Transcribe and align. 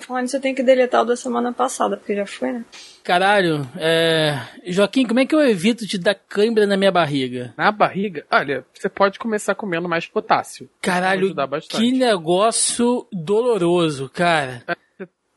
Falando 0.00 0.26
isso, 0.26 0.36
eu 0.36 0.40
tenho 0.40 0.54
que 0.54 0.62
deletar 0.62 1.02
o 1.02 1.04
da 1.04 1.16
semana 1.16 1.52
passada, 1.52 1.96
porque 1.96 2.14
já 2.14 2.26
foi, 2.26 2.52
né? 2.52 2.64
Caralho, 3.02 3.68
é... 3.76 4.38
Joaquim, 4.66 5.06
como 5.06 5.20
é 5.20 5.26
que 5.26 5.34
eu 5.34 5.40
evito 5.40 5.86
de 5.86 5.98
dar 5.98 6.14
cãibra 6.14 6.66
na 6.66 6.76
minha 6.76 6.90
barriga? 6.90 7.54
Na 7.56 7.70
barriga? 7.70 8.26
Olha, 8.30 8.64
você 8.72 8.88
pode 8.88 9.18
começar 9.18 9.54
comendo 9.54 9.88
mais 9.88 10.06
potássio. 10.06 10.68
Caralho, 10.80 11.34
que 11.68 11.92
negócio 11.92 13.06
doloroso, 13.12 14.10
cara. 14.12 14.62
É 14.66 14.83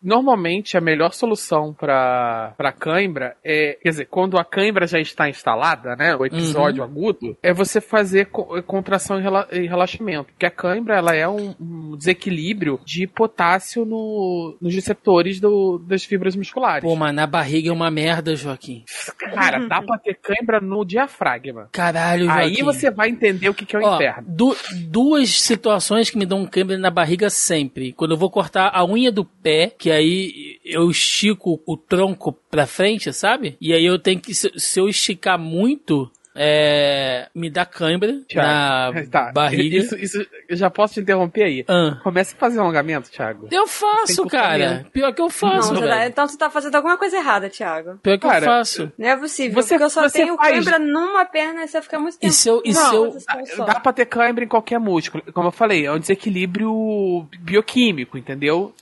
Normalmente 0.07 0.77
a 0.77 0.82
melhor 0.82 1.13
solução 1.13 1.73
para 1.73 2.54
para 2.57 2.71
cãibra 2.71 3.36
é, 3.43 3.77
quer 3.82 3.89
dizer, 3.89 4.05
quando 4.05 4.38
a 4.38 4.45
cãibra 4.45 4.86
já 4.88 5.00
está 5.00 5.29
instalada, 5.29 5.95
né, 5.95 6.15
o 6.15 6.25
episódio 6.25 6.83
uhum. 6.83 6.89
agudo, 6.89 7.38
é 7.41 7.54
você 7.54 7.82
fazer 7.82 8.28
contração 8.65 9.20
e 9.51 9.68
relaxamento, 9.68 10.32
porque 10.32 10.46
a 10.46 10.51
cãibra 10.51 10.96
ela 10.96 11.14
é 11.14 11.28
um, 11.28 11.54
um 11.59 11.97
desequilíbrio 11.97 12.79
de 12.86 13.07
potássio 13.07 13.86
no, 13.86 14.57
nos 14.61 14.73
receptores 14.73 15.39
do, 15.39 15.78
das 15.79 16.04
fibras 16.04 16.36
musculares. 16.36 16.87
Pô, 16.87 16.96
mas 16.96 17.14
na 17.14 17.28
barriga 17.28 17.69
é 17.69 17.74
uma 17.74 17.92
merda, 17.92 18.36
Joaquim. 18.36 18.86
Cara, 19.18 19.68
dá 19.68 19.82
pra 19.83 19.97
ter 19.97 20.15
cãibra 20.15 20.61
no 20.61 20.86
diafragma. 20.86 21.69
Caralho, 21.71 22.25
Joaquim. 22.25 22.42
Aí 22.42 22.64
você 22.64 22.89
vai 22.89 23.10
entender 23.10 23.50
o 23.50 23.54
que, 23.54 23.65
que 23.65 23.75
é 23.75 23.79
o 23.79 23.83
Ó, 23.83 23.96
inferno. 23.96 24.25
Du 24.28 24.55
duas 24.86 25.29
situações 25.42 26.10
que 26.10 26.18
me 26.18 26.25
dão 26.25 26.46
cãibra 26.46 26.78
na 26.78 26.89
barriga 26.89 27.29
sempre. 27.29 27.92
Quando 27.92 28.11
eu 28.11 28.18
vou 28.18 28.29
cortar 28.29 28.71
a 28.74 28.86
unha 28.86 29.11
do 29.11 29.25
pé, 29.25 29.74
que 29.78 29.87
que 29.87 29.92
aí 29.97 30.60
eu 30.64 30.89
estico 30.89 31.61
o 31.65 31.75
tronco 31.75 32.33
pra 32.50 32.66
frente, 32.66 33.11
sabe? 33.11 33.58
E 33.59 33.73
aí 33.73 33.86
eu 33.86 34.00
tenho 34.00 34.20
que, 34.20 34.33
se 34.33 34.80
eu 34.80 34.88
esticar 34.88 35.38
muito, 35.38 36.09
é, 36.39 37.27
me 37.33 37.50
dá 37.50 37.66
cãibra 37.66 38.22
Thiago, 38.27 39.00
na 39.00 39.05
tá, 39.09 39.31
barriga. 39.31 39.78
Isso, 39.78 39.95
isso, 39.97 40.25
eu 40.47 40.55
já 40.55 40.69
posso 40.69 40.94
te 40.94 41.00
interromper 41.00 41.44
aí. 41.44 41.66
Ah. 41.67 42.00
Comece 42.03 42.36
a 42.36 42.38
fazer 42.38 42.59
alongamento, 42.59 43.09
Thiago. 43.09 43.47
Eu 43.52 43.67
faço, 43.67 44.25
cara. 44.28 44.86
Pior 44.94 45.14
que 45.14 45.22
eu 45.22 45.30
faço, 45.30 45.73
não, 45.73 45.81
tá, 45.81 46.05
Então 46.05 46.28
você 46.28 46.38
tá 46.38 46.50
fazendo 46.50 46.75
alguma 46.75 46.97
coisa 46.97 47.17
errada, 47.17 47.50
Thiago. 47.50 47.97
Pior 48.03 48.19
que 48.19 48.28
cara, 48.28 48.45
eu 48.45 48.50
faço. 48.50 48.92
Não 48.97 49.08
é 49.08 49.17
possível, 49.17 49.56
você, 49.56 49.70
porque 49.70 49.84
eu 49.84 49.89
só 49.89 50.09
tenho 50.09 50.38
faz... 50.38 50.53
cãibra 50.53 50.78
numa 50.78 51.25
perna 51.25 51.64
e 51.64 51.67
você 51.67 51.81
fica 51.81 51.97
muito 51.97 52.20
tempo. 52.20 52.31
E 52.31 52.36
se 52.36 52.47
eu, 52.47 52.62
e 52.64 52.72
não, 52.72 52.90
se 52.90 52.95
eu... 52.95 53.17
Dá, 53.58 53.73
dá 53.73 53.80
pra 53.80 53.92
ter 53.92 54.06
cãibra 54.06 54.44
em 54.44 54.47
qualquer 54.47 54.80
músculo. 54.80 55.23
Como 55.34 55.47
eu 55.47 55.52
falei, 55.52 55.86
é 55.88 55.92
um 55.92 56.00
desequilíbrio 56.00 57.28
bioquímico, 57.40 58.17
entendeu? 58.17 58.73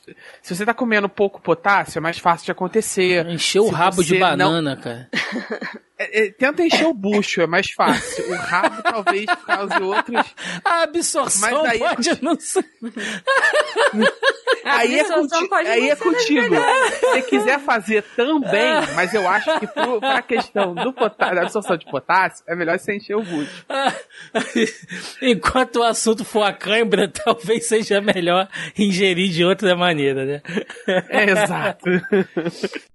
Se 0.42 0.54
você 0.54 0.66
tá 0.66 0.74
comendo 0.74 1.08
pouco 1.08 1.42
potássio, 1.42 2.00
é 2.00 2.02
mais 2.02 2.18
fácil 2.18 2.46
de 2.46 2.52
acontecer. 2.52 3.26
Encher 3.28 3.62
o 3.62 3.70
rabo 3.70 4.04
de 4.04 4.20
banana, 4.20 4.76
não... 4.76 4.82
cara. 4.82 5.10
É, 5.98 6.26
é, 6.26 6.32
tenta 6.32 6.62
encher 6.62 6.88
o 6.88 6.94
bucho, 6.94 7.42
é 7.42 7.48
mais 7.48 7.72
fácil. 7.72 8.30
O 8.30 8.36
rabo 8.36 8.84
talvez 8.84 9.26
cause 9.46 9.82
outros. 9.82 10.36
A 10.64 10.84
absorção 10.84 11.64
mas 11.64 11.72
aí 11.72 11.80
pode 11.80 12.10
é... 12.10 12.18
não 12.22 12.38
ser. 12.38 12.66
aí 14.66 15.00
é, 15.00 15.04
conti... 15.06 15.52
aí 15.54 15.90
é 15.90 15.96
contigo. 15.96 16.56
Se 16.56 17.00
você 17.02 17.22
quiser 17.22 17.60
fazer 17.60 18.04
também, 18.16 18.74
mas 18.94 19.14
eu 19.14 19.26
acho 19.28 19.58
que 19.60 19.68
pro, 19.68 20.02
pra 20.02 20.22
questão 20.22 20.76
do 20.76 20.92
potássio, 20.92 21.36
da 21.36 21.42
absorção 21.44 21.78
de 21.78 21.86
potássio, 21.86 22.44
é 22.46 22.56
melhor 22.56 22.78
você 22.78 22.96
encher 22.98 23.16
o 23.16 23.24
bucho. 23.24 23.66
Enquanto 25.22 25.78
o 25.78 25.84
assunto 25.84 26.26
for 26.26 26.44
a 26.44 26.52
cãibra, 26.52 27.08
talvez 27.24 27.68
seja 27.68 28.02
melhor 28.02 28.50
ingerir 28.78 29.32
de 29.32 29.46
outra 29.46 29.76
maneira, 29.78 30.26
né? 30.26 30.42
É, 31.10 31.32
exato. 31.32 31.90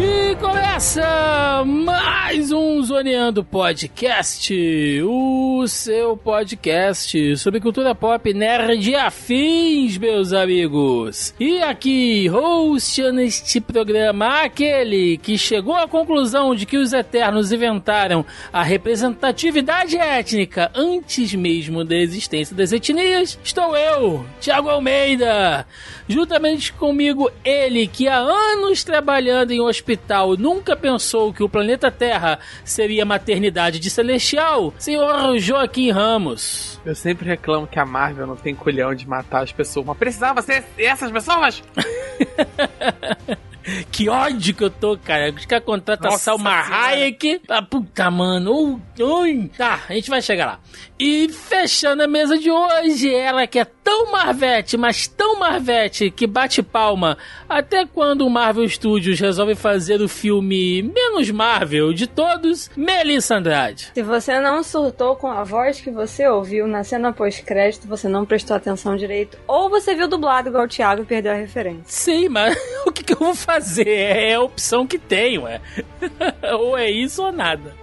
E 0.00 0.36
começa 0.36 1.64
mais 1.66 2.52
um 2.52 2.80
Zoneando 2.84 3.42
Podcast, 3.42 4.54
o 5.02 5.66
seu 5.66 6.16
podcast 6.16 7.36
sobre 7.36 7.58
cultura 7.58 7.96
pop, 7.96 8.32
nerd 8.32 8.94
afins, 8.94 9.98
meus 9.98 10.32
amigos. 10.32 11.34
E 11.40 11.60
aqui, 11.60 12.28
host 12.28 13.10
neste 13.10 13.60
programa, 13.60 14.42
aquele 14.44 15.18
que 15.18 15.36
chegou 15.36 15.74
à 15.74 15.88
conclusão 15.88 16.54
de 16.54 16.64
que 16.64 16.76
os 16.76 16.92
Eternos 16.92 17.50
inventaram 17.50 18.24
a 18.52 18.62
representatividade 18.62 19.96
étnica 19.96 20.70
antes 20.76 21.34
mesmo 21.34 21.84
da 21.84 21.96
existência 21.96 22.54
das 22.54 22.70
etnias, 22.70 23.36
estou 23.42 23.76
eu, 23.76 24.24
Thiago 24.40 24.68
Almeida. 24.68 25.66
Juntamente 26.08 26.72
comigo, 26.72 27.28
ele 27.44 27.88
que 27.88 28.06
há 28.06 28.18
anos 28.18 28.84
trabalhando 28.84 29.50
em 29.50 29.60
um 29.60 29.68
hospital 29.88 30.36
nunca 30.36 30.76
pensou 30.76 31.32
que 31.32 31.42
o 31.42 31.48
planeta 31.48 31.90
Terra 31.90 32.38
seria 32.62 33.06
maternidade 33.06 33.80
de 33.80 33.88
celestial, 33.88 34.74
senhor 34.78 35.38
Joaquim 35.38 35.90
Ramos. 35.90 36.78
Eu 36.84 36.94
sempre 36.94 37.26
reclamo 37.26 37.66
que 37.66 37.78
a 37.78 37.86
Marvel 37.86 38.26
não 38.26 38.36
tem 38.36 38.54
colhão 38.54 38.94
de 38.94 39.08
matar 39.08 39.42
as 39.42 39.52
pessoas, 39.52 39.86
mas 39.86 39.96
precisava 39.96 40.42
ser 40.42 40.62
essas 40.76 41.10
pessoas? 41.10 41.62
que 43.90 44.08
ódio 44.08 44.54
que 44.54 44.64
eu 44.64 44.70
tô, 44.70 44.96
cara. 44.96 45.32
Os 45.32 45.46
caras 45.46 45.64
contratam 45.64 46.10
Salma 46.12 46.60
Hayek. 46.60 47.42
Ah, 47.48 47.62
puta, 47.62 48.10
mano. 48.10 48.80
Ui, 48.98 49.50
Tá, 49.56 49.80
a 49.88 49.92
gente 49.92 50.10
vai 50.10 50.20
chegar 50.22 50.46
lá. 50.46 50.60
E 50.98 51.28
fechando 51.28 52.02
a 52.02 52.08
mesa 52.08 52.36
de 52.36 52.50
hoje, 52.50 53.14
ela 53.14 53.46
que 53.46 53.58
é 53.58 53.64
tão 53.64 54.10
Marvete, 54.10 54.76
mas 54.76 55.06
tão 55.06 55.38
Marvete, 55.38 56.10
que 56.10 56.26
bate 56.26 56.62
palma 56.62 57.16
até 57.48 57.86
quando 57.86 58.26
o 58.26 58.30
Marvel 58.30 58.68
Studios 58.68 59.18
resolve 59.20 59.54
fazer 59.54 60.00
o 60.02 60.08
filme 60.08 60.82
menos 60.82 61.30
Marvel 61.30 61.92
de 61.92 62.06
todos, 62.06 62.70
Melissa 62.76 63.36
Andrade. 63.36 63.90
Se 63.94 64.02
você 64.02 64.40
não 64.40 64.62
surtou 64.62 65.16
com 65.16 65.28
a 65.28 65.44
voz 65.44 65.80
que 65.80 65.90
você 65.90 66.26
ouviu 66.28 66.66
na 66.66 66.82
cena 66.82 67.12
pós-crédito, 67.12 67.86
você 67.86 68.08
não 68.08 68.26
prestou 68.26 68.56
atenção 68.56 68.96
direito, 68.96 69.38
ou 69.46 69.70
você 69.70 69.94
viu 69.94 70.08
dublado 70.08 70.48
igual 70.48 70.64
o 70.64 70.68
Thiago 70.68 71.02
e 71.02 71.06
perdeu 71.06 71.32
a 71.32 71.36
referência. 71.36 71.84
Sim, 71.86 72.28
mas 72.28 72.56
o 72.86 72.92
que, 72.92 73.04
que 73.04 73.12
eu 73.12 73.18
vou 73.18 73.34
fazer? 73.34 73.57
É 73.86 74.34
a 74.34 74.40
opção 74.40 74.86
que 74.86 74.98
tenho, 74.98 75.46
é. 75.46 75.60
ou 76.54 76.76
é 76.76 76.90
isso 76.90 77.22
ou 77.22 77.32
nada. 77.32 77.74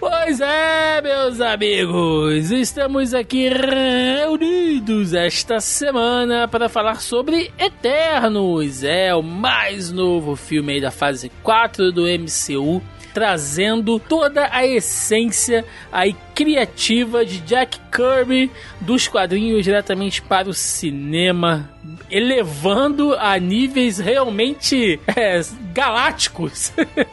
Pois 0.00 0.40
é, 0.40 1.02
meus 1.02 1.40
amigos, 1.42 2.50
estamos 2.50 3.12
aqui 3.12 3.50
reunidos 3.50 5.12
esta 5.12 5.60
semana 5.60 6.48
para 6.48 6.70
falar 6.70 7.02
sobre 7.02 7.52
Eternos. 7.58 8.82
É 8.82 9.14
o 9.14 9.22
mais 9.22 9.92
novo 9.92 10.34
filme 10.36 10.72
aí 10.72 10.80
da 10.80 10.90
fase 10.90 11.30
4 11.42 11.92
do 11.92 12.04
MCU 12.06 12.82
trazendo 13.12 13.98
toda 13.98 14.48
a 14.50 14.66
essência 14.66 15.64
aí 15.92 16.14
criativa 16.34 17.24
de 17.24 17.40
Jack 17.40 17.78
Kirby 17.90 18.50
dos 18.80 19.08
quadrinhos 19.08 19.64
diretamente 19.64 20.22
para 20.22 20.48
o 20.48 20.54
cinema, 20.54 21.70
elevando 22.10 23.14
a 23.14 23.38
níveis 23.38 23.98
realmente 23.98 24.98
é, 25.06 25.40
galácticos 25.72 26.72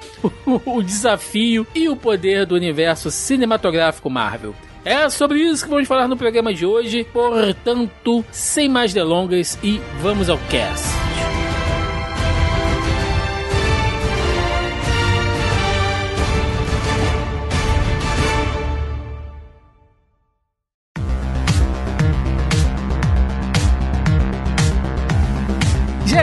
o, 0.65 0.81
desafio 0.81 1.67
e 1.75 1.89
o 1.89 1.95
poder 1.95 2.45
do 2.45 2.55
universo 2.55 3.11
cinematográfico 3.11 4.09
Marvel. 4.09 4.55
É 4.85 5.09
sobre 5.09 5.39
isso 5.39 5.65
que 5.65 5.69
vamos 5.69 5.87
falar 5.87 6.07
no 6.07 6.15
programa 6.15 6.53
de 6.53 6.65
hoje. 6.65 7.05
Portanto, 7.11 8.23
sem 8.31 8.69
mais 8.69 8.93
delongas 8.93 9.59
e 9.61 9.81
vamos 10.01 10.29
ao 10.29 10.37
cast. 10.49 11.06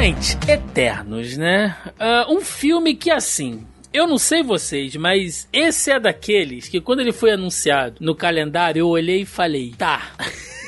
Gente, 0.05 0.37
Eternos, 0.47 1.35
né? 1.39 1.75
Uh, 1.99 2.35
um 2.37 2.43
filme 2.43 2.95
que, 2.95 3.11
assim, 3.11 3.67
eu 3.91 4.07
não 4.07 4.19
sei 4.19 4.43
vocês, 4.43 4.95
mas 4.97 5.49
esse 5.51 5.91
é 5.91 5.99
daqueles 5.99 6.69
que 6.69 6.79
quando 6.79 7.01
ele 7.01 7.11
foi 7.11 7.33
anunciado 7.33 7.97
no 8.01 8.15
calendário, 8.15 8.81
eu 8.81 8.89
olhei 8.89 9.23
e 9.23 9.25
falei, 9.25 9.73
tá. 9.79 10.13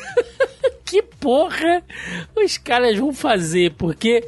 que 0.86 1.02
porra 1.02 1.84
os 2.34 2.56
caras 2.56 2.96
vão 2.96 3.12
fazer? 3.12 3.72
Porque 3.72 4.26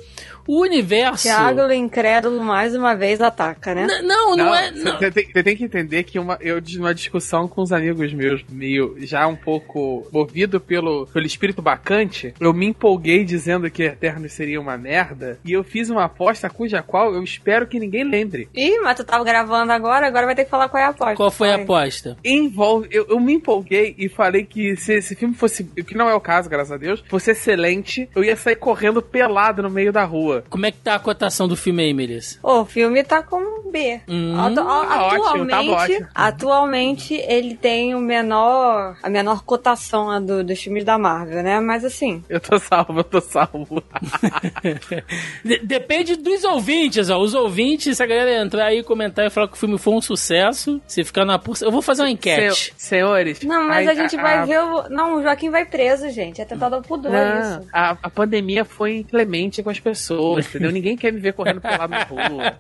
o 0.49 0.62
universo. 0.62 1.25
Tiago, 1.25 1.71
incrédulo, 1.71 2.43
mais 2.43 2.75
uma 2.75 2.95
vez 2.97 3.21
ataca, 3.21 3.75
né? 3.75 3.87
N- 3.87 4.03
não, 4.03 4.35
não, 4.35 4.55
é. 4.55 4.73
Você 4.73 4.83
não. 4.83 4.99
tem, 4.99 5.11
tem 5.45 5.56
que 5.56 5.65
entender 5.65 6.03
que 6.05 6.19
uma, 6.19 6.39
eu, 6.41 6.59
de 6.59 6.79
uma 6.79 6.95
discussão 6.95 7.47
com 7.47 7.61
os 7.61 7.71
amigos 7.71 8.12
meus, 8.15 8.43
meio 8.49 8.97
já 9.00 9.27
um 9.27 9.37
pouco 9.37 10.09
movido 10.11 10.59
pelo, 10.59 11.06
pelo 11.06 11.27
espírito 11.27 11.61
bacante, 11.61 12.33
eu 12.41 12.53
me 12.55 12.67
empolguei 12.67 13.25
dizendo 13.25 13.71
que 13.71 13.83
Eternos 13.83 14.33
seria 14.33 14.59
uma 14.59 14.79
merda, 14.79 15.39
e 15.45 15.53
eu 15.53 15.62
fiz 15.62 15.91
uma 15.91 16.05
aposta 16.05 16.49
cuja 16.49 16.83
qual 16.83 17.15
eu 17.15 17.23
espero 17.23 17.67
que 17.67 17.79
ninguém 17.79 18.05
lembre. 18.05 18.49
Ih, 18.55 18.79
mas 18.81 18.97
tu 18.97 19.05
tava 19.05 19.23
gravando 19.25 19.71
agora, 19.71 20.06
agora 20.06 20.25
vai 20.25 20.35
ter 20.35 20.44
que 20.44 20.51
falar 20.51 20.71
qual 20.71 20.83
é 20.83 20.87
a 20.87 20.91
aposta. 20.91 21.17
Qual 21.17 21.31
foi 21.31 21.51
a 21.51 21.56
aposta? 21.56 22.17
Envolve. 22.25 22.89
Eu, 22.91 23.06
eu 23.11 23.21
me 23.21 23.35
empolguei 23.35 23.94
e 23.99 24.09
falei 24.09 24.44
que 24.44 24.77
se 24.77 24.94
esse 24.94 25.15
filme 25.15 25.35
fosse. 25.35 25.69
O 25.79 25.85
que 25.85 25.94
não 25.97 26.09
é 26.09 26.15
o 26.15 26.21
caso, 26.21 26.49
graças 26.49 26.73
a 26.73 26.79
Deus, 26.79 27.05
fosse 27.06 27.33
excelente, 27.33 28.09
eu 28.17 28.25
ia 28.25 28.35
sair 28.35 28.56
correndo 28.56 29.03
pelado 29.03 29.62
no 29.62 29.69
meio 29.71 29.93
da 29.93 30.05
rua. 30.05 30.38
Como 30.49 30.67
é 30.67 30.70
que 30.70 30.79
tá 30.79 30.94
a 30.94 30.99
cotação 30.99 31.46
do 31.49 31.56
filme 31.56 31.82
aí, 31.82 31.94
Melissa? 31.94 32.38
O 32.43 32.64
filme 32.64 33.02
tá 33.05 33.23
com 33.23 33.58
B. 33.70 34.00
Hum, 34.08 34.35
Atu- 34.38 34.61
a- 34.61 34.64
tá 34.64 35.02
ótimo, 35.06 35.25
atualmente, 35.25 35.50
tá 35.50 35.62
ótimo. 35.62 36.08
atualmente 36.14 37.14
ele 37.14 37.55
tem 37.55 37.94
o 37.94 38.00
menor, 38.00 38.96
a 39.02 39.11
menor 39.11 39.43
cotação 39.44 40.25
do- 40.25 40.43
dos 40.43 40.58
filmes 40.61 40.85
da 40.85 40.96
Marvel, 40.99 41.43
né? 41.43 41.61
Mas 41.61 41.85
assim, 41.85 42.23
Eu 42.29 42.40
tô 42.40 42.58
salvo, 42.58 43.00
eu 43.00 43.05
tô 43.05 43.20
salvo. 43.20 43.82
De- 45.44 45.58
depende 45.58 46.17
dos 46.17 46.44
ouvintes, 46.44 47.11
ó. 47.11 47.19
Os 47.19 47.34
ouvintes, 47.34 47.96
se 47.96 48.02
a 48.02 48.06
galera 48.06 48.43
entrar 48.44 48.67
aí 48.67 48.82
comentar 48.82 49.26
e 49.26 49.31
falar 49.31 49.49
que 49.49 49.55
o 49.55 49.58
filme 49.58 49.79
foi 49.79 49.94
um 49.94 50.00
sucesso, 50.00 50.81
se 50.87 51.05
ficar 51.05 51.25
na 51.25 51.38
pulsa. 51.38 51.64
Eu 51.64 51.70
vou 51.70 51.82
fazer 51.82 52.02
uma 52.02 52.11
enquete. 52.11 52.73
Sen- 52.76 52.99
senhores. 52.99 53.43
não, 53.43 53.67
mas 53.69 53.87
a, 53.88 53.94
gente 53.94 54.17
vai 54.17 54.38
a- 54.38 54.44
ver 54.44 54.61
o, 54.61 54.88
não, 54.88 55.17
o 55.17 55.23
Joaquim 55.23 55.50
vai 55.50 55.64
preso, 55.64 56.08
gente. 56.11 56.41
É 56.41 56.44
tentado 56.44 56.75
ao 56.76 56.82
pudor 56.82 57.12
Não, 57.12 57.41
isso. 57.61 57.69
a, 57.73 57.96
a 58.02 58.11
pandemia 58.11 58.64
foi 58.64 58.99
inclemente 58.99 59.62
com 59.62 59.70
as 59.70 59.81
pessoas, 59.81 60.28
entendeu? 60.37 60.73
Ninguém 60.73 60.97
quer 60.97 61.13
me 61.13 61.21
ver 61.21 61.33
correndo 61.33 61.61
pelado 61.61 61.89
na 61.91 62.03
rua. 62.03 62.57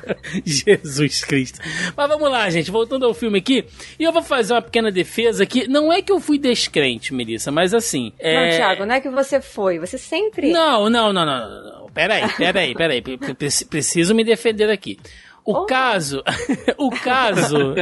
Jesus 0.44 1.24
Cristo. 1.24 1.60
Mas 1.96 2.08
vamos 2.08 2.30
lá, 2.30 2.48
gente. 2.50 2.70
Voltando 2.70 3.04
ao 3.06 3.14
filme 3.14 3.38
aqui. 3.38 3.64
E 3.98 4.02
eu 4.04 4.12
vou 4.12 4.22
fazer 4.22 4.54
uma 4.54 4.62
pequena 4.62 4.90
defesa 4.90 5.42
aqui. 5.42 5.68
Não 5.68 5.92
é 5.92 6.00
que 6.02 6.12
eu 6.12 6.20
fui 6.20 6.38
descrente, 6.38 7.12
Melissa, 7.14 7.50
mas 7.50 7.74
assim. 7.74 8.12
É... 8.18 8.50
Não, 8.50 8.56
Thiago, 8.56 8.86
não 8.86 8.94
é 8.94 9.00
que 9.00 9.10
você 9.10 9.40
foi, 9.40 9.78
você 9.78 9.98
sempre 9.98 10.50
Não, 10.52 10.88
não, 10.88 11.12
não, 11.12 11.24
não, 11.24 11.38
não, 11.50 11.64
não. 11.80 11.86
Peraí, 11.92 12.26
peraí, 12.36 12.74
peraí. 12.74 13.02
Pre- 13.02 13.18
pre- 13.18 13.34
preci- 13.34 13.66
Preciso 13.66 14.14
me 14.14 14.24
defender 14.24 14.70
aqui. 14.70 14.98
O 15.44 15.62
Oh. 15.62 15.66
caso, 15.66 16.22
o 16.78 16.88
caso, 16.90 17.74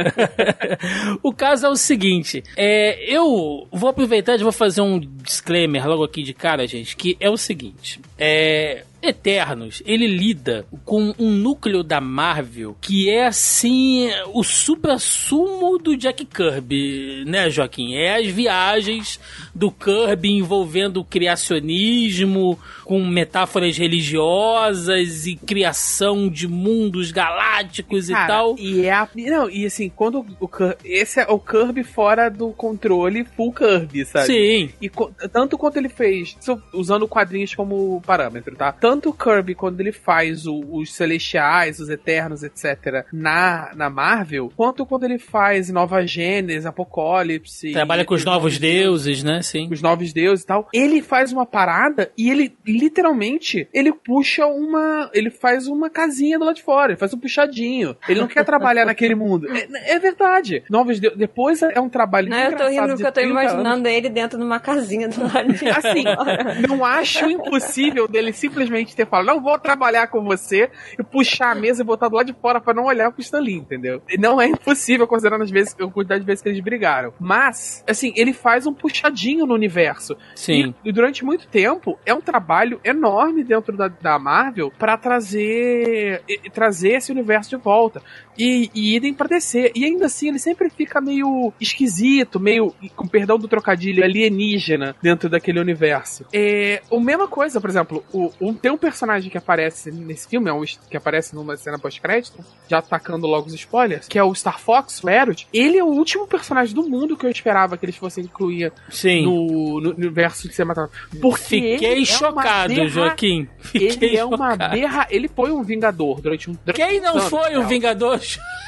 o 1.21 1.31
caso 1.31 1.67
é 1.67 1.69
o 1.69 1.75
seguinte, 1.75 2.43
é, 2.57 3.03
eu 3.07 3.67
vou 3.71 3.87
aproveitar 3.87 4.33
e 4.33 4.41
vou 4.41 4.51
fazer 4.51 4.81
um 4.81 4.99
disclaimer 4.99 5.87
logo 5.87 6.03
aqui 6.03 6.23
de 6.23 6.33
cara, 6.33 6.65
gente, 6.65 6.95
que 6.95 7.15
é 7.19 7.29
o 7.29 7.37
seguinte, 7.37 7.99
é, 8.17 8.83
Eternos, 9.01 9.81
ele 9.85 10.07
lida 10.07 10.65
com 10.85 11.13
um 11.17 11.31
núcleo 11.31 11.83
da 11.83 11.99
Marvel 11.99 12.75
que 12.79 13.09
é 13.09 13.25
assim 13.25 14.09
o 14.33 14.43
supra-sumo 14.43 15.77
do 15.77 15.97
Jack 15.97 16.25
Kirby, 16.25 17.23
né, 17.25 17.49
Joaquim? 17.49 17.95
É 17.95 18.17
as 18.17 18.27
viagens 18.27 19.19
do 19.53 19.71
Kirby 19.71 20.31
envolvendo 20.31 21.03
criacionismo, 21.03 22.59
com 22.85 23.03
metáforas 23.05 23.77
religiosas 23.77 25.25
e 25.25 25.35
criação 25.35 26.29
de 26.29 26.47
mundos 26.47 27.11
galácticos 27.11 28.09
e 28.09 28.13
Cara, 28.13 28.27
tal. 28.27 28.55
E 28.59 28.85
é 28.85 28.93
a, 28.93 29.07
não, 29.15 29.49
e 29.49 29.65
assim, 29.65 29.89
quando 29.89 30.25
o 30.39 30.47
Kirby, 30.47 30.75
esse 30.83 31.19
é 31.19 31.25
o 31.27 31.39
Kirby 31.39 31.83
fora 31.83 32.29
do 32.29 32.51
controle 32.51 33.23
full 33.23 33.53
Kirby, 33.53 34.05
sabe? 34.05 34.25
Sim, 34.27 34.69
E 34.81 34.89
tanto 35.29 35.57
quanto 35.57 35.77
ele 35.77 35.89
fez, 35.89 36.37
usando 36.73 37.07
quadrinhos 37.07 37.55
como 37.55 38.01
parâmetro, 38.05 38.55
tá? 38.55 38.71
Tanto 38.71 38.90
o 39.09 39.13
Kirby, 39.13 39.55
quando 39.55 39.79
ele 39.79 39.91
faz 39.91 40.45
o- 40.47 40.61
os 40.71 40.93
Celestiais, 40.93 41.79
os 41.79 41.89
Eternos, 41.89 42.43
etc., 42.43 43.05
na, 43.11 43.71
na 43.75 43.89
Marvel, 43.89 44.51
quanto 44.55 44.85
quando 44.85 45.03
ele 45.03 45.17
faz 45.19 45.69
Nova 45.69 46.05
Gênesis, 46.05 46.65
Apocalipse. 46.65 47.71
trabalha 47.73 48.05
com 48.05 48.13
os 48.13 48.25
novos 48.25 48.57
deuses, 48.57 49.23
né? 49.23 49.41
Sim. 49.41 49.69
os 49.71 49.81
novos 49.81 50.11
deuses 50.13 50.43
e 50.43 50.47
tal. 50.47 50.67
Ele 50.73 51.01
faz 51.01 51.31
uma 51.31 51.45
parada 51.45 52.11
e 52.17 52.29
ele 52.29 52.53
literalmente 52.65 53.67
ele 53.73 53.91
puxa 53.93 54.45
uma, 54.45 55.09
ele 55.13 55.29
faz 55.29 55.67
uma 55.67 55.89
casinha 55.89 56.37
do 56.37 56.45
lado 56.45 56.55
de 56.55 56.63
fora, 56.63 56.91
ele 56.91 56.99
faz 56.99 57.13
um 57.13 57.17
puxadinho. 57.19 57.95
Ele 58.07 58.19
não 58.19 58.27
quer 58.27 58.43
trabalhar 58.43 58.85
naquele 58.85 59.15
mundo. 59.15 59.47
É, 59.55 59.95
é 59.95 59.99
verdade. 59.99 60.63
Novos 60.69 60.99
deuses. 60.99 61.17
Depois 61.17 61.61
é 61.61 61.79
um 61.79 61.89
trabalho 61.89 62.29
Não, 62.29 62.37
eu 62.37 62.57
tô 62.57 62.67
rindo 62.67 62.87
porque 62.87 63.03
eu 63.03 63.11
tô 63.11 63.11
30 63.21 63.21
anos. 63.21 63.51
imaginando 63.51 63.87
ele 63.87 64.09
dentro 64.09 64.37
de 64.37 64.43
uma 64.43 64.59
casinha 64.59 65.07
do 65.07 65.21
lado 65.23 65.53
de 65.53 65.69
Assim, 65.69 66.03
fora. 66.03 66.55
não 66.67 66.83
acho 66.83 67.25
impossível 67.29 68.07
dele 68.07 68.33
simplesmente 68.33 68.80
ter 68.85 69.07
falado, 69.07 69.27
não 69.27 69.41
vou 69.41 69.57
trabalhar 69.59 70.07
com 70.07 70.23
você, 70.23 70.69
e 70.97 71.03
puxar 71.03 71.51
a 71.51 71.55
mesa 71.55 71.81
e 71.81 71.85
botar 71.85 72.07
do 72.09 72.15
lado 72.15 72.27
de 72.27 72.33
fora 72.39 72.59
pra 72.59 72.73
não 72.73 72.85
olhar 72.85 73.11
pro 73.11 73.21
Stan 73.21 73.39
Lee, 73.39 73.55
entendeu? 73.55 74.01
Não 74.19 74.39
é 74.41 74.47
impossível, 74.47 75.07
considerando 75.07 75.43
as 75.43 75.51
vezes, 75.51 75.75
a 75.79 75.87
quantidade 75.87 76.21
de 76.21 76.25
vezes 76.27 76.41
que 76.41 76.49
eles 76.49 76.59
brigaram. 76.61 77.13
Mas, 77.19 77.83
assim, 77.87 78.13
ele 78.15 78.33
faz 78.33 78.65
um 78.65 78.73
puxadinho 78.73 79.45
no 79.45 79.53
universo. 79.53 80.15
Sim. 80.35 80.73
E, 80.83 80.89
e 80.89 80.91
durante 80.91 81.23
muito 81.23 81.47
tempo, 81.47 81.97
é 82.05 82.13
um 82.13 82.21
trabalho 82.21 82.79
enorme 82.83 83.43
dentro 83.43 83.75
da, 83.75 83.87
da 83.87 84.17
Marvel 84.19 84.71
pra 84.77 84.97
trazer 84.97 86.21
e- 86.27 86.39
e 86.45 86.49
trazer 86.49 86.93
esse 86.93 87.11
universo 87.11 87.49
de 87.51 87.57
volta. 87.57 88.01
E, 88.37 88.69
e 88.73 88.95
idem 88.95 89.13
pra 89.13 89.27
descer. 89.27 89.71
E 89.75 89.85
ainda 89.85 90.05
assim, 90.05 90.29
ele 90.29 90.39
sempre 90.39 90.69
fica 90.69 91.01
meio 91.01 91.53
esquisito, 91.59 92.39
meio, 92.39 92.73
com 92.95 93.07
perdão 93.07 93.37
do 93.37 93.47
trocadilho, 93.47 94.03
alienígena 94.03 94.95
dentro 95.01 95.29
daquele 95.29 95.59
universo. 95.59 96.25
É, 96.33 96.81
a 96.91 96.99
mesma 96.99 97.27
coisa, 97.27 97.59
por 97.59 97.69
exemplo, 97.69 98.03
o, 98.13 98.31
um, 98.41 98.53
tem 98.53 98.70
um 98.71 98.77
personagem 98.77 99.29
que 99.29 99.37
aparece 99.37 99.91
nesse 99.91 100.27
filme, 100.27 100.49
é 100.49 100.53
um, 100.53 100.63
que 100.89 100.97
aparece 100.97 101.35
numa 101.35 101.55
cena 101.57 101.77
pós-crédito, 101.79 102.43
já 102.67 102.77
atacando 102.79 103.27
logo 103.27 103.47
os 103.47 103.53
spoilers, 103.53 104.07
que 104.07 104.17
é 104.17 104.23
o 104.23 104.33
Star 104.33 104.59
Fox, 104.59 105.03
o 105.03 105.09
Eros. 105.09 105.47
Ele 105.53 105.77
é 105.77 105.83
o 105.83 105.87
último 105.87 106.25
personagem 106.27 106.73
do 106.73 106.83
mundo 106.87 107.15
que 107.17 107.25
eu 107.25 107.29
esperava 107.29 107.77
que 107.77 107.85
eles 107.85 107.95
fossem 107.95 108.23
incluir 108.23 108.71
Sim. 108.89 109.23
no, 109.25 109.81
no 109.81 109.89
universo 109.91 110.47
de 110.47 110.53
cinematográfico. 110.55 111.17
Porque 111.19 111.37
Fiquei 111.73 112.01
é 112.01 112.05
chocado, 112.05 112.73
berra- 112.73 112.87
Joaquim. 112.87 113.47
Fiquei 113.59 113.87
Ele 114.09 114.17
é 114.17 114.25
uma 114.25 114.55
berra. 114.55 115.07
Ele 115.09 115.27
foi 115.27 115.51
um 115.51 115.63
vingador 115.63 116.21
durante 116.21 116.49
um. 116.49 116.53
durante 116.65 116.77
Quem 116.85 116.99
não 116.99 117.11
anos, 117.11 117.25
foi 117.25 117.57
um 117.57 117.67
vingador? 117.67 118.19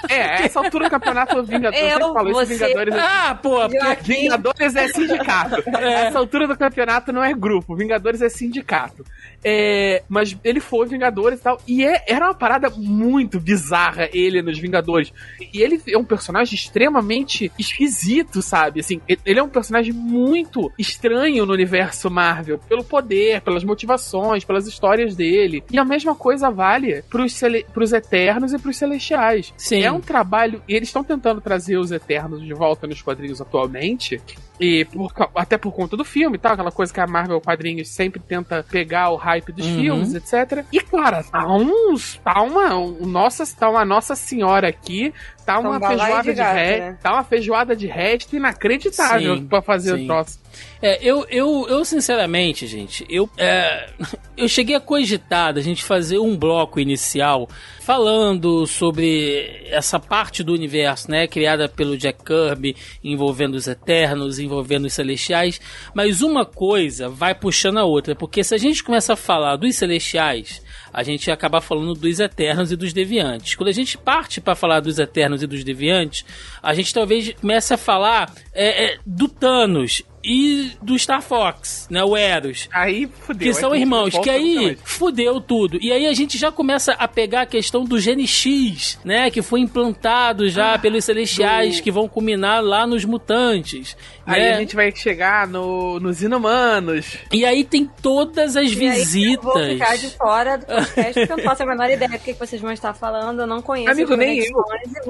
É, 0.09 0.43
essa 0.45 0.59
altura 0.59 0.85
do 0.85 0.91
campeonato, 0.91 1.37
o 1.39 1.43
vingador. 1.43 1.77
Eu, 1.79 1.89
sempre 1.89 2.13
falo 2.13 2.29
isso, 2.29 2.39
você- 2.39 2.53
Vingadores 2.67 2.95
é 2.95 2.99
Ah, 2.99 3.39
pô, 3.41 3.69
porque. 3.69 4.13
Vingadores 4.13 4.75
é 4.75 4.87
sindicato. 4.89 5.63
Essa 5.79 6.19
altura 6.19 6.47
do 6.47 6.57
campeonato 6.57 7.11
não 7.13 7.23
é 7.23 7.33
grupo. 7.33 7.75
Vingadores 7.75 8.21
é 8.21 8.29
sindicato. 8.29 9.05
É, 9.43 10.03
mas 10.07 10.37
ele 10.43 10.59
foi 10.59 10.87
Vingadores 10.87 11.39
e 11.39 11.43
tal. 11.43 11.59
E 11.67 11.85
é- 11.85 12.03
era 12.07 12.25
uma 12.27 12.33
parada 12.33 12.69
muito 12.69 13.39
bizarra 13.39 14.07
ele 14.13 14.41
nos 14.41 14.57
Vingadores. 14.59 15.11
E 15.53 15.61
ele 15.61 15.81
é 15.87 15.97
um 15.97 16.03
personagem 16.05 16.55
extremamente 16.55 17.51
esquisito, 17.57 18.41
sabe? 18.41 18.79
Assim, 18.79 19.01
ele- 19.07 19.39
é 19.39 19.43
um 19.43 19.49
personagem 19.49 19.93
muito 19.93 20.71
estranho 20.77 21.45
no 21.45 21.53
universo 21.53 22.09
Marvel. 22.09 22.59
Pelo 22.59 22.83
poder, 22.83 23.41
pelas 23.41 23.63
motivações, 23.63 24.43
pelas 24.45 24.67
histórias 24.67 25.15
dele. 25.15 25.63
E 25.71 25.77
a 25.79 25.85
mesma 25.85 26.15
coisa 26.15 26.49
vale 26.49 27.01
pros, 27.09 27.39
pros 27.73 27.91
Eternos 27.93 28.53
e 28.53 28.59
pros 28.59 28.77
Celestiais. 28.77 29.53
Sim. 29.57 29.83
É 29.83 29.91
um 29.93 30.01
trabalho. 30.01 30.61
E 30.67 30.75
eles 30.75 30.89
estão 30.89 31.03
tentando 31.03 31.39
trazer 31.41 31.77
os 31.77 31.91
Eternos 31.91 32.41
de 32.41 32.53
volta 32.53 32.85
nos 32.87 33.01
quadrinhos 33.01 33.39
atualmente. 33.39 34.21
E 34.59 34.85
por 34.85 35.11
até 35.35 35.57
por 35.57 35.71
conta 35.73 35.97
do 35.97 36.05
filme, 36.05 36.37
tá? 36.37 36.51
Aquela 36.53 36.71
coisa 36.71 36.93
que 36.93 36.99
a 36.99 37.07
Marvel 37.07 37.41
Quadrinhos 37.41 37.89
sempre 37.89 38.19
tenta 38.19 38.63
pegar 38.69 39.09
o 39.09 39.15
hype 39.15 39.51
dos 39.51 39.65
Uhum. 39.65 39.75
filmes, 39.81 40.13
etc. 40.13 40.65
E, 40.71 40.79
cara, 40.79 41.23
tá 41.23 41.47
uns. 41.47 42.17
Tá 42.23 42.41
uma. 42.41 42.75
Um, 42.77 43.05
nossa, 43.07 43.43
tá 43.55 43.69
uma 43.69 43.83
Nossa 43.83 44.15
Senhora 44.15 44.67
aqui. 44.67 45.13
Tá 45.45 45.59
uma 45.59 45.71
um 45.75 45.79
balaio 45.79 45.97
feijoada 45.99 46.23
de 46.23 46.29
de, 46.31 46.35
gato, 46.37 46.53
ré. 46.55 46.79
né? 46.79 46.97
Tá 47.01 47.13
uma 47.13 47.23
feijoada 47.23 47.75
de 47.75 47.87
resto 47.87 48.35
inacreditável 48.35 49.37
Sim, 49.37 49.45
pra 49.47 49.61
fazer 49.61 49.97
sim. 49.97 50.03
o 50.03 50.07
troço. 50.07 50.39
É, 50.81 50.99
eu, 51.01 51.25
eu, 51.29 51.65
eu 51.69 51.85
sinceramente, 51.85 52.67
gente, 52.67 53.05
eu, 53.09 53.29
é, 53.37 53.89
eu 54.35 54.47
cheguei 54.47 54.75
a 54.75 54.79
cogitar 54.79 55.53
da 55.53 55.61
gente 55.61 55.83
fazer 55.83 56.19
um 56.19 56.37
bloco 56.37 56.79
inicial 56.79 57.47
falando 57.81 58.65
sobre 58.65 59.65
essa 59.69 59.99
parte 59.99 60.43
do 60.43 60.53
universo, 60.53 61.09
né, 61.11 61.27
criada 61.27 61.67
pelo 61.67 61.97
Jack 61.97 62.23
Kirby, 62.23 62.75
envolvendo 63.03 63.55
os 63.55 63.67
Eternos, 63.67 64.39
envolvendo 64.39 64.85
os 64.85 64.93
Celestiais, 64.93 65.59
mas 65.93 66.21
uma 66.21 66.45
coisa 66.45 67.09
vai 67.09 67.35
puxando 67.35 67.77
a 67.77 67.85
outra, 67.85 68.15
porque 68.15 68.43
se 68.43 68.55
a 68.55 68.57
gente 68.57 68.83
começa 68.83 69.13
a 69.13 69.17
falar 69.17 69.57
dos 69.57 69.75
Celestiais, 69.75 70.61
a 70.93 71.01
gente 71.01 71.27
ia 71.27 71.33
acabar 71.33 71.59
falando 71.59 71.93
dos 71.95 72.19
Eternos 72.19 72.71
e 72.71 72.75
dos 72.75 72.93
Deviantes. 72.93 73.55
Quando 73.55 73.69
a 73.69 73.73
gente 73.73 73.97
parte 73.97 74.39
para 74.39 74.55
falar 74.55 74.79
dos 74.79 74.99
Eternos 74.99 75.41
e 75.41 75.47
dos 75.47 75.63
Deviantes, 75.63 76.23
a 76.61 76.73
gente 76.73 76.93
talvez 76.93 77.33
comece 77.33 77.73
a 77.73 77.77
falar 77.77 78.31
é, 78.53 78.85
é, 78.85 78.97
do 79.05 79.27
Thanos. 79.27 80.03
E 80.23 80.71
do 80.81 80.97
Star 80.97 81.21
Fox, 81.21 81.87
né? 81.89 82.03
O 82.03 82.15
Eros. 82.15 82.69
Aí 82.71 83.07
fudeu. 83.21 83.47
Que 83.47 83.53
são 83.53 83.71
aí 83.73 83.81
irmãos, 83.81 84.17
que 84.17 84.29
aí 84.29 84.77
fudeu 84.83 85.41
tudo. 85.41 85.77
E 85.81 85.91
aí 85.91 86.05
a 86.07 86.13
gente 86.13 86.37
já 86.37 86.51
começa 86.51 86.93
a 86.93 87.07
pegar 87.07 87.41
a 87.41 87.45
questão 87.45 87.83
do 87.83 87.99
gene 87.99 88.27
X, 88.27 88.97
né? 89.03 89.29
Que 89.29 89.41
foi 89.41 89.59
implantado 89.59 90.47
já 90.49 90.77
pelos 90.77 91.03
celestiais 91.05 91.77
do- 91.77 91.83
que 91.83 91.91
vão 91.91 92.07
culminar 92.07 92.63
lá 92.63 92.87
nos 92.87 93.03
mutantes. 93.05 93.97
Aí 94.25 94.41
né? 94.41 94.53
a 94.53 94.59
gente 94.59 94.75
vai 94.75 94.91
chegar 94.95 95.47
no, 95.47 95.99
nos 95.99 96.21
inumanos. 96.23 97.17
E 97.31 97.43
aí 97.45 97.63
tem 97.65 97.89
todas 98.01 98.55
as 98.55 98.71
E 98.71 98.73
aí, 98.73 98.75
visitas. 98.75 99.43
eu 99.45 99.51
vou 99.53 99.63
ficar 99.67 99.97
de 99.97 100.09
fora 100.11 100.57
do 100.57 100.65
podcast 100.65 101.13
porque 101.13 101.31
eu 101.33 101.37
não 101.37 101.43
faço 101.43 101.63
a 101.63 101.65
menor 101.65 101.89
ideia 101.89 102.09
do 102.09 102.19
que 102.19 102.33
que 102.33 102.39
vocês 102.39 102.61
vão 102.61 102.71
estar 102.71 102.93
falando. 102.93 103.41
Eu 103.41 103.47
não 103.47 103.61
conheço 103.61 103.91
Amigo, 103.91 104.15
nem 104.15 104.39
eu. 104.39 104.63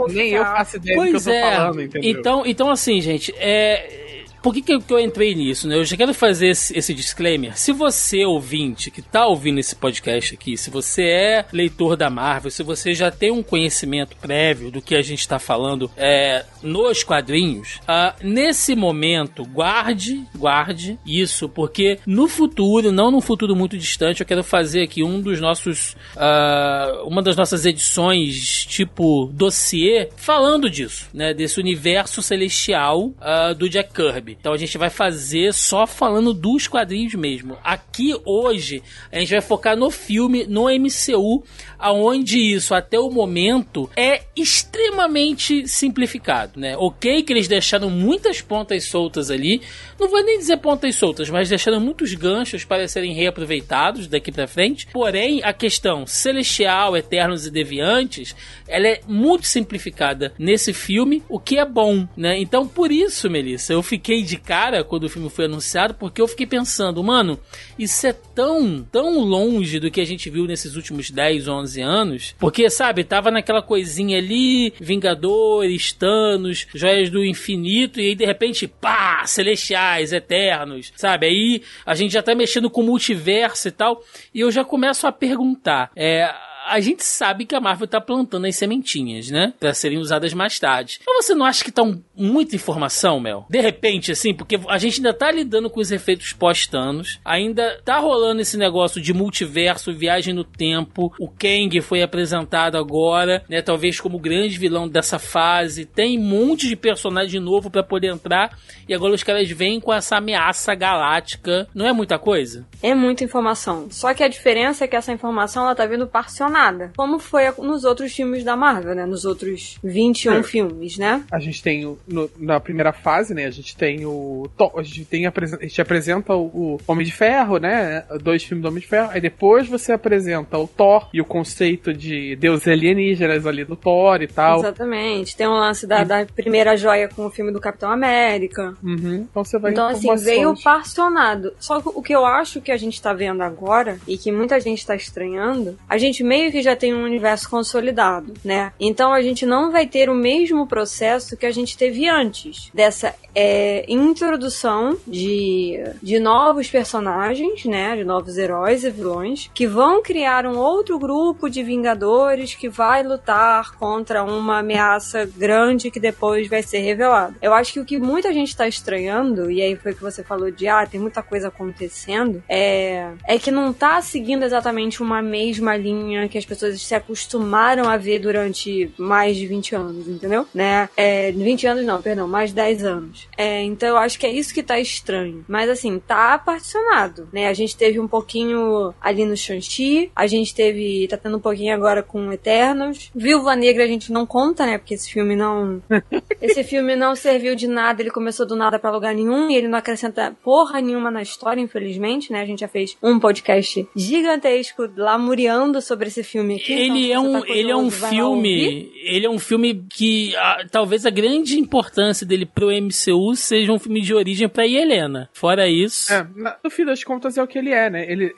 Nem 0.09 0.31
eu 0.31 0.43
faço 0.43 0.77
ideia 0.77 0.97
do 0.97 1.01
que 1.03 1.07
eu 1.09 1.11
Pois 1.13 1.23
tô 1.25 1.29
é. 1.31 1.41
falando, 1.55 1.81
entendeu? 1.83 2.09
Então, 2.09 2.43
então, 2.45 2.69
assim, 2.71 2.99
gente, 3.01 3.31
é. 3.37 3.99
Por 4.43 4.53
que, 4.53 4.61
que 4.61 4.93
eu, 4.93 4.99
entrei 4.99 5.33
nisso, 5.33 5.69
né? 5.69 5.77
Eu 5.77 5.85
já 5.85 5.95
quero 5.95 6.13
fazer 6.13 6.49
esse, 6.49 6.77
esse 6.77 6.93
disclaimer. 6.93 7.57
Se 7.57 7.71
você, 7.71 8.25
ouvinte, 8.25 8.91
que 8.91 9.01
tá 9.01 9.25
ouvindo 9.25 9.57
esse 9.57 9.73
podcast 9.73 10.35
aqui, 10.35 10.57
se 10.57 10.69
você 10.69 11.03
é 11.03 11.45
leitor 11.53 11.95
da 11.95 12.09
Marvel, 12.09 12.51
se 12.51 12.61
você 12.61 12.93
já 12.93 13.09
tem 13.09 13.31
um 13.31 13.41
conhecimento 13.41 14.17
prévio 14.17 14.69
do 14.69 14.81
que 14.81 14.95
a 14.95 15.01
gente 15.01 15.25
tá 15.25 15.39
falando 15.39 15.89
é, 15.95 16.43
nos 16.61 17.03
quadrinhos, 17.03 17.79
ah, 17.87 18.15
nesse 18.21 18.75
momento, 18.75 19.45
guarde, 19.45 20.25
guarde 20.35 20.99
isso, 21.05 21.47
porque 21.47 21.99
no 22.05 22.27
futuro, 22.27 22.91
não 22.91 23.11
num 23.11 23.21
futuro 23.21 23.55
muito 23.55 23.77
distante, 23.77 24.19
eu 24.19 24.27
quero 24.27 24.43
fazer 24.43 24.83
aqui 24.83 25.03
um 25.03 25.21
dos 25.21 25.39
nossos. 25.39 25.95
ah, 26.17 27.01
uma 27.05 27.21
das 27.21 27.37
nossas 27.37 27.65
edições, 27.65 28.65
tipo 28.65 29.31
dossiê, 29.33 30.09
falando 30.17 30.69
disso, 30.69 31.07
né? 31.13 31.33
Desse 31.33 31.61
universo 31.61 32.21
celestial 32.21 33.13
ah, 33.21 33.53
do 33.53 33.69
Jack 33.69 33.93
Kirby. 33.93 34.32
Então 34.39 34.53
a 34.53 34.57
gente 34.57 34.77
vai 34.77 34.89
fazer 34.89 35.53
só 35.53 35.87
falando 35.87 36.33
dos 36.33 36.67
quadrinhos 36.67 37.13
mesmo. 37.15 37.57
Aqui 37.63 38.15
hoje 38.25 38.83
a 39.11 39.19
gente 39.19 39.31
vai 39.31 39.41
focar 39.41 39.77
no 39.77 39.89
filme, 39.89 40.45
no 40.45 40.65
MCU, 40.65 41.43
aonde 41.77 42.39
isso 42.39 42.73
até 42.73 42.99
o 42.99 43.09
momento 43.09 43.89
é 43.95 44.23
extremamente 44.35 45.67
simplificado, 45.67 46.59
né? 46.59 46.75
Ok 46.77 47.23
que 47.23 47.33
eles 47.33 47.47
deixaram 47.47 47.89
muitas 47.89 48.41
pontas 48.41 48.85
soltas 48.85 49.29
ali, 49.29 49.61
não 49.99 50.09
vou 50.09 50.23
nem 50.23 50.37
dizer 50.37 50.57
pontas 50.57 50.95
soltas, 50.95 51.29
mas 51.29 51.49
deixaram 51.49 51.79
muitos 51.79 52.13
ganchos 52.13 52.65
para 52.65 52.87
serem 52.87 53.13
reaproveitados 53.13 54.07
daqui 54.07 54.31
pra 54.31 54.47
frente. 54.47 54.87
Porém, 54.91 55.41
a 55.43 55.53
questão 55.53 56.07
celestial, 56.07 56.97
eternos 56.97 57.45
e 57.45 57.51
deviantes, 57.51 58.35
ela 58.67 58.87
é 58.87 59.01
muito 59.07 59.45
simplificada 59.45 60.33
nesse 60.37 60.73
filme, 60.73 61.21
o 61.29 61.39
que 61.39 61.57
é 61.57 61.65
bom, 61.65 62.07
né? 62.15 62.39
Então, 62.39 62.67
por 62.67 62.91
isso, 62.91 63.29
Melissa, 63.29 63.73
eu 63.73 63.83
fiquei 63.83 64.22
de 64.23 64.37
cara 64.37 64.83
quando 64.83 65.03
o 65.03 65.09
filme 65.09 65.29
foi 65.29 65.45
anunciado, 65.45 65.93
porque 65.93 66.21
eu 66.21 66.27
fiquei 66.27 66.45
pensando, 66.47 67.03
mano, 67.03 67.39
isso 67.77 68.05
é 68.07 68.13
tão, 68.13 68.83
tão 68.91 69.19
longe 69.19 69.79
do 69.79 69.91
que 69.91 70.01
a 70.01 70.05
gente 70.05 70.29
viu 70.29 70.45
nesses 70.45 70.75
últimos 70.75 71.09
10, 71.11 71.47
11 71.47 71.81
anos, 71.81 72.35
porque, 72.39 72.69
sabe, 72.69 73.03
tava 73.03 73.29
naquela 73.31 73.61
coisinha 73.61 74.17
ali, 74.17 74.73
Vingadores, 74.79 75.91
Thanos, 75.91 76.67
Joias 76.73 77.09
do 77.09 77.23
Infinito, 77.23 77.99
e 77.99 78.07
aí 78.07 78.15
de 78.15 78.25
repente, 78.25 78.67
pá, 78.67 79.25
Celestiais, 79.25 80.13
Eternos, 80.13 80.91
sabe? 80.95 81.27
Aí 81.27 81.61
a 81.85 81.93
gente 81.95 82.11
já 82.13 82.23
tá 82.23 82.33
mexendo 82.33 82.69
com 82.69 82.81
o 82.81 82.85
multiverso 82.85 83.67
e 83.67 83.71
tal, 83.71 84.01
e 84.33 84.39
eu 84.39 84.51
já 84.51 84.63
começo 84.63 85.05
a 85.07 85.11
perguntar, 85.11 85.91
é 85.95 86.29
a 86.65 86.79
gente 86.79 87.03
sabe 87.03 87.45
que 87.45 87.53
a 87.53 87.59
Marvel 87.59 87.85
tá 87.85 87.99
plantando 87.99 88.45
as 88.47 88.55
sementinhas, 88.55 89.29
né? 89.29 89.53
Pra 89.59 89.73
serem 89.73 89.97
usadas 89.97 90.33
mais 90.33 90.57
tarde. 90.57 91.01
Mas 91.05 91.25
você 91.25 91.35
não 91.35 91.45
acha 91.45 91.61
que 91.61 91.73
tá 91.73 91.83
um- 91.83 92.01
muita 92.15 92.55
informação, 92.55 93.19
Mel? 93.19 93.45
De 93.49 93.59
repente, 93.61 94.11
assim, 94.11 94.33
porque 94.33 94.59
a 94.67 94.77
gente 94.77 94.97
ainda 94.97 95.13
tá 95.13 95.31
lidando 95.31 95.69
com 95.69 95.79
os 95.79 95.91
efeitos 95.91 96.33
pós-Thanos, 96.33 97.19
ainda 97.25 97.79
tá 97.83 97.97
rolando 97.99 98.41
esse 98.41 98.57
negócio 98.57 99.01
de 99.01 99.13
multiverso, 99.13 99.93
viagem 99.93 100.33
no 100.33 100.43
tempo, 100.43 101.13
o 101.19 101.27
Kang 101.27 101.79
foi 101.81 102.01
apresentado 102.01 102.77
agora, 102.77 103.43
né? 103.49 103.61
Talvez 103.61 103.99
como 103.99 104.19
grande 104.19 104.57
vilão 104.57 104.87
dessa 104.87 105.17
fase, 105.19 105.85
tem 105.85 106.19
um 106.19 106.23
monte 106.23 106.67
de 106.67 106.75
personagem 106.75 107.39
novo 107.39 107.69
pra 107.69 107.83
poder 107.83 108.07
entrar, 108.13 108.57
e 108.87 108.93
agora 108.93 109.13
os 109.13 109.23
caras 109.23 109.49
vêm 109.49 109.79
com 109.79 109.93
essa 109.93 110.17
ameaça 110.17 110.73
galáctica. 110.75 111.67
Não 111.73 111.85
é 111.87 111.93
muita 111.93 112.17
coisa? 112.19 112.65
É 112.81 112.93
muita 112.93 113.23
informação. 113.23 113.87
Só 113.89 114.13
que 114.13 114.23
a 114.23 114.27
diferença 114.27 114.83
é 114.83 114.87
que 114.87 114.95
essa 114.95 115.11
informação 115.11 115.63
ela 115.63 115.75
tá 115.75 115.85
vindo 115.85 116.07
parcionada. 116.07 116.91
Como 116.95 117.19
foi 117.19 117.43
nos 117.59 117.83
outros 117.83 118.13
filmes 118.13 118.43
da 118.43 118.55
Marvel, 118.55 118.95
né? 118.95 119.05
Nos 119.05 119.25
outros 119.25 119.77
21 119.83 120.33
É. 120.39 120.43
filmes, 120.43 120.97
né? 120.97 121.23
A 121.31 121.39
gente 121.39 121.61
tem 121.61 121.85
o- 121.85 121.97
no- 122.07 122.29
na 122.37 122.59
primeira 122.59 122.91
fase, 122.93 123.33
né? 123.33 123.45
A 123.45 123.51
gente 123.51 123.75
tem 123.75 124.05
o. 124.05 124.49
Thor- 124.57 124.73
A 124.77 124.83
gente, 124.83 125.05
tem, 125.05 125.25
a 125.27 125.31
gente 125.61 125.81
apresenta 125.81 126.33
o, 126.33 126.45
o 126.45 126.77
Homem 126.87 127.05
de 127.05 127.11
Ferro, 127.11 127.57
né? 127.57 128.03
Dois 128.21 128.43
filmes 128.43 128.61
do 128.63 128.67
Homem 128.67 128.81
de 128.81 128.87
Ferro. 128.87 129.09
Aí 129.11 129.21
depois 129.21 129.67
você 129.67 129.93
apresenta 129.93 130.57
o 130.57 130.67
Thor 130.67 131.09
e 131.13 131.21
o 131.21 131.25
conceito 131.25 131.93
de 131.93 132.35
deuses 132.35 132.67
alienígenas 132.67 133.45
ali 133.47 133.63
do 133.65 133.75
Thor 133.75 134.21
e 134.21 134.27
tal. 134.27 134.59
Exatamente. 134.59 135.35
Tem 135.35 135.47
o 135.47 135.53
lance 135.53 135.85
da, 135.87 136.03
da 136.03 136.25
primeira 136.25 136.75
joia 136.75 137.07
com 137.07 137.25
o 137.25 137.29
filme 137.29 137.51
do 137.51 137.59
Capitão 137.61 137.91
América. 137.91 138.73
Uhum. 138.83 139.27
Então 139.29 139.43
você 139.43 139.57
vai 139.59 139.71
Então, 139.71 139.87
assim, 139.87 140.13
veio 140.15 140.53
parcionado. 140.61 141.53
Só 141.59 141.81
que 141.81 141.89
o 141.89 142.01
que 142.01 142.13
eu 142.13 142.25
acho 142.25 142.61
que 142.61 142.71
a 142.71 142.77
gente 142.77 143.01
tá 143.01 143.13
vendo 143.13 143.41
agora, 143.41 143.97
e 144.07 144.17
que 144.17 144.31
muita 144.31 144.59
gente 144.59 144.85
tá 144.85 144.95
estranhando, 144.95 145.77
a 145.87 145.97
gente 145.97 146.23
meio 146.23 146.51
que 146.51 146.61
já 146.61 146.75
tem 146.75 146.93
um 146.93 147.03
universo 147.03 147.49
consolidado, 147.49 148.33
né? 148.43 148.71
Então 148.79 149.13
a 149.13 149.21
gente 149.21 149.45
não 149.45 149.71
vai 149.71 149.85
ter 149.87 150.09
o 150.09 150.15
mesmo 150.15 150.67
processo 150.67 151.37
que 151.37 151.45
a 151.45 151.51
gente 151.51 151.77
teve 151.77 151.92
antes. 152.07 152.69
Dessa 152.73 153.15
é, 153.35 153.85
introdução 153.87 154.97
de, 155.07 155.83
de 156.01 156.19
novos 156.19 156.69
personagens, 156.69 157.65
né? 157.65 157.95
De 157.95 158.03
novos 158.03 158.37
heróis 158.37 158.83
e 158.83 158.89
vilões, 158.89 159.49
que 159.53 159.67
vão 159.67 160.01
criar 160.01 160.45
um 160.45 160.57
outro 160.57 160.99
grupo 160.99 161.49
de 161.49 161.63
Vingadores 161.63 162.53
que 162.55 162.69
vai 162.69 163.03
lutar 163.03 163.75
contra 163.77 164.23
uma 164.23 164.59
ameaça 164.59 165.29
grande 165.37 165.89
que 165.89 165.99
depois 165.99 166.47
vai 166.47 166.61
ser 166.61 166.79
revelada. 166.79 167.35
Eu 167.41 167.53
acho 167.53 167.73
que 167.73 167.79
o 167.79 167.85
que 167.85 167.97
muita 167.97 168.33
gente 168.33 168.55
tá 168.55 168.67
estranhando, 168.67 169.49
e 169.49 169.61
aí 169.61 169.75
foi 169.75 169.91
o 169.91 169.95
que 169.95 170.01
você 170.01 170.23
falou 170.23 170.51
de 170.51 170.67
ah, 170.67 170.85
tem 170.85 170.99
muita 170.99 171.23
coisa 171.23 171.47
acontecendo, 171.47 172.43
é, 172.47 173.11
é 173.25 173.39
que 173.39 173.51
não 173.51 173.73
tá 173.73 174.01
seguindo 174.01 174.43
exatamente 174.43 175.01
uma 175.01 175.21
mesma 175.21 175.75
linha 175.75 176.27
que 176.27 176.37
as 176.37 176.45
pessoas 176.45 176.81
se 176.81 176.93
acostumaram 176.93 177.89
a 177.89 177.97
ver 177.97 178.19
durante 178.19 178.91
mais 178.97 179.37
de 179.37 179.47
20 179.47 179.75
anos, 179.75 180.07
entendeu? 180.07 180.45
Né? 180.53 180.89
É, 180.95 181.31
20 181.31 181.67
anos 181.67 181.82
não, 181.83 182.01
perdão, 182.01 182.27
mais 182.27 182.49
de 182.49 182.55
10 182.55 182.85
anos. 182.85 183.27
É, 183.37 183.61
então 183.63 183.89
eu 183.89 183.97
acho 183.97 184.19
que 184.19 184.25
é 184.25 184.31
isso 184.31 184.53
que 184.53 184.63
tá 184.63 184.79
estranho. 184.79 185.45
Mas 185.47 185.69
assim, 185.69 185.99
tá 185.99 186.37
particionado, 186.37 187.27
né? 187.31 187.47
A 187.47 187.53
gente 187.53 187.75
teve 187.75 187.99
um 187.99 188.07
pouquinho 188.07 188.93
ali 189.01 189.25
no 189.25 189.35
Shang-Chi, 189.35 190.11
a 190.15 190.27
gente 190.27 190.53
teve, 190.53 191.07
tá 191.07 191.17
tendo 191.17 191.37
um 191.37 191.41
pouquinho 191.41 191.73
agora 191.73 192.01
com 192.01 192.31
Eternos. 192.31 193.11
Viúva 193.15 193.55
Negra 193.55 193.83
a 193.83 193.87
gente 193.87 194.11
não 194.11 194.25
conta, 194.25 194.65
né? 194.65 194.77
Porque 194.77 194.93
esse 194.93 195.11
filme 195.11 195.35
não 195.35 195.81
esse 196.41 196.63
filme 196.63 196.95
não 196.95 197.15
serviu 197.15 197.55
de 197.55 197.67
nada, 197.67 198.01
ele 198.01 198.11
começou 198.11 198.45
do 198.45 198.55
nada 198.55 198.79
pra 198.79 198.91
lugar 198.91 199.13
nenhum 199.13 199.49
e 199.49 199.55
ele 199.55 199.67
não 199.67 199.77
acrescenta 199.77 200.35
porra 200.43 200.81
nenhuma 200.81 201.11
na 201.11 201.21
história, 201.21 201.61
infelizmente, 201.61 202.31
né? 202.31 202.41
A 202.41 202.45
gente 202.45 202.59
já 202.59 202.67
fez 202.67 202.97
um 203.01 203.19
podcast 203.19 203.87
gigantesco 203.95 204.89
lamuriando 204.95 205.81
sobre 205.81 206.07
esse 206.07 206.23
filme 206.23 206.55
aqui. 206.55 206.73
então, 206.73 206.95
ele 206.95 207.05
se 207.05 207.11
é 207.11 207.19
um, 207.19 207.41
tá 207.41 207.47
ele 207.49 207.71
é 207.71 207.75
um 207.75 207.89
curioso, 207.89 208.09
filme, 208.09 208.91
ele 209.03 209.25
é 209.25 209.29
um 209.29 209.39
filme 209.39 209.85
que 209.89 210.35
ah, 210.35 210.65
talvez 210.71 211.05
a 211.05 211.09
grande 211.09 211.57
importância 211.73 212.25
dele 212.25 212.45
pro 212.45 212.69
MCU 212.69 213.35
seja 213.35 213.71
um 213.71 213.79
filme 213.79 214.01
de 214.01 214.13
origem 214.13 214.47
pra 214.47 214.67
Helena. 214.67 215.27
Fora 215.33 215.67
isso, 215.67 216.13
É, 216.13 216.27
no 216.63 216.69
fim 216.69 216.85
das 216.85 217.03
contas 217.03 217.37
é 217.37 217.41
o 217.43 217.47
que 217.47 217.57
ele 217.57 217.71
é, 217.71 217.89
né? 217.89 218.11
Ele. 218.11 218.33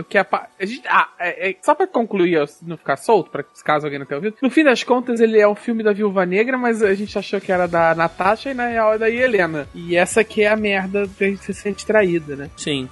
O 0.00 0.04
que 0.04 0.22
pa- 0.24 0.48
a 0.60 0.66
gente, 0.66 0.82
ah, 0.88 1.08
é- 1.18 1.50
é- 1.50 1.56
só 1.62 1.74
pra 1.74 1.86
concluir, 1.86 2.38
ó, 2.38 2.46
não 2.62 2.76
ficar 2.76 2.96
solto, 2.96 3.30
pra 3.30 3.44
caso 3.64 3.86
alguém 3.86 3.98
não 3.98 4.06
tenha 4.06 4.18
ouvido. 4.18 4.36
No 4.42 4.50
fim 4.50 4.64
das 4.64 4.82
contas, 4.82 5.20
ele 5.20 5.38
é 5.40 5.48
um 5.48 5.54
filme 5.54 5.82
da 5.82 5.92
Viúva 5.92 6.24
Negra, 6.26 6.56
mas 6.58 6.82
a 6.82 6.94
gente 6.94 7.16
achou 7.18 7.40
que 7.40 7.50
era 7.52 7.66
da 7.66 7.94
Natasha 7.94 8.50
e 8.50 8.54
na 8.54 8.66
real 8.68 8.94
é 8.94 8.98
da 8.98 9.10
Helena. 9.10 9.68
E 9.74 9.96
essa 9.96 10.20
aqui 10.20 10.42
é 10.42 10.48
a 10.48 10.56
merda 10.56 11.08
que 11.16 11.24
a 11.24 11.28
gente 11.28 11.44
se 11.44 11.54
sente 11.54 11.84
traída, 11.86 12.36
né? 12.36 12.50
sim. 12.56 12.88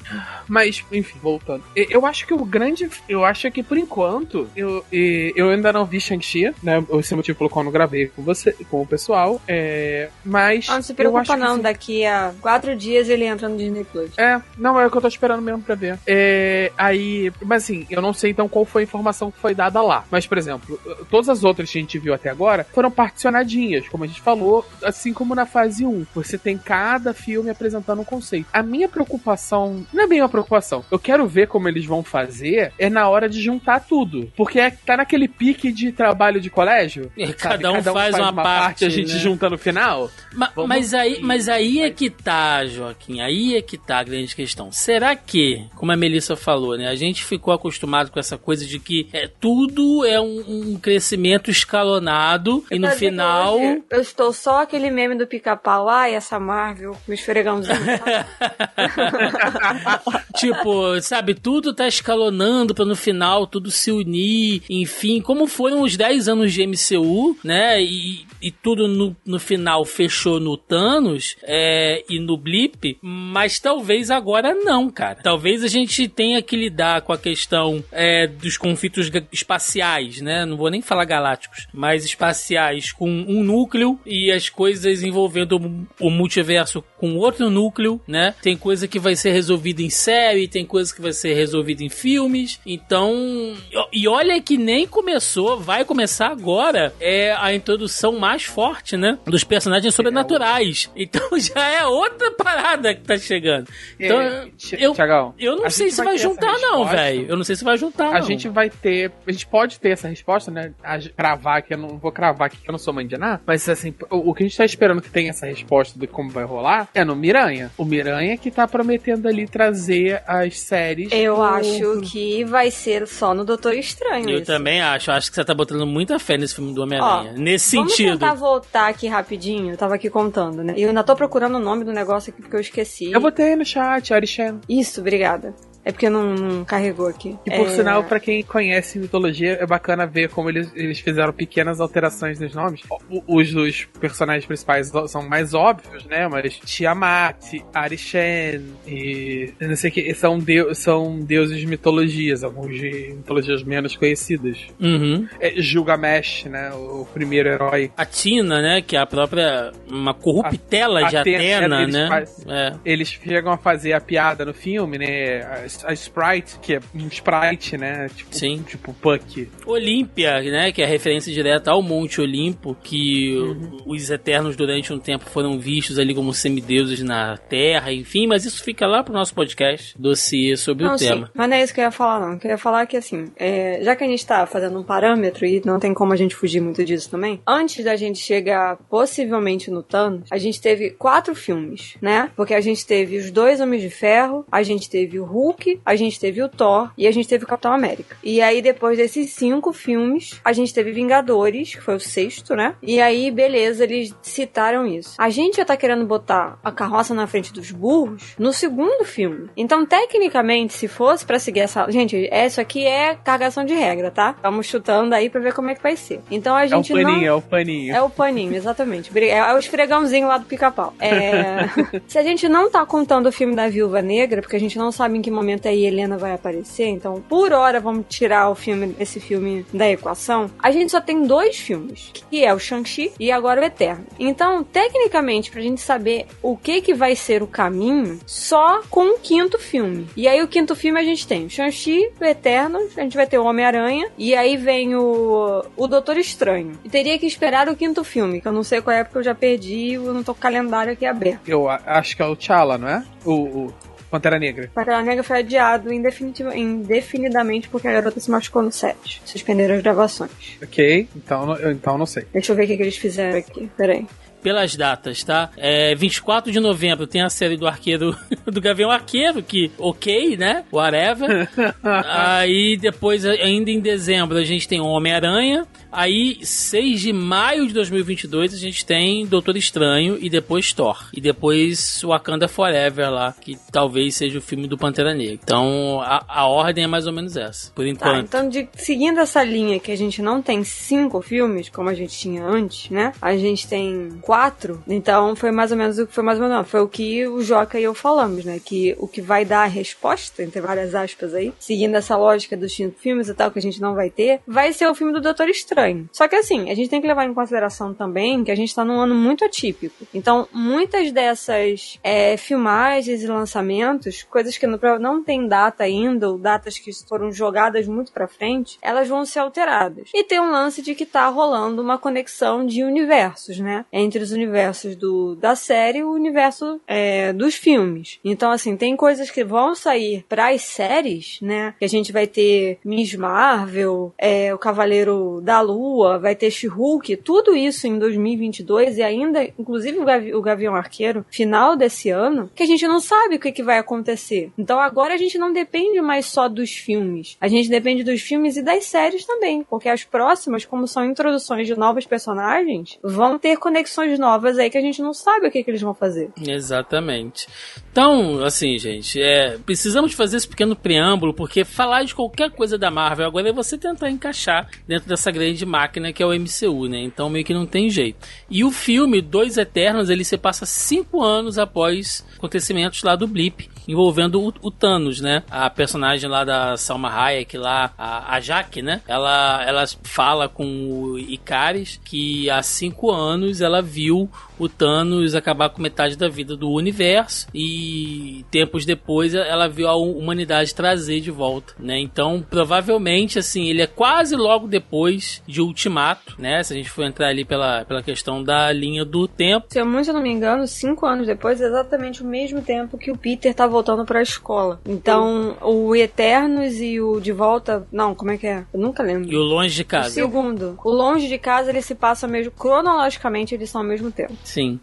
Mas, 0.46 0.84
enfim, 0.92 1.18
voltando. 1.22 1.62
Eu 1.74 2.04
acho 2.06 2.26
que 2.26 2.34
o 2.34 2.44
grande. 2.44 2.88
Eu 3.08 3.24
acho 3.24 3.50
que 3.50 3.62
por 3.62 3.78
enquanto, 3.78 4.48
eu, 4.54 4.84
eu 4.92 5.50
ainda 5.50 5.72
não 5.72 5.84
vi 5.86 6.00
Shang-Chi, 6.00 6.54
né? 6.62 6.84
Esse 6.98 7.12
é 7.12 7.14
o 7.14 7.16
motivo 7.16 7.38
pelo 7.38 7.48
qual 7.50 7.62
eu 7.62 7.64
não 7.64 7.72
gravei 7.72 8.08
com 8.08 8.22
você, 8.22 8.52
com 8.70 8.82
o 8.82 8.86
pessoal. 8.86 9.40
É, 9.48 10.08
mas. 10.24 10.66
Ah, 10.68 10.74
não 10.74 10.82
se 10.82 10.92
eu 10.92 10.96
preocupa 10.96 11.20
acho 11.22 11.32
que, 11.32 11.38
não, 11.38 11.52
assim, 11.54 11.62
daqui 11.62 12.04
a 12.06 12.32
quatro 12.40 12.76
dias 12.76 13.08
ele 13.08 13.24
entra 13.24 13.48
no 13.48 13.56
Disney 13.56 13.84
Plus. 13.84 14.16
É, 14.18 14.40
não, 14.58 14.78
é 14.78 14.86
o 14.86 14.90
que 14.90 14.96
eu 14.96 15.00
tô 15.00 15.08
esperando 15.08 15.40
mesmo 15.42 15.62
pra 15.62 15.74
ver. 15.74 15.98
É, 16.06 16.70
aí. 16.76 16.93
Mas 17.42 17.64
assim, 17.64 17.86
eu 17.90 18.02
não 18.02 18.12
sei 18.12 18.30
então 18.30 18.48
qual 18.48 18.64
foi 18.64 18.82
a 18.82 18.84
informação 18.84 19.30
que 19.30 19.38
foi 19.38 19.54
dada 19.54 19.80
lá. 19.82 20.04
Mas, 20.10 20.26
por 20.26 20.38
exemplo, 20.38 20.78
todas 21.10 21.28
as 21.28 21.44
outras 21.44 21.70
que 21.70 21.78
a 21.78 21.80
gente 21.80 21.98
viu 21.98 22.14
até 22.14 22.30
agora 22.30 22.66
foram 22.72 22.90
particionadinhas, 22.90 23.88
como 23.88 24.04
a 24.04 24.06
gente 24.06 24.20
falou, 24.20 24.66
assim 24.82 25.12
como 25.12 25.34
na 25.34 25.46
fase 25.46 25.84
1. 25.84 26.06
Você 26.14 26.38
tem 26.38 26.56
cada 26.58 27.12
filme 27.12 27.50
apresentando 27.50 28.00
um 28.00 28.04
conceito. 28.04 28.46
A 28.52 28.62
minha 28.62 28.88
preocupação, 28.88 29.86
não 29.92 30.04
é 30.04 30.06
bem 30.06 30.20
uma 30.20 30.28
preocupação, 30.28 30.84
eu 30.90 30.98
quero 30.98 31.26
ver 31.26 31.48
como 31.48 31.68
eles 31.68 31.84
vão 31.84 32.02
fazer 32.02 32.72
é 32.78 32.88
na 32.88 33.08
hora 33.08 33.28
de 33.28 33.40
juntar 33.40 33.80
tudo. 33.80 34.30
Porque 34.36 34.58
é, 34.58 34.70
tá 34.70 34.96
naquele 34.96 35.28
pique 35.28 35.72
de 35.72 35.92
trabalho 35.92 36.40
de 36.40 36.50
colégio. 36.50 37.10
Cada 37.38 37.70
um, 37.70 37.74
cada 37.74 37.90
um, 37.92 37.94
faz, 37.94 38.10
faz 38.10 38.14
uma, 38.14 38.30
uma 38.30 38.42
parte, 38.42 38.58
parte, 38.60 38.84
a 38.84 38.88
gente 38.88 39.12
né? 39.12 39.18
junta 39.18 39.50
no 39.50 39.58
final. 39.58 40.10
Ma 40.32 40.50
Vamos... 40.54 40.68
Mas 40.68 40.94
aí, 40.94 41.18
mas 41.20 41.48
aí 41.48 41.80
é 41.80 41.90
que 41.90 42.08
tá, 42.08 42.64
Joaquim. 42.64 43.20
Aí 43.20 43.56
é 43.56 43.62
que 43.62 43.76
tá 43.76 43.98
a 43.98 44.04
grande 44.04 44.34
questão. 44.34 44.70
Será 44.70 45.16
que, 45.16 45.64
como 45.74 45.92
a 45.92 45.96
Melissa 45.96 46.36
falou, 46.36 46.76
né? 46.76 46.83
A 46.86 46.94
gente 46.94 47.24
ficou 47.24 47.52
acostumado 47.52 48.10
com 48.10 48.18
essa 48.18 48.36
coisa 48.36 48.66
de 48.66 48.78
que 48.78 49.08
é, 49.12 49.28
tudo 49.28 50.04
é 50.04 50.20
um, 50.20 50.72
um 50.72 50.78
crescimento 50.78 51.50
escalonado 51.50 52.64
e 52.70 52.78
no 52.78 52.90
final. 52.90 53.58
eu 53.90 54.00
estou 54.00 54.32
só 54.32 54.62
aquele 54.62 54.90
meme 54.90 55.16
do 55.16 55.26
pica-pau. 55.26 55.88
Ai, 55.88 56.14
essa 56.14 56.38
Marvel, 56.38 56.96
me 57.06 57.14
esfregãozinho. 57.14 57.74
tipo, 60.36 61.00
sabe, 61.00 61.34
tudo 61.34 61.74
tá 61.74 61.86
escalonando 61.86 62.74
para 62.74 62.84
no 62.84 62.96
final 62.96 63.46
tudo 63.46 63.70
se 63.70 63.90
unir. 63.90 64.62
Enfim, 64.68 65.20
como 65.20 65.46
foram 65.46 65.82
os 65.82 65.96
10 65.96 66.28
anos 66.28 66.52
de 66.52 66.66
MCU, 66.66 67.36
né? 67.42 67.82
E, 67.82 68.26
e 68.40 68.50
tudo 68.50 68.88
no, 68.88 69.16
no 69.24 69.38
final 69.38 69.84
fechou 69.84 70.40
no 70.40 70.56
Thanos 70.56 71.36
é, 71.42 72.04
e 72.08 72.18
no 72.18 72.36
Blip, 72.36 72.98
mas 73.00 73.58
talvez 73.58 74.10
agora 74.10 74.54
não, 74.54 74.90
cara. 74.90 75.18
Talvez 75.22 75.62
a 75.62 75.68
gente 75.68 76.08
tenha 76.08 76.42
que 76.42 76.56
lidar 76.64 77.02
com 77.02 77.12
a 77.12 77.18
questão 77.18 77.82
é, 77.92 78.26
dos 78.26 78.56
conflitos 78.56 79.10
espaciais, 79.32 80.20
né? 80.20 80.44
Não 80.44 80.56
vou 80.56 80.70
nem 80.70 80.82
falar 80.82 81.04
galácticos, 81.04 81.66
mas 81.72 82.04
espaciais 82.04 82.92
com 82.92 83.08
um 83.08 83.42
núcleo 83.42 83.98
e 84.06 84.30
as 84.30 84.48
coisas 84.48 85.02
envolvendo 85.02 85.86
o 86.00 86.10
multiverso 86.10 86.82
com 86.98 87.16
outro 87.16 87.50
núcleo, 87.50 88.00
né? 88.06 88.34
Tem 88.42 88.56
coisa 88.56 88.88
que 88.88 88.98
vai 88.98 89.16
ser 89.16 89.32
resolvida 89.32 89.82
em 89.82 89.90
série, 89.90 90.48
tem 90.48 90.64
coisa 90.64 90.94
que 90.94 91.02
vai 91.02 91.12
ser 91.12 91.34
resolvida 91.34 91.82
em 91.82 91.88
filmes. 91.88 92.60
Então, 92.64 93.54
e 93.92 94.08
olha 94.08 94.40
que 94.40 94.56
nem 94.56 94.86
começou, 94.86 95.60
vai 95.60 95.84
começar 95.84 96.28
agora 96.28 96.92
é 97.00 97.32
a 97.32 97.54
introdução 97.54 98.18
mais 98.18 98.44
forte, 98.44 98.96
né? 98.96 99.18
Dos 99.24 99.44
personagens 99.44 99.94
sobrenaturais. 99.94 100.90
Então 100.96 101.28
já 101.38 101.68
é 101.68 101.86
outra 101.86 102.30
parada 102.32 102.94
que 102.94 103.02
tá 103.02 103.18
chegando. 103.18 103.68
Então, 103.98 104.20
é, 104.20 104.48
eu, 104.78 104.92
Thiagão, 104.92 105.34
eu 105.38 105.56
não 105.56 105.70
sei 105.70 105.90
se 105.90 105.96
vai, 105.98 106.06
vai 106.06 106.18
juntar, 106.18 106.53
não, 106.58 106.84
velho. 106.86 107.26
Eu 107.28 107.36
não 107.36 107.44
sei 107.44 107.56
se 107.56 107.64
vai 107.64 107.76
juntar, 107.76 108.08
A 108.08 108.20
não. 108.20 108.22
gente 108.22 108.48
vai 108.48 108.70
ter. 108.70 109.12
A 109.26 109.32
gente 109.32 109.46
pode 109.46 109.78
ter 109.78 109.90
essa 109.90 110.08
resposta, 110.08 110.50
né? 110.50 110.72
A 110.82 110.98
cravar 110.98 111.62
que 111.62 111.74
eu 111.74 111.78
não 111.78 111.98
vou 111.98 112.12
cravar 112.12 112.46
aqui 112.46 112.56
que 112.56 112.68
eu 112.68 112.72
não 112.72 112.78
sou 112.78 112.92
mãe 112.94 113.06
de 113.06 113.16
nada. 113.16 113.42
Mas 113.46 113.68
assim, 113.68 113.94
o, 114.10 114.30
o, 114.30 114.34
que 114.34 114.42
a 114.42 114.46
gente 114.46 114.56
tá 114.56 114.64
esperando 114.64 115.00
que 115.02 115.10
tenha 115.10 115.30
essa 115.30 115.46
resposta 115.46 115.98
de 115.98 116.06
como 116.06 116.30
vai 116.30 116.44
rolar 116.44 116.88
é 116.94 117.04
no 117.04 117.14
Miranha. 117.14 117.70
O 117.76 117.84
Miranha 117.84 118.36
que 118.36 118.50
tá 118.50 118.66
prometendo 118.66 119.26
ali 119.28 119.46
trazer 119.46 120.22
as 120.26 120.58
séries. 120.60 121.08
Eu 121.12 121.42
acho 121.42 122.00
que 122.02 122.44
vai 122.44 122.70
ser 122.70 123.06
só 123.06 123.34
no 123.34 123.44
Doutor 123.44 123.74
Estranho. 123.74 124.28
Eu 124.30 124.38
isso. 124.38 124.46
também 124.46 124.80
acho. 124.80 125.10
Acho 125.10 125.30
que 125.30 125.34
você 125.36 125.44
tá 125.44 125.54
botando 125.54 125.86
muita 125.86 126.18
fé 126.18 126.36
nesse 126.36 126.54
filme 126.54 126.74
do 126.74 126.82
Homem-Aranha. 126.82 127.32
Nesse 127.36 127.70
sentido 127.70 128.12
tentar 128.12 128.34
voltar 128.34 128.88
aqui 128.88 129.06
rapidinho. 129.06 129.72
Eu 129.72 129.76
tava 129.76 129.94
aqui 129.94 130.08
contando, 130.10 130.62
né? 130.62 130.74
E 130.76 130.82
eu 130.82 130.88
ainda 130.88 131.04
tô 131.04 131.14
procurando 131.14 131.56
o 131.56 131.60
nome 131.60 131.84
do 131.84 131.92
negócio 131.92 132.32
aqui 132.32 132.42
porque 132.42 132.56
eu 132.56 132.60
esqueci. 132.60 133.12
Eu 133.12 133.20
botei 133.20 133.50
aí 133.50 133.56
no 133.56 133.64
chat, 133.64 134.12
Arishan. 134.12 134.60
Isso, 134.68 135.00
obrigada. 135.00 135.54
É 135.84 135.92
porque 135.92 136.08
não, 136.08 136.34
não 136.34 136.64
carregou 136.64 137.06
aqui. 137.06 137.36
E 137.44 137.50
por 137.50 137.66
é... 137.66 137.68
sinal, 137.68 138.04
para 138.04 138.18
quem 138.18 138.42
conhece 138.42 138.98
mitologia, 138.98 139.58
é 139.60 139.66
bacana 139.66 140.06
ver 140.06 140.30
como 140.30 140.48
eles, 140.48 140.72
eles 140.74 140.98
fizeram 140.98 141.32
pequenas 141.32 141.80
alterações 141.80 142.40
nos 142.40 142.54
nomes. 142.54 142.80
Os 143.26 143.52
dos 143.52 143.84
personagens 144.00 144.46
principais 144.46 144.90
são 145.08 145.28
mais 145.28 145.52
óbvios, 145.52 146.06
né? 146.06 146.26
Mas 146.26 146.58
Tiamat, 146.64 147.36
Arishen 147.74 148.64
e 148.86 149.52
não 149.60 149.76
sei 149.76 149.90
o 149.90 149.92
que, 149.92 150.14
são, 150.14 150.38
de, 150.38 150.74
são 150.74 151.20
deuses 151.20 151.58
de 151.58 151.66
mitologias, 151.66 152.42
alguns 152.42 152.74
de 152.74 153.12
mitologias 153.14 153.62
menos 153.62 153.94
conhecidas. 153.94 154.58
Uhum. 154.80 155.28
É 155.38 155.60
Gilgamesh, 155.60 156.46
né? 156.46 156.72
O 156.72 157.06
primeiro 157.12 157.48
herói. 157.50 157.92
A 157.96 158.06
Tina, 158.06 158.62
né? 158.62 158.80
Que 158.80 158.96
é 158.96 159.00
a 159.00 159.06
própria. 159.06 159.70
Uma 159.86 160.14
corruptela 160.14 161.06
a, 161.06 161.08
de 161.10 161.16
Atena, 161.18 161.82
Atena 161.82 161.86
né? 161.86 162.08
Faz, 162.08 162.46
é. 162.48 162.72
Eles 162.84 163.08
chegam 163.08 163.52
a 163.52 163.58
fazer 163.58 163.92
a 163.92 164.00
piada 164.00 164.44
no 164.46 164.54
filme, 164.54 164.96
né? 164.96 165.64
A 165.84 165.92
Sprite, 165.92 166.58
que 166.60 166.74
é 166.74 166.80
um 166.94 167.08
Sprite, 167.08 167.76
né? 167.76 168.08
Tipo, 168.14 168.34
Sim. 168.34 168.64
Tipo 168.66 168.92
Puck. 168.94 169.48
Olímpia, 169.66 170.40
né? 170.42 170.72
Que 170.72 170.82
é 170.82 170.84
a 170.84 170.88
referência 170.88 171.32
direta 171.32 171.70
ao 171.70 171.82
Monte 171.82 172.20
Olimpo, 172.20 172.76
que 172.82 173.36
uhum. 173.36 173.82
os 173.86 174.10
Eternos 174.10 174.56
durante 174.56 174.92
um 174.92 174.98
tempo 174.98 175.24
foram 175.28 175.58
vistos 175.58 175.98
ali 175.98 176.14
como 176.14 176.32
semideuses 176.32 177.02
na 177.02 177.36
Terra, 177.36 177.92
enfim, 177.92 178.26
mas 178.26 178.44
isso 178.44 178.62
fica 178.62 178.86
lá 178.86 179.02
pro 179.02 179.12
nosso 179.12 179.34
podcast, 179.34 179.94
dossiê 179.98 180.56
sobre 180.56 180.84
não, 180.84 180.94
o 180.94 180.98
sim, 180.98 181.08
tema. 181.08 181.30
Mas 181.34 181.48
não 181.48 181.56
é 181.56 181.62
isso 181.62 181.74
que 181.74 181.80
eu 181.80 181.84
ia 181.84 181.90
falar, 181.90 182.20
não. 182.20 182.32
Eu 182.34 182.38
queria 182.38 182.58
falar 182.58 182.86
que, 182.86 182.96
assim, 182.96 183.30
é, 183.36 183.80
já 183.82 183.96
que 183.96 184.04
a 184.04 184.06
gente 184.06 184.24
tá 184.26 184.46
fazendo 184.46 184.78
um 184.78 184.82
parâmetro 184.82 185.46
e 185.46 185.62
não 185.64 185.78
tem 185.78 185.94
como 185.94 186.12
a 186.12 186.16
gente 186.16 186.34
fugir 186.34 186.60
muito 186.60 186.84
disso 186.84 187.10
também, 187.10 187.40
antes 187.46 187.84
da 187.84 187.96
gente 187.96 188.18
chegar 188.18 188.76
possivelmente 188.88 189.70
no 189.70 189.82
Thanos, 189.82 190.28
a 190.30 190.38
gente 190.38 190.60
teve 190.60 190.90
quatro 190.90 191.34
filmes, 191.34 191.96
né? 192.00 192.30
Porque 192.36 192.54
a 192.54 192.60
gente 192.60 192.86
teve 192.86 193.16
os 193.18 193.30
dois 193.30 193.60
Homens 193.60 193.82
de 193.82 193.90
Ferro, 193.90 194.44
a 194.50 194.62
gente 194.62 194.88
teve 194.88 195.18
o 195.18 195.24
Hulk, 195.24 195.63
Hulk, 195.64 195.80
a 195.84 195.96
gente 195.96 196.20
teve 196.20 196.42
o 196.42 196.48
Thor 196.48 196.90
e 196.96 197.06
a 197.06 197.10
gente 197.10 197.28
teve 197.28 197.44
o 197.44 197.46
Capitão 197.46 197.72
América. 197.72 198.16
E 198.22 198.40
aí, 198.40 198.60
depois 198.60 198.98
desses 198.98 199.30
cinco 199.30 199.72
filmes, 199.72 200.40
a 200.44 200.52
gente 200.52 200.72
teve 200.72 200.92
Vingadores, 200.92 201.74
que 201.74 201.80
foi 201.80 201.96
o 201.96 202.00
sexto, 202.00 202.54
né? 202.54 202.74
E 202.82 203.00
aí, 203.00 203.30
beleza, 203.30 203.84
eles 203.84 204.14
citaram 204.22 204.86
isso. 204.86 205.14
A 205.18 205.30
gente 205.30 205.56
já 205.56 205.64
tá 205.64 205.76
querendo 205.76 206.04
botar 206.04 206.58
a 206.62 206.70
carroça 206.70 207.14
na 207.14 207.26
frente 207.26 207.52
dos 207.52 207.70
burros 207.70 208.34
no 208.38 208.52
segundo 208.52 209.04
filme. 209.04 209.48
Então, 209.56 209.86
tecnicamente, 209.86 210.74
se 210.74 210.86
fosse 210.86 211.24
para 211.24 211.38
seguir 211.38 211.60
essa. 211.60 211.90
Gente, 211.90 212.28
isso 212.30 212.60
aqui 212.60 212.86
é 212.86 213.14
cargação 213.14 213.64
de 213.64 213.74
regra, 213.74 214.10
tá? 214.10 214.36
Vamos 214.42 214.66
chutando 214.66 215.14
aí 215.14 215.30
pra 215.30 215.40
ver 215.40 215.54
como 215.54 215.70
é 215.70 215.74
que 215.74 215.82
vai 215.82 215.96
ser. 215.96 216.20
Então 216.30 216.54
a 216.54 216.66
gente. 216.66 216.92
É 216.92 216.94
o 216.94 217.02
paninho, 217.02 217.20
não... 217.20 217.26
é 217.26 217.32
o 217.32 217.42
paninho. 217.42 217.94
É 217.94 218.02
o 218.02 218.10
paninho, 218.10 218.54
exatamente. 218.54 219.10
É 219.18 219.54
o 219.54 219.58
esfregãozinho 219.58 220.28
lá 220.28 220.38
do 220.38 220.44
pica-pau. 220.44 220.92
É... 221.00 221.68
se 222.06 222.18
a 222.18 222.22
gente 222.22 222.48
não 222.48 222.70
tá 222.70 222.84
contando 222.84 223.26
o 223.28 223.32
filme 223.32 223.54
da 223.54 223.68
Viúva 223.68 224.02
Negra, 224.02 224.42
porque 224.42 224.56
a 224.56 224.60
gente 224.60 224.78
não 224.78 224.90
sabe 224.92 225.18
em 225.18 225.22
que 225.22 225.30
momento 225.30 225.53
momento 225.54 225.66
aí 225.66 225.86
Helena 225.86 226.18
vai 226.18 226.32
aparecer, 226.32 226.86
então 226.86 227.22
por 227.28 227.52
hora 227.52 227.80
vamos 227.80 228.06
tirar 228.08 228.50
o 228.50 228.54
filme, 228.54 228.94
esse 228.98 229.20
filme 229.20 229.64
da 229.72 229.88
equação. 229.88 230.50
A 230.58 230.70
gente 230.70 230.90
só 230.90 231.00
tem 231.00 231.22
dois 231.22 231.56
filmes, 231.56 232.10
que 232.30 232.44
é 232.44 232.52
o 232.52 232.58
Shang-Chi 232.58 233.12
e 233.18 233.30
agora 233.30 233.60
o 233.60 233.64
Eterno. 233.64 234.04
Então, 234.18 234.64
tecnicamente, 234.64 235.50
pra 235.50 235.60
gente 235.60 235.80
saber 235.80 236.26
o 236.42 236.56
que 236.56 236.80
que 236.80 236.94
vai 236.94 237.14
ser 237.14 237.42
o 237.42 237.46
caminho, 237.46 238.18
só 238.26 238.82
com 238.90 239.14
o 239.14 239.18
quinto 239.18 239.58
filme. 239.58 240.06
E 240.16 240.26
aí 240.26 240.42
o 240.42 240.48
quinto 240.48 240.74
filme 240.74 241.00
a 241.00 241.04
gente 241.04 241.26
tem 241.26 241.46
o 241.46 241.50
Shang-Chi, 241.50 242.12
o 242.20 242.24
Eterno, 242.24 242.78
a 242.96 243.00
gente 243.00 243.16
vai 243.16 243.26
ter 243.26 243.38
o 243.38 243.44
Homem-Aranha 243.44 244.10
e 244.18 244.34
aí 244.34 244.56
vem 244.56 244.94
o 244.96 245.64
o 245.76 245.86
Doutor 245.86 246.16
Estranho. 246.16 246.72
E 246.84 246.88
teria 246.88 247.18
que 247.18 247.26
esperar 247.26 247.68
o 247.68 247.76
quinto 247.76 248.02
filme, 248.02 248.40
que 248.40 248.48
eu 248.48 248.52
não 248.52 248.62
sei 248.62 248.80
qual 248.80 248.96
é 248.96 249.04
porque 249.04 249.18
eu 249.18 249.22
já 249.22 249.34
perdi, 249.34 249.92
eu 249.92 250.12
não 250.12 250.22
tô 250.22 250.34
com 250.34 250.38
o 250.38 250.42
calendário 250.42 250.92
aqui 250.92 251.06
aberto. 251.06 251.48
Eu 251.48 251.68
acho 251.68 252.16
que 252.16 252.22
é 252.22 252.26
o 252.26 252.36
T'Challa, 252.36 252.78
não 252.78 252.88
é? 252.88 253.04
O, 253.24 253.32
o, 253.32 253.74
Pantera 254.14 254.38
Negra. 254.38 254.70
Pantera 254.72 255.02
Negra 255.02 255.24
foi 255.24 255.38
adiado 255.38 255.92
indefinidamente 255.92 257.68
porque 257.68 257.88
a 257.88 257.92
garota 257.92 258.20
se 258.20 258.30
machucou 258.30 258.62
no 258.62 258.70
set. 258.70 259.20
Suspenderam 259.24 259.74
as 259.74 259.82
gravações. 259.82 260.30
Ok, 260.62 261.08
então 261.16 261.56
eu 261.56 261.72
então 261.72 261.98
não 261.98 262.06
sei. 262.06 262.24
Deixa 262.32 262.52
eu 262.52 262.56
ver 262.56 262.62
o 262.64 262.66
que, 262.68 262.76
que 262.76 262.82
eles 262.84 262.96
fizeram 262.96 263.38
aqui. 263.38 263.68
Peraí 263.76 264.06
pelas 264.44 264.76
datas, 264.76 265.24
tá? 265.24 265.48
É, 265.56 265.94
24 265.94 266.52
de 266.52 266.60
novembro 266.60 267.06
tem 267.06 267.22
a 267.22 267.30
série 267.30 267.56
do 267.56 267.66
Arqueiro, 267.66 268.14
do 268.44 268.60
Gavião 268.60 268.90
Arqueiro, 268.90 269.42
que 269.42 269.72
ok, 269.78 270.36
né? 270.36 270.66
Whatever. 270.70 271.48
Aí 271.82 272.76
depois, 272.76 273.24
ainda 273.24 273.70
em 273.70 273.80
dezembro, 273.80 274.36
a 274.36 274.44
gente 274.44 274.68
tem 274.68 274.82
Homem-Aranha. 274.82 275.66
Aí, 275.94 276.38
6 276.42 277.00
de 277.00 277.12
maio 277.12 277.68
de 277.68 277.72
2022, 277.72 278.52
a 278.52 278.56
gente 278.56 278.84
tem 278.84 279.24
Doutor 279.24 279.56
Estranho 279.56 280.18
e 280.20 280.28
depois 280.28 280.72
Thor. 280.72 281.08
E 281.14 281.20
depois 281.20 282.02
Wakanda 282.02 282.48
Forever 282.48 283.12
lá, 283.12 283.32
que 283.40 283.56
talvez 283.70 284.16
seja 284.16 284.40
o 284.40 284.42
filme 284.42 284.66
do 284.66 284.76
Pantera 284.76 285.14
Negra. 285.14 285.38
Então, 285.44 286.00
a, 286.02 286.24
a 286.26 286.46
ordem 286.48 286.82
é 286.82 286.86
mais 286.88 287.06
ou 287.06 287.12
menos 287.12 287.36
essa, 287.36 287.70
por 287.70 287.84
tá, 287.84 287.90
enquanto. 287.90 288.28
Tá, 288.28 288.38
então, 288.38 288.48
de, 288.48 288.68
seguindo 288.74 289.20
essa 289.20 289.44
linha 289.44 289.78
que 289.78 289.92
a 289.92 289.96
gente 289.96 290.20
não 290.20 290.42
tem 290.42 290.64
cinco 290.64 291.22
filmes, 291.22 291.68
como 291.68 291.88
a 291.88 291.94
gente 291.94 292.18
tinha 292.18 292.44
antes, 292.44 292.90
né? 292.90 293.12
A 293.22 293.36
gente 293.36 293.68
tem 293.68 294.18
quatro. 294.20 294.82
Então, 294.88 295.36
foi 295.36 295.52
mais 295.52 295.70
ou 295.70 295.76
menos 295.76 295.96
o 295.96 296.08
que 296.08 296.12
foi 296.12 296.24
mais 296.24 296.40
ou 296.40 296.48
menos. 296.48 296.68
Foi 296.68 296.80
o 296.80 296.88
que 296.88 297.24
o 297.28 297.40
Joca 297.40 297.78
e 297.78 297.84
eu 297.84 297.94
falamos, 297.94 298.44
né? 298.44 298.60
Que 298.62 298.96
o 298.98 299.06
que 299.06 299.22
vai 299.22 299.44
dar 299.44 299.62
a 299.62 299.66
resposta, 299.66 300.42
entre 300.42 300.60
várias 300.60 300.92
aspas 300.92 301.34
aí, 301.34 301.52
seguindo 301.60 301.94
essa 301.94 302.16
lógica 302.16 302.56
dos 302.56 302.74
cinco 302.74 302.98
filmes 302.98 303.28
e 303.28 303.34
tal, 303.34 303.52
que 303.52 303.60
a 303.60 303.62
gente 303.62 303.80
não 303.80 303.94
vai 303.94 304.10
ter, 304.10 304.40
vai 304.44 304.72
ser 304.72 304.88
o 304.88 304.94
filme 304.96 305.12
do 305.12 305.20
Doutor 305.20 305.48
Estranho. 305.48 305.83
Só 306.12 306.28
que 306.28 306.36
assim, 306.36 306.70
a 306.70 306.74
gente 306.74 306.88
tem 306.88 307.00
que 307.00 307.06
levar 307.06 307.24
em 307.24 307.34
consideração 307.34 307.94
também 307.94 308.44
que 308.44 308.50
a 308.50 308.54
gente 308.54 308.68
está 308.68 308.84
num 308.84 309.00
ano 309.00 309.14
muito 309.14 309.44
atípico. 309.44 310.06
Então, 310.12 310.48
muitas 310.52 311.12
dessas 311.12 311.98
é, 312.02 312.36
filmagens 312.36 313.22
e 313.22 313.26
lançamentos, 313.26 314.22
coisas 314.22 314.56
que 314.56 314.66
não 314.66 315.22
tem 315.22 315.46
data 315.46 315.84
ainda, 315.84 316.30
ou 316.30 316.38
datas 316.38 316.78
que 316.78 316.90
foram 317.08 317.32
jogadas 317.32 317.86
muito 317.86 318.12
para 318.12 318.28
frente, 318.28 318.78
elas 318.80 319.08
vão 319.08 319.24
ser 319.24 319.40
alteradas. 319.40 320.10
E 320.14 320.24
tem 320.24 320.40
um 320.40 320.50
lance 320.50 320.82
de 320.82 320.94
que 320.94 321.06
tá 321.06 321.28
rolando 321.28 321.82
uma 321.82 321.98
conexão 321.98 322.64
de 322.64 322.82
universos, 322.82 323.58
né? 323.58 323.84
Entre 323.92 324.22
os 324.22 324.32
universos 324.32 324.96
do, 324.96 325.34
da 325.36 325.56
série 325.56 325.98
e 325.98 326.04
o 326.04 326.12
universo 326.12 326.80
é, 326.86 327.32
dos 327.32 327.54
filmes. 327.54 328.18
Então, 328.24 328.50
assim, 328.50 328.76
tem 328.76 328.96
coisas 328.96 329.30
que 329.30 329.44
vão 329.44 329.74
sair 329.74 330.24
para 330.28 330.50
as 330.50 330.62
séries, 330.62 331.38
né? 331.40 331.74
Que 331.78 331.84
a 331.84 331.88
gente 331.88 332.12
vai 332.12 332.26
ter 332.26 332.78
Miss 332.84 333.14
Marvel, 333.14 334.12
é, 334.18 334.54
o 334.54 334.58
Cavaleiro 334.58 335.40
da 335.42 335.60
Lua, 335.60 335.73
vai 336.20 336.34
ter 336.34 336.50
She-Hulk, 336.50 337.16
tudo 337.18 337.54
isso 337.54 337.86
em 337.86 337.98
2022 337.98 338.98
e 338.98 339.02
ainda, 339.02 339.44
inclusive 339.58 339.98
o, 339.98 340.04
Gavi 340.04 340.34
o 340.34 340.42
Gavião 340.42 340.74
Arqueiro, 340.74 341.24
final 341.30 341.76
desse 341.76 342.10
ano, 342.10 342.50
que 342.54 342.62
a 342.62 342.66
gente 342.66 342.86
não 342.86 343.00
sabe 343.00 343.36
o 343.36 343.40
que, 343.40 343.52
que 343.52 343.62
vai 343.62 343.78
acontecer. 343.78 344.50
Então 344.58 344.80
agora 344.80 345.14
a 345.14 345.16
gente 345.16 345.38
não 345.38 345.52
depende 345.52 346.00
mais 346.00 346.26
só 346.26 346.48
dos 346.48 346.70
filmes. 346.70 347.36
A 347.40 347.48
gente 347.48 347.68
depende 347.68 348.04
dos 348.04 348.20
filmes 348.20 348.56
e 348.56 348.62
das 348.62 348.84
séries 348.84 349.24
também, 349.24 349.64
porque 349.64 349.88
as 349.88 350.04
próximas, 350.04 350.64
como 350.64 350.86
são 350.86 351.04
introduções 351.04 351.66
de 351.66 351.76
novos 351.76 352.06
personagens, 352.06 352.98
vão 353.02 353.38
ter 353.38 353.56
conexões 353.56 354.18
novas 354.18 354.58
aí 354.58 354.70
que 354.70 354.78
a 354.78 354.82
gente 354.82 355.02
não 355.02 355.12
sabe 355.12 355.46
o 355.46 355.50
que, 355.50 355.62
que 355.62 355.70
eles 355.70 355.82
vão 355.82 355.94
fazer. 355.94 356.30
Exatamente. 356.40 357.46
Então, 357.94 358.42
assim, 358.42 358.76
gente, 358.76 359.22
é, 359.22 359.56
precisamos 359.64 360.14
fazer 360.14 360.38
esse 360.38 360.48
pequeno 360.48 360.74
preâmbulo, 360.74 361.32
porque 361.32 361.64
falar 361.64 362.02
de 362.02 362.12
qualquer 362.12 362.50
coisa 362.50 362.76
da 362.76 362.90
Marvel 362.90 363.24
agora 363.24 363.50
é 363.50 363.52
você 363.52 363.78
tentar 363.78 364.10
encaixar 364.10 364.68
dentro 364.84 365.08
dessa 365.08 365.30
grande 365.30 365.64
máquina 365.64 366.12
que 366.12 366.20
é 366.20 366.26
o 366.26 366.34
MCU, 366.34 366.88
né? 366.88 366.98
Então 366.98 367.30
meio 367.30 367.44
que 367.44 367.54
não 367.54 367.64
tem 367.64 367.88
jeito. 367.88 368.18
E 368.50 368.64
o 368.64 368.72
filme 368.72 369.22
Dois 369.22 369.56
Eternos, 369.56 370.10
ele 370.10 370.24
se 370.24 370.36
passa 370.36 370.66
cinco 370.66 371.22
anos 371.22 371.56
após 371.56 372.26
acontecimentos 372.36 373.00
lá 373.04 373.14
do 373.14 373.28
Blip, 373.28 373.70
envolvendo 373.86 374.42
o, 374.42 374.52
o 374.60 374.72
Thanos, 374.72 375.20
né? 375.20 375.44
A 375.48 375.70
personagem 375.70 376.28
lá 376.28 376.42
da 376.42 376.76
Salma 376.76 377.08
Hayek, 377.08 377.56
lá, 377.56 377.92
a, 377.96 378.34
a 378.34 378.40
Jaque, 378.40 378.82
né? 378.82 379.02
Ela, 379.06 379.64
ela 379.64 379.84
fala 380.02 380.48
com 380.48 380.66
o 380.66 381.16
Icaris 381.16 382.00
que 382.04 382.50
há 382.50 382.60
cinco 382.60 383.12
anos 383.12 383.60
ela 383.60 383.80
viu 383.80 384.28
o 384.58 384.68
Thanos 384.68 385.34
acabar 385.34 385.68
com 385.70 385.82
metade 385.82 386.16
da 386.16 386.28
vida 386.28 386.56
do 386.56 386.70
universo 386.70 387.46
e 387.54 388.44
tempos 388.50 388.84
depois 388.84 389.34
ela 389.34 389.68
viu 389.68 389.88
a 389.88 389.96
humanidade 389.96 390.74
trazer 390.74 391.20
de 391.20 391.30
volta, 391.30 391.74
né? 391.78 391.98
Então, 391.98 392.44
provavelmente, 392.48 393.38
assim, 393.38 393.68
ele 393.68 393.82
é 393.82 393.86
quase 393.86 394.36
logo 394.36 394.66
depois 394.66 395.42
de 395.46 395.60
Ultimato, 395.60 396.34
né? 396.38 396.62
Se 396.62 396.72
a 396.72 396.76
gente 396.76 396.90
for 396.90 397.04
entrar 397.04 397.28
ali 397.28 397.44
pela, 397.44 397.84
pela 397.84 398.02
questão 398.02 398.42
da 398.42 398.72
linha 398.72 399.04
do 399.04 399.26
tempo. 399.26 399.66
Se 399.70 399.78
eu 399.78 399.86
muito 399.86 400.12
não 400.12 400.22
me 400.22 400.30
engano, 400.30 400.66
cinco 400.66 401.06
anos 401.06 401.26
depois, 401.26 401.60
é 401.60 401.66
exatamente 401.66 402.22
o 402.22 402.26
mesmo 402.26 402.62
tempo 402.62 402.98
que 402.98 403.10
o 403.10 403.16
Peter 403.16 403.54
tá 403.54 403.66
voltando 403.66 404.04
para 404.04 404.18
a 404.20 404.22
escola. 404.22 404.80
Então, 404.86 405.56
o 405.60 405.94
Eternos 405.94 406.80
e 406.80 407.00
o 407.00 407.20
De 407.20 407.32
Volta, 407.32 407.86
não, 407.90 408.14
como 408.14 408.30
é 408.30 408.38
que 408.38 408.46
é? 408.46 408.64
Eu 408.72 408.80
nunca 408.80 409.02
lembro. 409.02 409.30
E 409.30 409.36
o 409.36 409.42
Longe 409.42 409.74
de 409.74 409.84
Casa. 409.84 410.08
O 410.08 410.12
segundo. 410.12 410.78
O 410.84 410.90
Longe 410.90 411.28
de 411.28 411.38
Casa, 411.38 411.70
ele 411.70 411.82
se 411.82 411.94
passa 411.94 412.26
mesmo 412.26 412.52
cronologicamente, 412.52 413.54
eles 413.54 413.70
são 413.70 413.80
ao 413.80 413.86
mesmo 413.86 414.10
tempo. 414.10 414.34
Sim. 414.44 414.80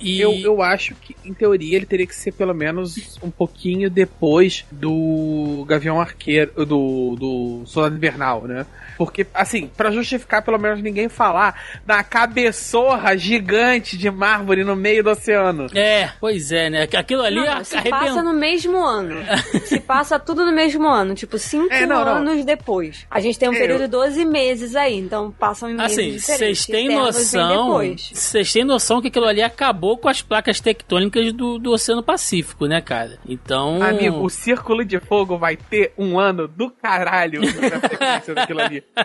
E... 0.00 0.20
Eu, 0.20 0.32
eu 0.32 0.62
acho 0.62 0.94
que, 0.94 1.16
em 1.24 1.32
teoria, 1.32 1.76
ele 1.76 1.86
teria 1.86 2.06
que 2.06 2.14
ser 2.14 2.32
pelo 2.32 2.54
menos 2.54 3.18
um 3.22 3.30
pouquinho 3.30 3.90
depois 3.90 4.64
do 4.70 5.64
Gavião 5.68 6.00
Arqueiro, 6.00 6.64
do, 6.64 7.16
do 7.16 7.62
Soldado 7.66 7.96
Invernal, 7.96 8.42
né? 8.42 8.66
Porque, 8.96 9.26
assim, 9.34 9.68
para 9.76 9.90
justificar 9.90 10.42
pelo 10.42 10.58
menos 10.58 10.80
ninguém 10.80 11.08
falar 11.08 11.60
da 11.84 12.02
cabeçorra 12.02 13.16
gigante 13.16 13.96
de 13.96 14.10
mármore 14.10 14.64
no 14.64 14.76
meio 14.76 15.02
do 15.02 15.10
oceano. 15.10 15.66
É, 15.74 16.10
pois 16.20 16.52
é, 16.52 16.70
né? 16.70 16.88
Aquilo 16.96 17.22
ali 17.22 17.36
não, 17.36 17.56
não, 17.56 17.64
se 17.64 17.80
passa 17.82 18.22
no 18.22 18.32
mesmo 18.32 18.84
ano. 18.84 19.16
se 19.66 19.80
passa 19.80 20.18
tudo 20.18 20.44
no 20.44 20.52
mesmo 20.52 20.88
ano, 20.88 21.14
tipo, 21.14 21.38
cinco 21.38 21.72
é, 21.72 21.86
não, 21.86 22.02
anos 22.02 22.38
não. 22.38 22.44
depois. 22.44 23.06
A 23.10 23.20
gente 23.20 23.38
tem 23.38 23.48
um 23.48 23.54
é, 23.54 23.58
período 23.58 23.82
de 23.82 23.88
12 23.88 24.24
meses 24.24 24.76
aí, 24.76 24.96
então 24.96 25.30
passam 25.32 25.70
em 25.70 25.74
meses 25.74 25.92
assim, 25.92 26.12
diferentes. 26.12 26.38
Vocês 26.38 26.66
têm 26.66 26.88
noção, 26.88 27.96
vocês 28.12 28.52
têm 28.52 28.64
noção 28.64 29.00
que 29.00 29.08
aquilo 29.08 29.26
ali 29.26 29.42
acabou 29.42 29.83
com 29.96 30.08
as 30.08 30.22
placas 30.22 30.60
tectônicas 30.60 31.32
do, 31.32 31.58
do 31.58 31.72
Oceano 31.72 32.02
Pacífico, 32.02 32.66
né, 32.66 32.80
cara? 32.80 33.18
Então... 33.26 33.82
Amigo, 33.82 34.24
o 34.24 34.30
Círculo 34.30 34.84
de 34.84 34.98
Fogo 34.98 35.36
vai 35.36 35.56
ter 35.56 35.92
um 35.98 36.18
ano 36.18 36.48
do 36.48 36.70
caralho 36.70 37.40
na 37.40 37.80
sequência 37.88 38.34
daquilo 38.34 38.60
ali. 38.60 38.84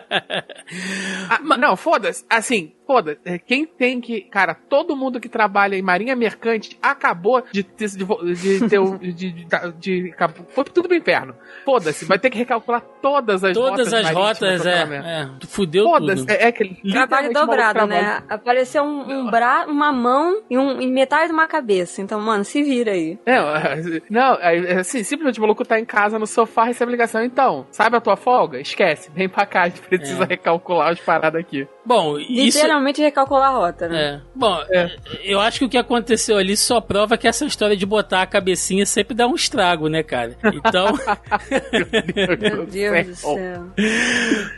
ah, 1.30 1.58
não, 1.58 1.76
foda-se. 1.76 2.26
Assim, 2.30 2.74
foda 2.90 3.20
é, 3.24 3.38
quem 3.38 3.68
tem 3.68 4.02
que. 4.02 4.22
Cara, 4.22 4.56
todo 4.56 4.96
mundo 4.96 5.20
que 5.20 5.30
trabalha 5.30 5.76
em 5.76 5.82
marinha 5.82 6.16
mercante 6.16 6.76
acabou 6.82 7.44
de 7.52 7.62
ter. 7.62 7.88
De, 7.90 8.06
de, 8.06 8.60
de, 8.60 9.14
de, 9.14 9.32
de, 9.32 9.44
de 9.80 10.16
foi 10.50 10.64
tudo 10.64 10.88
pro 10.88 10.98
inferno. 10.98 11.36
Foda-se, 11.64 12.06
vai 12.06 12.18
ter 12.18 12.32
que 12.32 12.38
recalcular 12.38 12.82
todas 13.00 13.44
as 13.44 13.54
todas 13.54 13.72
rotas. 13.72 13.90
Todas 13.90 14.06
as 14.06 14.12
rotas, 14.12 14.66
é, 14.66 14.96
é. 14.96 15.30
Fudeu 15.48 15.86
Foda-se, 15.86 16.22
tudo. 16.22 16.32
É, 16.32 16.44
é 16.44 16.48
aquele. 16.48 16.76
Trabalho 16.92 17.32
dobrado, 17.32 17.86
né? 17.86 18.24
Apareceu 18.28 18.84
um, 18.84 19.20
um 19.20 19.30
bra 19.30 19.66
uma 19.68 19.92
mão 19.92 20.42
e, 20.50 20.58
um, 20.58 20.69
e 20.82 20.88
metade 20.88 21.28
de 21.28 21.34
uma 21.34 21.48
cabeça. 21.48 22.02
Então, 22.02 22.20
mano, 22.20 22.44
se 22.44 22.62
vira 22.64 22.92
aí. 22.92 23.18
É, 23.26 23.38
não, 24.10 24.36
é, 24.36 24.80
assim, 24.80 25.04
simplesmente 25.04 25.40
o 25.40 25.42
maluco 25.42 25.66
tá 25.66 25.80
em 25.80 25.86
casa 25.86 26.20
no 26.20 26.28
sofá, 26.28 26.66
recebe 26.66 26.92
ligação. 26.92 27.24
Então, 27.24 27.66
sabe 27.72 27.98
a 27.98 28.02
tua 28.02 28.16
folga? 28.16 28.60
Esquece, 28.60 29.12
vem 29.14 29.30
pra 29.30 29.46
cá, 29.46 29.64
a 29.64 29.70
gente 29.70 29.82
precisa 29.82 30.24
é. 30.24 30.28
recalcular 30.28 30.92
as 30.92 31.00
paradas 31.00 31.40
aqui. 31.40 31.68
Bom, 31.90 32.20
isso 32.20 32.64
realmente 32.64 33.02
recalcular 33.02 33.50
a 33.50 33.58
rota, 33.58 33.88
né? 33.88 34.00
É. 34.00 34.22
Bom, 34.36 34.62
é. 34.70 34.96
eu 35.24 35.40
acho 35.40 35.58
que 35.58 35.66
o 35.66 35.70
que 35.70 35.78
aconteceu 35.78 36.38
ali 36.38 36.56
só 36.56 36.80
prova 36.80 37.18
que 37.18 37.28
essa 37.28 37.44
história 37.48 37.76
de 37.76 37.84
botar 37.84 38.22
a 38.22 38.28
cabecinha 38.28 38.86
sempre 38.86 39.16
dá 39.16 39.26
um 39.26 39.34
estrago, 39.34 39.88
né, 39.88 40.04
cara? 40.04 40.38
Então. 40.54 40.94
Meu 42.40 42.68
Deus 42.68 43.08
do 43.08 43.16
céu. 43.16 43.66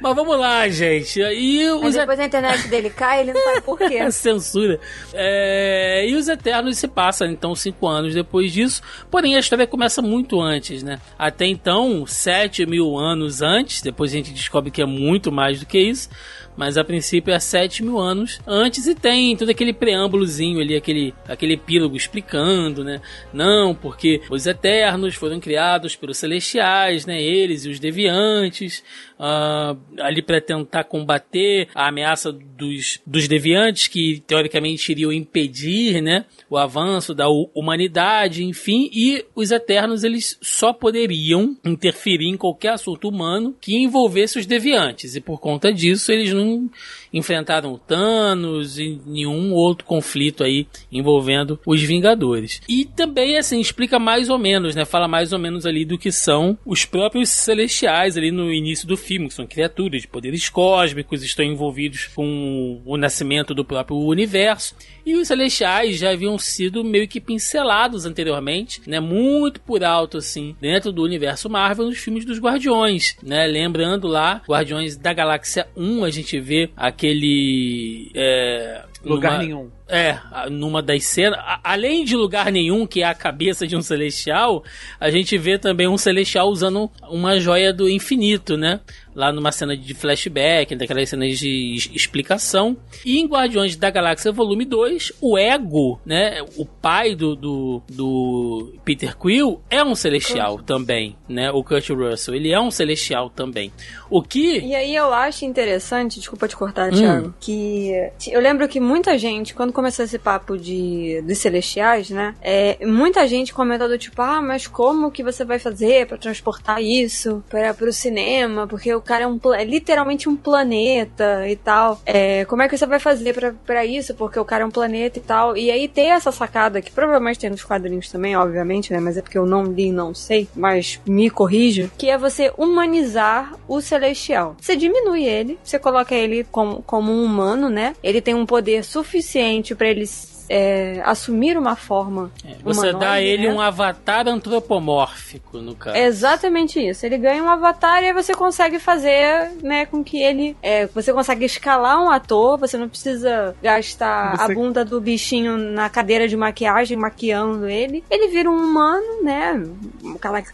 Mas 0.02 0.14
vamos 0.14 0.38
lá, 0.38 0.68
gente. 0.68 1.22
E 1.22 1.72
os 1.72 1.94
depois 1.94 2.20
a 2.20 2.26
internet 2.26 2.68
dele 2.68 2.90
cai, 2.90 3.22
ele 3.22 3.32
não 3.32 3.42
sabe 3.42 3.62
por 3.62 3.78
quê. 3.78 4.00
Censura. 4.12 4.78
É... 5.14 6.06
E 6.06 6.14
os 6.16 6.28
Eternos 6.28 6.78
se 6.80 6.88
passam, 6.90 7.28
então, 7.28 7.56
cinco 7.56 7.88
anos 7.88 8.14
depois 8.14 8.52
disso. 8.52 8.82
Porém, 9.10 9.38
a 9.38 9.40
história 9.40 9.66
começa 9.66 10.02
muito 10.02 10.42
antes, 10.42 10.84
né? 10.84 11.00
Até 11.18 11.46
então, 11.46 12.06
sete 12.06 12.66
mil 12.66 12.98
anos 12.98 13.42
antes, 13.42 13.82
depois 13.82 14.12
a 14.12 14.18
gente 14.18 14.34
descobre 14.34 14.70
que 14.70 14.82
é 14.82 14.86
muito 14.86 15.32
mais 15.32 15.62
do 15.62 15.66
que 15.66 15.80
isso 15.80 16.10
mas 16.56 16.78
a 16.78 16.84
princípio 16.84 17.34
é 17.34 17.40
7 17.40 17.84
mil 17.84 17.98
anos 17.98 18.40
antes 18.46 18.88
e 18.88 18.96
tem 18.96 19.36
todo 19.36 19.50
aquele 19.50 19.74
preâmbulozinho 19.74 20.60
ali, 20.60 20.76
aquele, 20.76 21.14
aquele 21.28 21.54
epílogo 21.54 21.96
explicando, 21.96 22.84
né? 22.84 23.02
Não, 23.34 23.74
porque 23.74 24.22
os 24.30 24.46
Eternos 24.46 25.16
foram 25.16 25.40
criados 25.40 25.96
pelos 25.96 26.18
Celestiais, 26.18 27.06
né? 27.06 27.22
Eles 27.22 27.66
e 27.66 27.70
os 27.70 27.80
Deviantes, 27.80 28.84
uh, 29.22 29.78
ali 30.00 30.22
para 30.22 30.42
tentar 30.42 30.86
combater 30.86 31.70
a 31.76 31.88
ameaça 31.88 32.32
dos, 32.32 33.00
dos 33.06 33.28
Deviantes, 33.28 33.88
que 33.88 34.24
teoricamente 34.26 34.92
iriam 34.92 35.14
impedir, 35.14 36.02
né? 36.02 36.26
O 36.50 36.58
avanço 36.58 37.14
da 37.14 37.28
humanidade, 37.30 38.44
enfim, 38.44 38.90
e 38.92 39.24
os 39.36 39.52
Eternos 39.52 40.04
eles 40.04 40.38
só 40.42 40.74
poderiam 40.74 41.56
interferir 41.64 42.28
em 42.28 42.38
qualquer 42.38 42.74
assunto 42.74 43.08
humano 43.08 43.56
que 43.62 43.76
envolvesse 43.76 44.40
os 44.40 44.46
Deviantes, 44.46 45.16
e 45.16 45.22
por 45.22 45.40
conta 45.40 45.72
disso 45.72 46.12
eles 46.12 46.34
não 46.34 46.70
enfrentaram 47.14 47.78
Thanos 47.78 48.80
e 48.80 49.00
nenhum 49.06 49.54
outro 49.54 49.86
conflito 49.86 50.44
aí 50.44 50.68
envolvendo 50.92 51.60
os 51.66 51.82
Vingadores. 51.82 52.62
E 52.70 52.86
também, 52.86 53.38
assim, 53.38 53.60
explica 53.60 54.00
mais 54.00 54.30
ou 54.30 54.38
menos, 54.38 54.76
né? 54.76 54.86
Fala 54.86 55.08
mais 55.08 55.34
ou 55.34 55.40
menos 55.40 55.66
ali 55.66 55.84
do 55.84 55.98
que 55.98 56.12
são 56.12 56.58
os 56.66 56.86
próprios 56.86 57.30
Celestiais 57.30 58.18
ali 58.18 58.32
no 58.32 58.52
início 58.52 58.88
do 58.88 58.96
filme, 58.96 59.28
que 59.28 59.34
são 59.34 59.48
criaturas 59.48 60.02
de 60.02 60.08
poderes 60.08 60.50
cósmicos, 60.50 61.24
estão 61.24 61.44
envolvidos 61.44 62.08
com 62.08 62.82
o 62.86 62.98
nascimento 62.98 63.54
do 63.54 63.66
próprio 63.66 63.98
universo. 63.98 64.76
E 65.06 65.16
os 65.16 65.28
Celestiais 65.28 65.98
já 65.98 66.12
haviam 66.12 66.38
sido 66.38 66.84
meio 66.84 67.08
que 67.08 67.20
pincelados 67.20 68.06
anteriormente, 68.06 68.82
né? 68.88 69.00
Muito 69.00 69.60
por 69.62 69.84
alto, 69.84 70.18
assim, 70.18 70.56
dentro 70.62 70.92
do 70.92 71.04
universo 71.04 71.50
Marvel 71.50 71.88
nos 71.88 71.98
filmes 71.98 72.24
dos 72.24 72.40
Guardiões, 72.40 73.18
né? 73.24 73.48
Lembrando 73.48 74.08
lá, 74.08 74.42
Guardiões 74.48 74.96
da 74.96 75.14
Galáxia 75.14 75.68
1, 75.76 76.04
a 76.04 76.10
gente 76.10 76.40
vê 76.40 76.70
aquele. 77.02 78.12
É, 78.14 78.84
Lugar 79.04 79.32
numa, 79.32 79.44
nenhum. 79.44 79.72
É, 79.90 80.18
numa 80.52 80.82
das 80.82 81.04
cenas. 81.06 81.40
Além 81.64 82.06
de 82.06 82.16
lugar 82.16 82.52
nenhum, 82.52 82.86
que 82.86 83.02
é 83.02 83.06
a 83.06 83.16
cabeça 83.16 83.66
de 83.66 83.76
um 83.76 83.82
celestial, 83.82 84.64
a 85.00 85.10
gente 85.10 85.36
vê 85.40 85.58
também 85.58 85.88
um 85.88 85.98
celestial 85.98 86.48
usando 86.48 86.90
uma 87.10 87.40
joia 87.40 87.74
do 87.74 87.90
infinito, 87.90 88.56
né? 88.56 88.80
Lá 89.16 89.32
numa 89.32 89.52
cena 89.52 89.76
de 89.76 89.94
flashback, 89.94 90.76
daquelas 90.76 91.10
cenas 91.10 91.38
de 91.38 91.76
explicação. 91.94 92.78
E 93.06 93.20
em 93.20 93.28
Guardiões 93.28 93.76
da 93.76 93.90
Galáxia 93.90 94.32
Volume 94.32 94.66
2, 94.66 95.14
o 95.22 95.38
Ego, 95.38 96.00
né? 96.06 96.42
O 96.58 96.66
pai 96.66 97.16
do, 97.16 97.36
do, 97.36 97.82
do 97.90 98.74
Peter 98.84 99.18
Quill 99.18 99.62
é 99.70 99.84
um 99.84 99.96
celestial 99.96 100.56
Kurt. 100.56 100.66
também, 100.66 101.16
né? 101.28 101.52
O 101.52 101.64
Kurt 101.64 101.90
Russell. 101.90 102.36
Ele 102.36 102.52
é 102.52 102.60
um 102.60 102.72
celestial 102.72 103.30
também. 103.30 103.72
O 104.10 104.22
que. 104.22 104.60
E 104.60 104.76
aí 104.76 104.96
eu 104.96 105.14
acho 105.14 105.46
interessante, 105.46 106.20
desculpa 106.20 106.48
te 106.48 106.56
cortar, 106.56 106.92
hum. 106.92 106.96
Thiago, 106.96 107.34
que 107.40 107.92
eu 108.28 108.42
lembro 108.42 108.68
que 108.68 108.80
muita 108.80 109.18
gente, 109.18 109.54
quando 109.54 109.74
começou 109.74 110.06
esse 110.06 110.20
papo 110.20 110.58
de 110.58 111.22
dos 111.22 111.38
celestiais, 111.38 112.10
né? 112.10 112.36
É, 112.42 112.86
muita 112.86 113.28
gente 113.28 113.54
comentou 113.54 113.88
do 113.88 113.98
tipo, 113.98 114.22
ah, 114.22 114.42
mas 114.42 114.68
como 114.68 115.12
que 115.12 115.24
você 115.24 115.44
vai 115.44 115.60
fazer 115.60 116.08
para 116.08 116.18
transportar 116.18 116.82
isso 116.82 117.44
para 117.50 117.90
o 117.90 117.94
cinema? 117.94 118.68
Porque 118.68 118.94
o 118.94 119.01
cara 119.02 119.24
é, 119.24 119.28
um, 119.28 119.40
é 119.54 119.64
literalmente 119.64 120.30
um 120.30 120.36
planeta 120.36 121.48
e 121.48 121.56
tal. 121.56 122.00
É, 122.06 122.46
como 122.46 122.62
é 122.62 122.70
que 122.70 122.78
você 122.78 122.86
vai 122.86 123.00
fazer 123.00 123.36
para 123.66 123.86
isso? 123.86 124.14
Porque 124.16 124.40
o 124.40 124.46
cara 124.46 124.64
é 124.64 124.66
um 124.66 124.72
planeta 124.72 125.20
e 125.20 125.22
tal. 125.22 125.58
E 125.58 125.72
aí 125.72 125.88
tem 125.88 126.12
essa 126.12 126.32
sacada 126.32 126.82
que 126.82 126.92
provavelmente 126.92 127.40
tem 127.40 127.50
nos 127.50 127.64
quadrinhos 127.64 128.10
também, 128.10 128.36
obviamente, 128.36 128.92
né? 128.92 129.00
Mas 129.00 129.18
é 129.18 129.22
porque 129.22 129.38
eu 129.38 129.46
não 129.46 129.64
li, 129.64 129.92
não 129.92 130.14
sei. 130.14 130.48
Mas 130.56 131.00
me 131.06 131.30
corrija. 131.30 131.90
Que 131.98 132.10
é 132.10 132.18
você 132.18 132.52
humanizar 132.58 133.54
o 133.68 133.82
celestial. 133.82 134.56
Você 134.60 134.76
diminui 134.76 135.26
ele, 135.26 135.58
você 135.64 135.80
coloca 135.80 136.14
ele 136.16 136.46
como, 136.52 136.82
como 136.84 137.12
um 137.12 137.24
humano, 137.24 137.70
né? 137.70 137.96
Ele 138.04 138.22
tem 138.22 138.34
um 138.34 138.46
poder 138.46 138.84
suficiente 138.84 139.76
para 139.76 139.88
ele 139.88 140.06
é, 140.54 141.02
assumir 141.06 141.58
uma 141.58 141.78
forma. 141.78 142.30
É, 142.46 142.56
você 142.62 142.92
dá 142.92 143.14
a 143.14 143.22
ele 143.22 143.48
né? 143.48 143.54
um 143.54 143.62
avatar 143.62 144.28
antropomórfico, 144.28 145.60
no 145.60 145.74
caso. 145.74 145.96
É 145.96 146.04
exatamente 146.04 146.78
isso. 146.78 147.06
Ele 147.06 147.18
ganha 147.18 147.42
um 147.42 147.48
avatar 147.48 148.04
e 148.04 148.08
aí 148.08 148.14
você 148.14 148.34
consegue 148.34 148.78
fazer, 148.78 149.52
né, 149.64 149.86
com 149.86 150.04
que 150.04 150.22
ele. 150.22 150.58
É, 150.62 150.88
você 150.88 151.14
consegue 151.14 151.46
escalar 151.46 152.04
um 152.04 152.10
ator, 152.10 152.58
você 152.58 152.78
não 152.78 152.90
precisa 152.90 153.56
gastar 153.64 154.36
você... 154.36 154.52
a 154.52 154.54
bunda 154.54 154.84
do 154.84 155.00
bichinho 155.00 155.56
na 155.56 155.90
cadeira 155.90 156.28
de 156.28 156.36
maquiagem, 156.36 156.98
maquiando 156.98 157.70
ele. 157.70 158.04
Ele 158.12 158.28
vira 158.28 158.52
um 158.52 158.58
humano, 158.58 159.24
né? 159.24 159.64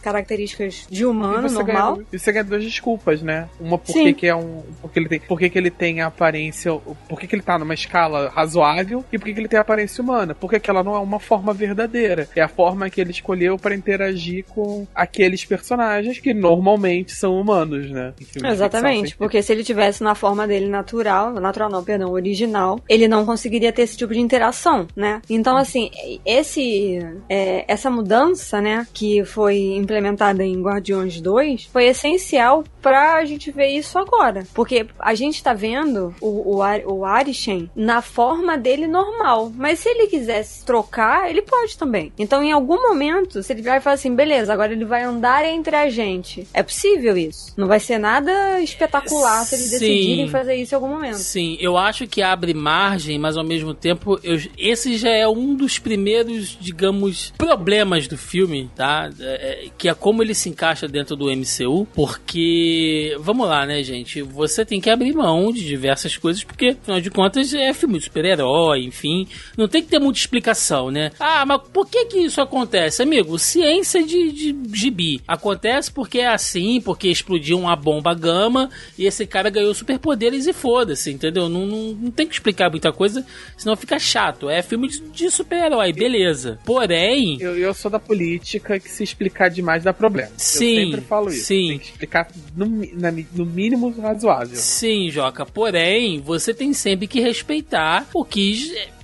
Características 0.00 0.86
de 0.88 1.04
humano, 1.04 1.48
e 1.48 1.50
normal. 1.50 1.96
Ganha, 1.96 2.06
e 2.12 2.18
você 2.20 2.30
ganha 2.30 2.44
duas 2.44 2.62
desculpas, 2.62 3.20
né? 3.20 3.48
Uma 3.58 3.76
porque 3.76 4.14
que 4.14 4.28
é 4.28 4.36
um. 4.36 4.62
Porque 4.80 5.00
ele 5.00 5.08
tem. 5.08 5.20
Porque 5.20 5.50
que 5.50 5.58
ele 5.58 5.70
tem 5.72 6.02
a 6.02 6.06
aparência. 6.06 6.72
Porque 7.08 7.26
que 7.26 7.34
ele 7.34 7.42
tá 7.42 7.58
numa 7.58 7.74
escala 7.74 8.28
razoável 8.28 9.04
e 9.12 9.18
porque 9.18 9.34
que 9.34 9.40
ele 9.40 9.48
tem 9.48 9.58
a 9.58 9.62
aparência 9.62 9.87
humana, 10.00 10.34
porque 10.34 10.60
ela 10.68 10.82
não 10.82 10.94
é 10.94 10.98
uma 10.98 11.20
forma 11.20 11.52
verdadeira. 11.52 12.28
É 12.34 12.42
a 12.42 12.48
forma 12.48 12.90
que 12.90 13.00
ele 13.00 13.10
escolheu 13.10 13.56
para 13.56 13.74
interagir 13.74 14.44
com 14.44 14.86
aqueles 14.94 15.44
personagens 15.44 16.18
que 16.18 16.34
normalmente 16.34 17.12
são 17.12 17.40
humanos, 17.40 17.90
né? 17.90 18.12
Exatamente, 18.44 19.16
porque 19.16 19.42
se 19.42 19.52
ele 19.52 19.64
tivesse 19.64 20.02
na 20.02 20.14
forma 20.14 20.46
dele 20.46 20.68
natural, 20.68 21.32
natural 21.34 21.70
não, 21.70 21.84
perdão, 21.84 22.10
original, 22.10 22.80
ele 22.88 23.08
não 23.08 23.24
conseguiria 23.24 23.72
ter 23.72 23.82
esse 23.82 23.96
tipo 23.96 24.12
de 24.12 24.20
interação, 24.20 24.86
né? 24.94 25.22
Então, 25.28 25.56
assim, 25.56 25.90
esse 26.24 26.98
é, 27.28 27.64
essa 27.68 27.90
mudança, 27.90 28.60
né, 28.60 28.86
que 28.92 29.24
foi 29.24 29.58
implementada 29.76 30.44
em 30.44 30.60
Guardiões 30.60 31.20
2, 31.20 31.64
foi 31.72 31.86
essencial 31.86 32.64
pra 32.82 33.24
gente 33.24 33.50
ver 33.50 33.68
isso 33.68 33.98
agora. 33.98 34.44
Porque 34.54 34.86
a 34.98 35.14
gente 35.14 35.42
tá 35.42 35.52
vendo 35.52 36.14
o, 36.20 36.56
o, 36.56 36.92
o 36.92 37.04
Arishen 37.04 37.70
na 37.74 38.02
forma 38.02 38.56
dele 38.56 38.86
normal. 38.86 39.52
Mas 39.54 39.77
se 39.78 39.88
ele 39.88 40.08
quisesse 40.08 40.64
trocar, 40.64 41.30
ele 41.30 41.42
pode 41.42 41.78
também. 41.78 42.12
Então, 42.18 42.42
em 42.42 42.52
algum 42.52 42.82
momento, 42.88 43.42
se 43.42 43.52
ele 43.52 43.62
vai 43.62 43.80
falar 43.80 43.94
assim, 43.94 44.14
beleza, 44.14 44.52
agora 44.52 44.72
ele 44.72 44.84
vai 44.84 45.04
andar 45.04 45.44
entre 45.44 45.76
a 45.76 45.88
gente. 45.88 46.46
É 46.52 46.62
possível 46.62 47.16
isso. 47.16 47.54
Não 47.56 47.68
vai 47.68 47.78
ser 47.78 47.98
nada 47.98 48.60
espetacular 48.60 49.44
se 49.44 49.54
eles 49.54 49.66
Sim. 49.66 49.78
decidirem 49.78 50.28
fazer 50.28 50.54
isso 50.56 50.74
em 50.74 50.76
algum 50.76 50.88
momento. 50.88 51.18
Sim, 51.18 51.56
eu 51.60 51.76
acho 51.76 52.06
que 52.06 52.22
abre 52.22 52.52
margem, 52.52 53.18
mas 53.18 53.36
ao 53.36 53.44
mesmo 53.44 53.72
tempo, 53.72 54.18
eu, 54.22 54.40
esse 54.58 54.96
já 54.96 55.10
é 55.10 55.28
um 55.28 55.54
dos 55.54 55.78
primeiros, 55.78 56.56
digamos, 56.60 57.32
problemas 57.38 58.08
do 58.08 58.18
filme, 58.18 58.68
tá? 58.74 59.10
É, 59.20 59.66
é 59.66 59.68
que 59.76 59.88
é 59.88 59.94
como 59.94 60.22
ele 60.22 60.34
se 60.34 60.48
encaixa 60.48 60.88
dentro 60.88 61.14
do 61.14 61.26
MCU, 61.26 61.86
porque 61.94 63.16
vamos 63.20 63.46
lá, 63.46 63.64
né, 63.64 63.82
gente? 63.82 64.22
Você 64.22 64.64
tem 64.64 64.80
que 64.80 64.90
abrir 64.90 65.12
mão 65.14 65.52
de 65.52 65.64
diversas 65.64 66.16
coisas, 66.16 66.42
porque, 66.42 66.76
afinal 66.80 67.00
de 67.00 67.10
contas, 67.10 67.54
é 67.54 67.72
filme 67.72 67.98
de 67.98 68.04
super-herói, 68.04 68.80
enfim. 68.84 69.28
Não 69.56 69.67
tem 69.68 69.82
que 69.82 69.88
ter 69.88 69.98
muita 69.98 70.18
explicação, 70.18 70.90
né? 70.90 71.10
Ah, 71.18 71.44
mas 71.46 71.60
por 71.72 71.86
que 71.86 72.06
que 72.06 72.18
isso 72.18 72.40
acontece? 72.40 73.02
Amigo, 73.02 73.38
ciência 73.38 74.02
de, 74.02 74.32
de 74.32 74.56
gibi. 74.72 75.20
Acontece 75.26 75.90
porque 75.90 76.18
é 76.18 76.28
assim, 76.28 76.80
porque 76.80 77.08
explodiu 77.08 77.58
uma 77.58 77.76
bomba 77.76 78.14
gama 78.14 78.70
e 78.96 79.06
esse 79.06 79.26
cara 79.26 79.50
ganhou 79.50 79.74
superpoderes 79.74 80.46
e 80.46 80.52
foda-se, 80.52 81.10
entendeu? 81.10 81.48
Não, 81.48 81.66
não, 81.66 81.92
não, 81.94 82.10
tem 82.10 82.26
que 82.26 82.34
explicar 82.34 82.70
muita 82.70 82.92
coisa, 82.92 83.24
senão 83.56 83.76
fica 83.76 83.98
chato. 83.98 84.48
É 84.48 84.62
filme 84.62 84.88
de, 84.88 85.00
de 85.00 85.30
super-herói, 85.30 85.92
beleza. 85.92 86.58
Porém... 86.64 87.38
Eu, 87.40 87.56
eu 87.56 87.74
sou 87.74 87.90
da 87.90 87.98
política 87.98 88.78
que 88.78 88.90
se 88.90 89.02
explicar 89.02 89.48
demais 89.48 89.84
dá 89.84 89.92
problema. 89.92 90.32
Sim, 90.36 90.78
eu 90.78 90.84
sempre 90.86 91.00
falo 91.02 91.28
isso. 91.30 91.44
Sim. 91.44 91.68
Tem 91.68 91.78
que 91.78 91.86
explicar 91.86 92.28
no, 92.56 92.66
na, 92.94 93.12
no 93.32 93.46
mínimo 93.46 93.90
razoável. 94.00 94.56
Sim, 94.56 95.10
Joca. 95.10 95.44
Porém, 95.44 96.20
você 96.20 96.52
tem 96.52 96.72
sempre 96.72 97.06
que 97.06 97.20
respeitar 97.20 98.06
o 98.14 98.24
que 98.24 98.48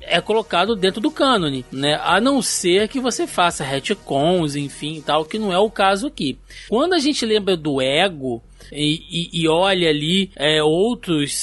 é 0.07 0.21
colocado 0.21 0.77
dentro 0.77 1.01
do 1.01 1.11
cânone, 1.11 1.65
né? 1.71 2.01
A 2.03 2.21
não 2.21 2.41
ser 2.43 2.89
que 2.89 3.01
você 3.01 3.27
faça 3.27 3.65
retcons, 3.65 4.57
enfim, 4.57 5.03
tal, 5.05 5.25
que 5.25 5.39
não 5.39 5.53
é 5.53 5.59
o 5.59 5.71
caso 5.71 6.07
aqui. 6.07 6.39
Quando 6.69 6.95
a 6.95 6.99
gente 6.99 7.25
lembra 7.25 7.57
do 7.57 7.81
ego, 7.81 8.43
e, 8.73 9.03
e, 9.11 9.43
e 9.43 9.49
olha 9.49 9.89
ali 9.89 10.31
é, 10.37 10.63
outros 10.63 11.35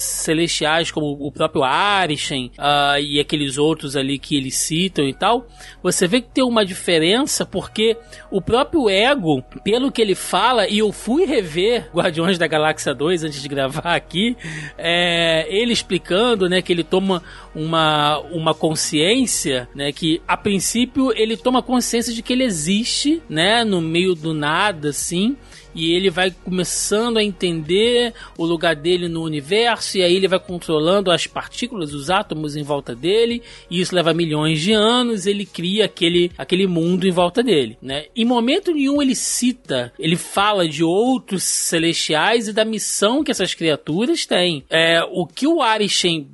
celestiais, 0.00 0.90
como 0.90 1.16
o 1.20 1.30
próprio 1.32 1.62
Arishem 1.62 2.50
uh, 2.58 3.00
e 3.00 3.20
aqueles 3.20 3.58
outros 3.58 3.96
ali 3.96 4.18
que 4.18 4.36
eles 4.36 4.56
citam 4.56 5.04
e 5.06 5.14
tal, 5.14 5.46
você 5.82 6.06
vê 6.06 6.20
que 6.20 6.28
tem 6.28 6.44
uma 6.44 6.64
diferença 6.64 7.44
porque 7.44 7.96
o 8.30 8.40
próprio 8.40 8.88
Ego, 8.88 9.42
pelo 9.64 9.90
que 9.90 10.00
ele 10.00 10.14
fala, 10.14 10.68
e 10.68 10.78
eu 10.78 10.92
fui 10.92 11.24
rever 11.24 11.90
Guardiões 11.94 12.38
da 12.38 12.46
Galáxia 12.46 12.94
2 12.94 13.24
antes 13.24 13.42
de 13.42 13.48
gravar 13.48 13.94
aqui, 13.94 14.36
é, 14.76 15.46
ele 15.48 15.72
explicando 15.72 16.48
né, 16.48 16.62
que 16.62 16.72
ele 16.72 16.84
toma 16.84 17.22
uma, 17.54 18.18
uma 18.30 18.54
consciência, 18.54 19.68
né, 19.74 19.92
que 19.92 20.20
a 20.26 20.36
princípio 20.36 21.12
ele 21.16 21.36
toma 21.36 21.62
consciência 21.62 22.12
de 22.12 22.22
que 22.22 22.32
ele 22.32 22.44
existe, 22.44 23.22
né, 23.28 23.64
no 23.64 23.80
meio 23.80 24.14
do 24.14 24.32
nada, 24.32 24.90
assim, 24.90 25.36
e 25.74 25.92
ele 25.92 26.10
vai 26.10 26.30
começando 26.30 27.16
a 27.16 27.22
entender 27.22 28.12
o 28.36 28.44
lugar 28.44 28.74
dele 28.74 29.08
no 29.08 29.22
universo 29.22 29.98
e 29.98 30.02
aí 30.02 30.14
ele 30.14 30.28
vai 30.28 30.38
controlando 30.38 31.10
as 31.10 31.26
partículas, 31.26 31.92
os 31.92 32.10
átomos 32.10 32.56
em 32.56 32.62
volta 32.62 32.94
dele, 32.94 33.42
e 33.70 33.80
isso 33.80 33.94
leva 33.94 34.12
milhões 34.12 34.60
de 34.60 34.72
anos, 34.72 35.26
ele 35.26 35.46
cria 35.46 35.84
aquele, 35.84 36.30
aquele 36.36 36.66
mundo 36.66 37.06
em 37.06 37.10
volta 37.10 37.42
dele, 37.42 37.76
né? 37.80 38.06
Em 38.14 38.24
momento 38.24 38.72
nenhum 38.72 39.00
ele 39.00 39.14
cita, 39.14 39.92
ele 39.98 40.16
fala 40.16 40.68
de 40.68 40.82
outros 40.82 41.42
celestiais 41.42 42.48
e 42.48 42.52
da 42.52 42.64
missão 42.64 43.22
que 43.22 43.30
essas 43.30 43.54
criaturas 43.54 44.26
têm. 44.26 44.64
É, 44.70 45.02
o 45.10 45.26
que 45.26 45.46
o 45.46 45.62
Arishem 45.62 46.28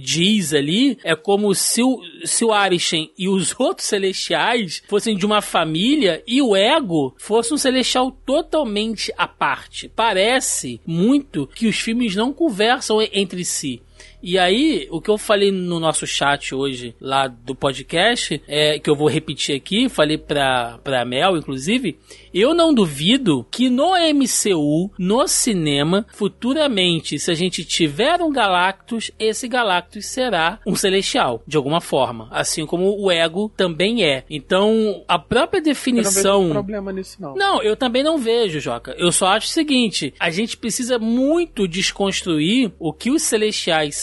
diz 0.00 0.52
ali 0.52 0.98
é 1.02 1.14
como 1.14 1.54
se 1.54 1.82
o, 1.82 2.00
se 2.24 2.44
o 2.44 2.52
Arishem 2.52 3.10
e 3.16 3.28
os 3.28 3.54
outros 3.58 3.86
celestiais 3.86 4.82
fossem 4.88 5.16
de 5.16 5.26
uma 5.26 5.42
família 5.42 6.22
e 6.26 6.40
o 6.40 6.54
ego 6.54 7.14
fosse 7.18 7.52
um 7.52 7.58
celestial 7.58 8.10
totalmente 8.10 9.12
à 9.16 9.26
parte. 9.26 9.88
Parece 9.94 10.80
muito 10.86 11.46
que 11.54 11.66
os 11.66 11.76
filmes 11.76 12.14
não 12.14 12.32
conversam 12.32 13.00
entre 13.12 13.44
si. 13.44 13.82
E 14.22 14.38
aí, 14.38 14.88
o 14.90 15.00
que 15.00 15.10
eu 15.10 15.18
falei 15.18 15.50
no 15.50 15.78
nosso 15.78 16.06
chat 16.06 16.54
hoje, 16.54 16.94
lá 17.00 17.28
do 17.28 17.54
podcast, 17.54 18.42
é 18.46 18.78
que 18.78 18.88
eu 18.88 18.96
vou 18.96 19.08
repetir 19.08 19.54
aqui, 19.54 19.88
falei 19.88 20.18
pra, 20.18 20.78
pra 20.82 21.04
Mel, 21.04 21.36
inclusive, 21.36 21.98
eu 22.32 22.54
não 22.54 22.74
duvido 22.74 23.46
que 23.50 23.70
no 23.70 23.92
MCU, 23.92 24.90
no 24.98 25.26
cinema, 25.26 26.06
futuramente, 26.12 27.18
se 27.18 27.30
a 27.30 27.34
gente 27.34 27.64
tiver 27.64 28.20
um 28.20 28.32
Galactus, 28.32 29.10
esse 29.18 29.48
Galactus 29.48 30.06
será 30.06 30.60
um 30.66 30.74
celestial, 30.74 31.42
de 31.46 31.56
alguma 31.56 31.80
forma. 31.80 32.28
Assim 32.30 32.66
como 32.66 33.00
o 33.00 33.10
Ego 33.10 33.50
também 33.56 34.04
é. 34.04 34.24
Então, 34.28 35.02
a 35.08 35.18
própria 35.18 35.62
definição. 35.62 36.22
Eu 36.22 36.32
não 36.32 36.40
vejo 36.42 36.52
problema 36.52 36.92
nisso, 36.92 37.16
não. 37.20 37.34
Não, 37.34 37.62
eu 37.62 37.76
também 37.76 38.02
não 38.02 38.18
vejo, 38.18 38.60
Joca. 38.60 38.94
Eu 38.98 39.10
só 39.12 39.28
acho 39.28 39.46
o 39.46 39.50
seguinte: 39.50 40.12
a 40.18 40.30
gente 40.30 40.56
precisa 40.56 40.98
muito 40.98 41.66
desconstruir 41.66 42.72
o 42.78 42.92
que 42.92 43.10
os 43.10 43.22
celestiais 43.22 43.96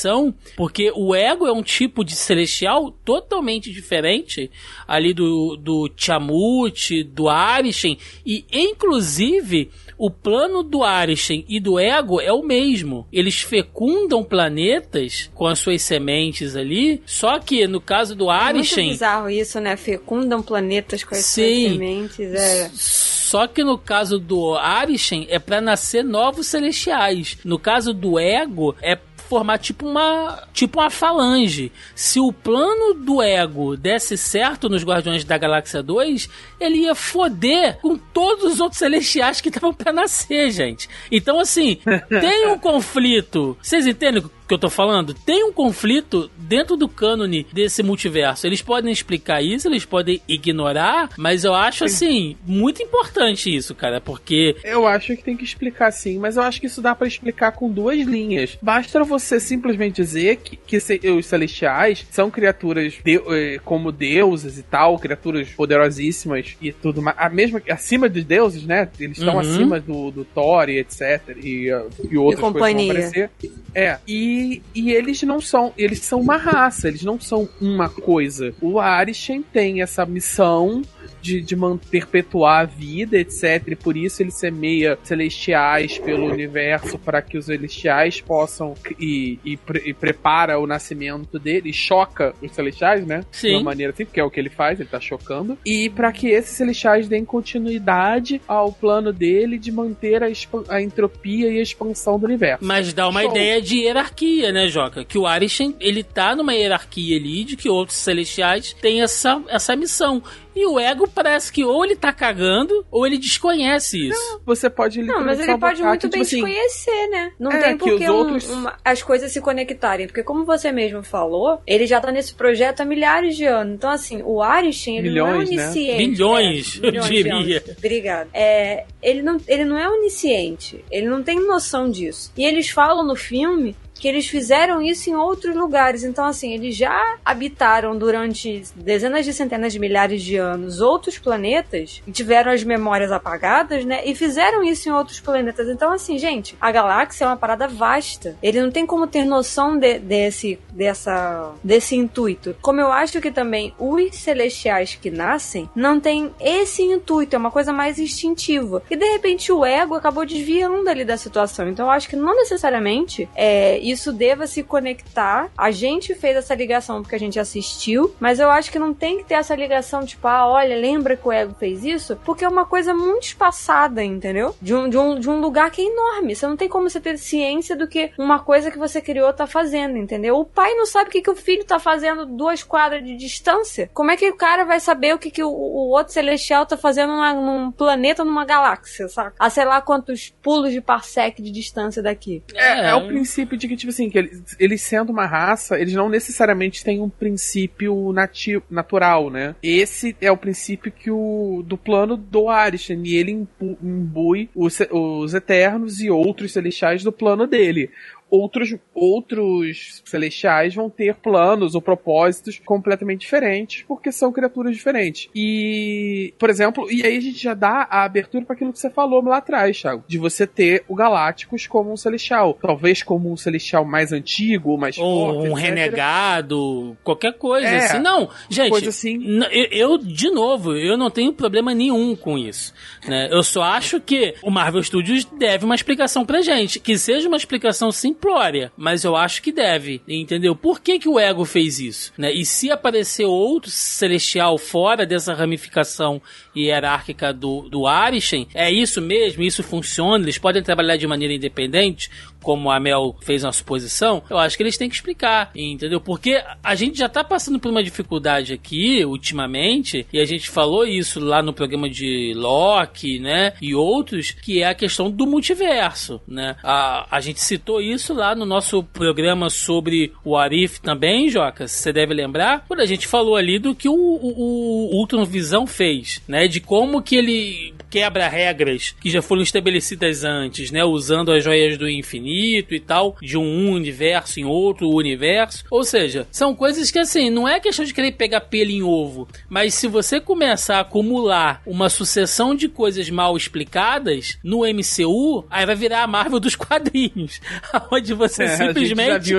porque 0.56 0.92
o 0.96 1.16
ego 1.16 1.48
é 1.48 1.52
um 1.52 1.64
tipo 1.64 2.04
de 2.04 2.16
celestial 2.16 2.92
totalmente 3.04 3.72
diferente 3.72 4.50
ali 4.88 5.14
do, 5.14 5.56
do 5.56 5.90
Tiamut, 5.90 7.04
do 7.04 7.30
Arishem, 7.30 7.98
e 8.26 8.46
inclusive 8.52 9.70
o 9.98 10.10
plano 10.10 10.64
do 10.64 10.84
Arishem 10.84 11.46
e 11.48 11.60
do 11.60 11.80
Ego 11.80 12.20
é 12.20 12.32
o 12.32 12.44
mesmo. 12.44 13.08
Eles 13.12 13.42
fecundam 13.42 14.24
planetas 14.24 15.30
com 15.34 15.48
as 15.48 15.60
suas 15.60 15.82
sementes 15.82 16.56
ali, 16.56 17.02
só 17.06 17.40
que 17.40 17.66
no 17.68 17.80
caso 17.80 18.16
do 18.16 18.30
Arishem... 18.30 18.80
É 18.80 18.88
muito 18.88 18.94
bizarro 18.96 19.30
isso, 19.30 19.60
né? 19.60 19.78
Fecundam 19.78 20.42
planetas 20.42 21.04
com 21.04 21.16
as 21.16 21.24
Sim. 21.26 21.62
suas 21.62 21.72
sementes, 21.72 22.34
é... 22.34 22.72
Só 22.74 23.48
que 23.48 23.64
no 23.64 23.78
caso 23.78 24.20
do 24.20 24.56
Arishem 24.56 25.26
é 25.30 25.40
para 25.40 25.60
nascer 25.60 26.04
novos 26.04 26.48
celestiais. 26.48 27.38
No 27.44 27.58
caso 27.58 27.92
do 27.94 28.20
Ego 28.20 28.76
é 28.80 28.96
formar 29.30 29.58
tipo 29.58 29.88
uma 29.88 30.48
tipo 30.54 30.80
uma 30.80 30.90
falange. 30.90 31.72
Se 31.96 32.20
o 32.20 32.32
plano 32.32 32.94
do 32.94 33.22
ego 33.22 33.76
desse 33.76 34.18
certo 34.18 34.70
nos 34.70 34.84
Guardiões 34.84 35.24
da 35.24 35.38
Galáxia 35.38 35.82
2, 35.82 36.30
ele 36.60 36.78
ia 36.80 36.96
foder 36.96 37.80
com 37.82 37.98
todos 37.98 38.54
os 38.54 38.60
outros 38.60 38.80
celestiais 38.80 39.42
que 39.42 39.50
estavam 39.50 39.74
para 39.74 39.92
nascer, 39.92 40.52
gente. 40.52 40.90
Então 41.12 41.40
assim, 41.40 41.80
tem 42.10 42.48
um 42.48 42.58
conflito. 42.58 43.58
Vocês 43.62 43.88
entendem 43.88 44.24
que 44.48 44.54
eu 44.54 44.58
tô 44.58 44.70
falando, 44.70 45.14
tem 45.14 45.44
um 45.44 45.54
conflito 45.54 46.30
dentro 46.38 46.76
do 46.76 46.88
cânone 46.88 47.46
desse 47.52 47.84
multiverso. 47.84 48.46
Eles 48.46 48.62
podem 48.62 48.92
explicar 48.92 49.42
isso, 49.42 49.68
eles 49.68 49.86
podem 49.86 50.22
ignorar, 50.28 51.10
mas 51.18 51.44
eu 51.44 51.54
acho 51.54 51.86
assim, 51.86 52.36
muito 52.46 52.82
importante 52.82 53.54
isso, 53.54 53.74
cara, 53.74 54.02
porque. 54.02 54.56
Eu 54.64 54.88
acho 54.88 55.16
que 55.16 55.24
tem 55.24 55.38
que 55.38 55.44
explicar 55.44 55.92
sim, 55.92 56.18
mas 56.20 56.38
eu 56.38 56.44
acho 56.44 56.60
que 56.60 56.68
isso 56.68 56.82
dá 56.82 56.96
para 56.96 57.08
explicar 57.08 57.52
com 57.52 57.72
duas 57.72 58.00
linhas. 58.00 58.58
Basta 58.62 59.04
você 59.04 59.40
simplesmente 59.40 59.96
dizer 59.96 60.38
que, 60.38 60.56
que 60.56 60.78
os 61.10 61.26
celestiais 61.26 62.06
são 62.12 62.30
criaturas 62.30 62.94
de, 63.04 63.16
eh, 63.16 63.60
como 63.64 63.92
deuses 63.92 64.58
e 64.58 64.64
tal, 64.64 64.98
criaturas 64.98 65.50
poderosíssimas 65.50 66.56
e 66.62 66.72
tudo 66.72 67.02
mais. 67.02 67.16
A 67.20 67.30
mesma, 67.30 67.62
acima 67.70 68.10
dos 68.10 68.24
deuses, 68.24 68.66
né? 68.66 68.90
Eles 69.00 69.18
estão 69.18 69.36
uhum. 69.36 69.40
acima 69.40 69.80
do, 69.80 70.12
do 70.12 70.26
Thor 70.26 70.70
e 70.70 70.80
etc. 70.80 71.38
E, 71.42 71.70
e 72.10 72.18
outras 72.18 72.52
coisas 72.52 72.74
vão 72.74 72.86
aparecer. 72.86 73.30
É. 73.76 73.98
E 74.08 74.33
e, 74.74 74.92
eles 74.92 75.22
não 75.24 75.40
são. 75.40 75.74
Eles 75.78 76.00
são 76.00 76.20
uma 76.20 76.38
raça, 76.38 76.88
eles 76.88 77.04
não 77.04 77.20
são 77.20 77.48
uma 77.60 77.90
coisa. 77.90 78.54
O 78.62 78.80
Arishem 78.80 79.42
tem 79.42 79.82
essa 79.82 80.06
missão 80.06 80.82
de, 81.24 81.42
de 81.42 81.56
perpetuar 81.90 82.62
a 82.62 82.66
vida, 82.66 83.18
etc. 83.18 83.70
E 83.70 83.76
por 83.76 83.96
isso 83.96 84.22
ele 84.22 84.30
semeia 84.30 85.00
celestiais 85.04 85.98
pelo 85.98 86.26
universo 86.26 87.00
para 87.00 87.22
que 87.22 87.38
os 87.38 87.46
celestiais 87.46 88.20
possam 88.20 88.76
e, 89.00 89.40
e, 89.46 89.58
e, 89.86 89.94
prepara 89.94 90.60
o 90.60 90.68
nascimento 90.68 91.40
dele, 91.40 91.70
e 91.70 91.74
choca 91.74 92.34
os 92.42 92.52
celestiais, 92.52 93.06
né? 93.06 93.24
Sim. 93.32 93.48
De 93.48 93.54
uma 93.56 93.64
maneira 93.64 93.94
assim, 93.94 94.04
porque 94.04 94.20
é 94.20 94.24
o 94.24 94.30
que 94.30 94.40
ele 94.40 94.50
faz, 94.50 94.80
ele 94.80 94.90
tá 94.90 95.00
chocando. 95.00 95.58
E 95.66 95.90
para 95.90 96.12
que 96.12 96.28
esses 96.28 96.58
celestiais 96.58 97.08
deem 97.08 97.24
continuidade 97.24 98.42
ao 98.46 98.74
plano 98.74 99.14
dele 99.14 99.58
de 99.58 99.72
manter 99.72 100.24
a, 100.24 100.28
a 100.68 100.82
entropia 100.82 101.50
e 101.50 101.60
a 101.60 101.62
expansão 101.62 102.20
do 102.20 102.26
universo. 102.26 102.66
Mas 102.66 102.92
dá 102.92 103.08
uma 103.08 103.22
Show. 103.22 103.32
ideia 103.32 103.62
de 103.62 103.80
hierarquia, 103.80 104.52
né, 104.52 104.68
Joca? 104.68 105.06
Que 105.06 105.18
o 105.18 105.26
Arishem, 105.26 105.74
ele 105.80 106.04
tá 106.04 106.36
numa 106.36 106.54
hierarquia 106.54 107.16
ali 107.16 107.46
de 107.46 107.56
que 107.56 107.70
outros 107.70 107.98
celestiais 107.98 108.74
têm 108.74 109.02
essa, 109.02 109.42
essa 109.48 109.74
missão. 109.76 110.22
E 110.56 110.66
o 110.66 110.80
ego 110.80 111.08
parece 111.08 111.52
que 111.52 111.64
ou 111.64 111.84
ele 111.84 111.96
tá 111.96 112.12
cagando 112.12 112.86
ou 112.92 113.06
ele 113.06 113.18
desconhece 113.18 114.10
isso. 114.10 114.32
Não, 114.32 114.42
você 114.46 114.70
pode 114.70 115.02
Não, 115.02 115.24
mas 115.24 115.40
ele 115.40 115.58
pode 115.58 115.84
muito 115.84 116.10
que, 116.10 116.18
bem 116.18 116.24
tipo 116.24 116.46
desconhecer, 116.46 116.92
assim, 116.92 117.10
né? 117.10 117.32
Não 117.40 117.52
é, 117.52 117.60
tem 117.60 117.78
por 117.78 117.98
que 117.98 118.10
outros... 118.10 118.50
um, 118.50 118.68
as 118.84 119.02
coisas 119.02 119.32
se 119.32 119.42
conectarem. 119.42 120.08
Porque 120.08 120.24
como 120.24 120.46
você 120.46 120.72
mesmo 120.72 121.04
falou, 121.04 121.62
ele 121.66 121.86
já 121.86 122.00
tá 122.00 122.12
nesse 122.12 122.34
projeto 122.34 122.82
há 122.82 122.86
milhares 122.86 123.36
de 123.36 123.46
anos. 123.46 123.76
Então, 123.76 123.90
assim, 123.90 124.22
o 124.24 124.42
Arishem, 124.42 124.98
ele 124.98 125.10
milhões, 125.10 125.32
não 125.32 125.42
é 125.42 125.46
onisciente. 125.46 125.92
Né? 125.92 125.98
Bilhões, 125.98 126.80
é, 126.82 126.88
eu 126.88 126.92
diria. 127.02 127.64
Obrigado. 127.78 128.30
É, 128.34 128.86
ele, 129.02 129.22
não, 129.22 129.38
ele 129.48 129.66
não 129.66 129.78
é 129.78 129.90
onisciente. 129.90 130.84
Ele 130.92 131.08
não 131.08 131.24
tem 131.24 131.40
noção 131.46 131.90
disso. 131.90 132.32
E 132.38 132.46
eles 132.46 132.70
falam 132.70 133.06
no 133.06 133.16
filme 133.16 133.76
que 133.94 134.08
eles 134.08 134.28
fizeram 134.28 134.82
isso 134.82 135.10
em 135.10 135.16
outros 135.16 135.56
lugares. 135.56 136.04
Então, 136.04 136.26
assim, 136.26 136.54
eles 136.54 136.76
já 136.76 137.18
habitaram 137.24 137.98
durante 137.98 138.64
dezenas 138.76 139.26
de 139.26 139.34
centenas 139.34 139.72
de 139.72 139.80
milhares 139.80 140.22
de 140.22 140.38
anos 140.38 140.82
outros 140.82 141.18
planetas 141.18 142.02
e 142.06 142.12
tiveram 142.12 142.52
as 142.52 142.64
memórias 142.64 143.12
apagadas, 143.12 143.86
né? 143.86 144.02
E 144.06 144.16
fizeram 144.16 144.64
isso 144.64 144.90
em 144.90 144.92
outros 144.92 145.20
planetas. 145.20 145.68
Então, 145.68 145.92
assim, 145.92 146.18
gente, 146.18 146.56
a 146.60 146.72
galáxia 146.72 147.26
é 147.26 147.28
uma 147.28 147.38
parada 147.38 147.68
vasta. 147.68 148.38
Ele 148.42 148.62
não 148.62 148.72
tem 148.72 148.86
como 148.86 149.08
ter 149.08 149.26
noção 149.26 149.78
de, 149.78 150.00
desse, 150.00 150.60
dessa, 150.72 151.54
desse 151.64 151.96
intuito. 151.96 152.56
Como 152.62 152.82
eu 152.82 152.92
acho 152.92 153.22
que 153.22 153.32
também 153.32 153.74
os 153.78 154.16
celestiais 154.16 154.96
que 154.96 155.10
nascem 155.10 155.70
não 155.76 156.00
têm 156.00 156.32
esse 156.40 156.82
intuito, 156.84 157.36
é 157.36 157.40
uma 157.40 157.52
coisa 157.52 157.72
mais 157.72 158.00
instintiva. 158.00 158.84
E 158.90 158.96
de 158.96 159.06
repente 159.06 159.52
o 159.52 159.66
ego 159.66 159.96
acabou 159.96 160.26
desviando 160.26 160.90
ali 160.90 161.06
da 161.06 161.18
situação. 161.18 161.70
Então, 161.70 161.86
eu 161.86 161.92
acho 161.92 162.10
que 162.10 162.16
não 162.16 162.36
necessariamente 162.36 163.30
é, 163.36 163.80
isso 163.90 164.12
deva 164.12 164.48
se 164.48 164.64
conectar. 164.64 165.50
A 165.58 165.72
gente 165.72 166.16
fez 166.16 166.38
essa 166.38 166.56
ligação 166.56 167.02
porque 167.02 167.16
a 167.16 167.20
gente 167.20 167.40
assistiu, 167.40 168.16
mas 168.20 168.40
eu 168.40 168.50
acho 168.50 168.72
que 168.72 168.80
não 168.80 168.94
tem 168.94 169.18
que 169.18 169.26
ter 169.26 169.36
essa 169.36 169.56
ligação, 169.56 170.06
tipo, 170.06 170.28
ah, 170.28 170.48
olha, 170.48 170.76
lembra 170.76 171.16
que 171.16 171.28
o 171.28 171.32
ego 171.32 171.56
fez 171.60 171.84
isso? 171.84 172.16
Porque 172.24 172.46
é 172.46 172.50
uma 172.50 172.66
coisa 172.66 172.94
muito 172.94 173.24
espaçada, 173.24 174.04
entendeu? 174.04 174.56
De 174.62 174.74
um, 174.74 174.90
de 174.90 174.98
um, 174.98 175.20
de 175.20 175.30
um 175.30 175.40
lugar 175.40 175.72
que 175.72 175.82
é 175.82 175.86
enorme. 175.86 176.36
Você 176.36 176.48
não 176.48 176.58
tem 176.58 176.70
como 176.70 176.90
você 176.90 177.00
ter 177.00 177.18
ciência 177.18 177.76
do 177.76 177.88
que 177.88 178.12
uma 178.18 178.40
coisa 178.40 178.72
que 178.72 178.78
você 178.78 179.02
criou 179.02 179.32
tá 179.34 179.48
fazendo, 179.48 179.98
entendeu? 179.98 180.38
O 180.38 180.46
pai 180.46 180.74
não 180.74 180.86
sabe 180.86 181.10
o 181.10 181.12
que, 181.12 181.22
que 181.22 181.30
o 181.30 181.36
filho 181.36 181.66
tá 181.66 181.80
fazendo 181.80 182.26
duas 182.26 182.64
quadras 182.64 183.04
de 183.04 183.16
distância. 183.16 183.90
Como 183.94 184.12
é 184.12 184.18
que 184.18 184.30
o 184.30 184.36
cara 184.36 184.64
vai 184.64 184.80
saber 184.80 185.14
o 185.14 185.20
que, 185.20 185.32
que 185.32 185.44
o, 185.44 185.50
o 185.50 185.90
outro 185.90 186.14
celestial 186.14 186.66
tá 186.66 186.78
fazendo 186.78 187.14
numa, 187.14 187.34
num 187.34 187.72
planeta, 187.72 188.24
numa 188.24 188.46
galáxia, 188.46 189.08
saca? 189.08 189.36
A 189.40 189.50
sei 189.50 189.66
lá 189.66 189.82
quantos 189.82 190.34
pulos 190.42 190.72
de 190.72 190.82
parsec 190.82 191.42
de 191.42 191.52
distância 191.52 192.02
daqui. 192.02 192.44
É, 192.56 192.90
é 192.90 192.96
o 192.96 193.08
princípio 193.08 193.58
de 193.58 193.68
que 193.74 193.78
tipo 193.78 193.90
assim, 193.90 194.10
que 194.10 194.18
eles, 194.18 194.56
eles, 194.60 194.82
sendo 194.82 195.12
uma 195.12 195.26
raça, 195.26 195.80
eles 195.80 195.94
não 195.94 196.10
necessariamente 196.10 196.84
têm 196.84 197.02
um 197.02 197.10
princípio 197.10 198.12
nativo, 198.14 198.64
natural, 198.70 199.30
né? 199.30 199.56
Esse 199.62 200.16
é 200.22 200.32
o 200.32 200.38
princípio 200.38 200.92
que 200.92 201.10
o 201.10 201.64
do 201.66 201.78
plano 201.78 202.16
do 202.16 202.50
Arishan, 202.50 203.02
e 203.04 203.16
ele 203.16 203.48
imbui 203.82 204.50
os, 204.56 204.80
os 204.92 205.34
Eternos 205.34 206.00
e 206.00 206.10
outros 206.10 206.54
Celestiais 206.54 207.04
do 207.04 207.12
plano 207.12 207.48
dele 207.48 207.90
outros, 208.34 208.76
outros 208.96 210.02
celestiais 210.04 210.74
vão 210.74 210.90
ter 210.90 211.14
planos 211.14 211.76
ou 211.76 211.82
propósitos 211.82 212.60
completamente 212.66 213.20
diferentes, 213.22 213.86
porque 213.88 214.12
são 214.12 214.32
criaturas 214.32 214.76
diferentes. 214.76 215.30
E, 215.36 216.34
por 216.40 216.50
exemplo, 216.50 216.92
e 216.92 217.06
aí 217.06 217.16
a 217.16 217.22
gente 217.22 217.38
já 217.38 217.54
dá 217.54 217.88
a 217.88 218.04
abertura 218.04 218.44
para 218.44 218.56
aquilo 218.56 218.74
que 218.74 218.80
você 218.80 218.90
falou 218.90 219.24
lá 219.24 219.38
atrás, 219.38 219.80
Thiago, 219.80 220.04
de 220.08 220.18
você 220.18 220.48
ter 220.48 220.84
o 220.88 220.96
Galácticos 220.96 221.68
como 221.68 221.94
um 221.94 221.98
celestial. 221.98 222.58
Talvez 222.60 223.04
como 223.04 223.32
um 223.32 223.38
celestial 223.38 223.86
mais 223.86 224.12
antigo, 224.12 224.80
mais 224.80 224.98
ou 224.98 225.36
forte, 225.36 225.50
um 225.50 225.58
etc. 225.58 225.70
renegado, 225.70 226.98
qualquer 227.04 227.34
coisa 227.34 227.68
é, 227.68 227.78
assim. 227.78 228.00
Não, 228.00 228.28
gente, 228.50 228.72
coisa 228.72 228.90
assim. 228.90 229.42
Eu, 229.70 230.00
de 230.00 230.32
novo, 230.32 230.76
eu 230.76 230.98
não 230.98 231.12
tenho 231.12 231.34
problema 231.34 231.76
nenhum 231.76 232.16
com 232.16 232.36
isso. 232.36 232.74
Né? 233.08 233.30
Eu 233.32 233.44
só 233.44 233.62
acho 233.62 234.02
que 234.02 234.34
o 234.42 234.50
Marvel 234.50 234.82
Studios 234.82 235.24
deve 235.24 235.66
uma 235.66 235.76
explicação 235.76 236.26
pra 236.26 236.42
gente. 236.42 236.80
Que 236.80 236.98
seja 236.98 237.28
uma 237.28 237.38
explicação 237.38 237.92
simples 237.92 238.23
simplória, 238.24 238.72
mas 238.78 239.04
eu 239.04 239.18
acho 239.18 239.42
que 239.42 239.52
deve, 239.52 240.02
entendeu? 240.08 240.56
Por 240.56 240.80
que, 240.80 240.98
que 240.98 241.10
o 241.10 241.20
ego 241.20 241.44
fez 241.44 241.78
isso? 241.80 242.14
Né? 242.18 242.32
E 242.32 242.46
se 242.46 242.72
aparecer 242.72 243.26
outro 243.26 243.70
celestial 243.70 244.58
fora 244.58 245.06
dessa 245.06 245.34
ramificação 245.34 246.22
hierárquica 246.56 247.34
do, 247.34 247.68
do 247.68 247.86
Arishem, 247.86 248.48
é 248.54 248.72
isso 248.72 249.02
mesmo? 249.02 249.44
Isso 249.44 249.62
funciona? 249.62 250.24
Eles 250.24 250.38
podem 250.38 250.64
trabalhar 250.64 250.96
de 250.96 251.06
maneira 251.06 251.34
independente? 251.34 252.10
Como 252.44 252.70
a 252.70 252.80
Mel 252.80 253.16
fez 253.22 253.44
uma 253.44 253.52
suposição, 253.52 254.22
eu 254.30 254.38
acho 254.38 254.56
que 254.56 254.62
eles 254.62 254.78
têm 254.78 254.90
que 254.90 254.96
explicar, 254.96 255.50
entendeu? 255.56 256.00
Porque 256.00 256.44
a 256.64 256.76
gente 256.76 256.98
já 256.98 257.10
tá 257.10 257.24
passando 257.24 257.60
por 257.60 257.72
uma 257.72 257.84
dificuldade 257.84 258.54
aqui, 258.54 259.04
ultimamente, 259.06 260.06
e 260.12 260.20
a 260.20 260.26
gente 260.26 260.50
falou 260.50 260.86
isso 260.86 261.20
lá 261.20 261.42
no 261.42 261.54
programa 261.54 261.90
de 261.90 262.34
Loki, 262.36 263.20
né? 263.20 263.54
E 263.62 263.74
outros, 263.74 264.32
que 264.32 264.62
é 264.62 264.68
a 264.68 264.76
questão 264.76 265.10
do 265.10 265.26
multiverso, 265.26 266.22
né? 266.28 266.56
A, 266.62 267.08
a 267.10 267.22
gente 267.22 267.40
citou 267.40 267.82
isso 267.82 268.14
lá 268.14 268.36
no 268.36 268.46
nosso 268.46 268.84
programa 268.84 269.50
sobre 269.50 270.12
o 270.24 270.36
Arif 270.36 270.82
também, 270.82 271.30
Joca, 271.30 271.68
você 271.68 271.94
deve 271.94 272.14
lembrar, 272.14 272.66
quando 272.68 272.82
a 272.82 272.86
gente 272.86 273.08
falou 273.08 273.36
ali 273.36 273.58
do 273.58 273.74
que 273.74 273.88
o, 273.88 273.94
o, 273.94 274.92
o 274.92 275.00
Ultron 275.00 275.24
Visão 275.24 275.66
fez, 275.66 276.22
né? 276.28 276.48
De 276.48 276.60
como 276.60 277.02
que 277.02 277.16
ele 277.16 277.74
quebra 277.94 278.28
regras 278.28 278.96
que 279.00 279.08
já 279.08 279.22
foram 279.22 279.44
estabelecidas 279.44 280.24
antes, 280.24 280.72
né? 280.72 280.84
Usando 280.84 281.32
as 281.32 281.44
joias 281.44 281.78
do 281.78 281.88
infinito 281.88 282.74
e 282.74 282.80
tal, 282.80 283.16
de 283.22 283.38
um 283.38 283.70
universo 283.70 284.40
em 284.40 284.46
outro 284.46 284.90
universo. 284.90 285.64
Ou 285.70 285.84
seja, 285.84 286.28
são 286.32 286.56
coisas 286.56 286.90
que 286.90 286.98
assim, 286.98 287.30
não 287.30 287.48
é 287.48 287.60
questão 287.60 287.86
de 287.86 287.94
querer 287.94 288.14
pegar 288.14 288.42
pelo 288.42 288.72
em 288.72 288.82
ovo, 288.82 289.28
mas 289.48 289.76
se 289.76 289.88
você 289.88 290.20
começar 290.20 290.78
a 290.78 290.80
acumular 290.80 291.62
uma 291.68 291.88
sucessão 291.88 292.56
de 292.56 292.68
coisas 292.68 293.12
mal 293.12 293.38
explicadas 293.38 294.40
no 294.44 294.62
MCU, 294.62 295.46
aí 295.48 295.64
vai 295.64 295.76
virar 295.76 296.02
a 296.02 296.08
Marvel 296.08 296.40
dos 296.40 296.56
quadrinhos, 296.58 297.42
onde 297.92 298.16
você 298.16 298.46
é, 298.46 298.58
simplesmente 298.58 299.36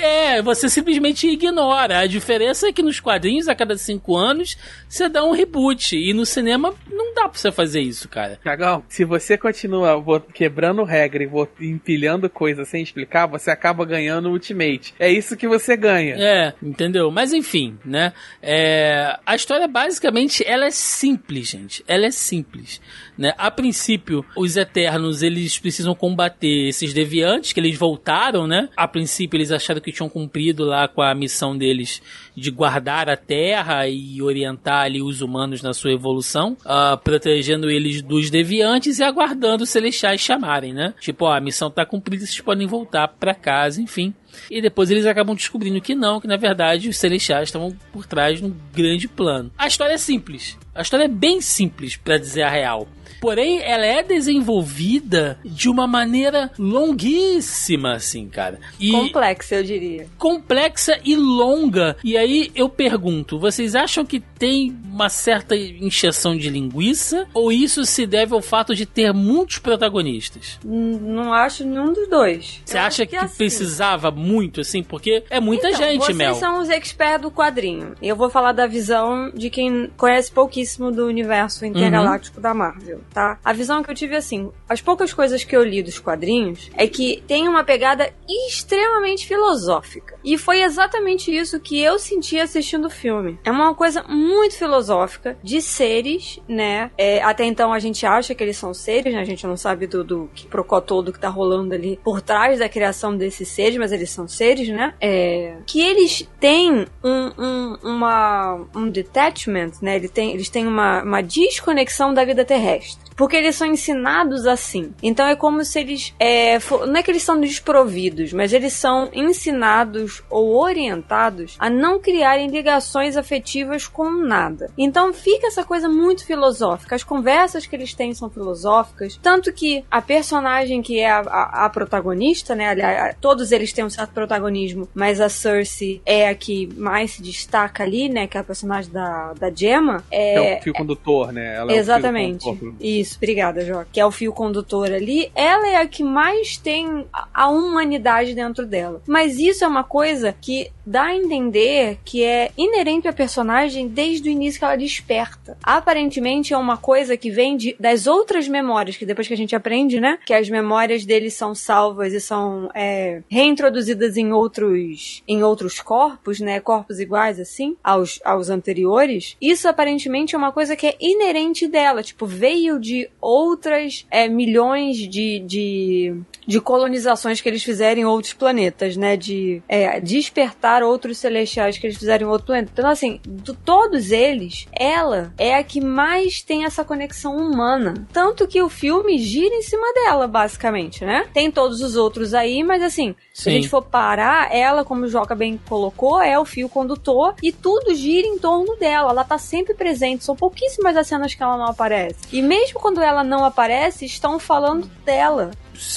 é, 0.00 0.40
você 0.40 0.70
simplesmente 0.70 1.28
ignora. 1.28 1.98
A 1.98 2.06
diferença 2.06 2.66
é 2.66 2.72
que 2.72 2.82
nos 2.82 2.98
quadrinhos 2.98 3.46
a 3.46 3.54
cada 3.54 3.76
cinco 3.76 4.16
anos 4.16 4.56
você 4.88 5.06
dá 5.06 5.22
um 5.22 5.32
reboot 5.32 5.94
e 5.94 6.14
no 6.14 6.24
cinema 6.24 6.72
não 6.90 7.12
dá 7.14 7.28
pra 7.28 7.38
você 7.38 7.52
fazer 7.52 7.89
isso, 7.89 7.89
cara. 8.08 8.38
Cagão, 8.42 8.82
se 8.88 9.04
você 9.04 9.36
continua 9.36 10.02
quebrando 10.32 10.84
regra 10.84 11.24
e 11.24 11.66
empilhando 11.66 12.28
coisas 12.28 12.68
sem 12.68 12.82
explicar, 12.82 13.26
você 13.26 13.50
acaba 13.50 13.84
ganhando 13.84 14.28
o 14.28 14.32
Ultimate. 14.32 14.94
É 14.98 15.10
isso 15.10 15.36
que 15.36 15.48
você 15.48 15.76
ganha. 15.76 16.16
É, 16.18 16.54
entendeu? 16.62 17.10
Mas 17.10 17.32
enfim, 17.32 17.78
né? 17.84 18.12
É, 18.42 19.18
a 19.24 19.34
história 19.34 19.66
basicamente 19.66 20.44
ela 20.46 20.66
é 20.66 20.70
simples, 20.70 21.48
gente. 21.48 21.84
Ela 21.86 22.06
é 22.06 22.10
simples. 22.10 22.80
Né? 23.20 23.34
A 23.36 23.50
princípio, 23.50 24.24
os 24.34 24.56
Eternos 24.56 25.22
eles 25.22 25.58
precisam 25.58 25.94
combater 25.94 26.68
esses 26.68 26.94
deviantes 26.94 27.52
que 27.52 27.60
eles 27.60 27.76
voltaram, 27.76 28.46
né? 28.46 28.70
A 28.74 28.88
princípio 28.88 29.36
eles 29.36 29.52
acharam 29.52 29.78
que 29.78 29.92
tinham 29.92 30.08
cumprido 30.08 30.64
lá 30.64 30.88
com 30.88 31.02
a 31.02 31.14
missão 31.14 31.54
deles 31.54 32.00
de 32.34 32.50
guardar 32.50 33.10
a 33.10 33.18
Terra 33.18 33.86
e 33.86 34.22
orientar 34.22 34.84
ali 34.84 35.02
os 35.02 35.20
humanos 35.20 35.60
na 35.60 35.74
sua 35.74 35.92
evolução, 35.92 36.56
uh, 36.64 36.96
protegendo 36.96 37.68
eles 37.68 38.00
dos 38.00 38.30
deviantes 38.30 38.98
e 38.98 39.02
aguardando 39.02 39.64
os 39.64 39.68
celestiais 39.68 40.22
chamarem, 40.22 40.72
né? 40.72 40.94
Tipo, 40.98 41.26
ó, 41.26 41.34
a 41.34 41.40
missão 41.42 41.70
tá 41.70 41.84
cumprida, 41.84 42.24
vocês 42.24 42.40
podem 42.40 42.66
voltar 42.66 43.06
para 43.06 43.34
casa, 43.34 43.82
enfim. 43.82 44.14
E 44.50 44.62
depois 44.62 44.90
eles 44.90 45.04
acabam 45.04 45.36
descobrindo 45.36 45.80
que 45.80 45.94
não, 45.94 46.20
que 46.20 46.26
na 46.26 46.38
verdade 46.38 46.88
os 46.88 46.96
celestiais 46.96 47.48
estavam 47.48 47.76
por 47.92 48.06
trás 48.06 48.38
de 48.38 48.46
um 48.46 48.56
grande 48.72 49.06
plano. 49.08 49.50
A 49.58 49.66
história 49.66 49.92
é 49.92 49.98
simples. 49.98 50.56
A 50.74 50.80
história 50.80 51.04
é 51.04 51.08
bem 51.08 51.40
simples, 51.42 51.96
para 51.96 52.16
dizer 52.16 52.42
a 52.42 52.48
real. 52.48 52.88
Porém, 53.20 53.60
ela 53.62 53.84
é 53.84 54.02
desenvolvida 54.02 55.38
de 55.44 55.68
uma 55.68 55.86
maneira 55.86 56.50
longuíssima, 56.58 57.94
assim, 57.94 58.28
cara. 58.28 58.58
E 58.78 58.90
complexa, 58.92 59.56
eu 59.56 59.62
diria. 59.62 60.06
Complexa 60.16 60.98
e 61.04 61.14
longa. 61.14 61.96
E 62.02 62.16
aí 62.16 62.50
eu 62.54 62.68
pergunto: 62.68 63.38
vocês 63.38 63.74
acham 63.74 64.04
que 64.04 64.20
tem 64.20 64.74
uma 64.84 65.08
certa 65.08 65.54
encheção 65.54 66.36
de 66.36 66.48
linguiça? 66.48 67.26
Ou 67.34 67.52
isso 67.52 67.84
se 67.84 68.06
deve 68.06 68.32
ao 68.32 68.40
fato 68.40 68.74
de 68.74 68.86
ter 68.86 69.12
muitos 69.12 69.58
protagonistas? 69.58 70.58
Não 70.64 71.32
acho 71.32 71.64
nenhum 71.64 71.92
dos 71.92 72.08
dois. 72.08 72.62
Você 72.64 72.78
acha 72.78 73.04
que, 73.04 73.16
que 73.16 73.24
assim. 73.24 73.36
precisava 73.36 74.10
muito, 74.10 74.62
assim? 74.62 74.82
Porque 74.82 75.24
é 75.28 75.40
muita 75.40 75.68
então, 75.68 75.80
gente, 75.80 76.00
vocês 76.00 76.16
Mel. 76.16 76.34
Vocês 76.34 76.40
são 76.40 76.60
os 76.60 76.70
experts 76.70 77.20
do 77.20 77.30
quadrinho. 77.30 77.94
Eu 78.00 78.16
vou 78.16 78.30
falar 78.30 78.52
da 78.52 78.66
visão 78.66 79.30
de 79.34 79.50
quem 79.50 79.90
conhece 79.96 80.32
pouquíssimo 80.32 80.90
do 80.90 81.06
universo 81.06 81.66
intergaláctico 81.66 82.36
uhum. 82.38 82.42
da 82.42 82.54
Marvel 82.54 83.00
tá? 83.12 83.38
A 83.44 83.52
visão 83.52 83.82
que 83.82 83.90
eu 83.90 83.94
tive 83.94 84.16
assim, 84.16 84.50
as 84.68 84.80
poucas 84.80 85.12
coisas 85.12 85.44
que 85.44 85.56
eu 85.56 85.62
li 85.62 85.82
dos 85.82 85.98
quadrinhos 85.98 86.70
é 86.76 86.86
que 86.86 87.22
tem 87.26 87.48
uma 87.48 87.64
pegada 87.64 88.12
extremamente 88.28 89.26
filosófica. 89.26 90.16
E 90.24 90.38
foi 90.38 90.62
exatamente 90.62 91.34
isso 91.34 91.60
que 91.60 91.80
eu 91.80 91.98
senti 91.98 92.38
assistindo 92.38 92.86
o 92.86 92.90
filme. 92.90 93.38
É 93.44 93.50
uma 93.50 93.74
coisa 93.74 94.02
muito 94.04 94.56
filosófica 94.56 95.36
de 95.42 95.60
seres, 95.60 96.40
né? 96.48 96.90
É, 96.96 97.22
até 97.22 97.44
então 97.44 97.72
a 97.72 97.78
gente 97.78 98.04
acha 98.06 98.34
que 98.34 98.42
eles 98.42 98.56
são 98.56 98.72
seres, 98.72 99.12
né? 99.12 99.20
A 99.20 99.24
gente 99.24 99.46
não 99.46 99.56
sabe 99.56 99.86
do, 99.86 100.04
do 100.04 100.30
que 100.34 100.46
procó 100.46 100.80
todo 100.80 101.12
que 101.12 101.18
tá 101.18 101.28
rolando 101.28 101.74
ali 101.74 101.98
por 102.02 102.20
trás 102.20 102.58
da 102.58 102.68
criação 102.68 103.16
desses 103.16 103.48
seres, 103.48 103.78
mas 103.78 103.92
eles 103.92 104.10
são 104.10 104.28
seres, 104.28 104.68
né? 104.68 104.94
É, 105.00 105.56
que 105.66 105.80
eles 105.80 106.28
têm 106.38 106.86
um, 107.02 107.32
um, 107.38 107.76
uma, 107.82 108.66
um 108.74 108.88
detachment, 108.88 109.72
né? 109.82 109.96
Eles 109.96 110.10
têm, 110.10 110.32
eles 110.32 110.48
têm 110.48 110.66
uma, 110.66 111.02
uma 111.02 111.22
desconexão 111.22 112.12
da 112.14 112.24
vida 112.24 112.44
terrestre. 112.44 112.99
Porque 113.20 113.36
eles 113.36 113.54
são 113.54 113.66
ensinados 113.66 114.46
assim. 114.46 114.94
Então 115.02 115.26
é 115.26 115.36
como 115.36 115.62
se 115.62 115.78
eles. 115.78 116.14
É, 116.18 116.58
for, 116.58 116.86
não 116.86 116.96
é 116.96 117.02
que 117.02 117.10
eles 117.10 117.22
são 117.22 117.38
desprovidos, 117.38 118.32
mas 118.32 118.54
eles 118.54 118.72
são 118.72 119.10
ensinados 119.12 120.22
ou 120.30 120.56
orientados 120.56 121.54
a 121.58 121.68
não 121.68 121.98
criarem 121.98 122.48
ligações 122.48 123.18
afetivas 123.18 123.86
com 123.86 124.10
nada. 124.10 124.70
Então 124.78 125.12
fica 125.12 125.48
essa 125.48 125.62
coisa 125.62 125.86
muito 125.86 126.24
filosófica. 126.24 126.96
As 126.96 127.04
conversas 127.04 127.66
que 127.66 127.76
eles 127.76 127.92
têm 127.92 128.14
são 128.14 128.30
filosóficas. 128.30 129.20
Tanto 129.22 129.52
que 129.52 129.84
a 129.90 130.00
personagem 130.00 130.80
que 130.80 130.98
é 130.98 131.10
a, 131.10 131.20
a, 131.20 131.66
a 131.66 131.68
protagonista, 131.68 132.54
né? 132.54 132.70
Aliás, 132.70 133.16
todos 133.20 133.52
eles 133.52 133.70
têm 133.70 133.84
um 133.84 133.90
certo 133.90 134.12
protagonismo, 134.12 134.88
mas 134.94 135.20
a 135.20 135.28
Cersei 135.28 136.00
é 136.06 136.26
a 136.26 136.34
que 136.34 136.68
mais 136.74 137.10
se 137.10 137.22
destaca 137.22 137.84
ali, 137.84 138.08
né? 138.08 138.26
Que 138.26 138.38
é 138.38 138.40
a 138.40 138.44
personagem 138.44 138.90
da, 138.90 139.34
da 139.34 139.50
Gemma. 139.50 140.02
É, 140.10 140.54
é 140.54 140.58
o 140.58 140.62
fio 140.62 140.72
condutor, 140.72 141.32
né? 141.34 141.56
Ela 141.56 141.72
exatamente. 141.74 142.48
É 142.48 142.52
o 142.52 142.74
Isso. 142.80 142.89
Isso, 142.98 143.16
obrigada, 143.16 143.64
Jó. 143.64 143.84
Que 143.92 144.00
é 144.00 144.06
o 144.06 144.10
fio 144.10 144.32
condutor 144.32 144.90
ali. 144.90 145.30
Ela 145.34 145.68
é 145.68 145.76
a 145.76 145.86
que 145.86 146.02
mais 146.02 146.56
tem 146.56 147.06
a 147.32 147.48
humanidade 147.48 148.34
dentro 148.34 148.66
dela. 148.66 149.00
Mas 149.06 149.38
isso 149.38 149.64
é 149.64 149.68
uma 149.68 149.84
coisa 149.84 150.34
que 150.40 150.70
dá 150.84 151.04
a 151.04 151.16
entender 151.16 151.98
que 152.04 152.24
é 152.24 152.50
inerente 152.56 153.06
à 153.06 153.12
personagem 153.12 153.86
desde 153.86 154.28
o 154.28 154.32
início 154.32 154.58
que 154.58 154.64
ela 154.64 154.76
desperta. 154.76 155.56
Aparentemente 155.62 156.52
é 156.52 156.58
uma 156.58 156.76
coisa 156.76 157.16
que 157.16 157.30
vem 157.30 157.56
de, 157.56 157.76
das 157.78 158.08
outras 158.08 158.48
memórias, 158.48 158.96
que 158.96 159.06
depois 159.06 159.28
que 159.28 159.34
a 159.34 159.36
gente 159.36 159.54
aprende, 159.54 160.00
né? 160.00 160.18
Que 160.26 160.34
as 160.34 160.48
memórias 160.48 161.04
deles 161.04 161.34
são 161.34 161.54
salvas 161.54 162.12
e 162.12 162.20
são 162.20 162.68
é, 162.74 163.22
reintroduzidas 163.28 164.16
em 164.16 164.32
outros, 164.32 165.22
em 165.28 165.44
outros 165.44 165.80
corpos, 165.80 166.40
né? 166.40 166.58
Corpos 166.58 166.98
iguais, 166.98 167.38
assim, 167.38 167.76
aos, 167.84 168.20
aos 168.24 168.50
anteriores. 168.50 169.36
Isso 169.40 169.68
aparentemente 169.68 170.34
é 170.34 170.38
uma 170.38 170.50
coisa 170.50 170.74
que 170.74 170.88
é 170.88 170.96
inerente 170.98 171.68
dela. 171.68 172.02
Tipo, 172.02 172.26
veio 172.26 172.79
de 172.80 173.08
outras 173.20 174.06
é, 174.10 174.28
milhões 174.28 174.96
de, 174.96 175.40
de, 175.40 176.14
de, 176.46 176.60
colonizações 176.60 177.40
que 177.40 177.48
eles 177.48 177.62
fizeram 177.62 178.00
em 178.00 178.04
outros 178.04 178.32
planetas, 178.32 178.96
né? 178.96 179.16
De 179.16 179.62
é, 179.68 180.00
despertar 180.00 180.82
outros 180.82 181.18
celestiais 181.18 181.78
que 181.78 181.86
eles 181.86 181.98
fizeram 181.98 182.28
em 182.28 182.30
outro 182.30 182.46
planeta. 182.46 182.70
Então, 182.72 182.88
assim, 182.88 183.20
de 183.26 183.54
todos 183.54 184.10
eles, 184.10 184.66
ela 184.72 185.32
é 185.38 185.54
a 185.54 185.62
que 185.62 185.80
mais 185.80 186.42
tem 186.42 186.64
essa 186.64 186.84
conexão 186.84 187.36
humana. 187.36 188.06
Tanto 188.12 188.46
que 188.46 188.62
o 188.62 188.68
filme 188.68 189.18
gira 189.18 189.54
em 189.54 189.62
cima 189.62 189.92
dela, 189.92 190.26
basicamente, 190.26 191.04
né? 191.04 191.26
Tem 191.32 191.50
todos 191.50 191.80
os 191.82 191.96
outros 191.96 192.34
aí, 192.34 192.62
mas 192.62 192.82
assim, 192.82 193.14
Sim. 193.32 193.42
se 193.42 193.48
a 193.48 193.52
gente 193.52 193.68
for 193.68 193.82
parar, 193.82 194.54
ela, 194.54 194.84
como 194.84 195.04
o 195.04 195.08
Joca 195.08 195.34
bem 195.34 195.60
colocou, 195.68 196.20
é 196.20 196.38
o 196.38 196.44
fio 196.44 196.68
condutor 196.68 197.34
e 197.42 197.52
tudo 197.52 197.94
gira 197.94 198.26
em 198.26 198.38
torno 198.38 198.76
dela. 198.76 199.10
Ela 199.10 199.24
tá 199.24 199.38
sempre 199.38 199.74
presente. 199.74 200.24
São 200.24 200.36
pouquíssimas 200.36 200.96
as 200.96 201.06
cenas 201.06 201.34
que 201.34 201.42
ela 201.42 201.56
não 201.56 201.66
aparece. 201.66 202.16
E 202.32 202.40
mesmo 202.40 202.69
quando 202.74 203.00
ela 203.00 203.22
não 203.24 203.44
aparece, 203.44 204.04
estão 204.04 204.38
falando 204.38 204.86
dela. 205.04 205.50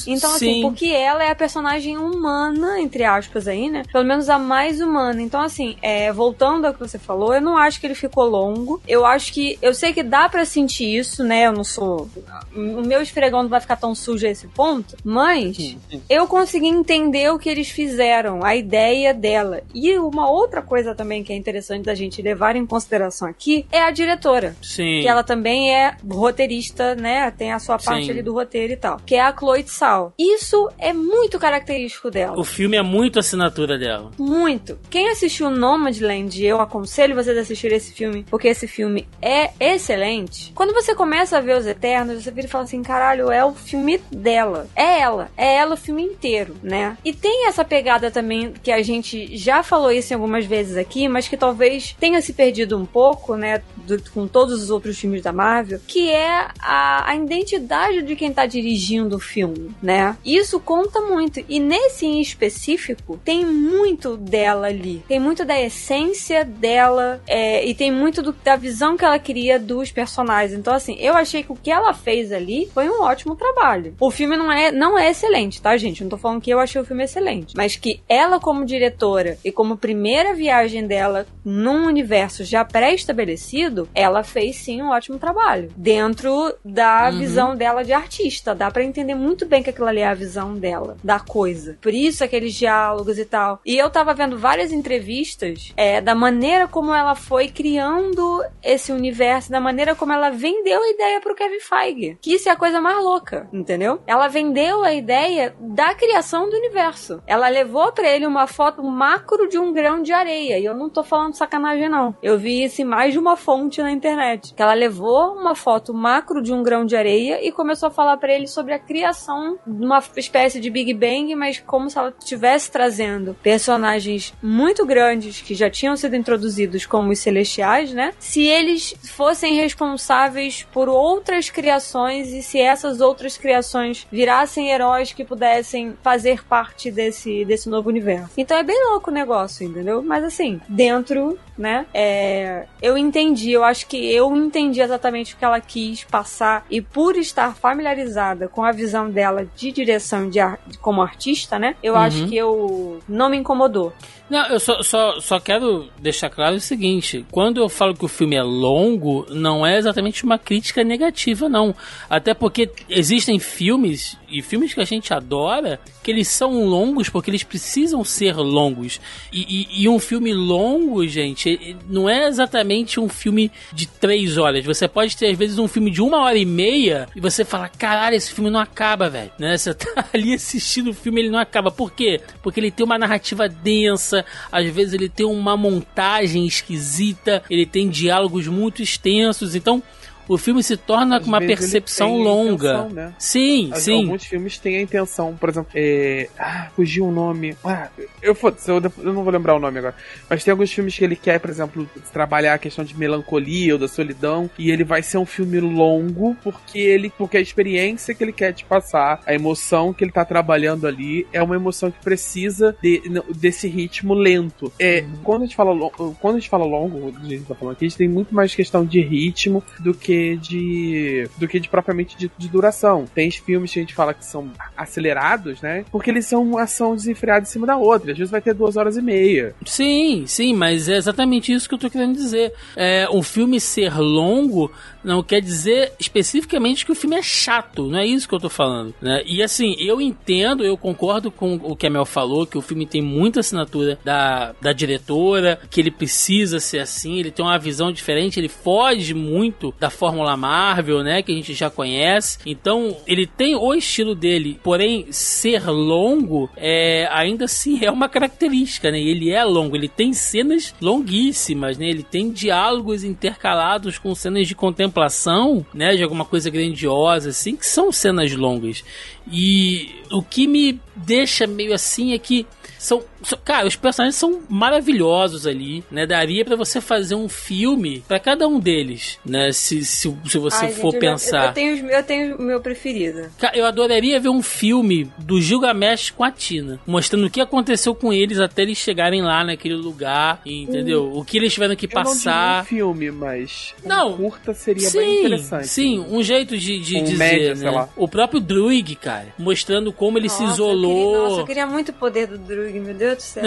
Então, 0.08 0.32
assim, 0.32 0.40
Sim. 0.40 0.52
assim, 0.52 0.62
porque 0.62 0.88
ela 0.88 1.24
é 1.24 1.32
a 1.32 1.36
personagem 1.36 1.98
humana, 1.98 2.80
entre 2.80 3.04
aspas, 3.04 3.48
aí, 3.48 3.70
né? 3.70 3.84
Pelo 3.92 4.06
menos 4.06 4.30
a 4.30 4.38
mais 4.40 4.82
humana. 4.82 5.22
Então, 5.22 5.42
assim, 5.42 5.76
é, 5.82 6.12
voltando 6.12 6.66
ao 6.66 6.74
que 6.74 6.80
você 6.80 6.98
falou, 6.98 7.34
eu 7.34 7.42
não 7.42 7.58
acho 7.58 7.80
que 7.80 7.88
ele 7.88 7.96
ficou 7.96 8.26
longo. 8.26 8.82
Eu 8.88 9.06
acho 9.06 9.34
que. 9.34 9.58
Eu 9.62 9.74
sei 9.74 9.94
que 9.94 10.04
dá 10.04 10.30
para 10.30 10.46
sentir 10.46 10.98
isso, 10.98 11.24
né? 11.24 11.48
Eu 11.48 11.54
não 11.54 11.64
sou. 11.64 12.10
O 12.56 12.82
meu 12.82 13.02
esfregão 13.02 13.44
não 13.44 13.50
vai 13.50 13.62
ficar 13.62 13.76
tão 13.76 13.94
sujo 13.96 14.26
a 14.26 14.30
esse 14.30 14.48
ponto. 14.48 14.96
Mas 15.04 15.76
eu 16.10 16.28
consegui 16.28 16.68
entender 16.68 17.32
o 17.32 17.40
que 17.40 17.50
eles 17.50 17.70
fizeram, 17.70 18.44
a 18.44 18.56
ideia 18.56 19.14
dela. 19.14 19.62
E 19.74 19.98
uma 19.98 20.30
outra 20.30 20.62
coisa 20.62 20.96
também 20.96 21.24
que 21.24 21.34
é 21.34 21.36
interessante 21.36 21.86
da 21.86 21.96
gente 21.96 22.22
levar 22.22 22.56
em 22.56 22.66
consideração 22.66 23.28
aqui 23.28 23.66
é 23.72 23.82
a 23.82 23.92
diretora. 23.92 24.56
Sim. 24.62 25.02
Que 25.02 25.08
ela 25.08 25.24
também 25.24 25.74
é 25.74 25.96
roteirista, 26.10 26.96
né? 26.96 27.32
Tem 27.32 27.52
a 27.52 27.60
sua 27.60 27.78
parte 27.78 28.06
Sim. 28.06 28.12
ali 28.12 28.22
do 28.22 28.34
roteiro 28.34 28.74
e 28.74 28.78
tal. 28.78 29.00
Que 29.06 29.16
é 29.16 29.22
a 29.22 29.36
Chloe 29.36 29.64
sal. 29.74 30.14
Isso 30.18 30.70
é 30.78 30.94
muito 30.94 31.40
característico 31.40 32.10
dela. 32.10 32.40
O 32.40 32.44
filme 32.44 32.78
é 32.78 32.82
muito 32.82 33.20
assinatura 33.20 33.78
dela. 33.78 34.12
Muito. 34.18 34.78
Quem 34.90 35.10
assistiu 35.10 35.50
Nomadland, 35.50 36.44
eu 36.46 36.62
aconselho 36.62 37.16
vocês 37.16 37.38
a 37.38 37.42
assistirem 37.42 37.78
esse 37.78 37.92
filme, 37.94 38.26
porque 38.30 38.48
esse 38.48 38.68
filme 38.68 39.08
é 39.22 39.52
excelente. 39.60 40.52
Quando 40.54 40.74
você 40.74 40.96
começa 40.96 41.38
a 41.38 41.42
ver 41.42 41.58
Os 41.58 41.66
Eternos, 41.66 42.24
você 42.24 42.32
vira 42.32 42.48
e 42.48 42.50
fala 42.50 42.64
assim, 42.64 42.84
caralho, 42.84 43.32
é 43.32 43.44
o 43.44 43.54
filme 43.54 44.00
dela. 44.12 44.68
É 44.76 45.00
ela. 45.00 45.32
É 45.36 45.56
ela 45.56 45.74
o 45.74 45.78
filme 45.78 46.04
inteiro, 46.04 46.56
né? 46.62 46.98
E 47.04 47.12
tem 47.12 47.48
essa 47.48 47.66
pegada 47.66 48.12
também 48.12 48.54
que 48.62 48.72
a 48.72 48.82
gente 48.82 49.36
já 49.36 49.64
falou 49.64 49.92
isso 49.92 50.14
algumas 50.14 50.46
vezes 50.46 50.78
aqui, 50.78 51.08
mas 51.08 51.28
que 51.28 51.36
talvez 51.36 51.96
tenha 52.00 52.22
se 52.22 52.34
perdido 52.34 52.78
um 52.78 52.86
pouco, 52.86 53.36
né? 53.36 53.62
Do, 53.78 54.02
com 54.12 54.28
todos 54.28 54.62
os 54.62 54.70
outros 54.70 54.98
filmes 55.00 55.22
da 55.22 55.34
Marvel, 55.34 55.80
que 55.88 56.10
é 56.10 56.48
a, 56.60 57.10
a 57.10 57.16
identidade 57.16 58.02
de 58.04 58.16
quem 58.16 58.32
tá 58.32 58.46
dirigindo 58.46 59.16
o 59.16 59.20
filme 59.20 59.53
né? 59.82 60.18
Isso 60.26 60.60
conta 60.60 61.02
muito. 61.02 61.44
E 61.48 61.60
nesse 61.60 62.06
em 62.06 62.22
específico, 62.22 63.20
tem 63.24 63.46
muito 63.46 64.18
dela 64.18 64.68
ali. 64.68 65.04
Tem 65.08 65.20
muito 65.20 65.46
da 65.46 65.60
essência 65.60 66.44
dela 66.44 67.22
é, 67.28 67.66
e 67.66 67.74
tem 67.74 67.92
muito 67.92 68.22
do, 68.22 68.34
da 68.44 68.56
visão 68.56 68.98
que 68.98 69.06
ela 69.06 69.20
queria 69.20 69.60
dos 69.60 69.92
personagens. 69.92 70.58
Então, 70.58 70.74
assim, 70.74 70.96
eu 71.00 71.14
achei 71.14 71.44
que 71.44 71.52
o 71.52 71.56
que 71.56 71.72
ela 71.72 71.94
fez 71.94 72.32
ali 72.32 72.70
foi 72.74 72.90
um 72.90 73.02
ótimo 73.02 73.36
trabalho. 73.36 73.96
O 74.00 74.12
filme 74.12 74.38
não 74.38 74.52
é, 74.52 74.72
não 74.72 74.98
é 74.98 75.10
excelente, 75.10 75.62
tá, 75.62 75.76
gente? 75.78 76.04
Não 76.04 76.10
tô 76.10 76.18
falando 76.18 76.42
que 76.42 76.52
eu 76.52 76.60
achei 76.60 76.82
o 76.82 76.86
filme 76.86 77.04
excelente. 77.04 77.56
Mas 77.56 77.76
que 77.76 78.02
ela, 78.08 78.40
como 78.40 78.66
diretora 78.66 79.38
e 79.44 79.52
como 79.52 79.78
primeira 79.78 80.34
viagem 80.34 80.86
dela 80.86 81.26
num 81.44 81.86
universo 81.86 82.44
já 82.44 82.64
pré-estabelecido, 82.64 83.88
ela 83.94 84.24
fez 84.24 84.58
sim 84.58 84.82
um 84.82 84.90
ótimo 84.90 85.18
trabalho. 85.18 85.70
Dentro 85.76 86.54
da 86.64 87.10
uhum. 87.10 87.20
visão 87.20 87.56
dela 87.56 87.84
de 87.84 87.94
artista. 87.94 88.56
Dá 88.56 88.70
para 88.72 88.84
entender 88.84 89.16
muito 89.16 89.43
bem 89.46 89.64
que 89.64 89.70
aquilo 89.70 89.88
ali 89.88 90.00
é 90.00 90.08
a 90.08 90.14
visão 90.14 90.56
dela, 90.56 90.98
da 91.04 91.20
coisa. 91.20 91.78
Por 91.82 91.94
isso 91.94 92.24
aqueles 92.24 92.54
diálogos 92.54 93.18
e 93.18 93.26
tal. 93.26 93.60
E 93.66 93.78
eu 93.78 93.90
tava 93.90 94.14
vendo 94.14 94.38
várias 94.38 94.72
entrevistas 94.72 95.74
é, 95.76 96.02
da 96.02 96.16
maneira 96.16 96.68
como 96.68 96.94
ela 96.94 97.16
foi 97.16 97.48
criando 97.48 98.44
esse 98.64 98.92
universo, 98.92 99.52
da 99.52 99.60
maneira 99.60 99.96
como 99.96 100.14
ela 100.14 100.30
vendeu 100.30 100.82
a 100.82 100.90
ideia 100.90 101.22
pro 101.22 101.36
Kevin 101.36 101.60
Feige. 101.60 102.18
Que 102.22 102.34
isso 102.36 102.50
é 102.50 102.52
a 102.52 102.58
coisa 102.58 102.82
mais 102.82 102.98
louca, 103.04 103.48
entendeu? 103.52 104.02
Ela 104.06 104.28
vendeu 104.28 104.84
a 104.84 104.94
ideia 104.94 105.56
da 105.60 105.94
criação 105.94 106.50
do 106.50 106.56
universo. 106.56 107.22
Ela 107.26 107.48
levou 107.50 107.92
para 107.92 108.10
ele 108.10 108.26
uma 108.26 108.48
foto 108.48 108.84
macro 108.84 109.48
de 109.48 109.58
um 109.58 109.74
grão 109.74 110.02
de 110.02 110.12
areia. 110.12 110.60
E 110.60 110.66
eu 110.66 110.76
não 110.76 110.90
tô 110.90 111.04
falando 111.04 111.36
sacanagem, 111.36 111.90
não. 111.90 112.16
Eu 112.22 112.38
vi 112.38 112.64
isso 112.64 112.82
em 112.82 112.86
mais 112.86 113.14
de 113.14 113.20
uma 113.20 113.36
fonte 113.36 113.82
na 113.82 113.92
internet. 113.92 114.54
Que 114.54 114.62
ela 114.62 114.74
levou 114.74 115.34
uma 115.34 115.56
foto 115.56 115.94
macro 115.94 116.42
de 116.42 116.54
um 116.54 116.64
grão 116.64 116.86
de 116.86 116.96
areia 116.96 117.46
e 117.46 117.52
começou 117.52 117.88
a 117.88 117.92
falar 117.92 118.18
para 118.18 118.34
ele 118.34 118.48
sobre 118.48 118.74
a 118.74 118.80
criação 118.80 119.33
uma 119.66 120.04
espécie 120.18 120.60
de 120.60 120.70
Big 120.70 120.94
Bang, 120.94 121.36
mas 121.36 121.60
como 121.60 121.90
se 121.90 121.98
ela 121.98 122.14
estivesse 122.18 122.72
trazendo 122.72 123.36
personagens 123.42 124.34
muito 124.42 124.86
grandes 124.86 125.42
que 125.42 125.56
já 125.56 125.70
tinham 125.70 125.96
sido 125.96 126.16
introduzidos 126.16 126.86
como 126.86 127.12
os 127.12 127.20
celestiais, 127.20 127.92
né? 127.92 128.14
Se 128.20 128.46
eles 128.46 128.94
fossem 129.04 129.56
responsáveis 129.56 130.68
por 130.72 130.90
outras 130.90 131.50
criações 131.50 132.30
e 132.30 132.42
se 132.42 132.60
essas 132.60 133.02
outras 133.02 133.38
criações 133.38 134.08
virassem 134.12 134.72
heróis 134.72 135.14
que 135.14 135.24
pudessem 135.24 135.96
fazer 136.02 136.44
parte 136.46 136.92
desse, 136.92 137.46
desse 137.46 137.70
novo 137.70 137.90
universo. 137.90 138.32
Então 138.38 138.58
é 138.58 138.64
bem 138.64 138.90
louco 138.90 139.10
o 139.10 139.14
negócio, 139.14 139.66
entendeu? 139.66 140.02
Mas 140.02 140.24
assim, 140.24 140.62
dentro 140.68 141.38
né? 141.58 141.86
É, 141.94 142.66
eu 142.82 142.98
entendi, 142.98 143.52
eu 143.52 143.64
acho 143.64 143.88
que 143.88 143.98
eu 144.12 144.36
entendi 144.36 144.82
exatamente 144.82 145.34
o 145.34 145.38
que 145.38 145.46
ela 145.46 145.60
quis 145.60 146.04
passar 146.04 146.66
e 146.70 146.82
por 146.82 147.16
estar 147.16 147.56
familiarizada 147.56 148.48
com 148.48 148.64
a 148.64 148.72
visão 148.72 149.10
dela 149.10 149.23
de 149.56 149.72
direção 149.72 150.30
de, 150.30 150.40
de 150.68 150.78
como 150.78 151.02
artista, 151.02 151.58
né? 151.58 151.76
Eu 151.82 151.94
uhum. 151.94 152.00
acho 152.00 152.28
que 152.28 152.36
eu 152.36 153.00
não 153.08 153.30
me 153.30 153.38
incomodou. 153.38 153.94
Não, 154.34 154.48
eu 154.48 154.60
só, 154.60 154.82
só, 154.82 155.20
só 155.20 155.40
quero 155.40 155.88
deixar 156.00 156.28
claro 156.28 156.56
o 156.56 156.60
seguinte: 156.60 157.24
quando 157.30 157.62
eu 157.62 157.70
falo 157.70 157.94
que 157.94 158.04
o 158.04 158.08
filme 158.08 158.36
é 158.36 158.42
longo, 158.42 159.28
não 159.30 159.64
é 159.64 159.78
exatamente 159.78 160.24
uma 160.24 160.40
crítica 160.40 160.84
negativa, 160.84 161.48
não. 161.48 161.76
Até 162.10 162.34
porque 162.34 162.68
existem 162.90 163.38
filmes, 163.38 164.18
e 164.28 164.42
filmes 164.42 164.74
que 164.74 164.82
a 164.82 164.86
gente 164.86 165.14
adora, 165.14 165.80
que 166.02 166.10
eles 166.10 166.28
são 166.30 166.66
longos 166.66 167.10
porque 167.10 167.30
eles 167.30 167.44
precisam 167.44 168.04
ser 168.04 168.36
longos. 168.36 169.00
E, 169.32 169.68
e, 169.70 169.84
e 169.84 169.88
um 169.88 170.00
filme 170.00 170.34
longo, 170.34 171.06
gente, 171.08 171.78
não 171.88 172.10
é 172.10 172.28
exatamente 172.28 173.00
um 173.00 173.08
filme 173.08 173.52
de 173.72 173.86
três 173.86 174.36
horas. 174.36 174.66
Você 174.66 174.88
pode 174.88 175.16
ter, 175.16 175.28
às 175.28 175.38
vezes, 175.38 175.60
um 175.60 175.68
filme 175.68 175.92
de 175.92 176.02
uma 176.02 176.22
hora 176.22 176.40
e 176.40 176.46
meia 176.46 177.08
e 177.16 177.22
você 177.22 177.46
fala: 177.46 177.70
caralho, 177.70 178.16
esse 178.16 178.34
filme 178.34 178.50
não 178.50 178.60
acaba, 178.60 179.12
velho. 179.12 179.32
Né? 179.38 179.56
Você 179.56 179.76
tá 179.78 180.06
ali 180.12 180.34
assistindo 180.34 180.90
o 180.90 180.94
filme 180.96 181.22
ele 181.22 181.30
não 181.30 181.38
acaba. 181.38 181.70
Por 181.70 181.92
quê? 181.92 182.20
Porque 182.42 182.60
ele 182.60 182.72
tem 182.72 182.84
uma 182.84 182.98
narrativa 182.98 183.48
densa 183.48 184.23
às 184.52 184.66
vezes 184.68 184.94
ele 184.94 185.10
tem 185.10 185.26
uma 185.26 185.56
montagem 185.58 186.46
esquisita, 186.46 187.44
ele 187.50 187.66
tem 187.66 187.90
diálogos 187.90 188.48
muito 188.48 188.82
extensos, 188.82 189.56
então 189.56 189.82
o 190.28 190.38
filme 190.38 190.64
se 190.64 190.78
torna 190.78 191.20
com 191.20 191.28
uma 191.28 191.40
percepção 191.40 192.18
longa. 192.18 192.54
Intenção, 192.54 192.90
né? 192.90 193.14
Sim, 193.18 193.72
sim. 193.76 194.04
Alguns 194.04 194.26
filmes 194.26 194.58
têm 194.58 194.78
a 194.78 194.82
intenção, 194.82 195.36
por 195.36 195.50
exemplo, 195.50 195.72
é... 195.76 196.30
ah, 196.38 196.70
fugiu 196.76 197.06
o 197.06 197.12
nome. 197.12 197.56
Ah, 197.64 197.90
eu, 198.22 198.38
eu, 198.68 198.82
eu 198.98 199.14
não 199.14 199.24
vou 199.24 199.32
lembrar 199.32 199.56
o 199.56 199.60
nome 199.60 199.80
agora. 199.80 199.96
Mas 200.30 200.44
tem 200.44 200.52
alguns 200.52 200.72
filmes 200.72 200.98
que 200.98 201.04
ele 201.04 201.16
quer, 201.16 201.40
por 201.40 201.50
exemplo, 201.50 201.90
trabalhar 202.12 202.54
a 202.54 202.58
questão 202.58 202.84
de 202.84 202.98
melancolia 202.98 203.74
ou 203.74 203.80
da 203.80 203.88
solidão, 203.88 204.50
e 204.58 204.72
ele 204.72 204.84
vai 204.84 205.02
ser 205.02 205.18
um 205.18 205.26
filme 205.26 205.60
longo 205.60 206.36
porque 206.44 206.80
ele, 206.80 207.12
porque 207.18 207.38
a 207.38 207.42
experiência 207.42 208.14
que 208.14 208.24
ele 208.24 208.34
quer 208.34 208.54
te 208.54 208.66
passar, 208.66 209.22
a 209.26 209.34
emoção 209.34 209.94
que 209.94 210.04
ele 210.04 210.12
tá 210.12 210.26
trabalhando 210.26 210.88
ali 210.88 211.28
é 211.32 211.42
uma 211.42 211.56
emoção 211.56 211.92
que 211.92 212.00
precisa 212.04 212.76
de, 212.82 213.02
desse 213.36 213.68
ritmo 213.68 214.14
lento. 214.14 214.72
É, 214.80 215.02
uhum. 215.02 215.18
quando 215.24 215.42
a 215.44 215.46
gente 215.46 215.56
fala 215.56 215.74
quando 216.20 216.36
a 216.36 216.40
gente 216.40 216.50
fala 216.50 216.66
longo, 216.66 217.14
a 217.22 217.26
gente 217.26 217.44
tá 217.44 217.56
falando 217.56 217.74
aqui, 217.74 217.86
a 217.86 217.90
gente 217.90 217.98
tem 217.98 218.08
muito 218.08 218.34
mais 218.34 218.56
questão 218.56 218.86
de 218.86 219.02
ritmo 219.02 219.64
do 219.80 219.94
que 219.94 220.13
que 220.14 220.38
de. 220.38 221.30
do 221.38 221.48
que 221.48 221.60
de 221.60 221.68
propriamente 221.68 222.16
de, 222.18 222.32
de 222.38 222.48
duração. 222.48 223.06
Tem 223.14 223.32
filmes 223.32 223.74
que 223.74 223.80
a 223.80 223.82
gente 223.82 223.94
fala 223.94 224.14
que 224.14 224.26
são 224.26 224.52
acelerados, 224.78 225.62
né? 225.62 225.86
Porque 225.92 226.10
eles 226.10 226.26
são 226.26 226.44
uma 226.44 226.64
ação 226.64 226.96
desenfreada 226.96 227.42
em 227.42 227.50
cima 227.50 227.66
da 227.66 227.78
outra. 227.78 228.12
Às 228.12 228.18
vezes 228.18 228.32
vai 228.32 228.42
ter 228.42 228.54
duas 228.54 228.78
horas 228.78 228.98
e 228.98 229.02
meia. 229.02 229.56
Sim, 229.66 230.26
sim, 230.28 230.54
mas 230.54 230.88
é 230.88 230.96
exatamente 230.96 231.52
isso 231.52 231.68
que 231.68 231.76
eu 231.76 231.80
tô 231.80 231.90
querendo 231.90 232.14
dizer. 232.14 232.54
É, 232.76 233.08
um 233.12 233.24
filme 233.24 233.60
ser 233.60 233.98
longo 233.98 234.72
não 235.04 235.22
quer 235.22 235.42
dizer 235.42 235.92
especificamente 236.00 236.86
que 236.86 236.92
o 236.92 236.96
filme 236.96 237.18
é 237.18 237.22
chato, 237.22 237.88
não 237.90 238.00
é 238.00 238.06
isso 238.06 238.28
que 238.28 238.34
eu 238.34 238.40
tô 238.40 238.50
falando, 238.50 238.94
né? 239.02 239.22
E 239.26 239.44
assim, 239.44 239.76
eu 239.78 240.00
entendo, 240.00 240.64
eu 240.64 240.78
concordo 240.78 241.30
com 241.30 241.56
o 241.56 241.76
que 241.76 241.86
a 241.86 241.90
Mel 241.90 242.06
falou, 242.06 242.48
que 242.48 242.58
o 242.58 242.62
filme 242.62 242.86
tem 242.86 243.02
muita 243.02 243.42
assinatura 243.42 244.00
da, 244.04 244.56
da 244.62 244.72
diretora, 244.72 245.60
que 245.70 245.82
ele 245.82 245.92
precisa 245.92 246.60
ser 246.60 246.80
assim, 246.80 247.20
ele 247.20 247.32
tem 247.32 247.44
uma 247.44 247.60
visão 247.60 247.92
diferente, 247.92 248.40
ele 248.40 248.48
foge 248.48 249.14
muito 249.14 249.74
da 249.80 249.90
Fórmula 250.04 250.36
Marvel, 250.36 251.02
né, 251.02 251.22
que 251.22 251.32
a 251.32 251.36
gente 251.36 251.54
já 251.54 251.70
conhece. 251.70 252.38
Então, 252.46 252.98
ele 253.08 253.26
tem 253.26 253.56
o 253.56 253.74
estilo 253.74 254.14
dele, 254.14 254.60
porém 254.62 255.08
ser 255.12 255.66
longo 255.70 256.50
é 256.58 257.08
ainda 257.10 257.46
assim 257.46 257.80
é 257.86 257.90
uma 257.90 258.10
característica, 258.10 258.92
né? 258.92 259.00
Ele 259.00 259.32
é 259.32 259.42
longo, 259.46 259.78
ele 259.78 259.88
tem 259.88 260.12
cenas 260.12 260.76
longuíssimas, 260.82 261.78
né? 261.78 261.88
Ele 261.88 262.04
tem 262.04 262.30
diálogos 262.30 263.06
intercalados 263.06 263.98
com 263.98 264.14
cenas 264.14 264.46
de 264.46 264.54
contemplação 264.54 265.66
né, 265.74 265.96
de 265.96 266.04
alguma 266.04 266.26
coisa 266.26 266.50
grandiosa, 266.50 267.30
assim, 267.30 267.56
que 267.56 267.66
são 267.66 267.90
cenas 267.90 268.36
longas. 268.36 268.84
E 269.32 269.90
o 270.12 270.22
que 270.22 270.48
me 270.48 270.82
deixa 270.98 271.48
meio 271.48 271.74
assim 271.74 272.12
é 272.12 272.18
que 272.18 272.46
são, 272.84 273.02
são, 273.24 273.40
cara, 273.44 273.66
os 273.66 273.76
personagens 273.76 274.16
são 274.16 274.42
maravilhosos 274.50 275.48
ali, 275.48 275.84
né? 275.90 276.06
Daria 276.06 276.44
para 276.44 276.56
você 276.56 276.82
fazer 276.82 277.16
um 277.16 277.30
filme 277.30 278.04
para 278.08 278.20
cada 278.20 278.48
um 278.48 278.60
deles, 278.60 279.18
né? 279.26 279.52
Se, 279.52 279.84
se, 279.86 280.14
se 280.26 280.38
você 280.38 280.66
Ai, 280.66 280.72
for 280.74 280.92
gente, 280.92 281.00
pensar. 281.02 281.48
Eu, 281.48 281.54
tenho, 281.54 281.90
eu 281.90 282.04
tenho 282.04 282.36
o 282.38 282.42
meu 282.42 282.60
preferido. 282.60 283.30
Cara, 283.40 283.58
eu 283.58 283.66
adoraria 283.66 284.20
ver 284.20 284.30
um 284.30 284.42
filme 284.42 285.10
do 285.18 285.40
Gilgamesh 285.40 286.12
com 286.12 286.24
a 286.24 286.32
Tina, 286.32 286.80
mostrando 286.86 287.26
o 287.28 287.30
que 287.30 287.40
aconteceu 287.40 287.96
com 287.96 288.12
eles 288.12 288.40
até 288.40 288.64
eles 288.64 288.78
chegarem 288.78 289.22
lá 289.22 289.44
naquele 289.44 289.76
lugar, 289.76 290.42
entendeu? 290.46 291.06
Hum. 291.06 291.20
O 291.20 291.26
que 291.26 291.38
eles 291.38 291.54
tiveram 291.54 291.76
que 291.76 291.88
passar. 291.88 292.56
não 292.56 292.62
um 292.62 292.66
filme, 292.66 293.12
mas 293.12 293.74
não, 293.86 294.14
um 294.14 294.30
curta 294.30 294.54
seria 294.54 294.90
sim, 294.90 294.98
bem 294.98 295.20
interessante. 295.20 295.68
Sim, 295.68 296.06
um 296.10 296.22
jeito 296.22 296.58
de, 296.58 296.80
de 296.80 296.98
um 296.98 297.04
dizer, 297.04 297.18
média, 297.18 297.56
né? 297.56 297.90
O 297.96 298.08
próprio 298.08 298.42
Druig, 298.42 298.96
cara, 298.96 299.34
mostrando 299.38 299.94
como 299.94 300.18
ele 300.18 300.28
Nossa, 300.28 300.46
se 300.46 300.52
isolou. 300.52 300.92
Eu 300.92 301.06
queria, 301.06 301.30
nossa, 301.30 301.42
eu 301.42 301.46
queria 301.46 301.68
muito 301.68 301.90
o 301.90 301.94
poder 301.94 302.28
do 302.28 302.38
Druig, 302.38 302.73
meu 302.80 302.94
Deus 302.94 303.18
do 303.18 303.22
céu. 303.22 303.44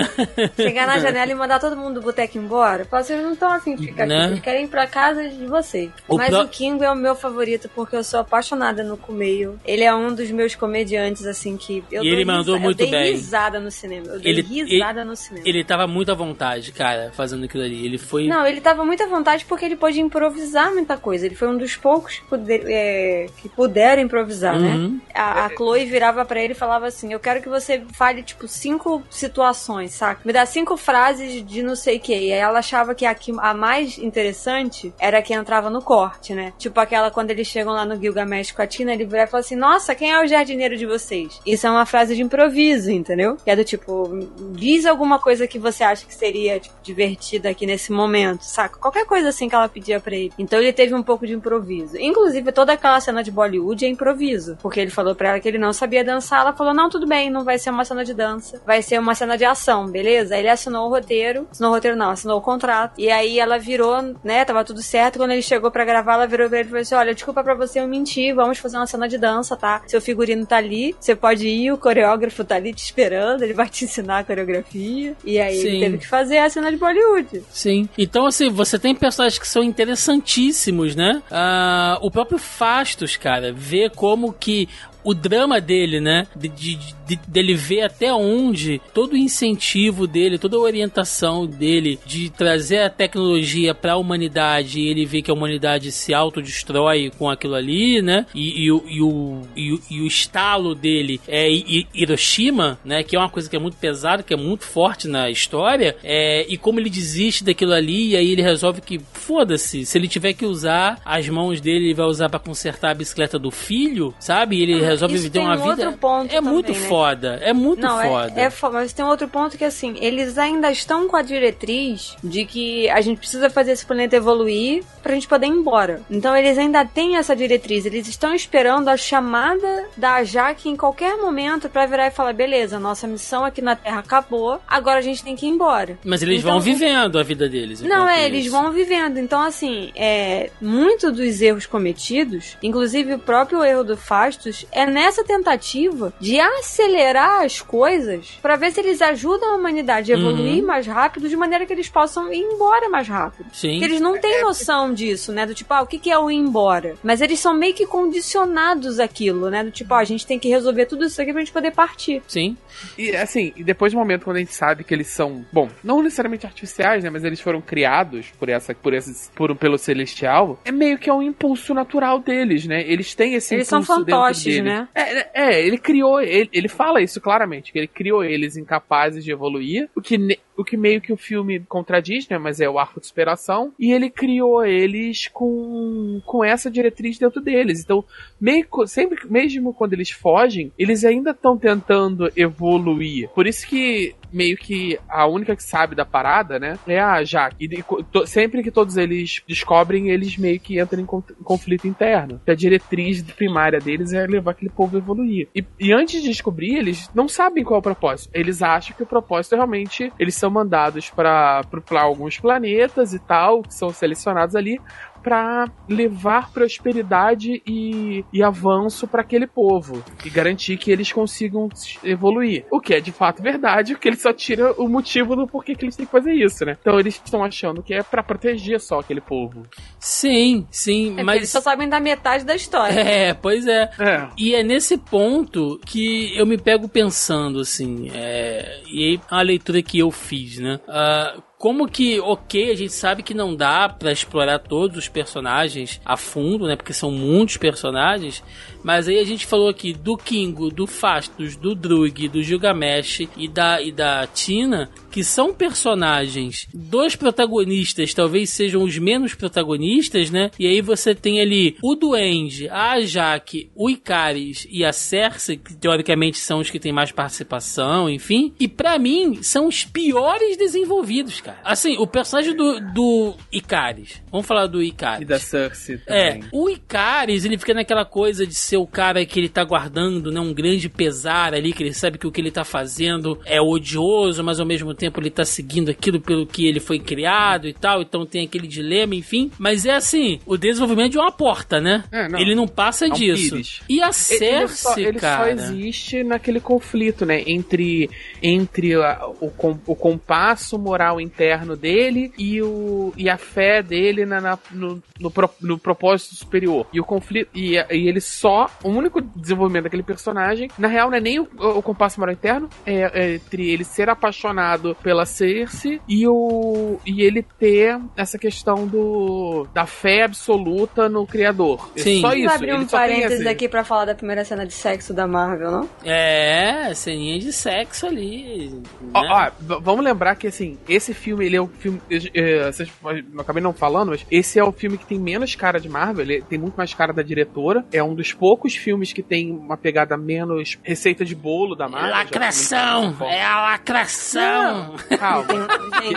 Chegar 0.56 0.86
na 0.86 0.98
janela 0.98 1.30
e 1.30 1.34
mandar 1.34 1.58
todo 1.58 1.76
mundo 1.76 2.00
do 2.00 2.02
boteco 2.02 2.38
embora. 2.38 2.86
Vocês 2.90 3.22
não 3.22 3.32
estão 3.32 3.50
assim 3.50 3.76
de 3.76 3.86
ficar 3.86 4.06
né? 4.06 4.16
aqui, 4.16 4.32
eles 4.32 4.40
querem 4.40 4.64
ir 4.64 4.68
pra 4.68 4.86
casa 4.86 5.28
de 5.28 5.46
vocês. 5.46 5.90
O 6.08 6.16
Mas 6.16 6.30
pro... 6.30 6.42
o 6.42 6.48
Kingo 6.48 6.84
é 6.84 6.90
o 6.90 6.96
meu 6.96 7.14
favorito 7.14 7.70
porque 7.74 7.96
eu 7.96 8.04
sou 8.04 8.20
apaixonada 8.20 8.82
no 8.82 8.96
Kumeio. 8.96 9.58
Ele 9.64 9.84
é 9.84 9.94
um 9.94 10.14
dos 10.14 10.30
meus 10.30 10.54
comediantes, 10.54 11.26
assim, 11.26 11.56
que 11.56 11.82
eu 11.90 12.02
E 12.04 12.08
ele 12.08 12.24
mandou 12.24 12.58
muito 12.58 12.80
eu 12.82 12.90
dei 12.90 13.00
bem. 13.00 13.12
risada 13.12 13.58
no 13.58 13.70
cinema. 13.70 14.06
Eu 14.06 14.20
dei 14.20 14.32
ele, 14.32 14.42
risada 14.42 15.00
ele, 15.00 15.10
no 15.10 15.16
cinema. 15.16 15.46
Ele 15.46 15.64
tava 15.64 15.86
muito 15.86 16.10
à 16.12 16.14
vontade, 16.14 16.72
cara, 16.72 17.10
fazendo 17.14 17.44
aquilo 17.44 17.64
ali. 17.64 17.84
Ele 17.84 17.98
foi. 17.98 18.26
Não, 18.26 18.46
ele 18.46 18.60
tava 18.60 18.84
muito 18.84 19.02
à 19.02 19.06
vontade 19.06 19.44
porque 19.44 19.64
ele 19.64 19.76
pôde 19.76 20.00
improvisar 20.00 20.72
muita 20.72 20.96
coisa. 20.96 21.26
Ele 21.26 21.34
foi 21.34 21.48
um 21.48 21.56
dos 21.56 21.76
poucos 21.76 22.22
é, 22.48 23.26
que 23.38 23.48
puderam 23.48 24.02
improvisar, 24.02 24.58
né? 24.58 24.68
uhum. 24.68 24.88
né? 24.88 25.00
A, 25.14 25.46
a 25.46 25.48
Chloe 25.50 25.84
virava 25.86 26.24
para 26.24 26.40
ele 26.40 26.52
e 26.52 26.56
falava 26.56 26.86
assim: 26.86 27.12
Eu 27.12 27.20
quero 27.20 27.42
que 27.42 27.48
você 27.48 27.82
fale, 27.92 28.22
tipo, 28.22 28.46
cinco 28.48 29.02
situações, 29.16 29.92
saca? 29.92 30.20
Me 30.24 30.32
dá 30.32 30.44
cinco 30.46 30.76
frases 30.76 31.44
de 31.44 31.62
não 31.62 31.74
sei 31.74 31.96
o 31.96 32.00
que. 32.00 32.12
E 32.12 32.32
aí 32.32 32.38
ela 32.38 32.58
achava 32.58 32.94
que 32.94 33.04
a, 33.04 33.14
que 33.14 33.32
a 33.38 33.54
mais 33.54 33.98
interessante 33.98 34.92
era 34.98 35.22
que 35.22 35.34
entrava 35.34 35.70
no 35.70 35.82
corte, 35.82 36.34
né? 36.34 36.52
Tipo 36.58 36.80
aquela 36.80 37.10
quando 37.10 37.30
eles 37.30 37.46
chegam 37.46 37.72
lá 37.72 37.84
no 37.84 38.00
Gilgamesh 38.00 38.52
com 38.52 38.62
a 38.62 38.66
Tina, 38.66 38.92
ele 38.92 39.04
vai 39.04 39.24
e 39.24 39.26
fala 39.26 39.40
assim: 39.40 39.56
Nossa, 39.56 39.94
quem 39.94 40.12
é 40.12 40.22
o 40.22 40.26
jardineiro 40.26 40.76
de 40.76 40.86
vocês? 40.86 41.40
Isso 41.46 41.66
é 41.66 41.70
uma 41.70 41.86
frase 41.86 42.14
de 42.14 42.22
improviso, 42.22 42.90
entendeu? 42.90 43.36
Que 43.36 43.50
é 43.50 43.56
do 43.56 43.64
tipo, 43.64 44.08
diz 44.52 44.86
alguma 44.86 45.18
coisa 45.18 45.46
que 45.46 45.58
você 45.58 45.84
acha 45.84 46.06
que 46.06 46.14
seria 46.14 46.60
tipo, 46.60 46.74
divertida 46.82 47.50
aqui 47.50 47.66
nesse 47.66 47.92
momento, 47.92 48.42
saca? 48.42 48.78
Qualquer 48.78 49.06
coisa 49.06 49.28
assim 49.28 49.48
que 49.48 49.54
ela 49.54 49.68
pedia 49.68 50.00
para 50.00 50.14
ele. 50.14 50.32
Então 50.38 50.58
ele 50.58 50.72
teve 50.72 50.94
um 50.94 51.02
pouco 51.02 51.26
de 51.26 51.34
improviso. 51.34 51.96
Inclusive, 51.98 52.52
toda 52.52 52.72
aquela 52.72 53.00
cena 53.00 53.22
de 53.22 53.30
Bollywood 53.30 53.84
é 53.84 53.88
improviso. 53.88 54.56
Porque 54.60 54.80
ele 54.80 54.90
falou 54.90 55.14
pra 55.14 55.30
ela 55.30 55.40
que 55.40 55.48
ele 55.48 55.58
não 55.58 55.72
sabia 55.72 56.04
dançar. 56.04 56.40
Ela 56.40 56.52
falou: 56.52 56.74
Não, 56.74 56.88
tudo 56.88 57.06
bem, 57.06 57.30
não 57.30 57.44
vai 57.44 57.58
ser 57.58 57.70
uma 57.70 57.84
cena 57.84 58.04
de 58.04 58.14
dança. 58.14 58.60
Vai 58.66 58.82
ser 58.82 58.98
uma 58.98 59.05
cena 59.14 59.36
de 59.36 59.44
ação, 59.44 59.86
beleza? 59.86 60.34
Aí 60.34 60.40
ele 60.40 60.48
assinou 60.48 60.86
o 60.86 60.90
roteiro. 60.90 61.46
Assinou 61.50 61.70
o 61.70 61.74
roteiro, 61.74 61.96
não, 61.96 62.10
assinou 62.10 62.38
o 62.38 62.42
contrato. 62.42 62.94
E 62.98 63.10
aí 63.10 63.38
ela 63.38 63.58
virou, 63.58 64.14
né? 64.24 64.44
Tava 64.44 64.64
tudo 64.64 64.82
certo. 64.82 65.18
Quando 65.18 65.32
ele 65.32 65.42
chegou 65.42 65.70
para 65.70 65.84
gravar, 65.84 66.14
ela 66.14 66.26
virou 66.26 66.48
pra 66.48 66.58
ele 66.58 66.66
e 66.66 66.70
falou 66.70 66.82
assim: 66.82 66.94
Olha, 66.94 67.14
desculpa 67.14 67.42
pra 67.42 67.54
você, 67.54 67.80
eu 67.80 67.88
menti. 67.88 68.32
Vamos 68.32 68.58
fazer 68.58 68.76
uma 68.76 68.86
cena 68.86 69.08
de 69.08 69.18
dança, 69.18 69.56
tá? 69.56 69.82
Seu 69.86 70.00
figurino 70.00 70.46
tá 70.46 70.56
ali. 70.56 70.94
Você 70.98 71.14
pode 71.14 71.46
ir, 71.48 71.72
o 71.72 71.78
coreógrafo 71.78 72.44
tá 72.44 72.56
ali 72.56 72.72
te 72.72 72.84
esperando. 72.84 73.42
Ele 73.42 73.54
vai 73.54 73.68
te 73.68 73.84
ensinar 73.84 74.18
a 74.18 74.24
coreografia. 74.24 75.14
E 75.24 75.38
aí 75.38 75.60
Sim. 75.60 75.68
ele 75.68 75.80
teve 75.80 75.98
que 75.98 76.06
fazer 76.06 76.38
a 76.38 76.50
cena 76.50 76.70
de 76.70 76.76
Bollywood. 76.76 77.42
Sim. 77.50 77.88
Então, 77.96 78.26
assim, 78.26 78.50
você 78.50 78.78
tem 78.78 78.94
personagens 78.94 79.38
que 79.38 79.48
são 79.48 79.62
interessantíssimos, 79.62 80.94
né? 80.94 81.22
Uh, 81.30 82.06
o 82.06 82.10
próprio 82.10 82.38
Fastos, 82.38 83.16
cara, 83.16 83.52
vê 83.52 83.90
como 83.90 84.32
que 84.32 84.68
o 85.06 85.14
drama 85.14 85.60
dele, 85.60 86.00
né? 86.00 86.26
De, 86.34 86.48
de, 86.48 86.78
de, 87.06 87.16
dele 87.28 87.54
ver 87.54 87.82
até 87.82 88.12
onde 88.12 88.80
todo 88.92 89.12
o 89.12 89.16
incentivo 89.16 90.04
dele, 90.04 90.36
toda 90.36 90.56
a 90.56 90.60
orientação 90.60 91.46
dele 91.46 91.96
de 92.04 92.28
trazer 92.28 92.78
a 92.78 92.90
tecnologia 92.90 93.72
para 93.72 93.92
a 93.92 93.96
humanidade 93.96 94.80
e 94.80 94.88
ele 94.88 95.06
vê 95.06 95.22
que 95.22 95.30
a 95.30 95.34
humanidade 95.34 95.92
se 95.92 96.12
autodestrói 96.12 97.12
com 97.16 97.30
aquilo 97.30 97.54
ali, 97.54 98.02
né? 98.02 98.26
E, 98.34 98.64
e, 98.64 98.66
e, 98.66 99.00
o, 99.00 99.42
e, 99.54 100.00
o, 100.00 100.06
estalo 100.08 100.74
dele 100.74 101.20
é 101.28 101.48
Hiroshima, 101.94 102.76
né? 102.84 103.04
Que 103.04 103.14
é 103.14 103.18
uma 103.20 103.30
coisa 103.30 103.48
que 103.48 103.54
é 103.54 103.60
muito 103.60 103.76
pesada, 103.76 104.24
que 104.24 104.34
é 104.34 104.36
muito 104.36 104.64
forte 104.64 105.06
na 105.06 105.30
história. 105.30 105.96
É, 106.02 106.44
e 106.48 106.56
como 106.56 106.80
ele 106.80 106.90
desiste 106.90 107.44
daquilo 107.44 107.74
ali, 107.74 108.08
e 108.08 108.16
aí 108.16 108.32
ele 108.32 108.42
resolve 108.42 108.80
que, 108.80 109.00
foda-se, 109.12 109.86
se 109.86 109.96
ele 109.96 110.08
tiver 110.08 110.32
que 110.32 110.44
usar 110.44 111.00
as 111.04 111.28
mãos 111.28 111.60
dele, 111.60 111.86
ele 111.86 111.94
vai 111.94 112.06
usar 112.06 112.28
para 112.28 112.40
consertar 112.40 112.90
a 112.90 112.94
bicicleta 112.94 113.38
do 113.38 113.52
filho, 113.52 114.12
sabe? 114.18 114.56
E 114.56 114.62
ele 114.62 114.95
resolve 114.96 115.18
viver 115.18 115.38
uma 115.40 115.56
um 115.56 115.70
vida. 115.70 115.82
é 115.82 115.92
também, 115.92 116.40
muito 116.52 116.72
né? 116.72 116.78
foda. 116.88 117.38
É 117.42 117.52
muito 117.52 117.80
Não, 117.80 118.00
foda. 118.00 118.40
É, 118.40 118.44
é 118.44 118.50
foda. 118.50 118.74
Mas 118.74 118.92
tem 118.92 119.04
outro 119.04 119.28
ponto 119.28 119.56
que, 119.56 119.64
assim, 119.64 119.96
eles 120.00 120.38
ainda 120.38 120.70
estão 120.70 121.08
com 121.08 121.16
a 121.16 121.22
diretriz 121.22 122.16
de 122.22 122.44
que 122.44 122.88
a 122.90 123.00
gente 123.00 123.18
precisa 123.18 123.48
fazer 123.50 123.72
esse 123.72 123.86
planeta 123.86 124.16
evoluir 124.16 124.82
pra 125.02 125.14
gente 125.14 125.28
poder 125.28 125.46
ir 125.46 125.50
embora. 125.50 126.02
Então 126.10 126.36
eles 126.36 126.58
ainda 126.58 126.84
têm 126.84 127.16
essa 127.16 127.34
diretriz. 127.34 127.86
Eles 127.86 128.08
estão 128.08 128.34
esperando 128.34 128.88
a 128.88 128.96
chamada 128.96 129.86
da 129.96 130.22
Jaque 130.24 130.68
em 130.68 130.76
qualquer 130.76 131.16
momento 131.16 131.68
para 131.68 131.86
virar 131.86 132.06
e 132.06 132.10
falar: 132.10 132.32
beleza, 132.32 132.78
nossa 132.78 133.06
missão 133.06 133.44
aqui 133.44 133.62
na 133.62 133.76
Terra 133.76 134.00
acabou, 134.00 134.60
agora 134.66 134.98
a 134.98 135.02
gente 135.02 135.22
tem 135.22 135.36
que 135.36 135.46
ir 135.46 135.50
embora. 135.50 135.98
Mas 136.04 136.22
eles 136.22 136.40
então, 136.40 136.52
vão 136.52 136.60
vivendo 136.60 137.18
a 137.18 137.22
vida 137.22 137.48
deles. 137.48 137.80
Não, 137.82 138.08
é, 138.08 138.20
isso. 138.20 138.26
eles 138.26 138.46
vão 138.50 138.70
vivendo. 138.72 139.18
Então, 139.18 139.40
assim, 139.42 139.92
é, 139.94 140.50
muito 140.60 141.12
dos 141.12 141.40
erros 141.40 141.66
cometidos, 141.66 142.56
inclusive 142.62 143.14
o 143.14 143.18
próprio 143.18 143.64
erro 143.64 143.84
do 143.84 143.96
Fastos, 143.96 144.64
é 144.72 144.85
nessa 144.90 145.24
tentativa 145.24 146.12
de 146.20 146.38
acelerar 146.38 147.44
as 147.44 147.60
coisas 147.60 148.38
para 148.42 148.56
ver 148.56 148.72
se 148.72 148.80
eles 148.80 149.02
ajudam 149.02 149.52
a 149.52 149.56
humanidade 149.56 150.12
a 150.12 150.16
evoluir 150.16 150.60
uhum. 150.60 150.66
mais 150.66 150.86
rápido, 150.86 151.28
de 151.28 151.36
maneira 151.36 151.66
que 151.66 151.72
eles 151.72 151.88
possam 151.88 152.32
ir 152.32 152.40
embora 152.40 152.88
mais 152.88 153.08
rápido. 153.08 153.46
Sim. 153.52 153.72
Porque 153.72 153.84
eles 153.84 154.00
não 154.00 154.18
têm 154.18 154.36
é, 154.36 154.42
noção 154.42 154.92
disso, 154.92 155.32
né? 155.32 155.46
Do 155.46 155.54
tipo, 155.54 155.72
ah, 155.72 155.82
o 155.82 155.86
que 155.86 156.10
é 156.10 156.18
o 156.18 156.30
ir 156.30 156.36
embora? 156.36 156.94
Mas 157.02 157.20
eles 157.20 157.38
são 157.38 157.54
meio 157.54 157.74
que 157.74 157.86
condicionados 157.86 159.00
àquilo, 159.00 159.50
né? 159.50 159.64
Do 159.64 159.70
tipo, 159.70 159.92
ah, 159.94 159.98
a 159.98 160.04
gente 160.04 160.26
tem 160.26 160.38
que 160.38 160.48
resolver 160.48 160.86
tudo 160.86 161.04
isso 161.04 161.20
aqui 161.20 161.32
pra 161.32 161.40
gente 161.40 161.52
poder 161.52 161.72
partir. 161.72 162.22
Sim. 162.26 162.56
E 162.98 163.14
assim, 163.16 163.52
e 163.56 163.64
depois 163.64 163.92
do 163.92 163.98
momento 163.98 164.24
quando 164.24 164.36
a 164.36 164.40
gente 164.40 164.52
sabe 164.52 164.84
que 164.84 164.92
eles 164.92 165.08
são, 165.08 165.44
bom, 165.52 165.68
não 165.82 166.02
necessariamente 166.02 166.46
artificiais, 166.46 167.02
né? 167.02 167.10
Mas 167.10 167.24
eles 167.24 167.40
foram 167.40 167.60
criados 167.60 168.32
por 168.38 168.48
essa, 168.48 168.74
por 168.74 168.92
esses, 168.92 169.30
por, 169.34 169.54
pelo 169.56 169.78
celestial, 169.78 170.58
é 170.64 170.72
meio 170.72 170.98
que 170.98 171.08
é 171.08 171.14
um 171.14 171.22
impulso 171.22 171.74
natural 171.74 172.20
deles, 172.20 172.66
né? 172.66 172.82
Eles 172.86 173.14
têm 173.14 173.34
esse 173.34 173.54
eles 173.54 173.68
impulso 173.68 173.86
são 173.86 173.96
fantoches, 173.96 174.62
né? 174.66 174.88
É, 174.94 175.42
é, 175.42 175.66
ele 175.66 175.78
criou, 175.78 176.20
ele, 176.20 176.48
ele 176.52 176.68
fala 176.68 177.00
isso 177.00 177.20
claramente, 177.20 177.72
que 177.72 177.78
ele 177.78 177.88
criou 177.88 178.24
eles 178.24 178.56
incapazes 178.56 179.24
de 179.24 179.32
evoluir, 179.32 179.88
o 179.94 180.00
que, 180.00 180.38
o 180.56 180.64
que 180.64 180.76
meio 180.76 181.00
que 181.00 181.12
o 181.12 181.16
filme 181.16 181.60
contradiz, 181.60 182.28
né? 182.28 182.38
Mas 182.38 182.60
é 182.60 182.68
o 182.68 182.78
arco 182.78 183.00
de 183.00 183.06
superação, 183.06 183.72
e 183.78 183.92
ele 183.92 184.10
criou 184.10 184.64
eles 184.64 185.28
com, 185.28 186.20
com 186.24 186.44
essa 186.44 186.70
diretriz 186.70 187.18
dentro 187.18 187.40
deles. 187.40 187.82
Então, 187.82 188.04
meio, 188.40 188.66
sempre, 188.86 189.18
mesmo 189.28 189.74
quando 189.74 189.92
eles 189.92 190.10
fogem, 190.10 190.72
eles 190.78 191.04
ainda 191.04 191.30
estão 191.30 191.56
tentando 191.56 192.30
evoluir. 192.36 193.28
Por 193.30 193.46
isso 193.46 193.66
que 193.66 194.14
meio 194.32 194.56
que 194.56 194.98
a 195.08 195.26
única 195.26 195.56
que 195.56 195.62
sabe 195.62 195.94
da 195.94 196.04
parada, 196.04 196.58
né, 196.58 196.78
é 196.86 197.00
a 197.00 197.22
Jaque. 197.24 197.56
E 197.64 197.82
to, 198.12 198.26
sempre 198.26 198.62
que 198.62 198.70
todos 198.70 198.96
eles 198.96 199.42
descobrem, 199.48 200.10
eles 200.10 200.36
meio 200.36 200.60
que 200.60 200.80
entram 200.80 201.00
em, 201.00 201.06
conflito 201.06 201.86
interno. 201.86 202.40
a 202.46 202.54
diretriz 202.54 203.22
primária 203.22 203.78
deles 203.78 204.12
é 204.12 204.26
levar 204.26 204.52
aquele 204.52 204.70
povo 204.70 204.96
a 204.96 204.98
evoluir. 204.98 205.48
E, 205.54 205.64
e, 205.80 205.92
antes 205.92 206.22
de 206.22 206.28
descobrir, 206.28 206.76
eles 206.76 207.10
não 207.14 207.28
sabem 207.28 207.64
qual 207.64 207.76
é 207.76 207.78
o 207.78 207.82
propósito. 207.82 208.30
Eles 208.34 208.62
acham 208.62 208.96
que 208.96 209.02
o 209.02 209.06
propósito 209.06 209.54
é 209.54 209.56
realmente 209.56 210.12
eles 210.18 210.34
são 210.34 210.45
mandados 210.50 211.10
para 211.10 211.62
alguns 212.00 212.38
planetas 212.38 213.12
e 213.12 213.18
tal, 213.18 213.62
que 213.62 213.74
são 213.74 213.90
selecionados 213.90 214.54
ali 214.54 214.80
para 215.26 215.68
levar 215.88 216.52
prosperidade 216.52 217.60
e, 217.66 218.24
e 218.32 218.44
avanço 218.44 219.08
para 219.08 219.22
aquele 219.22 219.48
povo 219.48 220.00
e 220.24 220.30
garantir 220.30 220.76
que 220.76 220.88
eles 220.88 221.12
consigam 221.12 221.68
evoluir. 222.04 222.64
O 222.70 222.78
que 222.80 222.94
é 222.94 223.00
de 223.00 223.10
fato 223.10 223.42
verdade, 223.42 223.94
porque 223.94 224.06
ele 224.06 224.16
só 224.16 224.32
tira 224.32 224.72
o 224.80 224.86
motivo 224.88 225.34
do 225.34 225.44
porquê 225.44 225.74
que 225.74 225.84
eles 225.84 225.96
têm 225.96 226.06
que 226.06 226.12
fazer 226.12 226.32
isso, 226.32 226.64
né? 226.64 226.76
Então 226.80 227.00
eles 227.00 227.20
estão 227.24 227.42
achando 227.42 227.82
que 227.82 227.92
é 227.92 228.04
para 228.04 228.22
proteger 228.22 228.78
só 228.78 229.00
aquele 229.00 229.20
povo. 229.20 229.64
Sim, 229.98 230.64
sim, 230.70 231.18
é 231.18 231.24
mas 231.24 231.38
eles 231.38 231.50
só 231.50 231.60
sabem 231.60 231.88
da 231.88 231.98
metade 231.98 232.44
da 232.44 232.54
história. 232.54 233.00
É, 233.00 233.34
pois 233.34 233.66
é. 233.66 233.90
é. 233.98 234.28
E 234.38 234.54
é 234.54 234.62
nesse 234.62 234.96
ponto 234.96 235.80
que 235.84 236.38
eu 236.38 236.46
me 236.46 236.56
pego 236.56 236.88
pensando 236.88 237.58
assim, 237.58 238.12
é... 238.14 238.80
e 238.86 239.08
aí 239.08 239.20
a 239.28 239.42
leitura 239.42 239.82
que 239.82 239.98
eu 239.98 240.12
fiz, 240.12 240.60
né? 240.60 240.78
Uh, 240.86 241.42
como 241.58 241.88
que, 241.88 242.20
ok, 242.20 242.70
a 242.70 242.74
gente 242.74 242.92
sabe 242.92 243.22
que 243.22 243.32
não 243.32 243.56
dá 243.56 243.88
para 243.88 244.12
explorar 244.12 244.58
todos 244.58 244.98
os 244.98 245.08
personagens 245.08 246.00
a 246.04 246.16
fundo, 246.16 246.66
né? 246.66 246.76
Porque 246.76 246.92
são 246.92 247.10
muitos 247.10 247.56
personagens. 247.56 248.42
Mas 248.86 249.08
aí 249.08 249.18
a 249.18 249.24
gente 249.24 249.44
falou 249.44 249.68
aqui 249.68 249.92
do 249.92 250.16
Kingo, 250.16 250.70
do 250.70 250.86
Fastos, 250.86 251.56
do 251.56 251.74
Drug, 251.74 252.28
do 252.28 252.40
Gilgamesh 252.40 253.26
e 253.36 253.48
da, 253.48 253.82
e 253.82 253.90
da 253.90 254.28
Tina, 254.28 254.88
que 255.10 255.24
são 255.24 255.52
personagens 255.52 256.68
dos 256.72 257.16
protagonistas, 257.16 258.14
talvez 258.14 258.50
sejam 258.50 258.84
os 258.84 258.96
menos 258.96 259.34
protagonistas, 259.34 260.30
né? 260.30 260.52
E 260.56 260.68
aí 260.68 260.80
você 260.80 261.16
tem 261.16 261.40
ali 261.40 261.76
o 261.82 261.96
Duende, 261.96 262.68
a 262.68 263.00
Jaque, 263.00 263.68
o 263.74 263.90
Icaris 263.90 264.68
e 264.70 264.84
a 264.84 264.92
Cersei, 264.92 265.56
que 265.56 265.74
teoricamente 265.74 266.38
são 266.38 266.60
os 266.60 266.70
que 266.70 266.78
têm 266.78 266.92
mais 266.92 267.10
participação, 267.10 268.08
enfim. 268.08 268.54
E 268.60 268.68
para 268.68 269.00
mim, 269.00 269.42
são 269.42 269.66
os 269.66 269.84
piores 269.84 270.56
desenvolvidos, 270.56 271.40
cara. 271.40 271.58
Assim, 271.64 271.96
o 271.96 272.06
personagem 272.06 272.54
do, 272.54 272.78
do 272.92 273.34
Icaris. 273.50 274.22
Vamos 274.30 274.46
falar 274.46 274.68
do 274.68 274.80
Icaris. 274.80 275.22
E 275.22 275.24
da 275.24 275.40
Cersei 275.40 275.98
é, 276.06 276.30
também. 276.30 276.42
É, 276.44 276.48
o 276.52 276.70
Icaris, 276.70 277.44
ele 277.44 277.58
fica 277.58 277.74
naquela 277.74 278.04
coisa 278.04 278.46
de 278.46 278.54
ser 278.54 278.75
o 278.76 278.86
cara 278.86 279.24
que 279.24 279.38
ele 279.38 279.48
tá 279.48 279.64
guardando, 279.64 280.30
né? 280.30 280.40
Um 280.40 280.52
grande 280.52 280.88
pesar 280.88 281.54
ali, 281.54 281.72
que 281.72 281.82
ele 281.82 281.92
sabe 281.92 282.18
que 282.18 282.26
o 282.26 282.32
que 282.32 282.40
ele 282.40 282.50
tá 282.50 282.64
fazendo 282.64 283.38
é 283.44 283.60
odioso, 283.60 284.42
mas 284.42 284.60
ao 284.60 284.66
mesmo 284.66 284.94
tempo 284.94 285.20
ele 285.20 285.30
tá 285.30 285.44
seguindo 285.44 285.90
aquilo 285.90 286.20
pelo 286.20 286.46
que 286.46 286.66
ele 286.66 286.80
foi 286.80 286.98
criado 286.98 287.68
e 287.68 287.72
tal. 287.72 288.02
Então 288.02 288.26
tem 288.26 288.44
aquele 288.44 288.66
dilema, 288.66 289.14
enfim. 289.14 289.50
Mas 289.58 289.86
é 289.86 289.94
assim, 289.94 290.40
o 290.46 290.56
desenvolvimento 290.56 291.12
de 291.12 291.18
uma 291.18 291.32
porta, 291.32 291.80
né? 291.80 292.04
É, 292.10 292.28
não. 292.28 292.38
Ele 292.38 292.54
não 292.54 292.66
passa 292.66 293.06
é 293.06 293.08
um 293.08 293.12
disso. 293.12 293.56
Pires. 293.56 293.80
E 293.88 294.02
a 294.02 294.12
Cersei, 294.12 294.56
ele 294.56 294.68
só, 294.68 294.98
ele 294.98 295.18
cara... 295.18 295.44
só 295.44 295.50
existe 295.50 296.24
naquele 296.24 296.60
conflito, 296.60 297.24
né? 297.24 297.42
Entre, 297.46 298.10
entre 298.42 298.94
a, 298.94 299.26
o, 299.40 299.52
o 299.86 299.96
compasso 299.96 300.78
moral 300.78 301.20
interno 301.20 301.76
dele 301.76 302.32
e, 302.38 302.60
o, 302.62 303.12
e 303.16 303.28
a 303.28 303.36
fé 303.36 303.82
dele 303.82 304.24
na, 304.24 304.40
na 304.40 304.58
no, 304.70 305.02
no, 305.18 305.30
pro, 305.30 305.50
no, 305.60 305.78
propósito 305.78 306.34
superior. 306.34 306.86
E 306.92 307.00
o 307.00 307.04
conflito. 307.04 307.48
E, 307.54 307.76
e, 307.76 308.08
ele 308.08 308.20
só. 308.20 308.65
O 308.82 308.88
único 308.88 309.20
desenvolvimento 309.20 309.84
daquele 309.84 310.02
personagem, 310.02 310.70
na 310.78 310.88
real, 310.88 311.10
não 311.10 311.16
é 311.16 311.20
nem 311.20 311.40
o, 311.40 311.48
o 311.58 311.82
compasso 311.82 312.20
moral 312.20 312.34
interno, 312.34 312.68
é, 312.84 313.10
é, 313.12 313.34
entre 313.34 313.70
ele 313.70 313.84
ser 313.84 314.08
apaixonado 314.08 314.96
pela 315.02 315.24
Cersei 315.24 316.00
e, 316.08 316.26
o, 316.26 316.98
e 317.04 317.22
ele 317.22 317.42
ter 317.42 317.98
essa 318.16 318.38
questão 318.38 318.86
do 318.86 319.66
da 319.72 319.86
fé 319.86 320.24
absoluta 320.24 321.08
no 321.08 321.26
criador. 321.26 321.90
É 321.96 322.00
Sim. 322.00 322.20
só 322.20 322.32
isso. 322.34 322.52
abrir 322.52 322.74
um 322.74 322.86
parênteses 322.86 323.46
aqui 323.46 323.68
pra 323.68 323.84
falar 323.84 324.06
da 324.06 324.14
primeira 324.14 324.44
cena 324.44 324.66
de 324.66 324.72
sexo 324.72 325.12
da 325.12 325.26
Marvel, 325.26 325.70
não? 325.70 325.88
É, 326.04 326.92
ceninha 326.94 327.38
de 327.38 327.52
sexo 327.52 328.06
ali. 328.06 328.70
Né? 328.70 329.10
Ó, 329.14 329.20
ó, 329.20 329.50
vamos 329.80 330.04
lembrar 330.04 330.36
que, 330.36 330.46
assim, 330.46 330.78
esse 330.88 331.14
filme, 331.14 331.46
ele 331.46 331.56
é 331.56 331.60
o 331.60 331.66
filme. 331.66 332.00
Eu, 332.10 332.72
vocês, 332.72 332.90
eu 333.04 333.40
acabei 333.40 333.62
não 333.62 333.72
falando, 333.72 334.10
mas 334.10 334.26
esse 334.30 334.58
é 334.58 334.64
o 334.64 334.72
filme 334.72 334.98
que 334.98 335.06
tem 335.06 335.18
menos 335.18 335.54
cara 335.54 335.80
de 335.80 335.88
Marvel, 335.88 336.24
ele 336.24 336.42
tem 336.42 336.58
muito 336.58 336.76
mais 336.76 336.92
cara 336.94 337.12
da 337.12 337.22
diretora. 337.22 337.84
É 337.92 338.02
um 338.02 338.14
dos 338.14 338.32
poucos 338.46 338.76
filmes 338.76 339.12
que 339.12 339.24
tem 339.24 339.50
uma 339.50 339.76
pegada 339.76 340.16
menos 340.16 340.78
receita 340.84 341.24
de 341.24 341.34
bolo 341.34 341.74
da 341.74 341.88
Marvel. 341.88 342.12
Lacração! 342.12 343.16
É 343.22 343.44
a 343.44 343.60
lacração! 343.62 344.94
Não, 345.10 345.18
calma. 345.18 345.66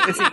assim, 0.07 0.23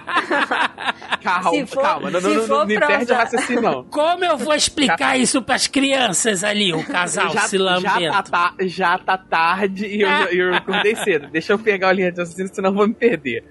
calma, 1.25 1.67
for, 1.67 1.83
calma. 1.83 2.11
Não, 2.11 2.21
não, 2.21 2.47
não, 2.47 2.67
me 2.67 2.79
perde 2.79 3.13
o 3.13 3.15
raciocínio, 3.15 3.63
não. 3.63 3.85
Como 3.85 4.23
eu 4.27 4.37
vou 4.37 4.53
explicar 4.53 4.99
já, 4.99 5.17
isso 5.17 5.41
pras 5.41 5.67
crianças 5.67 6.45
ali, 6.45 6.75
o 6.75 6.85
casal 6.85 7.33
já, 7.33 7.41
se 7.49 7.57
lambendo? 7.57 8.13
Já 8.13 8.23
tá, 8.23 8.55
já 8.61 8.99
tá 8.99 9.17
tarde 9.17 9.87
e 9.87 10.03
eu, 10.03 10.09
eu 10.09 10.55
acordei 10.55 10.95
cedo. 10.97 11.29
Deixa 11.29 11.55
eu 11.55 11.59
pegar 11.59 11.89
a 11.89 11.93
linha 11.95 12.13
de 12.13 12.21
raciocínio, 12.21 12.55
senão 12.55 12.69
eu 12.69 12.75
vou 12.75 12.87
me 12.87 12.93
perder. 12.93 13.43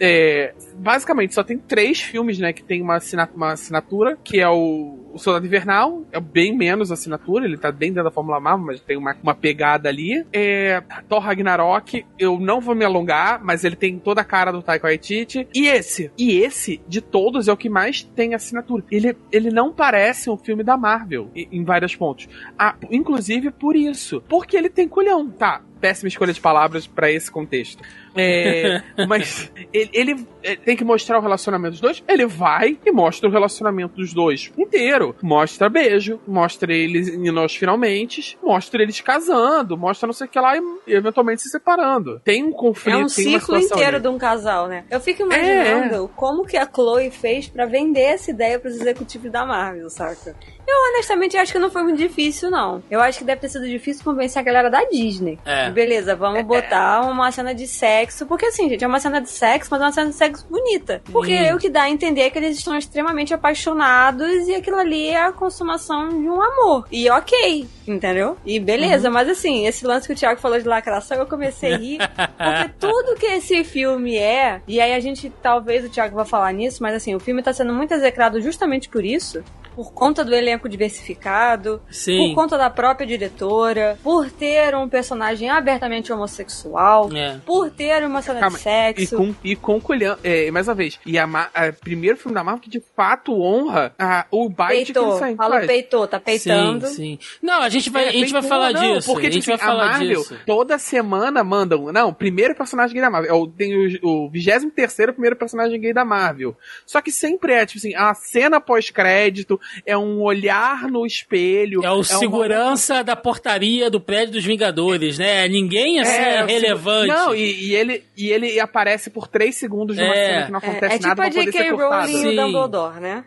É, 0.00 0.54
basicamente, 0.76 1.34
só 1.34 1.42
tem 1.42 1.58
três 1.58 2.00
filmes, 2.00 2.38
né, 2.38 2.52
que 2.52 2.62
tem 2.62 2.80
uma, 2.80 2.98
assinatura, 2.98 3.36
uma 3.36 3.52
assinatura, 3.52 4.16
que 4.22 4.38
é 4.38 4.48
o, 4.48 4.99
o 5.12 5.18
Soldado 5.18 5.46
Invernal, 5.46 6.04
é 6.12 6.20
bem 6.20 6.56
menos 6.56 6.92
assinatura, 6.92 7.44
ele 7.44 7.56
tá 7.56 7.70
dentro 7.70 8.02
da 8.02 8.10
Fórmula 8.10 8.40
Marvel, 8.40 8.66
mas 8.66 8.80
tem 8.80 8.96
uma, 8.96 9.16
uma 9.22 9.34
pegada 9.34 9.88
ali. 9.88 10.24
É, 10.32 10.82
Thor 11.08 11.20
Ragnarok, 11.20 12.04
eu 12.18 12.38
não 12.38 12.60
vou 12.60 12.74
me 12.74 12.84
alongar, 12.84 13.42
mas 13.42 13.64
ele 13.64 13.76
tem 13.76 13.98
toda 13.98 14.20
a 14.20 14.24
cara 14.24 14.52
do 14.52 14.62
Taika 14.62 14.86
Waititi. 14.86 15.48
E 15.54 15.66
esse, 15.66 16.10
e 16.16 16.38
esse, 16.38 16.80
de 16.86 17.00
todos, 17.00 17.48
é 17.48 17.52
o 17.52 17.56
que 17.56 17.68
mais 17.68 18.02
tem 18.02 18.34
assinatura. 18.34 18.84
Ele, 18.90 19.16
ele 19.32 19.50
não 19.50 19.72
parece 19.72 20.30
um 20.30 20.36
filme 20.36 20.62
da 20.62 20.76
Marvel, 20.76 21.30
em, 21.34 21.48
em 21.52 21.64
vários 21.64 21.94
pontos. 21.96 22.28
Ah, 22.58 22.74
inclusive 22.90 23.50
por 23.50 23.76
isso. 23.76 24.22
Porque 24.28 24.56
ele 24.56 24.70
tem 24.70 24.88
culhão, 24.88 25.28
tá? 25.28 25.62
péssima 25.80 26.08
escolha 26.08 26.32
de 26.32 26.40
palavras 26.40 26.86
para 26.86 27.10
esse 27.10 27.30
contexto. 27.30 27.82
É, 28.14 28.82
mas 29.06 29.50
ele, 29.72 29.90
ele, 29.92 30.26
é, 30.42 30.56
tem 30.56 30.76
que 30.76 30.84
mostrar 30.84 31.18
o 31.18 31.22
relacionamento 31.22 31.72
dos 31.72 31.80
dois. 31.80 32.02
Ele 32.08 32.26
vai 32.26 32.78
e 32.84 32.90
mostra 32.90 33.28
o 33.28 33.32
relacionamento 33.32 33.96
dos 33.96 34.12
dois 34.12 34.50
inteiro. 34.58 35.14
Mostra 35.22 35.68
beijo, 35.68 36.20
mostra 36.26 36.72
eles 36.72 37.08
indo 37.08 37.38
aos 37.38 37.54
finalmente, 37.54 38.38
mostra 38.42 38.82
eles 38.82 39.00
casando, 39.00 39.76
mostra 39.76 40.06
não 40.06 40.12
sei 40.12 40.26
o 40.26 40.30
que 40.30 40.38
lá 40.38 40.56
e, 40.56 40.62
eventualmente 40.86 41.42
se 41.42 41.50
separando. 41.50 42.20
Tem 42.24 42.42
um 42.42 42.52
conflito. 42.52 42.98
É 42.98 43.04
um 43.04 43.08
ciclo 43.08 43.58
inteiro 43.58 43.96
ali. 43.96 44.02
de 44.02 44.08
um 44.08 44.18
casal, 44.18 44.66
né? 44.66 44.84
Eu 44.90 45.00
fico 45.00 45.22
imaginando 45.22 46.04
é. 46.04 46.08
como 46.16 46.44
que 46.44 46.56
a 46.56 46.66
Chloe 46.66 47.10
fez 47.10 47.48
para 47.48 47.66
vender 47.66 48.00
essa 48.00 48.30
ideia 48.30 48.58
pros 48.58 48.74
executivos 48.74 49.30
da 49.30 49.44
Marvel, 49.44 49.88
saca? 49.90 50.34
Eu 50.70 50.76
honestamente 50.92 51.36
acho 51.36 51.52
que 51.52 51.58
não 51.58 51.70
foi 51.70 51.82
muito 51.82 51.98
difícil, 51.98 52.48
não. 52.48 52.82
Eu 52.88 53.00
acho 53.00 53.18
que 53.18 53.24
deve 53.24 53.40
ter 53.40 53.48
sido 53.48 53.66
difícil 53.66 54.04
convencer 54.04 54.40
a 54.40 54.44
galera 54.44 54.70
da 54.70 54.84
Disney. 54.84 55.36
É. 55.44 55.68
Beleza, 55.70 56.14
vamos 56.14 56.42
botar 56.44 57.00
uma 57.00 57.32
cena 57.32 57.52
de 57.52 57.66
sexo. 58.00 58.26
Porque 58.26 58.46
assim, 58.46 58.68
gente, 58.68 58.84
é 58.84 58.86
uma 58.86 59.00
cena 59.00 59.20
de 59.20 59.28
sexo, 59.28 59.68
mas 59.70 59.80
é 59.80 59.84
uma 59.84 59.92
cena 59.92 60.10
de 60.10 60.16
sexo 60.16 60.46
bonita. 60.48 61.02
Porque 61.12 61.34
hum. 61.34 61.44
é 61.44 61.54
o 61.54 61.58
que 61.58 61.68
dá 61.68 61.82
a 61.82 61.90
entender 61.90 62.30
que 62.30 62.38
eles 62.38 62.56
estão 62.56 62.76
extremamente 62.76 63.34
apaixonados 63.34 64.48
e 64.48 64.54
aquilo 64.54 64.78
ali 64.78 65.08
é 65.08 65.24
a 65.24 65.32
consumação 65.32 66.08
de 66.08 66.28
um 66.28 66.40
amor. 66.40 66.86
E 66.90 67.08
ok, 67.10 67.66
entendeu? 67.86 68.36
E 68.44 68.58
beleza, 68.58 69.08
uhum. 69.08 69.14
mas 69.14 69.28
assim, 69.28 69.66
esse 69.66 69.86
lance 69.86 70.06
que 70.06 70.12
o 70.12 70.16
Thiago 70.16 70.40
falou 70.40 70.58
de 70.58 70.66
lacração, 70.66 71.18
eu 71.18 71.26
comecei 71.26 71.74
a 71.74 71.76
rir. 71.76 71.98
porque 71.98 72.74
tudo 72.78 73.16
que 73.16 73.26
esse 73.26 73.62
filme 73.64 74.16
é, 74.16 74.60
e 74.66 74.80
aí 74.80 74.94
a 74.94 75.00
gente, 75.00 75.30
talvez 75.42 75.84
o 75.84 75.90
Thiago 75.90 76.16
vá 76.16 76.24
falar 76.24 76.52
nisso, 76.52 76.82
mas 76.82 76.94
assim, 76.94 77.14
o 77.14 77.20
filme 77.20 77.42
tá 77.42 77.52
sendo 77.52 77.72
muito 77.72 77.92
execrado 77.92 78.40
justamente 78.40 78.88
por 78.88 79.04
isso 79.04 79.42
por 79.80 79.94
conta 79.94 80.22
do 80.22 80.34
elenco 80.34 80.68
diversificado, 80.68 81.80
Sim. 81.90 82.18
por 82.18 82.34
conta 82.34 82.58
da 82.58 82.68
própria 82.68 83.06
diretora, 83.06 83.98
por 84.02 84.30
ter 84.30 84.74
um 84.74 84.86
personagem 84.86 85.48
abertamente 85.48 86.12
homossexual, 86.12 87.10
é. 87.16 87.38
por 87.46 87.70
ter 87.70 88.04
uma 88.04 88.20
cena 88.20 88.40
Calma, 88.40 88.58
de 88.58 88.62
sexo. 88.62 89.14
E 89.14 89.16
com, 89.16 89.34
e 89.42 89.56
com 89.56 89.80
colhão, 89.80 90.18
é, 90.22 90.50
mais 90.50 90.68
uma 90.68 90.74
vez, 90.74 91.00
e 91.06 91.18
a, 91.18 91.24
a, 91.24 91.72
primeiro 91.72 92.18
filme 92.18 92.34
da 92.34 92.44
Marvel 92.44 92.60
que 92.60 92.68
de 92.68 92.82
fato 92.94 93.40
honra 93.40 93.94
a, 93.98 94.26
o 94.30 94.50
bite 94.50 94.92
peitou, 94.92 95.18
que 95.18 95.24
ele 95.24 95.36
Fala 95.36 95.60
peitou, 95.60 96.06
tá 96.06 96.20
peitando. 96.20 96.86
Sim, 96.88 96.94
sim. 96.94 97.18
Não, 97.40 97.62
a 97.62 97.70
gente 97.70 97.88
vai, 97.88 98.04
é, 98.04 98.08
a 98.08 98.12
gente 98.12 98.32
vai 98.32 98.42
falar 98.42 98.72
não, 98.72 98.82
disso. 98.82 99.10
Porque, 99.10 99.28
a 99.28 99.30
gente 99.30 99.44
tipo, 99.44 99.56
vai 99.56 99.66
falar 99.66 99.92
Marvel, 99.92 100.20
disso. 100.20 100.38
toda 100.44 100.78
semana 100.78 101.42
mandam, 101.42 101.90
não, 101.90 102.12
primeiro 102.12 102.54
personagem 102.54 102.92
gay 102.92 103.02
da 103.02 103.08
Marvel, 103.08 103.34
é 103.34 103.56
tem 103.56 103.98
o, 104.02 104.26
o 104.26 104.30
23 104.30 104.74
terceiro 104.74 105.14
primeiro 105.14 105.36
personagem 105.36 105.80
gay 105.80 105.94
da 105.94 106.04
Marvel. 106.04 106.54
Só 106.84 107.00
que 107.00 107.10
sempre 107.10 107.54
é, 107.54 107.64
tipo 107.64 107.78
assim, 107.78 107.94
a 107.94 108.12
cena 108.12 108.60
pós-crédito, 108.60 109.58
é 109.84 109.96
um 109.96 110.20
olhar 110.20 110.88
no 110.88 111.06
espelho. 111.06 111.84
É 111.84 111.90
o 111.90 112.00
é 112.00 112.04
segurança 112.04 112.94
uma... 112.94 113.04
da 113.04 113.16
portaria 113.16 113.90
do 113.90 114.00
prédio 114.00 114.34
dos 114.34 114.44
Vingadores, 114.44 115.18
né? 115.18 115.48
Ninguém 115.48 116.00
assim 116.00 116.12
é, 116.12 116.34
é 116.34 116.44
relevante. 116.44 117.08
Não, 117.08 117.34
e, 117.34 117.68
e, 117.68 117.74
ele, 117.74 118.04
e 118.16 118.30
ele 118.30 118.60
aparece 118.60 119.10
por 119.10 119.28
três 119.28 119.56
segundos 119.56 119.96
numa 119.96 120.14
é. 120.14 120.26
cena 120.26 120.46
que 120.46 120.52
não 120.52 120.58
acontece 120.58 120.94
é, 120.94 120.96
é 120.96 121.00
nada 121.00 121.30
tipo 121.30 121.34
pra 121.34 121.44
poder 121.44 121.52
ser 121.52 121.70
cortado. 121.72 122.12
Rowling 122.12 122.32
e 122.32 122.36
Dumbledore, 122.36 123.00
né? 123.00 123.24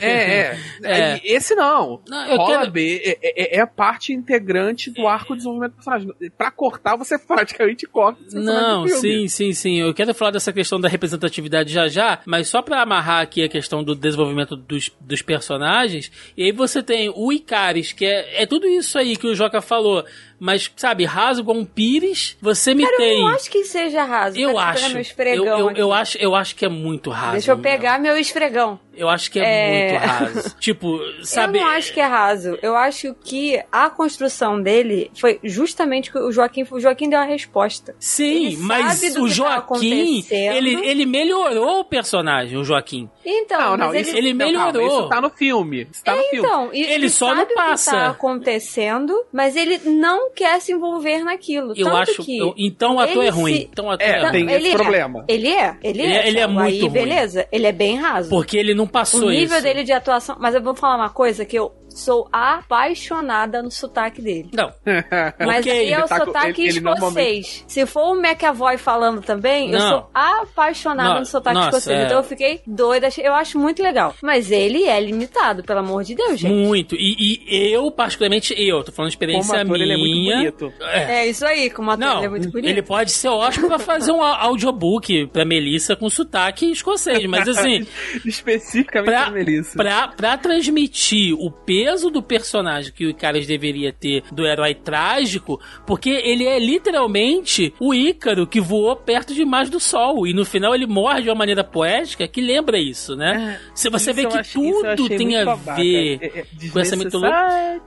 É, 0.00 0.08
é. 0.08 0.58
é. 0.82 1.20
Esse 1.24 1.54
não. 1.54 2.00
não 2.08 2.36
Rola 2.36 2.58
quero... 2.60 2.70
B 2.70 3.18
é, 3.22 3.56
é, 3.56 3.60
a 3.60 3.66
parte 3.66 4.12
integrante 4.12 4.90
do 4.90 5.06
arco 5.06 5.32
de 5.32 5.38
desenvolvimento 5.38 5.72
do 5.72 5.76
personagem. 5.76 6.08
Pra 6.36 6.50
cortar, 6.50 6.96
você 6.96 7.18
praticamente 7.26 7.86
corta. 7.86 8.20
Não, 8.32 8.86
sim, 8.88 9.28
sim, 9.28 9.52
sim. 9.52 9.80
Eu 9.80 9.94
quero 9.94 10.14
falar 10.14 10.32
dessa 10.32 10.52
questão 10.52 10.80
da 10.80 10.88
representatividade 10.88 11.72
já 11.72 11.88
já, 11.88 12.20
mas 12.26 12.48
só 12.48 12.62
pra 12.62 12.82
amarrar 12.82 13.22
aqui 13.22 13.42
a 13.42 13.48
questão 13.48 13.82
do 13.82 13.94
desenvolvimento 13.94 14.56
dos, 14.56 14.90
dos 15.00 15.22
personagens 15.22 15.73
personagens. 15.74 16.10
E 16.36 16.44
aí 16.44 16.52
você 16.52 16.82
tem 16.82 17.12
o 17.14 17.32
Icaris, 17.32 17.92
que 17.92 18.04
é, 18.04 18.42
é 18.42 18.46
tudo 18.46 18.66
isso 18.66 18.98
aí 18.98 19.16
que 19.16 19.26
o 19.26 19.34
Joca 19.34 19.60
falou 19.60 20.04
mas, 20.38 20.70
sabe, 20.76 21.04
raso 21.04 21.44
com 21.44 21.54
um 21.54 21.64
pires, 21.64 22.36
você 22.40 22.74
me 22.74 22.84
Cara, 22.84 22.96
tem. 22.96 23.18
Eu 23.18 23.24
não 23.24 23.34
acho 23.34 23.50
que 23.50 23.64
seja 23.64 24.04
raso. 24.04 24.38
Eu 24.38 24.58
acho. 24.58 24.90
Meu 24.90 25.00
esfregão 25.00 25.46
eu, 25.46 25.70
eu, 25.70 25.76
eu, 25.76 25.92
acho. 25.92 26.18
Eu 26.18 26.34
acho 26.34 26.54
que 26.56 26.64
é 26.64 26.68
muito 26.68 27.10
raso. 27.10 27.32
Deixa 27.32 27.52
eu 27.52 27.58
pegar 27.58 27.98
meu 27.98 28.16
esfregão. 28.16 28.78
Eu 28.96 29.08
acho 29.08 29.30
que 29.30 29.40
é, 29.40 29.44
é... 29.44 29.90
muito 29.90 30.06
raso. 30.06 30.56
tipo, 30.60 31.00
sabe. 31.22 31.58
Eu 31.58 31.64
não 31.64 31.70
acho 31.70 31.92
que 31.92 32.00
é 32.00 32.06
raso. 32.06 32.58
Eu 32.62 32.76
acho 32.76 33.14
que 33.24 33.60
a 33.70 33.90
construção 33.90 34.60
dele 34.60 35.10
foi 35.14 35.40
justamente 35.42 36.10
que 36.10 36.18
o 36.18 36.30
Joaquim, 36.30 36.64
o 36.70 36.80
Joaquim 36.80 37.08
deu 37.08 37.18
a 37.18 37.24
resposta. 37.24 37.94
Sim, 37.98 38.46
ele 38.46 38.56
mas 38.58 39.02
o 39.16 39.22
tá 39.22 39.28
Joaquim, 39.28 40.22
tá 40.22 40.34
ele, 40.34 40.74
ele 40.86 41.06
melhorou 41.06 41.80
o 41.80 41.84
personagem, 41.84 42.58
o 42.58 42.64
Joaquim. 42.64 43.10
Então, 43.24 43.76
não, 43.76 43.88
não, 43.88 43.94
isso, 43.94 44.10
ele, 44.10 44.18
ele 44.18 44.34
melhorou. 44.34 44.72
Não, 44.72 44.98
isso 45.00 45.08
tá 45.08 45.20
no 45.20 45.30
filme. 45.30 45.88
Isso 45.90 46.04
tá 46.04 46.14
no 46.14 46.22
então, 46.32 46.70
filme. 46.70 46.86
ele 46.86 47.08
só 47.08 47.34
não 47.34 47.46
passa. 47.54 47.90
O 47.90 47.94
que 47.94 48.00
tá 48.00 48.10
acontecendo, 48.10 49.24
mas 49.32 49.56
ele 49.56 49.78
não 49.84 50.23
quer 50.34 50.60
se 50.60 50.72
envolver 50.72 51.24
naquilo. 51.24 51.72
Eu 51.76 51.84
Tanto 51.86 51.96
acho. 51.96 52.22
que 52.22 52.38
eu, 52.38 52.54
então 52.56 52.96
o 52.96 53.00
ator 53.00 53.24
é 53.24 53.28
ruim. 53.28 53.54
Se... 53.56 53.68
Então 53.72 53.86
o 53.86 53.90
ator 53.90 54.06
é, 54.06 54.22
é 54.22 54.30
tem 54.30 54.50
esse 54.50 54.68
é. 54.68 54.72
problema. 54.72 55.24
Ele 55.28 55.48
é. 55.48 55.76
Ele, 55.82 56.02
ele 56.02 56.12
é. 56.12 56.28
Ele 56.28 56.38
é 56.38 56.46
muito 56.46 56.66
aí, 56.66 56.80
ruim. 56.80 56.90
beleza. 56.90 57.48
Ele 57.50 57.66
é 57.66 57.72
bem 57.72 57.96
raso. 57.96 58.30
Porque 58.30 58.56
ele 58.56 58.74
não 58.74 58.86
passou 58.86 59.20
isso. 59.20 59.28
O 59.28 59.30
nível 59.30 59.56
isso. 59.56 59.66
dele 59.66 59.84
de 59.84 59.92
atuação. 59.92 60.36
Mas 60.38 60.54
eu 60.54 60.62
vou 60.62 60.74
falar 60.74 60.96
uma 60.96 61.10
coisa 61.10 61.44
que 61.44 61.56
eu 61.58 61.72
sou 61.94 62.28
apaixonada 62.32 63.62
no 63.62 63.70
sotaque 63.70 64.20
dele. 64.20 64.50
Não. 64.52 64.72
Mas 65.38 65.60
okay. 65.60 65.92
é 65.92 66.04
o 66.04 66.08
tá 66.08 66.18
sotaque 66.18 66.62
ele, 66.62 66.70
ele 66.70 66.78
escocês. 66.78 67.00
Normalmente... 67.00 67.64
Se 67.66 67.86
for 67.86 68.12
o 68.12 68.20
McAvoy 68.20 68.76
falando 68.76 69.22
também, 69.22 69.70
não. 69.70 69.78
eu 69.78 69.88
sou 69.88 70.10
apaixonada 70.12 71.20
no 71.20 71.26
sotaque 71.26 71.54
Nossa, 71.56 71.68
escocês. 71.68 72.00
É... 72.00 72.04
Então 72.04 72.18
eu 72.18 72.24
fiquei 72.24 72.60
doida. 72.66 73.08
Eu 73.18 73.32
acho 73.34 73.58
muito 73.58 73.82
legal. 73.82 74.14
Mas 74.22 74.50
ele 74.50 74.84
é 74.84 75.00
limitado, 75.00 75.62
pelo 75.62 75.80
amor 75.80 76.02
de 76.02 76.14
Deus, 76.14 76.38
gente. 76.38 76.52
Muito. 76.52 76.96
E, 76.96 77.40
e 77.48 77.72
eu, 77.72 77.90
particularmente, 77.90 78.54
eu, 78.56 78.82
tô 78.82 78.90
falando 78.90 79.10
de 79.10 79.14
experiência 79.14 79.58
como 79.58 79.72
minha. 79.72 79.84
Ele 79.84 79.92
é 79.92 79.96
muito 79.96 80.34
bonito. 80.34 80.72
É, 80.80 81.20
é 81.20 81.26
isso 81.28 81.46
aí, 81.46 81.70
como 81.70 81.90
ator 81.90 82.06
não, 82.06 82.16
ele 82.18 82.26
é 82.26 82.28
muito 82.28 82.50
bonito. 82.50 82.68
Ele 82.68 82.82
pode 82.82 83.12
ser 83.12 83.28
ótimo 83.28 83.68
pra 83.68 83.78
fazer 83.78 84.10
um 84.10 84.22
audiobook 84.22 85.28
pra 85.28 85.44
Melissa 85.44 85.94
com 85.94 86.10
sotaque 86.10 86.70
escocês. 86.70 87.24
Mas 87.26 87.46
assim. 87.48 87.86
Especificamente 88.24 89.14
pra, 89.14 89.22
pra 89.24 89.30
Melissa. 89.30 89.76
Pra, 89.76 90.08
pra 90.08 90.36
transmitir 90.36 91.34
o 91.38 91.50
peso 91.50 91.83
peso 91.84 92.10
do 92.10 92.22
personagem 92.22 92.92
que 92.92 93.04
o 93.04 93.10
Icarus 93.10 93.46
deveria 93.46 93.92
ter 93.92 94.22
do 94.32 94.46
herói 94.46 94.74
trágico, 94.74 95.60
porque 95.86 96.08
ele 96.08 96.46
é 96.46 96.58
literalmente 96.58 97.74
o 97.78 97.94
Ícaro 97.94 98.46
que 98.46 98.60
voou 98.60 98.96
perto 98.96 99.34
demais 99.34 99.68
do 99.68 99.78
Sol 99.78 100.26
e 100.26 100.32
no 100.32 100.46
final 100.46 100.74
ele 100.74 100.86
morre 100.86 101.22
de 101.22 101.28
uma 101.28 101.34
maneira 101.34 101.62
poética 101.62 102.26
que 102.26 102.40
lembra 102.40 102.78
isso, 102.78 103.14
né? 103.14 103.58
É, 103.60 103.70
Se 103.74 103.90
você 103.90 104.12
vê 104.12 104.26
que 104.26 104.42
tudo 104.52 105.08
tem 105.08 105.36
a 105.36 105.54
ver 105.54 106.18
é, 106.22 106.38
é, 106.40 106.68
com 106.70 106.78
essa 106.78 106.96
mitologia. 106.96 107.82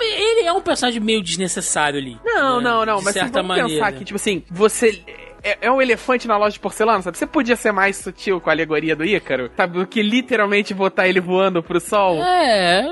Ele 0.00 0.46
é 0.46 0.52
um 0.52 0.60
personagem 0.60 1.00
meio 1.00 1.22
desnecessário 1.22 1.98
ali. 1.98 2.16
Não, 2.24 2.58
né? 2.58 2.70
não, 2.70 2.86
não, 2.86 2.98
de 2.98 3.04
mas 3.04 3.14
certa 3.14 3.42
vamos 3.42 3.48
maneira. 3.48 3.68
pensar 3.68 3.92
que, 3.98 4.04
tipo 4.04 4.16
assim, 4.16 4.42
você 4.50 5.02
é, 5.42 5.58
é 5.62 5.70
um 5.70 5.80
elefante 5.80 6.26
na 6.28 6.36
loja 6.36 6.54
de 6.54 6.60
porcelana, 6.60 7.02
sabe? 7.02 7.16
Você 7.18 7.26
podia 7.26 7.56
ser 7.56 7.72
mais 7.72 7.96
sutil 7.96 8.40
com 8.40 8.50
a 8.50 8.52
alegoria 8.52 8.94
do 8.96 9.04
Ícaro, 9.04 9.50
sabe? 9.56 9.78
Do 9.78 9.86
que 9.86 10.02
literalmente 10.02 10.74
botar 10.74 11.08
ele 11.08 11.20
voando 11.20 11.62
pro 11.62 11.80
sol. 11.80 12.22
É, 12.22 12.82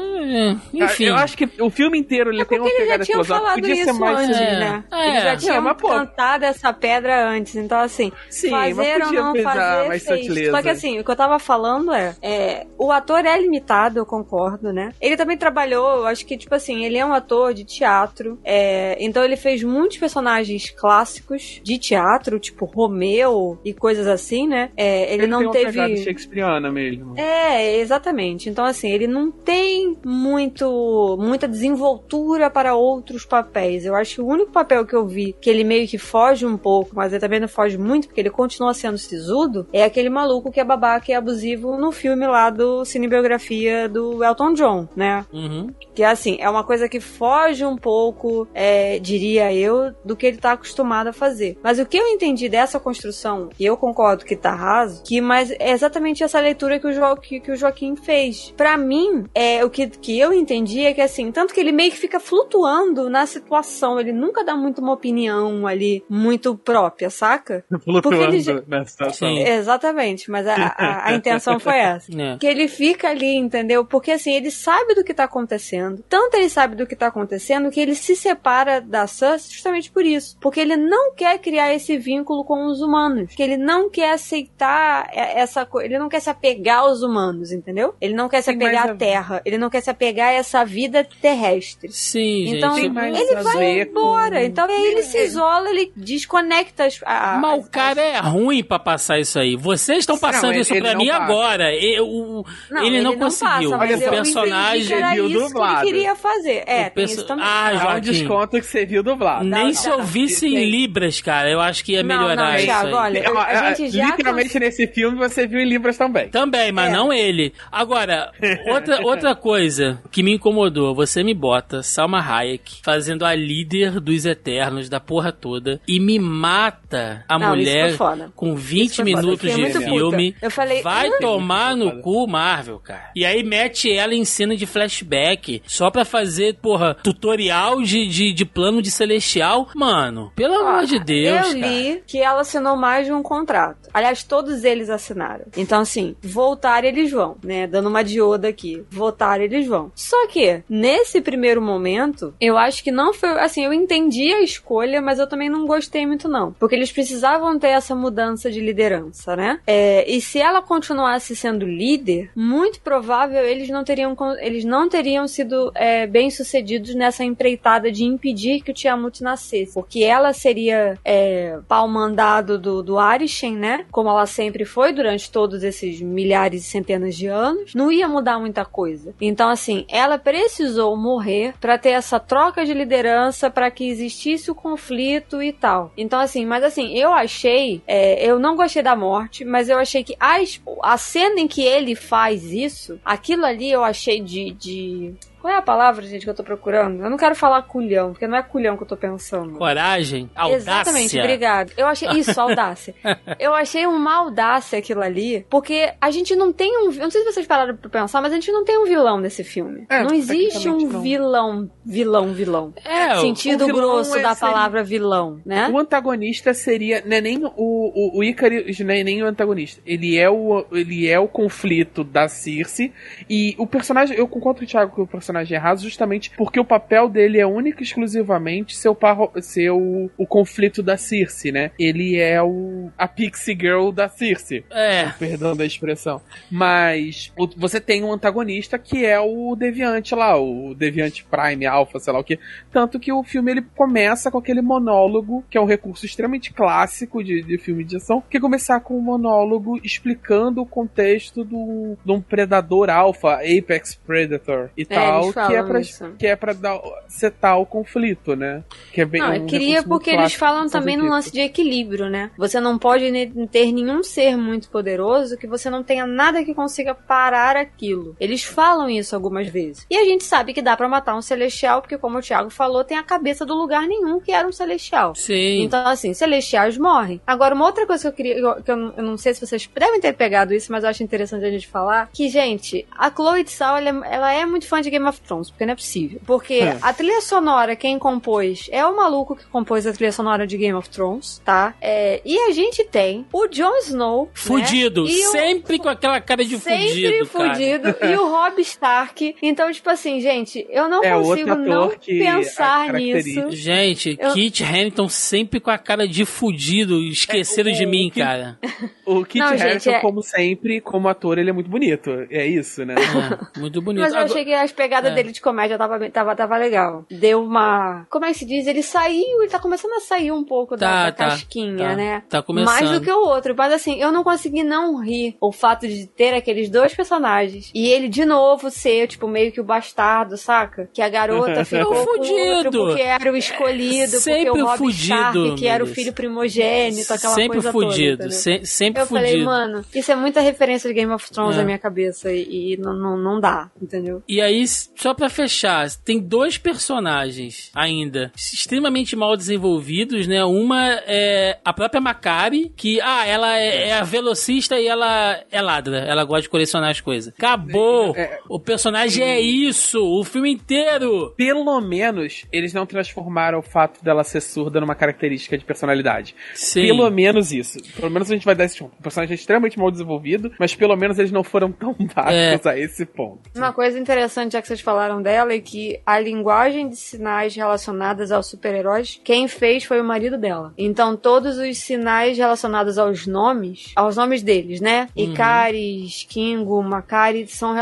enfim. 0.73 1.05
Eu 1.05 1.17
acho 1.17 1.37
que 1.37 1.49
o 1.61 1.71
filme 1.71 1.99
inteiro 1.99 2.31
ele 2.31 2.43
É 2.43 2.45
tem 2.45 2.59
uma 2.59 2.65
porque 2.69 2.77
eles 2.83 2.89
já 2.89 2.93
pegada 2.95 3.05
tinham 3.05 3.25
filosófica. 3.25 3.47
falado 3.47 3.61
Podia 3.61 3.75
ser 3.85 3.91
isso 3.91 4.01
mais 4.01 4.19
antes, 4.19 4.37
sutil. 4.37 4.59
né? 4.59 4.85
É. 4.93 5.09
Eles 5.11 5.23
já 5.23 5.37
tinham 5.37 5.63
mas, 5.63 5.77
pô- 5.77 5.89
cantado 5.89 6.45
essa 6.45 6.73
pedra 6.73 7.29
antes. 7.29 7.57
Então, 7.57 7.79
assim, 7.81 8.13
Sim, 8.31 8.51
fazer 8.51 9.03
ou 9.05 9.13
não 9.13 9.35
fazer, 9.43 9.89
mais 9.89 10.05
fez. 10.05 10.21
sutileza. 10.21 10.51
Só 10.53 10.63
que 10.63 10.69
assim, 10.69 10.99
o 11.01 11.05
que 11.05 11.11
eu 11.11 11.17
tava 11.17 11.39
falando 11.39 11.93
é, 11.93 12.15
é, 12.23 12.67
o 12.77 12.91
ator 12.93 13.25
é 13.25 13.39
limitado, 13.41 13.99
eu 13.99 14.07
concordo, 14.07 14.73
né? 14.73 14.93
Ele 15.01 15.17
também 15.17 15.37
trabalhou, 15.37 15.99
eu 15.99 16.07
acho 16.07 16.25
que, 16.27 16.37
tipo 16.37 16.55
assim, 16.55 16.85
ele 16.85 16.99
é 16.99 17.05
um 17.05 17.13
ator 17.13 17.53
de 17.55 17.65
teatro, 17.65 18.39
é, 18.45 18.97
então 19.01 19.25
ele 19.25 19.37
fez 19.37 19.63
muitos 19.63 19.97
personagens 19.99 20.71
clássicos 20.71 21.61
de 21.63 21.79
teatro, 21.79 22.38
tipo 22.39 22.65
Romeu 22.65 23.59
e 23.65 23.73
coisas 23.73 24.07
assim, 24.07 24.47
né? 24.47 24.71
É, 24.77 25.13
ele, 25.13 25.27
não 25.27 25.39
tem 25.39 25.47
uma 25.47 25.53
teve... 25.53 25.67
pegada 25.67 25.97
shakespeariana 25.97 26.71
mesmo. 26.71 27.19
É, 27.19 27.77
exatamente. 27.79 28.49
Então, 28.49 28.65
assim, 28.65 28.91
ele 28.91 29.07
não 29.07 29.31
tem 29.31 29.97
muito 30.05 31.17
muita 31.19 31.49
desenvoltura 31.49 32.51
para 32.51 32.75
outros 32.75 33.25
papéis. 33.25 33.85
Eu 33.85 33.95
acho 33.95 34.17
que 34.17 34.21
o 34.21 34.27
único 34.27 34.53
papel 34.53 34.87
que 34.87 34.95
eu 34.95 35.07
vi 35.07 35.35
que 35.41 35.51
ele 35.51 35.65
meio 35.65 35.87
que 35.87 35.99
foge 35.99 36.47
um 36.47 36.57
pouco, 36.57 36.91
mas 36.95 37.13
ele 37.13 37.21
também 37.21 37.41
não 37.41 37.49
foge 37.49 37.77
muito, 37.79 38.09
porque 38.09 38.21
ele 38.21 38.31
continua 38.31 38.75
sendo 38.75 38.99
sisudo, 38.99 39.67
é 39.73 39.85
aquele 39.85 40.09
maluco 40.09 40.51
que 40.51 40.61
é 40.61 40.65
babaca 40.65 41.11
e 41.11 41.15
abusivo 41.15 41.77
no 41.77 41.93
filme 41.93 42.27
lá 42.27 42.51
do 42.51 42.85
Cinebiografia 42.85 43.89
do 43.89 44.23
Elton 44.23 44.53
John, 44.55 44.89
né? 44.95 45.25
Uhum. 45.33 45.71
Que 45.95 46.03
assim, 46.03 46.37
é 46.41 46.49
uma 46.49 46.65
coisa 46.65 46.89
que 46.89 47.01
foge 47.01 47.65
um 47.65 47.77
pouco, 47.77 48.47
é, 48.55 48.99
diria 48.99 49.53
eu, 49.53 49.93
do 50.05 50.17
que 50.17 50.27
ele 50.27 50.39
tá 50.39 50.53
acostumado 50.53 51.09
a 51.09 51.13
fazer. 51.13 51.59
Mas 51.63 51.79
o 51.79 51.87
que 51.87 51.97
eu 51.97 52.07
entendi 52.07 52.28
dessa 52.49 52.81
construção, 52.81 53.51
e 53.59 53.65
eu 53.65 53.77
concordo 53.77 54.25
que 54.25 54.37
tá 54.37 54.53
raso, 54.55 55.03
que 55.05 55.21
mas 55.21 55.51
é 55.51 55.71
exatamente 55.71 56.23
essa 56.23 56.41
leitura 56.41 56.79
que 56.79 56.87
o, 56.87 56.93
jo 56.93 57.17
que, 57.17 57.41
que 57.41 57.53
o 57.53 57.57
Joaquim 57.57 57.97
fez. 57.97 58.53
Pra 58.57 58.77
mim, 58.77 59.25
é 59.35 59.65
o 59.65 59.71
que, 59.71 59.89
que 59.89 60.19
eu 60.19 60.33
entendi 60.33 60.85
é 60.85 60.93
que 60.93 61.01
assim, 61.01 61.31
tanto 61.33 61.55
que 61.55 61.61
ele 61.61 61.73
meio 61.73 61.91
que 61.91 61.97
fica 61.97 62.21
flutuando 62.21 63.09
na 63.09 63.27
situação, 63.27 63.99
ele 63.99 64.13
nunca 64.13 64.45
dá 64.45 64.57
muito 64.57 64.81
uma 64.81 64.93
opinião 64.93 65.67
ali 65.67 66.05
muito 66.09 66.57
própria, 66.57 67.11
saca? 67.11 67.65
Porque 67.69 67.89
ele 67.89 68.43
Flutuando 68.43 68.65
nessa 68.67 68.91
situação. 68.91 69.29
Exatamente, 69.29 70.31
mas 70.31 70.47
a, 70.47 70.55
a, 70.55 71.09
a 71.09 71.15
intenção 71.15 71.59
foi 71.59 71.77
essa. 71.79 72.11
É. 72.13 72.37
Que 72.39 72.47
ele 72.47 72.69
fica 72.69 73.09
ali, 73.09 73.37
entendeu? 73.37 73.85
Porque 73.85 74.13
assim, 74.13 74.33
ele 74.33 74.51
sabe 74.51 74.95
do 74.95 75.05
que 75.05 75.15
tá 75.15 75.25
acontecendo. 75.25 76.05
Tanto 76.09 76.37
ele 76.37 76.49
sabe 76.49 76.77
do 76.77 76.87
que 76.87 76.97
tá 76.97 77.09
acontecendo 77.09 77.71
que 77.71 77.81
ele 77.81 77.95
se 77.95 78.15
separa 78.15 78.81
da 78.81 79.07
Cersei 79.07 79.53
justamente 79.53 79.91
por 79.91 80.05
isso. 80.05 80.37
Porque 80.41 80.61
ele 80.61 80.77
não 80.77 81.15
quer 81.15 81.39
criar 81.39 81.75
esse 81.75 81.97
vínculo 81.97 82.18
com 82.25 82.67
os 82.67 82.81
humanos. 82.81 83.35
Que 83.35 83.43
ele 83.43 83.57
não 83.57 83.89
quer 83.91 84.13
aceitar 84.13 85.09
essa 85.13 85.65
coisa. 85.67 85.87
Ele 85.89 85.99
não 85.99 86.09
quer 86.09 86.21
se 86.21 86.31
apegar 86.31 86.81
aos 86.81 87.03
humanos, 87.03 87.53
entendeu? 87.53 87.95
Ele 88.01 88.15
não 88.15 88.29
quer 88.29 88.43
se 88.43 88.51
apegar 88.51 88.89
à 88.89 88.93
a- 88.93 88.95
Terra. 88.95 89.43
Ele 89.45 89.59
não 89.59 89.71
quer 89.71 89.81
se 89.81 89.91
apegar 89.91 90.29
a 90.29 90.33
essa 90.33 90.65
vida 90.65 91.07
terrestre. 91.21 91.91
Sim, 91.93 92.57
Então, 92.57 92.75
gente. 92.77 92.87
Ele 92.99 93.35
vai 93.43 93.85
com- 93.87 93.91
embora. 93.91 94.45
Então 94.45 94.67
aí 94.67 94.87
ele 94.87 95.03
se 95.03 95.19
isola, 95.19 95.69
ele 95.71 95.93
desconecta 95.97 96.85
as. 96.85 97.01
a- 97.05 97.39
Mas 97.41 97.61
as- 97.61 97.67
o 97.67 97.71
cara 97.71 98.01
é 98.01 98.19
ruim 98.21 98.63
pra 98.65 98.79
passar 98.79 99.19
isso 99.19 99.39
aí. 99.39 99.57
Vocês 99.57 100.01
estão 100.01 100.19
passando 100.19 100.53
Não, 100.53 100.61
isso 100.61 100.73
ele 100.73 100.81
pra 100.81 100.93
não 100.93 100.99
mim 101.01 101.09
passa. 101.09 101.23
agora. 101.23 101.75
Eu- 101.75 102.45
Não, 102.71 102.85
ele, 102.85 103.01
não 103.01 103.17
conseguiu. 103.17 103.71
passa, 103.71 103.85
o 103.95 104.11
personagem. 104.11 104.87
que 104.89 105.15
viu 105.15 105.27
isso 105.29 105.55
que 105.55 105.61
ele 105.61 105.81
queria 105.85 106.15
fazer. 106.15 106.65
É, 106.67 106.81
o 106.81 106.83
tem 106.85 106.91
perso- 106.91 107.15
isso 107.15 107.27
também. 107.27 107.45
Ah, 107.47 107.71
Dá 107.71 107.77
um 107.77 107.81
Joaquim. 107.81 108.01
desconto 108.01 108.51
que 108.61 108.67
você 108.67 108.85
viu 108.87 109.03
dublado. 109.03 109.45
Nem 109.45 109.65
Não, 109.67 109.73
se 109.75 109.89
não, 109.89 109.99
eu 109.99 110.05
visse 110.05 110.47
em. 110.47 110.69
Libras, 110.69 111.21
cara, 111.21 111.51
eu 111.51 111.61
acho 111.61 111.85
que 111.85 111.93
ia 111.93 112.03
Não, 112.03 112.08
melhorar 112.09 112.37
não, 112.37 112.55
isso 112.57 112.65
Thiago, 112.67 112.87
aí. 112.89 112.95
olha, 112.95 113.19
eu- 113.25 113.39
a 113.39 113.73
gente 113.75 113.91
já 113.97 114.07
Literalmente 114.09 114.59
nesse 114.59 114.87
filme 114.87 115.17
você 115.19 115.47
viu 115.47 115.61
em 115.61 115.65
Libras 115.69 115.97
também. 115.97 116.29
Também, 116.29 116.73
mas 116.73 116.89
É. 116.89 116.93
não 116.97 117.13
ele. 117.13 117.53
Agora, 117.71 118.33
outra, 118.71 119.01
outra 119.03 119.35
coisa 119.35 120.01
que 120.11 120.23
me 120.23 120.33
incomodou, 120.35 120.95
você 120.95 121.23
me 121.23 121.35
bota 121.35 121.83
Salma 121.83 122.21
Hayek 122.21 122.81
fazendo 122.83 123.25
a 123.25 123.35
líder 123.35 124.01
dos 124.01 124.25
Eternos 124.25 124.89
da 124.89 124.99
porra 125.01 125.31
toda 125.33 125.81
e 125.87 126.01
me 126.01 126.19
mata 126.19 127.25
a 127.29 127.39
Não, 127.39 127.51
mulher 127.51 127.97
com 128.35 128.55
Isso 128.55 128.57
20 128.57 128.97
foi 128.97 129.05
foda. 129.05 129.17
minutos 129.23 129.55
de 129.55 129.85
filme. 129.85 130.33
puta. 130.33 130.47
Eu 130.47 130.51
falei, 130.51 130.83
vai 130.83 131.09
"Hã?" 131.09 131.19
tomar 131.21 131.77
no 131.77 132.01
cu 132.01 132.27
Marvel, 132.27 132.79
cara. 132.79 133.11
E 133.15 133.25
aí 133.25 133.43
mete 133.43 133.93
ela 133.93 134.15
em 134.15 134.25
cena 134.25 134.57
de 134.57 134.67
flashback 134.67 135.63
só 135.67 135.91
pra 135.91 136.05
fazer, 136.05 136.55
porra, 136.57 136.95
tutorial 136.95 137.83
de, 137.83 138.07
de, 138.07 138.33
de 138.33 138.45
plano 138.45 138.81
de 138.83 138.91
celestial. 138.91 139.69
Mano, 139.75 140.33
pelo 140.35 140.55
amor 140.55 140.85
de 140.87 140.99
Deus, 140.99 141.55
eu 141.55 141.61
cara. 141.61 141.98
Que 142.07 142.19
ela 142.19 142.41
assinou 142.41 142.77
mais 142.77 143.07
de 143.07 143.13
um 143.13 143.23
contrato. 143.23 143.89
Aliás, 143.93 144.23
todos 144.23 144.65
eles 144.65 144.91
assinaram. 144.91 145.47
Então, 145.57 145.81
assim, 145.81 146.17
voltar 146.23 146.85
eles 146.85 147.11
vão, 147.11 147.37
né? 147.43 147.67
Dando 147.67 147.89
uma 147.89 148.05
dioda 148.05 148.49
aqui. 148.49 148.85
Votar 148.91 149.41
eles 149.41 149.67
vão. 149.67 149.91
Só 149.95 150.27
que, 150.29 150.63
nesse 150.69 151.21
primeiro 151.21 151.61
momento, 151.61 152.35
eu 152.41 152.57
acho 152.57 152.83
que 152.83 152.91
não 152.91 153.13
foi. 153.13 153.31
Assim, 153.41 153.65
eu 153.65 153.73
entendi 153.73 154.33
a 154.33 154.43
escolha, 154.43 155.01
mas 155.01 155.19
eu 155.19 155.27
também 155.27 155.49
não 155.49 155.67
gostei 155.67 156.07
muito, 156.07 156.29
não. 156.29 156.53
Porque 156.53 156.75
eles 156.75 156.93
precisavam 156.93 157.59
ter 157.59 157.69
essa 157.69 157.95
mudança 157.95 158.51
de 158.51 158.61
liderança, 158.61 159.35
né? 159.37 159.61
É, 159.67 160.09
e 160.11 160.21
se 160.21 160.39
ela 160.39 160.63
continuasse 160.63 161.35
sendo 161.35 161.67
líder, 161.67 162.31
muito 162.35 162.81
provável 162.81 163.45
eles 163.45 163.69
não 163.69 163.85
teriam, 163.85 164.17
eles 164.41 164.65
não 164.65 164.89
teriam 164.89 165.27
sido 165.27 165.73
é, 165.75 166.07
bem 166.07 166.31
sucedidos 166.31 166.95
nessa 166.95 167.25
empreitada 167.25 167.91
de 167.91 168.05
impedir 168.05 168.63
que 168.63 168.71
o 168.71 168.75
Tiamut 168.75 169.23
nascesse. 169.23 169.75
Porque 169.75 170.03
ela 170.03 170.33
seria 170.33 170.99
é, 171.05 171.59
pau 171.67 171.88
mandado 171.89 172.59
do, 172.59 172.83
do 172.83 172.99
Arishem, 172.99 173.57
né? 173.57 173.85
Como 173.91 174.09
ela 174.09 174.27
sempre 174.27 174.65
foi 174.65 174.93
durante 174.93 175.31
todos 175.31 175.63
esses 175.63 176.01
milhares 176.01 176.63
e 176.63 176.69
centenas 176.69 177.17
de 177.17 177.27
anos. 177.27 177.75
Não 177.75 177.91
ia 177.91 178.09
mudar 178.09 178.39
muita 178.39 178.65
coisa. 178.65 179.15
Então, 179.21 179.49
assim, 179.49 179.85
ela 179.89 180.19
precisou 180.19 180.97
morrer 180.97 181.55
para 181.61 181.79
ter 181.79 181.91
essa 181.91 182.21
troca 182.21 182.65
de 182.65 182.75
liderança, 182.75 183.51
para 183.51 183.71
que 183.71 183.89
existisse 183.89 184.51
o 184.51 184.55
conflito 184.55 185.43
e 185.43 185.53
tal. 185.53 185.93
Então, 185.97 186.21
assim, 186.21 186.45
mas 186.45 186.63
assim, 186.63 186.97
eu 186.97 187.13
achei. 187.13 187.83
é, 187.87 188.25
eu 188.25 188.39
não 188.39 188.57
gostei 188.57 188.83
da 188.83 188.97
morte, 188.97 189.45
mas 189.45 189.69
eu 189.69 189.79
achei 189.79 190.05
que 190.05 190.17
a, 190.21 190.37
a 190.83 190.99
cena 190.99 191.41
em 191.41 191.49
que 191.49 191.63
ele 191.63 191.95
faz 191.95 192.53
isso, 192.53 192.99
aquilo 193.05 193.45
ali 193.45 193.71
eu 193.71 193.85
achei 193.85 194.21
de. 194.21 194.51
de 194.53 195.15
qual 195.41 195.53
é 195.53 195.57
a 195.57 195.63
palavra, 195.63 196.05
gente, 196.05 196.25
que 196.25 196.31
eu 196.31 196.35
tô 196.35 196.43
procurando? 196.43 197.03
Eu 197.03 197.11
não 197.11 197.17
quero 197.17 197.35
falar 197.35 197.63
culhão, 197.63 198.13
porque 198.13 198.27
não 198.27 198.37
é 198.37 198.43
culhão 198.43 198.77
que 198.77 198.83
eu 198.83 198.87
tô 198.87 198.97
pensando. 198.97 199.53
Coragem, 199.59 200.31
audácia. 200.35 200.57
Exatamente, 200.57 201.19
obrigado. 201.19 201.73
Eu 201.77 201.87
achei 201.87 202.09
isso, 202.11 202.39
audácia. 202.41 202.95
eu 203.39 203.55
achei 203.55 203.87
uma 203.87 204.15
audácia 204.17 204.79
aquilo 204.79 205.03
ali, 205.03 205.47
porque 205.49 205.93
a 206.01 206.11
gente 206.11 206.35
não 206.37 206.53
tem 206.53 206.77
um, 206.79 206.93
eu 206.93 207.01
não 207.01 207.11
sei 207.11 207.23
se 207.23 207.33
vocês 207.33 207.47
pararam 207.47 207.77
pra 207.77 207.89
pensar, 207.91 208.21
mas 208.21 208.33
a 208.33 208.35
gente 208.35 208.51
não 208.53 208.65
tem 208.65 208.79
um 208.79 208.85
vilão 208.85 209.19
nesse 209.21 209.45
filme. 209.45 209.87
É, 209.89 210.03
não 210.03 210.15
existe 210.15 210.69
um 210.69 210.79
não. 210.79 211.01
vilão, 211.03 211.71
vilão, 211.85 212.33
vilão. 212.33 212.75
É, 212.85 213.17
o- 213.17 213.21
Sentido 213.21 213.67
vilão 213.67 213.81
grosso 213.81 214.17
é 214.17 214.23
da 214.23 214.35
ser- 214.35 214.41
palavra 214.47 214.83
vilão, 214.83 215.41
né? 215.45 215.69
O 215.73 215.79
antagonista 215.79 216.53
seria. 216.53 217.03
Não 217.07 217.17
é 217.17 217.21
nem 217.21 217.45
o, 217.45 217.51
o, 217.57 218.19
o 218.19 218.25
Icarus 218.25 218.79
não 218.81 218.95
é 218.95 219.03
nem 219.05 219.23
o 219.23 219.27
antagonista. 219.27 219.81
Ele 219.87 220.19
é 220.19 220.29
o, 220.29 220.65
ele 220.73 221.07
é 221.09 221.19
o 221.19 221.29
conflito 221.29 222.03
da 222.03 222.29
Circe. 222.29 222.93
E 223.29 223.55
o 223.59 223.67
personagem. 223.67 224.17
Eu 224.17 224.27
concordo 224.27 224.59
com 224.61 224.65
o 224.65 224.69
Thiago 224.69 224.95
que 224.95 225.01
o 225.01 225.07
personagem 225.07 225.28
é 225.37 225.55
errado, 225.55 225.81
justamente 225.81 226.31
porque 226.37 226.59
o 226.61 226.65
papel 226.65 227.09
dele 227.09 227.39
é 227.41 227.47
único 227.47 227.81
e 227.81 227.85
exclusivamente 227.85 228.77
ser 228.77 228.89
o, 228.89 228.95
parro, 228.95 229.31
ser 229.41 229.71
o, 229.71 230.11
o 230.17 230.27
conflito 230.27 230.83
da 230.83 230.97
Circe, 230.97 231.51
né? 231.53 231.71
Ele 231.79 232.17
é 232.19 232.43
o. 232.43 232.91
a 232.97 233.07
Pixie 233.09 233.57
Girl 233.59 233.91
da 233.91 234.09
Circe. 234.09 234.65
É. 234.71 235.09
Perdão 235.19 235.57
da 235.57 235.65
expressão. 235.65 236.21
Mas 236.51 237.33
o- 237.37 237.49
você 237.57 237.81
tem 237.81 238.03
um 238.05 238.13
antagonista 238.13 238.79
que 238.79 239.05
é 239.05 239.19
o 239.21 239.55
Deviante 239.57 240.15
lá, 240.15 240.37
o 240.41 240.75
Deviante 240.75 241.25
Prime 241.25 241.67
Alpha, 241.67 241.99
sei 241.99 242.13
lá 242.13 242.19
o 242.19 242.25
que. 242.25 242.39
Tanto 242.73 242.99
que 242.99 243.13
o 243.13 243.23
filme 243.23 243.51
ele 243.53 243.63
começa 243.77 244.31
com 244.31 244.39
aquele 244.39 244.61
monólogo, 244.63 245.45
que 245.51 245.57
é 245.57 245.61
um 245.61 245.65
recurso 245.67 246.05
extremamente 246.07 246.53
clássico 246.53 247.23
de, 247.23 247.43
de 247.43 247.59
filme 247.59 247.85
de 247.85 247.97
ação, 247.97 248.23
que 248.29 248.37
é 248.37 248.41
começar 248.41 248.81
com 248.81 248.97
um 248.99 249.03
monólogo 249.03 249.79
explicando 249.85 250.61
o 250.63 250.67
contexto 250.67 251.45
do, 251.45 251.97
de 252.05 252.13
um 252.13 252.21
predador 252.21 252.91
alfa, 252.91 253.35
Apex 253.35 253.95
Predator 253.95 254.71
e 254.77 254.83
É, 254.83 254.85
tal, 254.85 255.18
que 255.33 255.55
é 255.55 255.63
pra, 255.63 255.81
isso. 255.81 256.13
que 256.19 256.27
é 256.27 256.37
pra 256.37 256.53
dar, 256.53 256.81
setar 257.09 257.59
o 257.61 257.67
conflito, 257.67 258.35
né? 258.37 258.63
Que 258.93 259.01
é 259.03 259.05
bem, 259.05 259.21
Não, 259.21 259.31
um 259.31 259.35
eu 259.35 259.47
queria 259.47 259.83
porque 259.83 260.11
eles 260.11 260.35
falam 260.35 260.67
de 260.67 260.73
também 260.73 260.97
no 260.97 261.09
lance 261.09 261.33
de 261.33 261.41
equilíbrio, 261.41 262.09
né? 262.09 262.31
Você 262.37 262.61
não 262.61 262.79
pode 262.79 263.05
ter 263.51 263.73
nenhum 263.73 264.03
ser 264.03 264.37
muito 264.37 264.69
poderoso 264.71 265.37
que 265.37 265.47
você 265.47 265.69
não 265.71 265.83
tenha 265.83 266.07
nada 266.07 266.45
que 266.45 266.55
consiga 266.55 266.95
parar 266.95 267.57
aquilo. 267.57 268.17
Eles 268.21 268.45
falam 268.45 268.89
isso 268.89 269.15
algumas 269.15 269.49
vezes. 269.49 269.87
E 269.91 269.97
a 269.97 270.05
gente 270.05 270.25
sabe 270.25 270.53
que 270.53 270.63
dá 270.63 270.77
pra 270.77 270.89
matar 270.89 271.17
um 271.17 271.23
celestial, 271.23 271.81
porque 271.81 271.99
como 271.99 272.19
o 272.19 272.23
Thiago 272.23 272.51
falou, 272.51 272.85
tem 272.85 272.97
a 272.99 273.03
cabeça 273.03 273.45
do 273.47 273.55
lugar 273.55 273.87
nenhum 273.87 274.21
que 274.21 274.33
era 274.33 274.47
um 274.47 274.53
celestial. 274.53 275.15
Sim. 275.15 275.63
Então, 275.63 275.87
assim, 275.87 276.13
celestiais 276.15 276.77
morrem. 276.79 277.21
Agora, 277.27 277.55
uma 277.55 277.65
outra 277.67 277.87
coisa 277.87 278.03
que 278.03 278.09
eu 278.09 278.13
queria. 278.13 278.39
eu- 278.39 278.63
Que 278.63 278.71
eu, 278.71 278.77
não- 278.77 278.95
eu 278.97 279.03
não 279.05 279.17
sei 279.17 279.33
se 279.35 279.45
vocês 279.47 279.69
devem 279.75 280.01
ter 280.01 280.13
pegado 280.13 280.53
isso, 280.53 280.71
mas 280.73 280.83
eu 280.85 280.91
acho 280.91 281.03
interessante 281.03 281.45
a 281.45 281.51
gente 281.51 281.67
falar. 281.69 282.09
Que, 282.13 282.29
gente, 282.29 282.87
a 282.97 283.11
Chloe 283.11 283.45
Tsao, 283.45 283.77
ela, 283.77 283.89
é- 283.89 284.15
ela 284.15 284.33
é 284.33 284.45
muito 284.47 284.67
fã 284.67 284.81
de 284.81 284.91
Game 284.91 285.07
of 285.09 285.21
Thrones, 285.21 285.51
porque 285.51 285.67
não 285.67 285.73
é 285.73 285.77
possível. 285.77 286.21
Porque 286.27 286.55
É. 286.55 286.77
a 286.81 286.93
trilha 286.93 287.21
sonora, 287.21 287.75
quem 287.75 287.99
compôs, 287.99 288.69
é 288.71 288.85
o 288.87 288.95
maluco 288.97 289.35
que 289.37 289.45
compôs 289.47 289.87
a 289.87 289.93
trilha 289.93 290.13
sonora 290.13 290.47
de 290.47 290.57
Game 290.57 290.75
of 290.75 290.89
Thrones, 290.91 291.41
tá? 291.45 291.75
É, 291.81 292.21
e 292.25 292.39
a 292.39 292.51
gente 292.53 292.85
tem 292.85 293.27
o 293.33 293.47
Jon 293.49 293.77
Snow. 293.79 294.25
né? 294.27 294.31
Fudido, 294.35 295.05
o- 295.05 295.09
sempre 295.09 295.79
com 295.79 295.89
aquela 295.89 296.21
cara 296.21 296.45
de 296.45 296.59
Sempre 296.59 296.89
fudido, 296.89 297.27
cara. 297.29 297.55
fudido. 297.55 297.97
E 298.03 298.17
o 298.17 298.29
Rob 298.31 298.61
Stark. 298.63 299.37
Então, 299.43 299.71
tipo 299.73 299.89
assim, 299.91 300.21
gente, 300.21 300.67
eu 300.71 300.89
não 300.89 301.03
É 301.03 301.11
consigo 301.13 301.55
não 301.55 301.89
pensar 301.91 302.93
nisso. 302.93 303.51
Gente, 303.53 304.17
Eu- 304.21 304.33
Kit 304.33 304.63
Harington 304.65 305.09
sempre 305.09 305.61
com 305.61 305.71
a 305.71 305.79
cara 305.79 306.07
de 306.07 306.25
fudido. 306.25 306.99
Esqueceram 307.03 307.71
É, 307.71 307.75
o- 307.75 307.77
de 307.77 307.87
mim, 307.87 308.09
o 308.15 308.19
cara. 308.19 308.59
O 309.05 309.25
Kit 309.25 309.39
Não, 309.39 309.49
gente, 309.57 309.63
Harington, 309.63 309.91
é- 309.91 310.01
como 310.01 310.23
sempre, 310.23 310.81
como 310.81 311.09
ator, 311.09 311.39
ele 311.39 311.51
é 311.51 311.53
muito 311.53 311.71
bonito. 311.71 312.11
É 312.31 312.47
isso, 312.47 312.85
né? 312.85 312.95
É, 312.95 312.99
muito 313.59 313.81
bonito. 313.81 314.03
Mas 314.03 314.13
eu 314.13 314.19
Agora- 314.19 314.33
achei 314.33 314.45
que 314.45 314.53
as 314.55 314.73
pegadas 314.73 314.98
É. 315.07 315.15
dele 315.15 315.31
de 315.31 315.41
comédia 315.41 315.79
tava, 315.79 316.11
tava, 316.11 316.35
tava 316.35 316.57
legal. 316.57 317.07
Deu 317.09 317.41
uma. 317.45 318.05
Como 318.11 318.25
é 318.25 318.33
que 318.33 318.39
se 318.39 318.45
diz? 318.45 318.67
Ele 318.67 318.83
saiu, 318.83 319.41
ele 319.43 319.49
tá 319.51 319.61
começando 319.61 319.93
a 319.93 320.01
sair 320.01 320.33
um 320.33 320.43
pouco 320.43 320.77
da, 320.77 320.89
Tá, 320.89 321.05
da 321.05 321.13
tá, 321.13 321.25
casquinha, 321.31 321.89
tá. 321.91 321.95
né? 321.97 322.23
Tá 322.29 322.43
começando. 322.43 322.75
Mais 322.75 322.91
do 322.91 323.01
que 323.01 323.11
o 323.13 323.21
outro. 323.21 323.55
Mas 323.57 323.73
assim, 323.73 324.01
eu 324.01 324.11
não 324.11 324.25
consegui 324.25 324.65
não 324.65 325.01
rir 325.01 325.37
o 325.41 325.53
fato 325.53 325.87
de 325.87 326.07
ter 326.09 326.35
aqueles 326.35 326.69
dois 326.69 326.93
personagens. 326.95 327.71
E 327.73 327.87
ele 327.89 328.09
de 328.09 328.25
novo 328.25 328.71
ser, 328.71 329.07
tipo, 329.07 329.29
meio 329.29 329.53
que 329.53 329.61
o 329.61 329.65
bastardo, 329.65 330.37
saca? 330.37 330.89
Que 330.93 331.01
a 331.01 331.09
garota 331.09 331.63
ficou 331.65 331.95
É 331.95 331.99
o 331.99 332.03
o 332.03 332.05
fudido. 332.07 332.71
porque 332.71 333.03
era 333.03 333.33
o 333.33 333.37
escolhido, 333.37 334.11
porque 334.13 334.19
Sempre 334.19 334.51
o 334.51 334.55
o 334.65 334.65
Rob 334.67 334.79
fudido, 334.79 335.55
que 335.57 335.67
era 335.67 335.85
o 335.85 335.87
filho 335.87 336.13
primogênito, 336.13 337.13
aquela 337.13 337.35
sempre 337.35 337.57
coisa 337.59 337.73
fudido, 337.73 338.19
toda. 338.19 338.31
se- 338.31 338.65
sempre 338.65 339.03
Eu 339.03 339.07
fudido. 339.07 339.27
falei, 339.29 339.45
mano, 339.45 339.85
isso 339.95 340.11
é 340.11 340.17
muita 340.17 340.41
referência 340.41 340.89
de 340.89 340.95
Game 340.95 341.13
of 341.13 341.31
Thrones 341.31 341.55
É. 341.57 341.59
na 341.59 341.65
minha 341.65 341.79
cabeça 341.79 342.33
e, 342.33 342.75
e 342.75 342.77
não, 342.79 342.95
não, 342.95 343.17
não 343.19 343.41
dá, 343.41 343.71
entendeu? 343.81 344.23
E 344.29 344.41
aí, 344.41 344.65
só 344.95 345.15
pra 345.15 345.29
fechar, 345.29 345.89
tem 346.05 346.21
dois 346.21 346.59
personagens 346.59 347.71
ainda 347.75 348.33
extremamente 348.37 349.15
mal 349.15 349.37
desenvolvidos, 349.37 350.27
né? 350.27 350.45
Uma 350.45 351.01
é 351.07 351.59
a 351.65 351.73
própria 351.73 352.01
Macari, 352.01 352.73
que, 352.77 353.01
ah, 353.01 353.27
ela 353.27 353.59
é, 353.59 353.89
é 353.89 353.93
a 353.93 354.03
velocista 354.03 354.79
e 354.79 354.87
ela 354.87 355.41
é 355.51 355.63
ladra. 355.63 355.99
Ela 355.99 356.25
gosta 356.25 356.43
de 356.43 356.49
colecionar 356.49 356.91
as 356.91 357.01
coisas. 357.01 357.33
Acabou! 357.37 358.15
É. 358.17 358.41
O 358.49 358.59
personagem 358.59 359.25
é 359.25 359.41
isso! 359.41 360.05
O 360.05 360.25
filme 360.25 360.53
inteiro! 360.53 361.33
Pelo 361.37 361.81
menos, 361.81 362.45
eles 362.53 362.73
não 362.73 362.85
transformaram 362.85 363.61
o 363.61 363.63
fato 363.63 364.03
dela 364.03 364.25
ser 364.25 364.41
surda 364.41 364.81
numa 364.81 364.95
característica 364.95 365.57
de 365.57 365.65
personalidade. 365.65 366.35
Sim. 366.55 366.87
Pelo 366.87 367.09
menos 367.11 367.53
isso. 367.53 367.79
Pelo 367.95 368.11
menos 368.11 368.31
a 368.31 368.35
gente 368.35 368.45
vai 368.45 368.55
dar 368.55 368.65
esse 368.65 368.79
ponto. 368.79 368.95
O 368.99 369.03
personagem 369.03 369.33
é 369.33 369.37
extremamente 369.37 369.79
mal 369.79 369.91
desenvolvido, 369.91 370.53
mas 370.59 370.75
pelo 370.75 370.97
menos 370.97 371.19
eles 371.19 371.31
não 371.31 371.45
foram 371.45 371.71
tão 371.71 371.95
básicos 372.15 372.67
a 372.67 372.79
esse 372.79 373.07
ponto. 373.07 373.49
Uma 373.55 373.73
coisa 373.73 373.99
interessante, 373.99 374.53
já 374.53 374.63
que 374.63 374.67
vocês 374.67 374.78
falaram 374.81 375.23
dela, 375.23 375.53
é 375.53 375.59
que 375.59 376.01
a 376.05 376.19
linguagem 376.19 376.89
de 376.89 376.97
sinais 376.97 377.55
relacionadas 377.55 378.31
aos 378.31 378.47
super-heróis, 378.47 379.21
quem 379.25 379.49
fez 379.49 379.85
foi 379.85 380.01
o 380.01 380.05
marido 380.05 380.39
dela. 380.39 380.73
Então, 380.77 381.17
todos 381.17 381.59
os 381.59 381.79
sinais 381.79 382.37
relacionados 382.37 382.99
aos 382.99 383.27
nomes, 383.27 383.93
aos 383.97 384.17
nomes 384.17 384.43
deles, 384.43 384.81
né? 384.81 385.09
Uhum. 385.17 385.33
Icaris, 385.33 386.27
Kingo, 386.29 386.83
Makari, 386.83 387.47
são, 387.47 387.75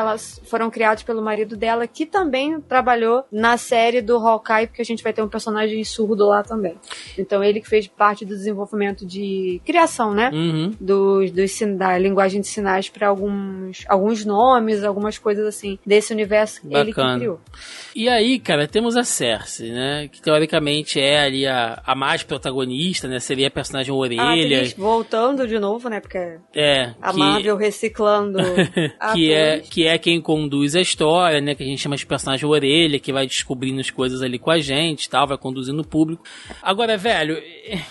foram 0.45 0.71
criados 0.71 1.03
pelo 1.03 1.23
marido 1.23 1.57
dela, 1.57 1.87
que 1.87 2.07
também 2.07 2.61
trabalhou 2.61 3.25
na 3.31 3.57
série 3.57 4.01
do 4.01 4.17
Hawkeye, 4.17 4.67
porque 4.67 4.83
a 4.83 4.85
gente 4.85 5.03
vai 5.03 5.13
ter 5.13 5.23
um 5.23 5.29
personagem 5.29 5.83
surdo 5.85 6.27
lá 6.27 6.43
também. 6.43 6.77
Então, 7.19 7.43
ele 7.43 7.61
que 7.61 7.69
fez 7.69 7.87
parte 7.87 8.25
do 8.25 8.35
desenvolvimento 8.35 9.05
de 9.05 9.61
criação, 9.65 10.15
né? 10.15 10.31
Uhum. 10.33 10.75
dos, 10.81 11.31
dos 11.31 11.57
da 11.77 11.97
linguagem 11.97 12.41
de 12.41 12.47
sinais 12.47 12.89
para 12.89 13.09
alguns, 13.09 13.85
alguns 13.89 14.25
nomes, 14.25 14.85
algumas 14.85 15.19
coisas 15.19 15.47
assim, 15.47 15.79
desse 15.87 16.13
universo 16.13 16.61
que 16.61 16.69
Bacana. 16.91 17.19
criou. 17.19 17.41
E 17.95 18.09
aí, 18.09 18.39
cara, 18.39 18.67
temos 18.69 18.97
a 18.97 19.03
Cersei, 19.05 19.71
né? 19.73 20.09
Que 20.13 20.21
teoricamente 20.21 21.01
é 21.01 21.21
ali 21.21 21.47
a, 21.47 21.81
a 21.87 21.95
mais 21.95 22.23
protagonista, 22.23 23.09
né? 23.09 23.19
Seria 23.21 23.49
a 23.49 23.51
personagem 23.51 23.91
A 23.93 23.97
orelha. 23.97 24.59
atriz 24.59 24.75
voltando 24.75 25.47
de 25.47 25.59
novo, 25.59 25.89
né? 25.89 26.01
Porque 26.01 26.39
É. 26.55 26.93
a 27.01 27.13
que- 27.13 27.19
Marvel 27.19 27.57
reciclando 27.57 28.39
que 29.15 29.33
é, 29.33 29.61
que 29.61 29.87
é 29.87 29.97
quem 29.99 30.21
conduz 30.21 30.77
a 30.77 30.81
história, 30.81 31.41
né? 31.41 31.55
Que 31.55 31.63
a 31.63 31.67
gente 31.67 31.81
chama 31.81 31.97
de 31.97 32.05
personagem 32.07 32.47
orelha, 32.47 32.99
que 32.99 33.13
vai 33.13 33.27
descobrindo 33.27 33.81
as 33.81 33.91
coisas 33.91 34.21
ali 34.23 34.39
com 34.39 34.51
a 34.51 34.59
gente 34.59 35.05
e 35.05 35.09
tal, 35.11 35.27
vai 35.27 35.39
conduzindo 35.39 35.81
o 35.81 35.87
público. 35.87 36.23
Agora, 36.63 36.97
velho, 36.99 37.43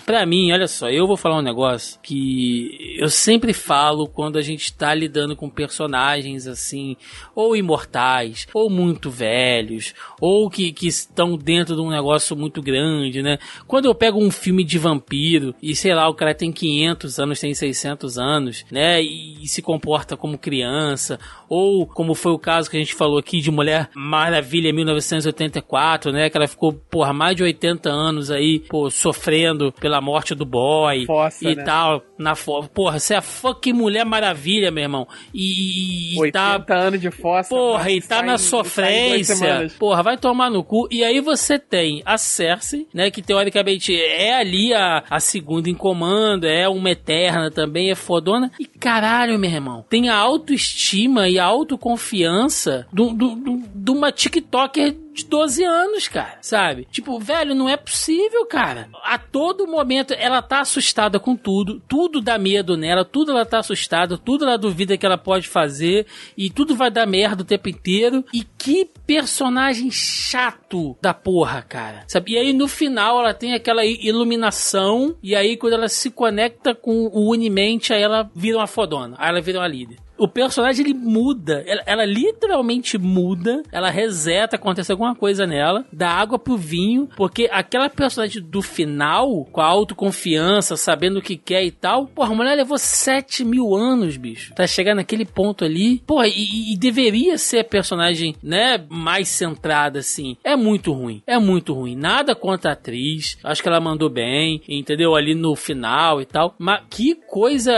pra 0.04 0.24
mim, 0.24 0.52
olha 0.52 0.68
só, 0.68 0.88
eu 0.88 1.06
vou 1.06 1.16
falar 1.16 1.38
um 1.38 1.42
negócio 1.42 1.98
que 2.02 2.96
eu 2.98 3.08
sempre 3.08 3.52
falo 3.52 4.06
quando 4.08 4.38
a 4.38 4.42
gente 4.42 4.72
tá 4.72 4.94
lidando 4.94 5.34
com 5.34 5.50
personagens 5.50 6.46
assim, 6.46 6.96
ou 7.34 7.56
imortais, 7.56 8.46
ou 8.54 8.70
muito 8.76 9.10
velhos, 9.10 9.94
ou 10.20 10.50
que, 10.50 10.72
que 10.72 10.86
estão 10.86 11.36
dentro 11.36 11.74
de 11.74 11.80
um 11.80 11.90
negócio 11.90 12.36
muito 12.36 12.60
grande, 12.60 13.22
né? 13.22 13.38
Quando 13.66 13.86
eu 13.86 13.94
pego 13.94 14.22
um 14.22 14.30
filme 14.30 14.62
de 14.62 14.78
vampiro 14.78 15.54
e 15.62 15.74
sei 15.74 15.94
lá, 15.94 16.08
o 16.08 16.14
cara 16.14 16.34
tem 16.34 16.52
500 16.52 17.18
anos, 17.18 17.40
tem 17.40 17.54
600 17.54 18.18
anos, 18.18 18.64
né? 18.70 19.02
E, 19.02 19.42
e 19.42 19.48
se 19.48 19.62
comporta 19.62 20.16
como 20.16 20.36
criança, 20.38 21.18
ou 21.48 21.86
como 21.86 22.14
foi 22.14 22.32
o 22.32 22.38
caso 22.38 22.70
que 22.70 22.76
a 22.76 22.80
gente 22.80 22.94
falou 22.94 23.18
aqui 23.18 23.40
de 23.40 23.50
Mulher 23.50 23.88
Maravilha 23.94 24.72
1984, 24.72 26.12
né? 26.12 26.28
Que 26.28 26.36
ela 26.36 26.48
ficou, 26.48 26.72
porra, 26.72 27.12
mais 27.12 27.36
de 27.36 27.42
80 27.42 27.88
anos 27.88 28.30
aí, 28.30 28.60
pô, 28.60 28.90
sofrendo 28.90 29.72
pela 29.72 30.00
morte 30.00 30.34
do 30.34 30.44
boy 30.44 31.06
Fossa, 31.06 31.50
e 31.50 31.54
né? 31.54 31.64
tal, 31.64 32.02
na 32.18 32.34
foto. 32.34 32.68
Porra, 32.70 32.98
você 32.98 33.14
é 33.14 33.18
a 33.18 33.22
fucking 33.22 33.72
Mulher 33.72 34.04
Maravilha, 34.04 34.70
meu 34.70 34.82
irmão. 34.84 35.06
E, 35.34 36.14
e 36.14 36.18
80 36.18 36.60
tá 36.60 36.76
anos 36.76 37.00
de 37.00 37.10
fossa. 37.10 37.48
Porra, 37.50 37.90
e 37.90 38.00
tá 38.00 38.16
sai- 38.18 38.26
na 38.26 38.38
sofrência. 38.38 39.70
Porra, 39.78 40.02
vai 40.02 40.16
tomar 40.16 40.50
no 40.50 40.64
cu. 40.64 40.88
E 40.90 41.04
aí 41.04 41.20
você 41.20 41.58
tem 41.58 42.02
a 42.04 42.16
Cersei, 42.18 42.86
né? 42.92 43.10
Que 43.10 43.22
teoricamente 43.22 43.94
é 43.94 44.34
ali 44.34 44.72
a, 44.74 45.04
a 45.08 45.20
segunda 45.20 45.68
em 45.68 45.74
comando, 45.74 46.44
é 46.46 46.68
uma 46.68 46.90
eterna 46.90 47.50
também, 47.50 47.90
é 47.90 47.94
fodona. 47.94 48.50
E 48.58 48.64
caralho, 48.66 49.38
meu 49.38 49.50
irmão, 49.50 49.84
tem 49.88 50.08
a 50.08 50.16
autoestima 50.16 51.28
e 51.28 51.38
a 51.38 51.44
autoconfiança 51.44 52.86
do- 52.92 53.12
do- 53.12 53.34
do- 53.34 53.62
de 53.74 53.90
uma 53.90 54.12
TikToker 54.12 54.94
de 55.12 55.24
12 55.24 55.64
anos, 55.64 56.08
cara, 56.08 56.36
sabe? 56.42 56.86
Tipo, 56.90 57.18
velho, 57.18 57.54
não 57.54 57.68
é 57.68 57.76
possível, 57.76 58.44
cara. 58.44 58.88
A 59.02 59.16
todo 59.16 59.66
momento 59.66 60.12
ela 60.12 60.42
tá 60.42 60.60
assustada 60.60 61.18
com 61.18 61.34
tudo, 61.34 61.80
tudo 61.88 62.05
dá 62.20 62.38
medo 62.38 62.76
nela, 62.76 63.04
tudo 63.04 63.32
ela 63.32 63.44
tá 63.44 63.58
assustada, 63.58 64.16
tudo 64.16 64.44
ela 64.44 64.56
duvida 64.56 64.96
que 64.96 65.04
ela 65.04 65.18
pode 65.18 65.48
fazer 65.48 66.06
e 66.36 66.50
tudo 66.50 66.74
vai 66.74 66.90
dar 66.90 67.06
merda 67.06 67.42
o 67.42 67.46
tempo 67.46 67.68
inteiro. 67.68 68.24
E 68.32 68.42
que 68.42 68.88
personagem 69.06 69.90
chato 69.90 70.96
da 71.00 71.14
porra, 71.14 71.62
cara. 71.62 72.04
Sabe? 72.08 72.32
E 72.32 72.38
aí 72.38 72.52
no 72.52 72.68
final 72.68 73.20
ela 73.20 73.34
tem 73.34 73.54
aquela 73.54 73.84
iluminação 73.84 75.16
e 75.22 75.34
aí 75.34 75.56
quando 75.56 75.74
ela 75.74 75.88
se 75.88 76.10
conecta 76.10 76.74
com 76.74 77.06
o 77.06 77.30
Unimente, 77.30 77.92
aí 77.92 78.02
ela 78.02 78.30
vira 78.34 78.58
uma 78.58 78.66
fodona, 78.66 79.16
aí 79.18 79.28
ela 79.28 79.40
vira 79.40 79.58
uma 79.58 79.68
líder. 79.68 80.05
O 80.18 80.28
personagem 80.28 80.84
ele 80.84 80.94
muda, 80.94 81.62
ela, 81.66 81.82
ela 81.86 82.04
literalmente 82.04 82.98
muda, 82.98 83.62
ela 83.70 83.90
reseta, 83.90 84.56
acontece 84.56 84.90
alguma 84.90 85.14
coisa 85.14 85.46
nela, 85.46 85.84
dá 85.92 86.10
água 86.10 86.38
pro 86.38 86.56
vinho, 86.56 87.08
porque 87.16 87.48
aquela 87.50 87.88
personagem 87.88 88.42
do 88.42 88.62
final, 88.62 89.44
com 89.46 89.60
a 89.60 89.66
autoconfiança, 89.66 90.76
sabendo 90.76 91.18
o 91.18 91.22
que 91.22 91.36
quer 91.36 91.64
e 91.64 91.70
tal, 91.70 92.06
porra, 92.06 92.32
a 92.32 92.36
mulher 92.36 92.56
levou 92.56 92.78
7 92.78 93.44
mil 93.44 93.74
anos, 93.74 94.16
bicho, 94.16 94.54
pra 94.54 94.66
chegar 94.66 94.94
naquele 94.94 95.24
ponto 95.24 95.64
ali, 95.64 96.02
porra, 96.06 96.28
e, 96.28 96.72
e 96.72 96.76
deveria 96.76 97.38
ser 97.38 97.60
a 97.60 97.64
personagem, 97.64 98.34
né, 98.42 98.84
mais 98.88 99.28
centrada 99.28 99.98
assim. 99.98 100.36
É 100.42 100.56
muito 100.56 100.92
ruim, 100.92 101.22
é 101.26 101.38
muito 101.38 101.74
ruim. 101.74 101.96
Nada 101.96 102.34
contra 102.34 102.70
a 102.70 102.72
atriz, 102.74 103.38
acho 103.42 103.62
que 103.62 103.68
ela 103.68 103.80
mandou 103.80 104.08
bem, 104.08 104.62
entendeu? 104.68 105.14
Ali 105.14 105.34
no 105.34 105.54
final 105.54 106.20
e 106.20 106.24
tal, 106.24 106.54
mas 106.58 106.82
que 106.90 107.14
coisa 107.14 107.72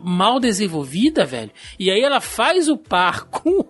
mal 0.00 0.38
desenvolvida, 0.38 1.24
velho. 1.24 1.50
E 1.78 1.90
aí 1.90 2.00
ela 2.00 2.20
faz 2.20 2.68
o 2.68 2.76
par 2.76 3.24
com 3.30 3.64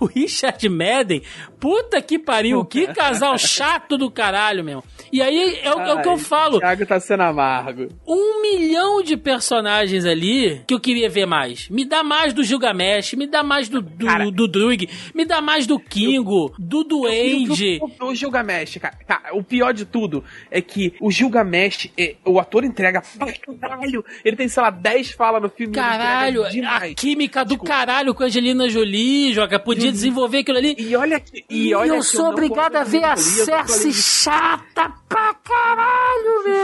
o 0.00 0.06
Richard 0.06 0.68
Madden. 0.68 1.22
Puta 1.60 2.00
que 2.00 2.18
pariu, 2.18 2.64
que 2.64 2.86
casal 2.88 3.36
chato 3.38 3.96
do 3.98 4.10
caralho, 4.10 4.62
meu. 4.64 4.82
E 5.12 5.20
aí 5.22 5.58
é, 5.62 5.74
o- 5.74 5.80
é 5.80 5.94
o 5.94 6.02
que 6.02 6.08
eu 6.08 6.18
falo. 6.18 6.58
Thiago 6.58 6.86
tá 6.86 7.00
sendo 7.00 7.22
amargo. 7.22 7.88
Um 8.06 8.42
milhão 8.42 9.02
de 9.02 9.16
personagens 9.16 10.04
ali 10.04 10.62
que 10.66 10.74
eu 10.74 10.80
queria 10.80 11.08
ver 11.08 11.26
mais. 11.26 11.68
Me 11.68 11.84
dá 11.84 12.02
mais 12.02 12.32
do 12.32 12.42
Gilgamesh, 12.44 13.14
me 13.14 13.26
dá 13.26 13.42
mais 13.42 13.68
do, 13.68 13.80
do, 13.80 14.06
Cara. 14.06 14.30
do 14.30 14.46
Drug, 14.46 14.88
me 15.14 15.24
dá 15.24 15.40
mais 15.40 15.66
do 15.66 15.78
Kingo, 15.78 16.52
do 16.58 16.84
Duende. 16.84 17.78
O, 17.80 18.04
o, 18.06 18.08
o 18.10 18.14
Gilgamesh, 18.14 18.76
cara, 18.78 18.96
cara, 19.06 19.34
o 19.36 19.42
pior 19.42 19.72
de 19.72 19.84
tudo 19.84 20.22
é 20.50 20.60
que 20.60 20.94
o 21.00 21.10
Gilgamesh, 21.10 21.90
é, 21.98 22.16
o 22.24 22.38
ator 22.38 22.64
entrega 22.64 23.02
pra 23.18 23.32
caralho. 23.60 24.04
Ele 24.24 24.36
tem, 24.36 24.48
sei 24.48 24.62
lá, 24.62 24.70
10 24.70 25.10
falas 25.12 25.42
no 25.42 25.48
filme. 25.48 25.72
Caralho, 25.74 26.44
a 26.44 26.94
química 26.94 27.44
do 27.44 27.58
caralho 27.58 28.14
com 28.14 28.22
a 28.22 28.26
Angelina 28.26 28.68
Jolie, 28.68 29.32
joga. 29.32 29.58
podia 29.58 29.90
desenvolver 29.90 30.38
aquilo 30.38 30.58
ali. 30.58 30.74
E 30.78 30.94
olha 30.96 31.18
que. 31.18 31.44
E 31.50 31.74
olha 31.74 31.92
eu 31.94 32.02
sou 32.02 32.24
não 32.24 32.32
obrigado 32.32 32.76
a 32.76 32.84
ver 32.84 33.02
a 33.04 33.12
eu 33.12 33.16
Cersei 33.16 33.90
chata 33.90 34.92
pra 35.08 35.32
caralho, 35.32 36.44
meu 36.44 36.54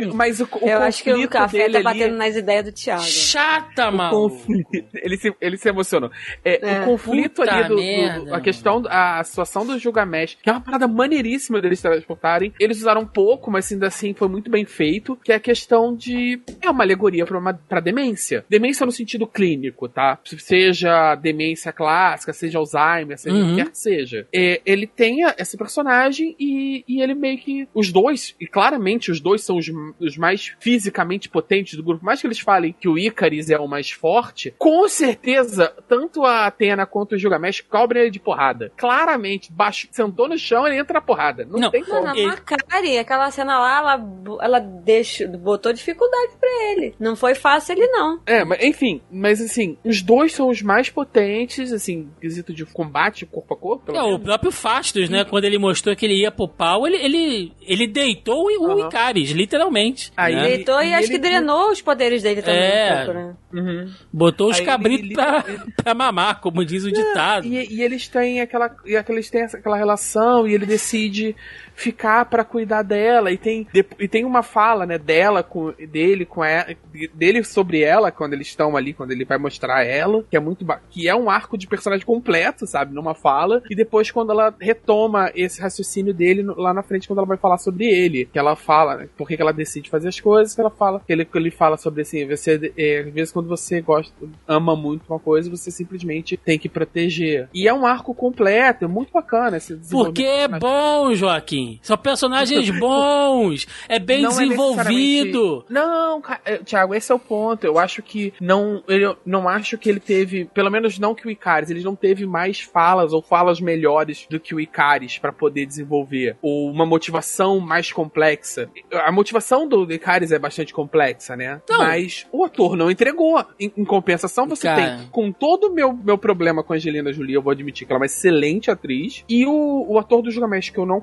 irmão. 0.00 0.12
Mas 0.12 0.40
o, 0.40 0.48
o 0.60 0.68
Eu 0.68 0.82
acho 0.82 1.04
que 1.04 1.12
o 1.12 1.28
café 1.28 1.58
tá 1.70 1.76
ali- 1.78 1.82
batendo 1.84 2.16
nas 2.16 2.34
ideias 2.34 2.64
do 2.64 2.72
Thiago. 2.72 3.02
Chata, 3.04 3.92
mano. 3.92 4.10
conflito. 4.10 4.68
Ele 4.92 5.16
se, 5.16 5.32
ele 5.40 5.56
se 5.56 5.68
emocionou. 5.68 6.10
É, 6.44 6.68
É. 6.68 6.80
O 6.80 6.84
conflito 6.86 7.42
Puta 7.42 7.54
ali 7.54 7.68
do, 7.68 7.76
do- 7.76 7.80
merda, 7.80 8.36
A 8.36 8.40
questão, 8.40 8.82
a 8.88 9.22
situação 9.22 9.64
do 9.64 9.78
Gilgamesh, 9.78 10.36
que 10.42 10.50
é 10.50 10.52
uma 10.52 10.60
parada 10.60 10.88
maneiríssima 10.88 11.60
deles 11.60 11.80
transportarem. 11.80 12.52
Eles 12.58 12.78
usaram 12.78 13.02
um 13.02 13.06
pouco, 13.06 13.52
mas 13.52 13.70
ainda 13.70 13.86
assim 13.86 14.14
foi 14.14 14.26
muito 14.26 14.50
bem 14.50 14.64
feito. 14.64 15.16
Que 15.22 15.30
é 15.30 15.36
a 15.36 15.40
questão 15.40 15.94
de. 15.94 16.40
É 16.60 16.68
uma 16.68 16.82
alegoria 16.82 17.24
pra, 17.24 17.38
uma, 17.38 17.54
pra 17.54 17.78
demência. 17.78 18.44
Demência 18.50 18.84
no 18.84 18.90
sentido 18.90 19.28
clínico, 19.28 19.88
tá? 19.88 20.18
Seja 20.24 21.14
demência 21.14 21.72
clássica, 21.72 22.32
seja 22.32 22.58
Alzheimer, 22.58 23.16
seja 23.16 23.36
Uhum. 23.36 23.44
o 23.52 23.56
que 23.56 23.62
quer 23.62 23.70
que 23.70 23.78
seja. 23.78 24.23
É, 24.32 24.60
ele 24.64 24.86
tem 24.86 25.24
a- 25.24 25.34
esse 25.38 25.56
personagem 25.56 26.34
e, 26.38 26.84
e 26.88 27.02
ele 27.02 27.14
meio 27.14 27.38
que. 27.38 27.68
Os 27.74 27.90
dois, 27.92 28.34
e 28.40 28.46
claramente 28.46 29.10
os 29.10 29.20
dois 29.20 29.42
são 29.42 29.56
os, 29.56 29.66
os 30.00 30.16
mais 30.16 30.54
fisicamente 30.60 31.28
potentes 31.28 31.74
do 31.76 31.82
grupo. 31.82 32.00
Por 32.00 32.06
mais 32.06 32.20
que 32.20 32.26
eles 32.26 32.38
falem 32.40 32.74
que 32.78 32.88
o 32.88 32.98
Icaris 32.98 33.50
é 33.50 33.58
o 33.58 33.66
mais 33.68 33.90
forte, 33.90 34.54
com 34.58 34.88
certeza, 34.88 35.72
tanto 35.88 36.24
a 36.24 36.46
Atena 36.46 36.86
quanto 36.86 37.14
o 37.14 37.18
Gilgamesh 37.18 37.60
cobrem 37.62 38.02
ele 38.02 38.10
de 38.10 38.20
porrada. 38.20 38.72
Claramente, 38.76 39.52
baixo, 39.52 39.88
sentou 39.90 40.28
no 40.28 40.36
chão 40.38 40.66
ele 40.66 40.76
entra 40.78 40.94
na 40.94 41.00
porrada. 41.00 41.44
Não, 41.44 41.58
Não. 41.60 41.70
tem 41.70 41.84
como. 41.84 41.94
Mano, 42.04 42.08
a 42.14 42.16
Ele- 42.18 42.26
Macari, 42.26 42.98
aquela 42.98 43.30
cena 43.30 43.58
lá, 43.58 43.78
ela, 43.78 44.38
ela 44.42 44.58
deixou, 44.60 45.28
botou 45.28 45.72
dificuldade 45.72 46.32
pra 46.38 46.48
ele. 46.72 46.94
Não 46.98 47.16
foi 47.16 47.34
fácil 47.34 47.72
ele, 47.72 47.86
não. 47.88 48.20
É, 48.26 48.44
mas 48.44 48.62
enfim, 48.62 49.00
mas 49.10 49.40
assim, 49.40 49.76
os 49.84 50.02
dois 50.02 50.32
são 50.32 50.48
os 50.48 50.60
mais 50.62 50.90
potentes, 50.90 51.72
assim, 51.72 52.10
quesito 52.20 52.52
de 52.52 52.64
combate 52.66 53.24
corpo 53.26 53.54
a 53.54 53.56
corpo. 53.56 53.92
É, 53.96 54.02
o 54.02 54.13
menos. 54.14 54.24
próprio 54.26 54.50
Fastos, 54.52 55.08
né? 55.08 55.24
Quando 55.24 55.44
ele 55.44 55.58
mostrou 55.58 55.94
que 55.94 56.04
ele 56.06 56.20
ia 56.20 56.30
pro 56.30 56.48
pau, 56.48 56.86
ele, 56.86 56.96
ele, 56.96 57.52
ele 57.62 57.86
deitou 57.86 58.46
o, 58.46 58.66
o 58.68 58.70
Aham. 58.72 58.86
Icaris, 58.88 59.30
literalmente. 59.30 60.12
Aí- 60.16 60.34
né? 60.34 60.42
Deitou 60.48 60.80
e, 60.82 60.88
e 60.88 60.94
acho 60.94 61.04
ele- 61.08 61.12
que 61.14 61.18
drenou 61.18 61.70
os 61.70 61.80
poderes 61.80 62.22
dele 62.22 62.42
também 62.42 62.60
É. 62.60 62.92
um 62.92 63.04
pouco, 63.04 63.18
né? 63.20 63.34
Uhum. 63.52 63.92
Botou 64.12 64.50
os 64.50 64.58
Aí 64.58 64.64
cabritos 64.66 65.06
ele- 65.06 65.14
pra, 65.14 65.44
pra 65.82 65.94
mamar, 65.94 66.40
como 66.40 66.64
diz 66.64 66.84
o 66.84 66.90
ditado. 66.92 67.46
E, 67.46 67.74
e 67.74 67.82
eles 67.82 68.08
têm 68.08 68.40
aquela, 68.40 68.74
e 68.84 68.96
aqueles 68.96 69.30
têm 69.30 69.42
aquela 69.44 69.76
relação 69.76 70.46
e 70.46 70.54
ele 70.54 70.66
decide 70.66 71.36
ficar 71.74 72.24
pra 72.26 72.44
cuidar 72.44 72.82
dela 72.82 73.30
e 73.30 73.38
tem 73.38 73.66
e 73.98 74.08
tem 74.08 74.24
uma 74.24 74.42
fala, 74.42 74.86
né, 74.86 74.98
dela 74.98 75.42
com 75.42 75.72
dele 75.88 76.24
com 76.24 76.44
ela, 76.44 76.66
dele 77.12 77.42
sobre 77.44 77.82
ela 77.82 78.10
quando 78.10 78.32
eles 78.32 78.48
estão 78.48 78.76
ali, 78.76 78.92
quando 78.92 79.10
ele 79.10 79.24
vai 79.24 79.38
mostrar 79.38 79.84
ela, 79.84 80.24
que 80.30 80.36
é 80.36 80.40
muito 80.40 80.64
que 80.90 81.08
é 81.08 81.14
um 81.14 81.28
arco 81.28 81.58
de 81.58 81.66
personagem 81.66 82.06
completo, 82.06 82.66
sabe, 82.66 82.94
numa 82.94 83.14
fala 83.14 83.62
e 83.68 83.74
depois 83.74 84.10
quando 84.10 84.30
ela 84.30 84.54
retoma 84.60 85.30
esse 85.34 85.60
raciocínio 85.60 86.14
dele 86.14 86.42
lá 86.42 86.72
na 86.72 86.82
frente 86.82 87.08
quando 87.08 87.18
ela 87.18 87.26
vai 87.26 87.36
falar 87.36 87.58
sobre 87.58 87.86
ele, 87.86 88.26
que 88.26 88.38
ela 88.38 88.56
fala, 88.56 88.96
né, 88.96 89.08
por 89.16 89.26
que 89.26 89.40
ela 89.40 89.52
decide 89.52 89.90
fazer 89.90 90.08
as 90.08 90.20
coisas, 90.20 90.54
que 90.54 90.60
ela 90.60 90.70
fala, 90.70 91.00
que 91.00 91.12
ele, 91.12 91.24
que 91.24 91.36
ele 91.36 91.50
fala 91.50 91.76
sobre 91.76 92.02
assim, 92.02 92.26
você 92.26 92.72
é, 92.76 93.00
às 93.00 93.12
vezes 93.12 93.32
quando 93.32 93.48
você 93.48 93.80
gosta, 93.80 94.14
ama 94.46 94.76
muito 94.76 95.04
uma 95.08 95.18
coisa, 95.18 95.50
você 95.50 95.70
simplesmente 95.70 96.36
tem 96.36 96.58
que 96.58 96.68
proteger. 96.68 97.48
E 97.52 97.66
é 97.66 97.74
um 97.74 97.84
arco 97.84 98.14
completo, 98.14 98.84
é 98.84 98.88
muito 98.88 99.12
bacana 99.12 99.56
esse 99.56 99.76
Porque 99.90 100.24
é 100.24 100.48
bom, 100.48 101.14
Joaquim. 101.14 101.63
São 101.82 101.96
personagens 101.96 102.70
bons. 102.78 103.66
É 103.88 103.98
bem 103.98 104.22
Não 104.22 104.30
é 104.30 104.32
desenvolvido. 104.34 104.84
necessariamente- 104.84 105.64
Não, 105.70 106.22
é, 106.44 106.58
Thiago, 106.58 106.94
esse 106.94 107.10
é 107.10 107.14
o 107.14 107.18
ponto. 107.18 107.64
Eu 107.64 107.78
acho 107.78 108.02
que 108.02 108.32
não. 108.40 108.82
Eu 108.88 109.16
não 109.24 109.48
acho 109.48 109.76
que 109.78 109.88
ele 109.88 110.00
teve. 110.00 110.44
Pelo 110.46 110.70
menos 110.70 110.98
não 110.98 111.14
que 111.14 111.26
o 111.26 111.30
Icaris. 111.30 111.70
Ele 111.70 111.82
não 111.82 111.94
teve 111.96 112.26
mais 112.26 112.60
falas 112.60 113.12
ou 113.12 113.22
falas 113.22 113.60
melhores 113.60 114.26
do 114.30 114.38
que 114.40 114.54
o 114.54 114.60
Icaris 114.60 115.18
pra 115.18 115.32
poder 115.32 115.66
desenvolver. 115.66 116.36
Ou 116.42 116.70
uma 116.70 116.86
motivação 116.86 117.60
mais 117.60 117.92
complexa. 117.92 118.68
A 118.92 119.12
motivação 119.12 119.66
do 119.68 119.90
Icaris 119.92 120.32
é 120.32 120.38
bastante 120.38 120.72
complexa, 120.72 121.36
né? 121.36 121.60
Não. 121.68 121.78
Mas 121.78 122.26
o 122.32 122.44
ator 122.44 122.76
não 122.76 122.90
entregou. 122.90 123.44
Em, 123.58 123.72
em 123.76 123.84
compensação, 123.84 124.46
você 124.48 124.62
Cara. 124.66 124.96
tem. 124.98 125.06
Com 125.08 125.32
todo 125.32 125.68
o 125.68 125.74
meu, 125.74 125.92
meu 125.92 126.18
problema 126.18 126.62
com 126.62 126.72
a 126.72 126.76
Angelina 126.76 127.12
Jolie, 127.12 127.34
eu 127.34 127.42
vou 127.42 127.50
admitir 127.52 127.86
que 127.86 127.92
ela 127.92 127.98
é 127.98 128.02
uma 128.02 128.06
excelente 128.06 128.70
atriz. 128.70 129.24
E 129.28 129.46
o, 129.46 129.86
o 129.88 129.98
ator 129.98 130.22
do 130.22 130.30
Gilgamesh 130.30 130.70
que 130.70 130.78
eu 130.78 130.86
não 130.86 131.00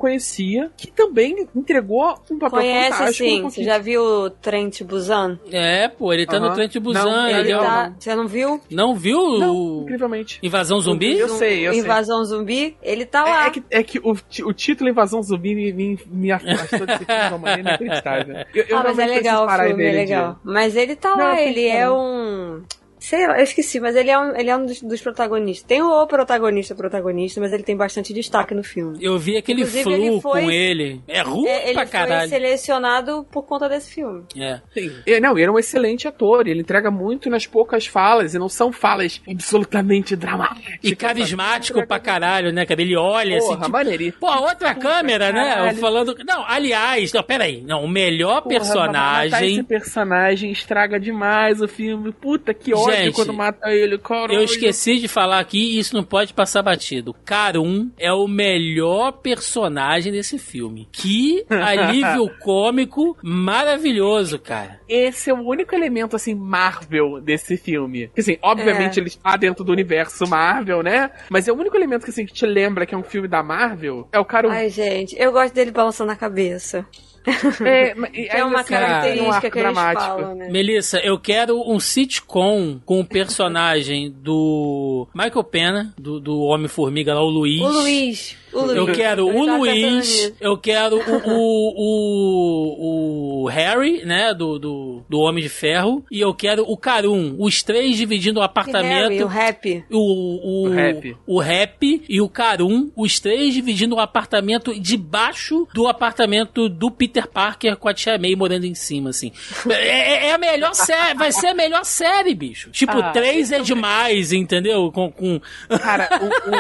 que 0.78 0.92
também 0.92 1.48
entregou 1.56 2.16
um 2.30 2.38
papel 2.40 2.60
Conhece 2.60 2.92
fantástico. 2.98 3.30
sim. 3.30 3.42
no 3.42 3.50
Você 3.50 3.64
já 3.64 3.78
viu 3.78 4.02
o 4.04 4.30
Trent 4.30 4.82
Busan? 4.84 5.40
É, 5.52 5.88
pô, 5.88 6.12
ele 6.14 6.26
tá 6.26 6.40
no. 6.40 6.54
Trent 6.54 6.78
Busan. 6.80 7.04
Não, 7.06 7.28
ele 7.28 7.40
Ele 7.40 7.52
é 7.52 7.58
o- 7.58 7.62
tá... 7.62 7.94
Você 7.98 8.16
não 8.16 8.28
viu? 8.28 8.60
Não 8.70 8.96
viu 8.96 9.40
Não, 9.40 9.56
o 9.56 9.82
incrivelmente. 9.84 10.40
Invasão 10.44 10.80
Zumbi? 10.80 11.18
Eu 11.18 11.30
sei, 11.30 11.68
eu 11.68 11.74
sei. 11.74 11.82
Invasão 11.82 12.24
Zumbi? 12.26 12.76
Ele 12.82 13.06
tá 13.06 13.24
lá. 13.24 13.46
É, 13.46 13.48
é 13.48 13.52
que, 13.52 13.64
é 13.72 13.84
que 13.84 14.00
o, 14.00 14.16
o 14.46 14.54
título 14.54 14.90
Invasão 14.90 15.22
Zumbi 15.24 15.56
me, 15.56 15.72
me, 15.74 16.00
me 16.08 16.32
afastou 16.32 16.86
desse 16.86 17.06
filme 17.06 17.22
de 17.22 17.28
uma 17.30 17.38
maneira 17.38 17.62
inacreditável. 17.62 18.36
Eu, 18.54 18.66
eu 18.68 18.78
ah, 18.78 18.84
mas 18.84 19.00
é 19.00 19.06
legal 19.06 19.46
o 19.46 19.50
filme, 19.50 19.84
é 19.86 19.92
legal. 19.92 20.40
Mas 20.44 20.76
ele 20.76 20.96
tá 20.96 21.12
Não, 21.16 21.18
lá, 21.26 21.42
ele 21.42 21.66
é 21.66 21.84
falar. 21.86 21.94
um. 22.00 22.64
Sei 23.04 23.26
lá, 23.28 23.38
eu 23.40 23.44
esqueci, 23.44 23.80
mas 23.80 23.96
ele 23.96 24.12
é 24.12 24.20
um, 24.20 24.36
ele 24.36 24.50
é 24.50 24.56
um 24.56 24.64
dos, 24.64 24.80
dos 24.80 25.02
protagonistas. 25.02 25.68
Tem 25.68 25.82
o 25.82 26.06
protagonista, 26.06 26.76
protagonista, 26.76 27.42
mas 27.42 27.52
ele 27.52 27.64
tem 27.64 27.76
bastante 27.76 28.14
destaque 28.14 28.54
no 28.54 28.64
filme. 28.64 29.00
Eu 29.02 29.18
vi 29.18 29.36
aquele 29.38 29.62
Inclusive, 29.62 29.84
flu 29.84 29.94
ele 29.94 30.22
foi- 30.22 30.42
com 30.44 30.52
ele. 30.52 31.02
É 31.08 31.22
ruim 31.22 31.48
É, 31.48 31.64
ele 31.66 31.74
pra 31.74 31.84
foi 31.88 31.92
caralho. 31.92 32.30
selecionado 32.30 33.26
por 33.32 33.42
conta 33.44 33.68
desse 33.68 33.92
filme. 33.92 34.24
É. 34.38 34.62
Sim. 34.72 34.92
E, 35.08 35.20
não, 35.20 35.36
ele 35.36 35.48
é 35.48 35.52
um 35.52 35.58
excelente 35.58 36.08
ator, 36.08 36.48
ele 36.48 36.62
entrega 36.62 36.92
muito 36.92 37.28
nas 37.28 37.48
poucas 37.48 37.88
falas, 37.88 38.36
e 38.36 38.40
não 38.40 38.48
são 38.48 38.72
falas 38.72 39.20
absolutamente 39.28 40.16
dramáticas. 40.16 40.76
E 40.84 40.96
carismático 40.96 41.86
pra 41.88 42.00
caralho, 42.00 42.52
né, 42.54 42.68
cara? 42.68 42.82
Ele 42.84 42.96
olha 42.96 43.40
Porra, 43.40 43.66
assim, 43.66 43.98
tipo. 44.10 44.20
Pô, 44.20 44.32
outra 44.42 44.76
câmera, 44.76 45.32
né? 45.32 45.44
caralho. 45.56 45.78
Falando. 45.78 46.16
Não, 46.26 46.46
aliás, 46.48 47.12
não, 47.14 47.24
peraí. 47.24 47.62
Não, 47.64 47.84
o 47.84 47.88
melhor 47.90 48.42
Porra, 48.44 48.50
personagem. 48.56 49.54
esse 49.54 49.64
personagem 49.64 50.52
estraga 50.52 51.00
demais 51.00 51.62
o 51.62 51.68
filme. 51.68 52.12
Puta 52.12 52.54
que 52.54 52.74
ódio 52.74 52.91
Gente, 52.96 53.16
quando 53.16 53.34
mata 53.34 53.70
ele. 53.72 54.00
Eu 54.30 54.44
esqueci 54.44 55.00
de 55.00 55.08
falar 55.08 55.40
aqui 55.40 55.60
e 55.60 55.80
isso 55.80 55.96
não 55.96 56.04
pode 56.04 56.34
passar 56.34 56.62
batido. 56.62 57.16
Karun 57.26 57.90
é 57.98 58.12
o 58.12 58.28
melhor 58.28 59.12
personagem 59.14 60.12
desse 60.12 60.38
filme. 60.38 60.88
Que 60.92 61.46
alívio 61.50 62.30
cômico 62.40 63.18
maravilhoso, 63.22 64.40
cara. 64.40 64.80
Esse 64.88 65.30
é 65.30 65.34
o 65.34 65.42
único 65.42 65.74
elemento, 65.76 66.16
assim, 66.16 66.34
Marvel 66.36 67.22
desse 67.22 67.58
filme. 67.58 68.10
Que, 68.14 68.22
assim, 68.22 68.38
obviamente 68.42 68.98
É. 68.98 69.02
ele 69.02 69.10
está 69.10 69.36
dentro 69.38 69.64
do 69.64 69.72
universo 69.72 70.28
Marvel, 70.28 70.82
né? 70.84 71.12
Mas 71.30 71.48
é 71.48 71.52
o 71.52 71.56
único 71.56 71.76
elemento 71.78 72.04
que, 72.04 72.10
assim, 72.12 72.26
que 72.26 72.34
te 72.34 72.46
lembra 72.46 72.86
que 72.86 72.94
é 72.96 72.98
um 72.98 73.04
filme 73.04 73.28
da 73.28 73.44
Marvel. 73.44 74.08
É 74.12 74.20
o 74.20 74.26
cara... 74.26 74.52
Ai, 74.52 74.70
gente, 74.70 75.16
eu 75.18 75.32
gosto 75.32 75.54
dele 75.54 75.72
balançando 75.72 76.12
a 76.12 76.16
cabeça. 76.16 76.86
é, 77.66 78.38
É 78.38 78.44
uma 78.44 78.62
assim, 78.62 78.74
um 78.74 78.78
característica 78.78 79.36
arco 79.36 79.52
que 79.52 79.60
eles 79.60 79.74
dramático. 79.74 80.06
falam, 80.06 80.36
né? 80.36 80.50
Melissa, 80.50 81.00
eu 81.00 81.20
quero 81.20 81.62
um 81.70 81.80
sitcom 81.80 82.80
com 82.86 83.00
o 83.00 83.06
personagem 83.06 84.12
do 84.12 85.08
Michael 85.14 85.44
Pena, 85.44 85.94
do, 85.98 86.20
do 86.20 86.40
Homem-Formiga 86.42 87.14
lá, 87.14 87.22
o 87.22 87.30
Luiz. 87.30 87.62
O 87.62 87.68
Luiz. 87.68 88.41
Eu 88.54 88.86
quero 88.94 89.28
o 89.28 89.46
Luiz, 89.58 90.34
eu 90.40 90.58
quero 90.58 90.98
o, 90.98 91.30
o, 91.30 93.42
o, 93.42 93.44
o 93.44 93.48
Harry, 93.48 94.06
né, 94.06 94.34
do, 94.34 94.60
do, 94.60 95.04
do 95.10 95.20
Homem 95.20 95.44
de 95.44 95.50
Ferro, 95.50 96.06
e 96.12 96.20
eu 96.20 96.34
quero 96.34 96.64
o 96.68 96.78
Carum, 96.78 97.36
os 97.40 97.64
três 97.64 97.98
dividindo 97.98 98.40
o 98.40 98.42
Harry, 98.42 98.52
apartamento. 98.52 99.24
o 99.24 99.28
rap. 99.28 99.84
O, 99.90 99.98
o, 99.98 100.66
O 100.68 100.70
rap. 100.70 101.18
o 101.26 101.40
rap 101.40 102.04
e 102.08 102.22
o 102.22 102.30
Carum, 102.30 102.92
os 102.96 103.20
três 103.20 103.54
dividindo 103.54 103.96
o 103.96 104.00
apartamento 104.00 104.78
debaixo 104.80 105.68
do 105.74 105.88
apartamento 105.88 106.68
do 106.70 106.92
Peter 106.92 107.28
Parker 107.28 107.78
com 107.78 107.88
a 107.88 107.94
Tia 107.94 108.18
May 108.18 108.36
morando 108.36 108.66
em 108.66 108.76
cima, 108.76 109.10
assim. 109.12 109.32
É, 109.70 109.74
é- 109.74 110.26
é 110.28 110.34
a 110.34 110.38
melhor 110.38 110.74
série, 110.74 111.18
vai 111.18 111.32
ser 111.32 111.48
a 111.48 111.54
melhor 111.54 111.84
série, 111.86 112.34
bicho. 112.36 112.70
Tipo, 112.72 113.00
Ah, 113.00 113.12
três 113.12 113.52
é 113.52 113.60
demais, 113.60 114.32
entendeu? 114.34 114.92
Com, 114.92 115.12
com... 115.12 115.40
Cara, 115.80 116.10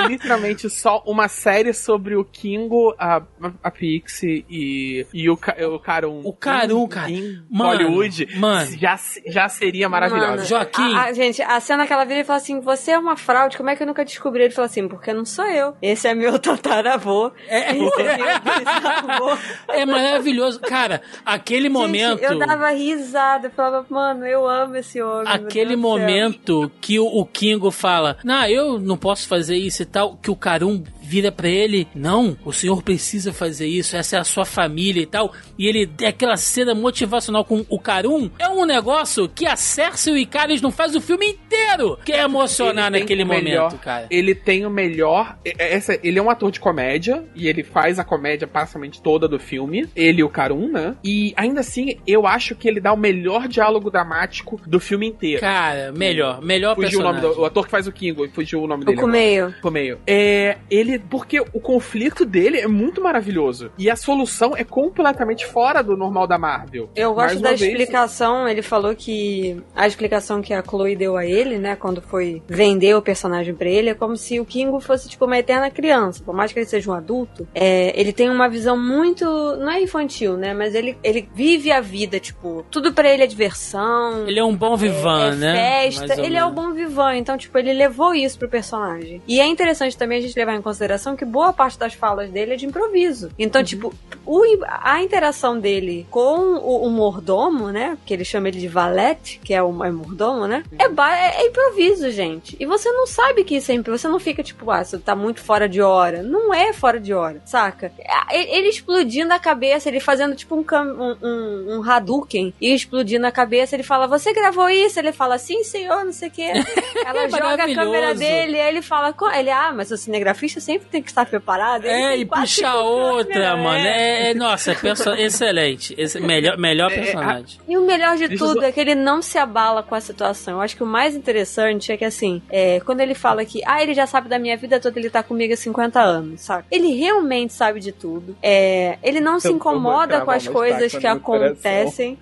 literalmente 0.07 0.69
só 0.69 1.03
uma 1.05 1.27
série 1.27 1.73
sobre 1.81 2.15
o 2.15 2.23
Kingo, 2.23 2.93
a, 2.97 3.21
a 3.63 3.71
Pixie 3.71 4.45
e, 4.49 5.05
e 5.13 5.29
o, 5.29 5.33
o 5.33 5.79
Carum. 5.79 6.21
O 6.23 6.33
Carum, 6.33 6.83
em- 6.85 6.87
cara. 6.87 7.11
Em 7.11 7.41
Mano, 7.49 7.71
Hollywood. 7.71 8.27
mano. 8.37 8.71
Já, 8.79 8.99
já 9.27 9.49
seria 9.49 9.89
maravilhoso. 9.89 10.27
Mano, 10.31 10.45
Joaquim. 10.45 10.95
A, 10.95 11.03
a- 11.05 11.13
gente, 11.13 11.41
a 11.41 11.59
cena 11.59 11.85
que 11.87 11.93
ela 11.93 12.05
vira 12.05 12.21
e 12.21 12.23
fala 12.23 12.37
assim: 12.37 12.59
Você 12.61 12.91
é 12.91 12.97
uma 12.99 13.17
fraude, 13.17 13.57
como 13.57 13.69
é 13.69 13.75
que 13.75 13.83
eu 13.83 13.87
nunca 13.87 14.05
descobri? 14.05 14.43
Ele 14.43 14.53
fala 14.53 14.65
assim: 14.67 14.87
Porque 14.87 15.13
não 15.13 15.25
sou 15.25 15.45
eu. 15.45 15.75
Esse 15.81 16.07
é 16.07 16.13
meu 16.13 16.37
tataravô. 16.39 17.31
É, 17.47 17.75
Esse 17.75 18.01
é 18.01 18.17
meu 18.17 18.39
bisavô. 18.41 19.37
é 19.73 19.85
maravilhoso. 19.85 20.59
Cara, 20.61 21.01
aquele 21.25 21.69
momento. 21.69 22.19
Gente, 22.19 22.31
eu 22.31 22.39
dava 22.39 22.69
risada, 22.69 23.47
eu 23.47 23.51
falava, 23.51 23.85
mano, 23.89 24.25
eu 24.25 24.47
amo 24.47 24.75
esse 24.75 25.01
homem. 25.01 25.25
Aquele 25.31 25.75
Deus 25.75 25.81
do 25.81 25.87
céu." 25.87 25.99
momento 25.99 26.71
que 26.81 26.99
o, 26.99 27.05
o 27.05 27.25
Kingo 27.25 27.71
fala, 27.71 28.17
não, 28.23 28.45
eu 28.45 28.79
não 28.79 28.97
posso 28.97 29.27
fazer 29.27 29.55
isso 29.57 29.81
e 29.83 29.85
tal, 29.85 30.15
que 30.17 30.29
o 30.31 30.35
Carum 30.35 30.83
vira 31.11 31.29
para 31.29 31.49
ele: 31.49 31.85
Não, 31.93 32.37
o 32.45 32.53
senhor 32.53 32.81
precisa 32.81 33.33
fazer 33.33 33.67
isso, 33.67 33.97
essa 33.97 34.15
é 34.15 34.19
a 34.19 34.23
sua 34.23 34.45
família 34.45 35.03
e 35.03 35.05
tal. 35.05 35.33
E 35.59 35.67
ele 35.67 35.85
tem 35.85 36.07
aquela 36.07 36.37
cena 36.37 36.73
motivacional 36.73 37.43
com 37.43 37.65
o 37.67 37.77
Karum. 37.77 38.29
É 38.39 38.47
um 38.47 38.65
negócio 38.65 39.27
que 39.27 39.45
a 39.45 39.57
Cersei 39.57 40.13
e 40.13 40.15
o 40.15 40.19
Icaris 40.19 40.61
não 40.61 40.71
faz 40.71 40.95
o 40.95 41.01
filme 41.01 41.27
inteiro, 41.27 41.99
que 42.05 42.13
é 42.13 42.21
emocionar 42.21 42.89
naquele 42.89 43.25
momento, 43.25 43.43
melhor, 43.43 43.77
cara. 43.79 44.07
Ele 44.09 44.33
tem 44.33 44.65
o 44.65 44.69
melhor. 44.69 45.37
Essa, 45.43 45.99
ele 46.01 46.17
é 46.17 46.21
um 46.21 46.29
ator 46.29 46.49
de 46.49 46.61
comédia 46.61 47.25
e 47.35 47.47
ele 47.47 47.63
faz 47.63 47.99
a 47.99 48.03
comédia 48.05 48.47
praticamente 48.47 49.01
toda 49.01 49.27
do 49.27 49.37
filme. 49.37 49.89
Ele 49.93 50.21
e 50.21 50.23
o 50.23 50.29
Karum, 50.29 50.71
né? 50.71 50.95
E 51.03 51.33
ainda 51.35 51.59
assim, 51.59 51.97
eu 52.07 52.25
acho 52.25 52.55
que 52.55 52.69
ele 52.69 52.79
dá 52.79 52.93
o 52.93 52.97
melhor 52.97 53.47
diálogo 53.49 53.91
dramático 53.91 54.61
do 54.65 54.79
filme 54.79 55.07
inteiro. 55.07 55.41
Cara, 55.41 55.91
melhor, 55.91 56.41
melhor 56.41 56.75
fugiu 56.75 56.99
personagem. 56.99 57.19
o 57.19 57.21
nome 57.23 57.35
do 57.35 57.41
o 57.41 57.45
ator 57.45 57.65
que 57.65 57.71
faz 57.71 57.87
o 57.87 57.91
Kingo, 57.91 58.27
fugiu 58.29 58.61
o 58.61 58.67
nome 58.67 58.85
dele. 58.85 58.97
O 58.97 59.01
Kumeio. 59.01 59.55
Kumeio. 59.61 59.99
É, 60.07 60.57
ele 60.69 61.00
porque 61.09 61.39
o 61.39 61.59
conflito 61.59 62.25
dele 62.25 62.59
é 62.59 62.67
muito 62.67 63.01
maravilhoso 63.01 63.71
e 63.77 63.89
a 63.89 63.95
solução 63.95 64.55
é 64.55 64.63
completamente 64.63 65.45
fora 65.45 65.81
do 65.81 65.97
normal 65.97 66.27
da 66.27 66.37
Marvel. 66.37 66.89
Eu 66.95 67.13
gosto 67.13 67.39
da 67.39 67.49
vez- 67.49 67.61
explicação, 67.61 68.47
ele 68.47 68.61
falou 68.61 68.95
que 68.95 69.61
a 69.75 69.87
explicação 69.87 70.41
que 70.41 70.53
a 70.53 70.63
Chloe 70.63 70.95
deu 70.95 71.17
a 71.17 71.25
ele, 71.25 71.57
né, 71.57 71.75
quando 71.75 72.01
foi 72.01 72.41
vender 72.47 72.95
o 72.95 73.01
personagem 73.01 73.53
pra 73.53 73.67
ele, 73.69 73.89
é 73.89 73.93
como 73.93 74.15
se 74.15 74.39
o 74.39 74.45
Kingo 74.45 74.79
fosse 74.79 75.09
tipo 75.09 75.25
uma 75.25 75.37
eterna 75.37 75.69
criança, 75.69 76.23
por 76.23 76.33
mais 76.33 76.51
que 76.53 76.59
ele 76.59 76.65
seja 76.65 76.91
um 76.91 76.93
adulto, 76.93 77.47
é, 77.53 77.99
ele 77.99 78.13
tem 78.13 78.29
uma 78.29 78.47
visão 78.49 78.77
muito, 78.77 79.25
não 79.57 79.71
é 79.71 79.81
infantil, 79.81 80.37
né, 80.37 80.53
mas 80.53 80.75
ele, 80.75 80.97
ele 81.03 81.27
vive 81.33 81.71
a 81.71 81.81
vida, 81.81 82.19
tipo, 82.19 82.65
tudo 82.69 82.93
pra 82.93 83.09
ele 83.11 83.23
é 83.23 83.27
diversão. 83.27 84.27
Ele 84.27 84.39
é 84.39 84.43
um 84.43 84.55
bom 84.55 84.75
vivan, 84.75 85.33
é 85.33 85.35
né? 85.35 85.53
festa, 85.55 86.21
ele 86.21 86.35
é 86.35 86.45
o 86.45 86.49
menos. 86.49 86.53
bom 86.65 86.71
vivan, 86.73 87.15
então, 87.15 87.37
tipo, 87.37 87.57
ele 87.57 87.73
levou 87.73 88.13
isso 88.13 88.37
pro 88.37 88.47
personagem. 88.49 89.21
E 89.27 89.39
é 89.39 89.45
interessante 89.45 89.97
também 89.97 90.19
a 90.19 90.21
gente 90.21 90.37
levar 90.37 90.55
em 90.55 90.61
consideração 90.61 90.90
que 91.15 91.25
boa 91.25 91.51
parte 91.53 91.77
das 91.77 91.93
falas 91.93 92.29
dele 92.29 92.53
é 92.53 92.55
de 92.55 92.65
improviso. 92.65 93.27
Uhum. 93.27 93.33
Então, 93.39 93.63
tipo, 93.63 93.93
o- 94.25 94.43
a 94.67 95.01
interação 95.01 95.59
dele 95.59 96.05
com 96.09 96.55
o, 96.55 96.85
o 96.85 96.89
mordomo, 96.89 97.69
né, 97.69 97.97
que 98.05 98.13
ele 98.13 98.23
chama 98.25 98.47
ele 98.47 98.59
de 98.59 98.67
valete, 98.67 99.39
que 99.43 99.53
é 99.53 99.61
o 99.61 99.83
é 99.83 99.91
mordomo, 99.91 100.47
né, 100.47 100.63
é, 100.77 100.83
é, 100.85 101.41
é 101.43 101.47
improviso, 101.47 102.09
gente. 102.11 102.55
E 102.59 102.65
você 102.65 102.91
não 102.91 103.05
sabe 103.07 103.43
que 103.43 103.55
isso 103.55 103.71
é 103.71 103.75
improviso, 103.75 104.01
você 104.03 104.07
não 104.07 104.19
fica, 104.19 104.43
tipo, 104.43 104.69
ah, 104.71 104.83
você 104.83 104.97
tá 104.97 105.15
muito 105.15 105.41
fora 105.41 105.67
de 105.67 105.81
hora. 105.81 106.21
Não 106.23 106.53
é 106.53 106.73
fora 106.73 106.99
de 106.99 107.13
hora, 107.13 107.41
saca? 107.45 107.91
É- 107.99 108.57
Ele 108.57 108.69
explodindo 108.69 109.33
a 109.33 109.39
cabeça, 109.39 109.89
ele 109.89 109.99
fazendo, 109.99 110.35
tipo, 110.35 110.55
um, 110.55 110.63
um, 110.71 111.17
um, 111.21 111.77
um 111.79 111.83
Hadouken 111.89 112.53
e 112.61 112.73
explodindo 112.73 113.25
a 113.27 113.31
cabeça, 113.31 113.75
ele 113.75 113.83
fala, 113.83 114.07
você 114.07 114.33
gravou 114.33 114.69
isso? 114.69 114.99
Ele 114.99 115.11
fala, 115.11 115.37
sim, 115.37 115.63
senhor, 115.63 116.03
não 116.05 116.11
sei 116.13 116.29
o 116.29 116.31
quê. 116.31 116.51
Ela 117.05 117.27
joga 117.29 117.63
a 117.63 117.75
câmera 117.75 118.13
dele, 118.15 118.59
aí 118.59 118.69
ele 118.69 118.81
fala, 118.81 119.13
ele, 119.37 119.49
ah, 119.49 119.71
mas 119.75 119.91
o 119.91 119.97
cinegrafista 119.97 120.59
sempre 120.59 120.80
tem 120.89 121.01
que 121.01 121.09
estar 121.09 121.25
preparado. 121.25 121.85
Ele 121.85 121.93
É, 121.93 122.17
e 122.17 122.25
puxar 122.25 122.73
cinco 122.73 122.77
outra, 122.77 123.55
mano. 123.57 123.77
é. 123.77 124.27
É, 124.27 124.31
é- 124.31 124.33
nossa, 124.33 124.71
é 124.71 124.75
perso- 124.75 125.11
excelente. 125.15 125.93
Esse, 125.97 126.19
melhor, 126.19 126.57
melhor 126.57 126.91
É, 126.91 126.95
é, 126.95 126.97
personagem. 127.01 127.59
E 127.67 127.77
o 127.77 127.85
melhor 127.85 128.15
de 128.17 128.27
Deixa 128.27 128.43
tudo 128.45 128.59
só- 128.61 128.65
é 128.65 128.71
que 128.71 128.79
ele 128.79 128.95
não 128.95 129.21
se 129.21 129.37
abala 129.37 129.83
com 129.83 129.93
a 129.95 130.01
situação. 130.01 130.55
Eu 130.55 130.61
acho 130.61 130.75
que 130.75 130.83
o 130.83 130.87
mais 130.87 131.15
interessante 131.15 131.91
é 131.91 131.97
que, 131.97 132.05
assim, 132.05 132.41
é, 132.49 132.79
quando 132.81 133.01
ele 133.01 133.13
fala 133.15 133.43
que, 133.45 133.61
ah, 133.65 133.81
ele 133.81 133.93
já 133.93 134.07
sabe 134.07 134.27
da 134.29 134.39
minha 134.39 134.55
vida 134.57 134.79
toda, 134.79 134.99
ele 134.99 135.09
tá 135.09 135.21
comigo 135.23 135.53
há 135.53 135.57
50 135.57 135.99
anos, 136.01 136.41
sabe? 136.41 136.65
Ele 136.71 136.93
realmente 136.93 137.53
sabe 137.53 137.79
de 137.79 137.91
tudo. 137.91 138.35
É, 138.41 138.97
ele 139.03 139.19
não 139.19 139.39
se 139.39 139.51
incomoda 139.51 140.21
com 140.21 140.31
as 140.31 140.47
coisas 140.47 140.91
que 140.91 141.07
acontecem. 141.07 142.17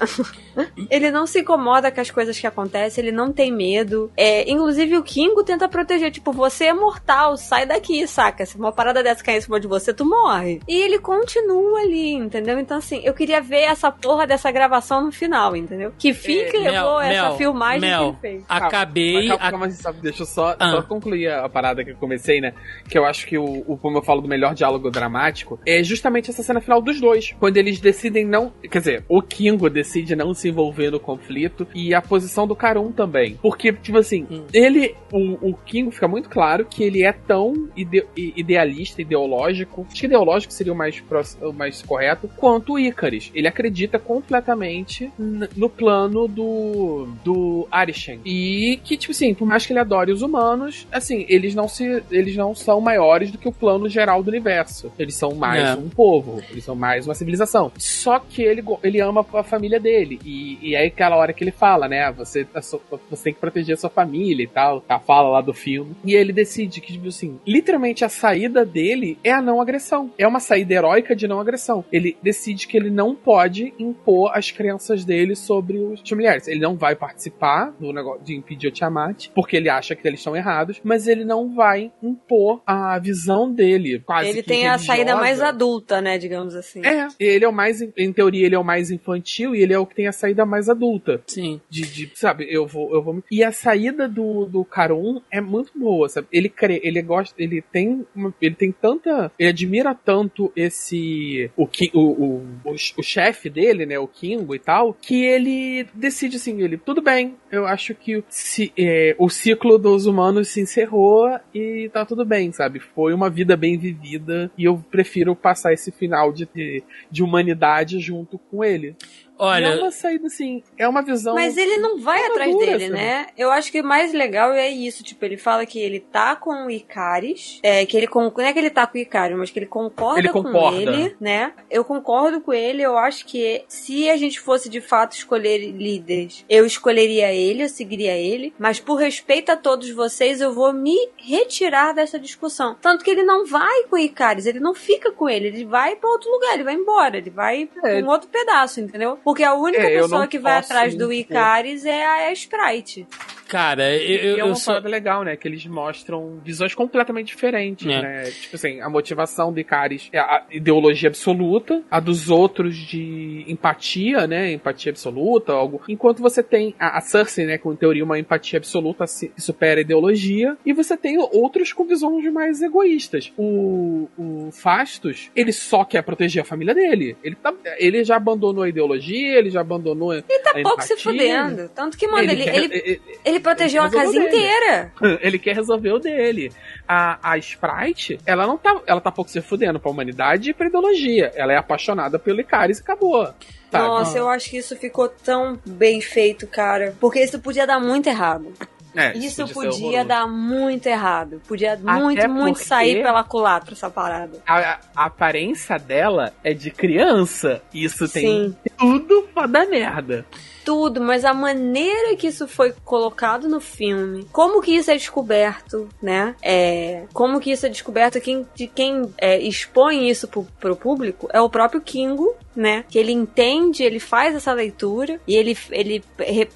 ele 0.90 1.10
não 1.10 1.26
se 1.26 1.40
incomoda 1.40 1.90
com 1.90 2.00
as 2.00 2.10
coisas 2.10 2.38
que 2.38 2.46
acontecem, 2.46 3.02
ele 3.04 3.12
não 3.12 3.32
tem 3.32 3.50
medo. 3.52 4.10
É, 4.16 4.50
inclusive, 4.50 4.96
o 4.96 5.02
Kingo 5.02 5.42
tenta 5.42 5.68
proteger, 5.68 6.10
tipo, 6.10 6.32
você 6.32 6.66
é 6.66 6.74
mortal, 6.74 7.36
sai 7.36 7.66
daqui, 7.66 8.01
saca? 8.06 8.44
Se 8.46 8.56
uma 8.56 8.72
parada 8.72 9.02
dessa 9.02 9.22
cair 9.22 9.38
em 9.38 9.40
cima 9.40 9.58
de 9.60 9.66
você, 9.66 9.92
tu 9.92 10.04
morre. 10.04 10.60
E 10.68 10.74
ele 10.82 10.98
continua 10.98 11.80
ali, 11.80 12.12
entendeu? 12.12 12.58
Então, 12.58 12.78
assim, 12.78 13.00
eu 13.04 13.14
queria 13.14 13.40
ver 13.40 13.62
essa 13.62 13.90
porra 13.90 14.26
dessa 14.26 14.50
gravação 14.50 15.04
no 15.06 15.12
final, 15.12 15.54
entendeu? 15.56 15.92
Que 15.98 16.12
fim 16.14 16.44
que 16.50 16.58
Mel, 16.58 16.72
levou 16.72 17.00
essa 17.00 17.22
Mel, 17.28 17.36
filmagem 17.36 17.80
Mel, 17.80 18.16
que 18.20 18.26
ele 18.26 18.34
fez. 18.38 18.44
Acabei. 18.48 19.28
Calma, 19.28 19.50
calma, 19.50 19.70
sabe, 19.70 20.00
deixa 20.00 20.22
eu 20.22 20.26
só, 20.26 20.56
Ah. 20.58 20.70
só 20.72 20.82
concluir 20.82 21.28
a, 21.28 21.44
a 21.44 21.48
parada 21.48 21.84
que 21.84 21.90
eu 21.90 21.96
comecei, 21.96 22.40
né? 22.40 22.52
Que 22.88 22.98
eu 22.98 23.04
acho 23.04 23.26
que 23.26 23.36
o, 23.38 23.64
o, 23.66 23.76
como 23.76 23.98
eu 23.98 24.02
falo 24.02 24.20
do 24.20 24.28
melhor 24.28 24.54
diálogo 24.54 24.90
dramático, 24.90 25.58
é 25.66 25.82
justamente 25.82 26.30
essa 26.30 26.42
cena 26.42 26.60
final 26.60 26.80
dos 26.80 27.00
dois. 27.00 27.34
Quando 27.38 27.56
eles 27.56 27.80
decidem 27.80 28.24
não. 28.26 28.52
Quer 28.70 28.78
dizer, 28.78 29.04
o 29.08 29.20
Kingo 29.22 29.68
decide 29.70 30.14
não 30.16 30.34
se 30.34 30.48
envolver 30.48 30.90
no 30.90 31.00
conflito 31.00 31.66
e 31.74 31.94
a 31.94 32.00
posição 32.02 32.46
do 32.46 32.54
Karun 32.56 32.92
também. 32.92 33.38
Porque, 33.42 33.72
tipo 33.72 33.98
assim, 33.98 34.26
Hum. 34.30 34.44
ele. 34.52 34.94
O, 35.12 35.50
o 35.50 35.54
Kingo 35.54 35.90
fica 35.90 36.08
muito 36.08 36.28
claro 36.28 36.64
que 36.64 36.82
ele 36.82 37.02
é 37.04 37.12
tão 37.12 37.68
ide- 37.82 38.06
idealista, 38.16 39.00
ideológico. 39.02 39.86
Acho 39.90 40.00
que 40.00 40.06
ideológico 40.06 40.52
seria 40.52 40.72
o 40.72 40.76
mais, 40.76 41.00
próximo, 41.00 41.48
o 41.50 41.52
mais 41.52 41.82
correto, 41.82 42.28
quanto 42.36 42.74
o 42.74 42.78
Icaris. 42.78 43.30
Ele 43.34 43.48
acredita 43.48 43.98
completamente 43.98 45.10
no 45.18 45.68
plano 45.68 46.26
do. 46.28 47.08
do 47.24 47.66
Arishem. 47.70 48.20
E 48.24 48.80
que, 48.84 48.96
tipo 48.96 49.12
assim, 49.12 49.34
por 49.34 49.46
mais 49.46 49.66
que 49.66 49.72
ele 49.72 49.80
adore 49.80 50.12
os 50.12 50.22
humanos, 50.22 50.86
assim, 50.90 51.24
eles 51.28 51.54
não 51.54 51.68
se. 51.68 52.02
Eles 52.10 52.36
não 52.36 52.54
são 52.54 52.80
maiores 52.80 53.30
do 53.30 53.38
que 53.38 53.48
o 53.48 53.52
plano 53.52 53.88
geral 53.88 54.22
do 54.22 54.28
universo. 54.28 54.92
Eles 54.98 55.14
são 55.14 55.34
mais 55.34 55.62
É. 55.62 55.74
um 55.74 55.88
povo, 55.88 56.42
eles 56.50 56.64
são 56.64 56.74
mais 56.74 57.06
uma 57.06 57.14
civilização. 57.14 57.70
Só 57.78 58.18
que 58.18 58.42
ele, 58.42 58.62
ele 58.82 59.00
ama 59.00 59.24
a 59.34 59.42
família 59.42 59.78
dele. 59.80 60.18
E, 60.24 60.58
e 60.62 60.76
aí 60.76 60.86
aquela 60.86 61.16
hora 61.16 61.32
que 61.32 61.42
ele 61.44 61.50
fala, 61.50 61.88
né? 61.88 62.10
Você, 62.12 62.46
sua- 62.62 62.80
você 63.10 63.24
tem 63.24 63.34
que 63.34 63.40
proteger 63.40 63.74
a 63.74 63.78
sua 63.78 63.90
família 63.90 64.44
e 64.44 64.46
tal. 64.48 64.84
A 64.88 64.98
fala 64.98 65.28
lá 65.28 65.40
do 65.40 65.52
filme. 65.52 65.94
E 66.04 66.14
ele 66.14 66.32
decide 66.32 66.80
que, 66.80 66.92
tipo 66.92 67.08
assim, 67.08 67.38
literalmente 67.46 67.71
a 68.04 68.08
saída 68.08 68.64
dele 68.64 69.18
é 69.22 69.32
a 69.32 69.42
não 69.42 69.60
agressão. 69.60 70.10
É 70.18 70.26
uma 70.26 70.40
saída 70.40 70.74
heróica 70.74 71.14
de 71.14 71.26
não 71.26 71.40
agressão. 71.40 71.84
Ele 71.92 72.16
decide 72.22 72.66
que 72.66 72.76
ele 72.76 72.90
não 72.90 73.14
pode 73.14 73.72
impor 73.78 74.32
as 74.34 74.50
crenças 74.50 75.04
dele 75.04 75.34
sobre 75.34 75.78
os 75.78 76.00
familiares. 76.08 76.48
Ele 76.48 76.60
não 76.60 76.76
vai 76.76 76.94
participar 76.94 77.70
do 77.78 77.92
negócio 77.92 78.24
de 78.24 78.34
impedir 78.34 78.68
o 78.68 78.70
Tiamat, 78.70 79.28
porque 79.34 79.56
ele 79.56 79.68
acha 79.68 79.94
que 79.94 80.06
eles 80.06 80.20
estão 80.20 80.36
errados, 80.36 80.80
mas 80.82 81.06
ele 81.06 81.24
não 81.24 81.54
vai 81.54 81.90
impor 82.02 82.62
a 82.66 82.98
visão 82.98 83.52
dele. 83.52 84.00
Quase 84.00 84.28
Ele 84.28 84.42
tem 84.42 84.68
a 84.68 84.78
saída 84.78 85.14
mais 85.14 85.38
religiosa. 85.38 85.48
adulta, 85.48 86.00
né, 86.00 86.18
digamos 86.18 86.54
assim. 86.54 86.84
É, 86.84 87.08
ele 87.18 87.44
é 87.44 87.48
o 87.48 87.52
mais, 87.52 87.80
em 87.96 88.12
teoria, 88.12 88.46
ele 88.46 88.54
é 88.54 88.58
o 88.58 88.64
mais 88.64 88.90
infantil 88.90 89.54
e 89.54 89.62
ele 89.62 89.72
é 89.72 89.78
o 89.78 89.86
que 89.86 89.94
tem 89.94 90.06
a 90.06 90.12
saída 90.12 90.44
mais 90.44 90.68
adulta. 90.68 91.22
Sim. 91.26 91.60
De, 91.68 91.82
de, 91.82 92.10
sabe, 92.14 92.46
eu 92.50 92.66
vou, 92.66 92.92
eu 92.94 93.02
vou. 93.02 93.22
E 93.30 93.42
a 93.42 93.52
saída 93.52 94.08
do, 94.08 94.46
do 94.46 94.64
Karun 94.64 95.20
é 95.30 95.40
muito 95.40 95.78
boa, 95.78 96.08
sabe? 96.08 96.28
Ele 96.32 96.48
crê, 96.48 96.80
ele 96.82 97.00
gosta, 97.02 97.34
ele 97.40 97.61
tem, 97.62 98.04
uma- 98.14 98.34
ele 98.40 98.54
tem 98.54 98.72
tanta, 98.72 99.30
ele 99.38 99.48
admira 99.48 99.94
tanto 99.94 100.52
esse, 100.56 101.50
o 101.56 101.66
que, 101.66 101.90
o, 101.94 102.00
o, 102.00 102.36
o, 102.64 102.72
o 102.98 103.02
chefe 103.02 103.48
dele, 103.48 103.86
né, 103.86 103.98
o 103.98 104.08
Kingo 104.08 104.54
e 104.54 104.58
tal, 104.58 104.94
que 105.00 105.24
ele 105.24 105.86
decide 105.94 106.36
assim, 106.36 106.60
ele, 106.60 106.76
tudo 106.76 107.00
bem, 107.00 107.36
eu 107.50 107.66
acho 107.66 107.94
que 107.94 108.22
se, 108.28 108.72
é, 108.76 109.14
o 109.18 109.28
ciclo 109.28 109.78
dos 109.78 110.06
humanos 110.06 110.48
se 110.48 110.60
encerrou 110.60 111.28
e 111.54 111.88
tá 111.92 112.04
tudo 112.04 112.24
bem, 112.24 112.52
sabe? 112.52 112.80
Foi 112.80 113.14
uma 113.14 113.30
vida 113.30 113.56
bem 113.56 113.78
vivida 113.78 114.50
e 114.58 114.64
eu 114.64 114.82
prefiro 114.90 115.34
passar 115.36 115.72
esse 115.72 115.90
final 115.92 116.32
de, 116.32 116.48
de, 116.54 116.82
de 117.10 117.22
humanidade 117.22 117.98
junto 118.00 118.38
com 118.38 118.64
ele. 118.64 118.94
E 119.42 119.44
é 119.44 119.48
Olha, 119.48 119.76
uma 119.82 119.90
saída 119.90 120.26
assim, 120.26 120.62
é 120.78 120.86
uma 120.88 121.02
visão. 121.02 121.34
Mas 121.34 121.56
ele 121.56 121.76
não 121.78 121.98
vai 121.98 122.20
É 122.22 122.26
atrás 122.28 122.52
madura, 122.52 122.66
dele, 122.78 122.84
sabe? 122.88 122.92
né? 123.02 123.26
Eu 123.36 123.50
acho 123.50 123.72
que 123.72 123.80
o 123.80 123.84
mais 123.84 124.12
legal 124.12 124.52
é 124.52 124.68
isso. 124.68 125.02
Tipo, 125.02 125.24
ele 125.24 125.36
fala 125.36 125.66
que 125.66 125.80
ele 125.80 125.98
tá 126.00 126.36
com 126.36 126.66
o 126.66 126.70
Icaris. 126.70 127.58
É, 127.62 127.84
que 127.86 127.96
ele 127.96 128.06
con- 128.06 128.32
não 128.36 128.44
é 128.44 128.52
que 128.52 128.58
ele 128.58 128.70
tá 128.70 128.86
com 128.86 128.96
o 128.96 129.00
Icaris, 129.00 129.36
mas 129.36 129.50
que 129.50 129.58
ele 129.58 129.66
concorda, 129.66 130.20
Ele 130.20 130.28
com 130.28 130.42
concorda. 130.42 130.76
ele, 130.80 131.16
né? 131.20 131.52
Eu 131.70 131.84
concordo 131.84 132.40
com 132.40 132.52
ele. 132.52 132.82
Eu 132.82 132.96
acho 132.96 133.26
que 133.26 133.64
se 133.68 134.08
a 134.10 134.16
gente 134.16 134.38
fosse 134.40 134.68
de 134.68 134.80
fato 134.80 135.12
escolher 135.12 135.58
líderes, 135.58 136.44
eu 136.48 136.64
escolheria 136.64 137.32
ele, 137.32 137.64
eu 137.64 137.68
seguiria 137.68 138.16
ele. 138.16 138.54
Mas 138.58 138.78
por 138.78 138.94
respeito 138.96 139.50
a 139.50 139.56
todos 139.56 139.90
vocês, 139.90 140.40
eu 140.40 140.52
vou 140.52 140.72
me 140.72 140.96
retirar 141.16 141.92
dessa 141.92 142.18
discussão. 142.18 142.76
Tanto 142.80 143.04
que 143.04 143.10
ele 143.10 143.22
não 143.24 143.44
vai 143.46 143.84
com 143.84 143.96
o 143.96 143.98
Icaris, 143.98 144.46
ele 144.46 144.60
não 144.60 144.74
fica 144.74 145.10
com 145.10 145.28
ele. 145.28 145.48
Ele 145.48 145.64
vai 145.64 145.96
pra 145.96 146.08
outro 146.10 146.30
lugar, 146.30 146.54
ele 146.54 146.64
vai 146.64 146.74
embora. 146.74 147.16
Ele 147.18 147.30
vai 147.30 147.66
pra 147.66 147.90
É. 147.90 148.02
um 148.02 148.08
outro 148.08 148.28
pedaço, 148.28 148.80
entendeu? 148.80 149.18
Porque 149.24 149.31
a 149.44 149.54
única 149.54 149.84
É, 149.84 150.00
pessoa 150.00 150.26
que 150.26 150.38
vai 150.38 150.58
atrás 150.58 150.94
do. 150.96 151.12
Icaris 151.12 151.84
é 151.84 152.04
a, 152.04 152.20
é 152.22 152.28
a 152.28 152.32
Sprite. 152.32 153.06
Cara, 153.52 153.94
eu, 153.94 154.00
E 154.00 154.26
eu, 154.28 154.36
é 154.36 154.40
eu 154.40 154.46
uma 154.46 154.54
só. 154.54 154.72
parada 154.72 154.88
legal, 154.88 155.22
né? 155.24 155.36
Que 155.36 155.46
eles 155.46 155.66
mostram 155.66 156.40
visões 156.42 156.74
completamente 156.74 157.26
diferentes, 157.26 157.86
É. 157.86 158.00
né? 158.02 158.22
Tipo 158.24 158.56
assim, 158.56 158.80
a 158.80 158.88
motivação 158.88 159.52
do 159.52 159.60
Icaris 159.60 160.08
é 160.12 160.18
a 160.18 160.42
ideologia 160.50 161.08
absoluta, 161.10 161.82
a 161.90 162.00
dos 162.00 162.30
outros 162.30 162.74
de 162.76 163.44
empatia, 163.46 164.26
né? 164.26 164.52
Empatia 164.52 164.90
absoluta, 164.90 165.52
algo. 165.52 165.82
Enquanto 165.88 166.20
você 166.22 166.42
tem 166.42 166.74
a, 166.78 166.96
a 166.96 167.00
Cersei, 167.02 167.44
né? 167.44 167.58
Com 167.58 167.76
teoria 167.76 168.04
uma 168.04 168.18
empatia 168.18 168.58
absoluta 168.58 169.06
se- 169.06 169.28
que 169.28 169.40
supera 169.40 169.80
a 169.80 169.82
ideologia, 169.82 170.56
e 170.64 170.72
você 170.72 170.96
tem 170.96 171.18
outros 171.18 171.72
com 171.72 171.84
visões 171.84 172.24
mais 172.32 172.62
egoístas. 172.62 173.32
O, 173.36 174.08
o 174.16 174.50
Fastos, 174.52 175.30
ele 175.36 175.52
só 175.52 175.84
quer 175.84 176.02
proteger 176.02 176.42
a 176.42 176.44
família 176.46 176.74
dele. 176.74 177.16
Ele, 177.22 177.34
tá, 177.34 177.52
ele 177.78 178.02
já 178.04 178.16
abandonou 178.16 178.62
a 178.64 178.68
ideologia, 178.68 179.38
ele 179.38 179.50
já 179.50 179.60
abandonou 179.60 180.12
Ele 180.14 180.22
tá 180.22 180.50
a 180.50 180.62
pouco 180.62 180.82
se 180.82 180.94
empatia. 180.94 181.12
fudendo. 181.12 181.68
Tanto 181.74 181.98
que, 181.98 182.06
mano, 182.06 182.30
ele, 182.30 182.44
quer- 182.44 182.54
ele, 182.56 183.00
ele 183.24 183.40
protegeu 183.42 183.82
a 183.82 183.90
casa 183.90 184.12
dele. 184.12 184.26
inteira. 184.26 184.92
Ele 185.20 185.38
quer 185.38 185.54
resolver 185.54 185.92
o 185.92 185.98
dele. 185.98 186.52
A, 186.88 187.18
a 187.32 187.38
Sprite, 187.38 188.18
ela 188.24 188.46
não 188.46 188.56
tá. 188.56 188.80
Ela 188.86 189.00
tá 189.00 189.10
pouco 189.10 189.30
se 189.30 189.40
fudendo 189.40 189.78
pra 189.80 189.90
humanidade 189.90 190.50
e 190.50 190.54
pra 190.54 190.66
ideologia. 190.68 191.30
Ela 191.34 191.52
é 191.52 191.56
apaixonada 191.56 192.18
pelo 192.18 192.40
Icaris 192.40 192.78
e 192.78 192.82
acabou. 192.82 193.24
sabe? 193.70 193.86
Nossa, 193.88 194.18
eu 194.18 194.28
acho 194.28 194.50
que 194.50 194.56
isso 194.58 194.76
ficou 194.76 195.08
tão 195.08 195.58
bem 195.66 196.00
feito, 196.00 196.46
cara. 196.46 196.94
Porque 197.00 197.22
isso 197.22 197.38
podia 197.40 197.66
dar 197.66 197.80
muito 197.80 198.08
errado. 198.08 198.52
É, 198.94 199.16
Isso 199.16 199.48
podia 199.48 199.70
horroroso. 199.70 200.04
dar 200.06 200.26
muito 200.26 200.86
errado. 200.86 201.40
Podia 201.48 201.78
muito, 201.78 202.28
muito 202.28 202.56
porque- 202.58 202.68
sair 202.68 203.02
pela 203.02 203.24
culatra 203.24 203.72
essa 203.72 203.88
parada. 203.88 204.38
A, 204.46 204.78
a 204.94 205.06
aparência 205.06 205.78
dela 205.78 206.34
é 206.44 206.52
de 206.52 206.70
criança. 206.70 207.62
Isso 207.72 208.06
tem 208.06 208.50
Sim. 208.50 208.56
tudo 208.78 209.26
pra 209.32 209.46
dar 209.46 209.64
merda. 209.66 210.26
Tudo, 210.64 211.00
mas 211.00 211.24
a 211.24 211.34
maneira 211.34 212.16
que 212.16 212.26
isso 212.26 212.46
foi 212.46 212.72
colocado 212.84 213.48
no 213.48 213.60
filme, 213.60 214.26
como 214.32 214.60
que 214.62 214.74
isso 214.74 214.90
é 214.90 214.94
descoberto, 214.94 215.88
né? 216.00 216.34
É, 216.42 217.04
como 217.12 217.40
que 217.40 217.50
isso 217.50 217.66
é 217.66 217.68
descoberto, 217.68 218.20
quem, 218.20 218.46
de 218.54 218.66
quem 218.66 219.12
é, 219.18 219.38
expõe 219.40 220.08
isso 220.08 220.28
pro, 220.28 220.46
pro 220.60 220.76
público 220.76 221.28
é 221.32 221.40
o 221.40 221.50
próprio 221.50 221.80
Kingo, 221.80 222.34
né? 222.54 222.84
Que 222.90 222.98
ele 222.98 223.12
entende, 223.12 223.82
ele 223.82 223.98
faz 223.98 224.34
essa 224.34 224.52
leitura 224.52 225.20
e 225.26 225.34
ele, 225.36 225.56
ele 225.70 226.02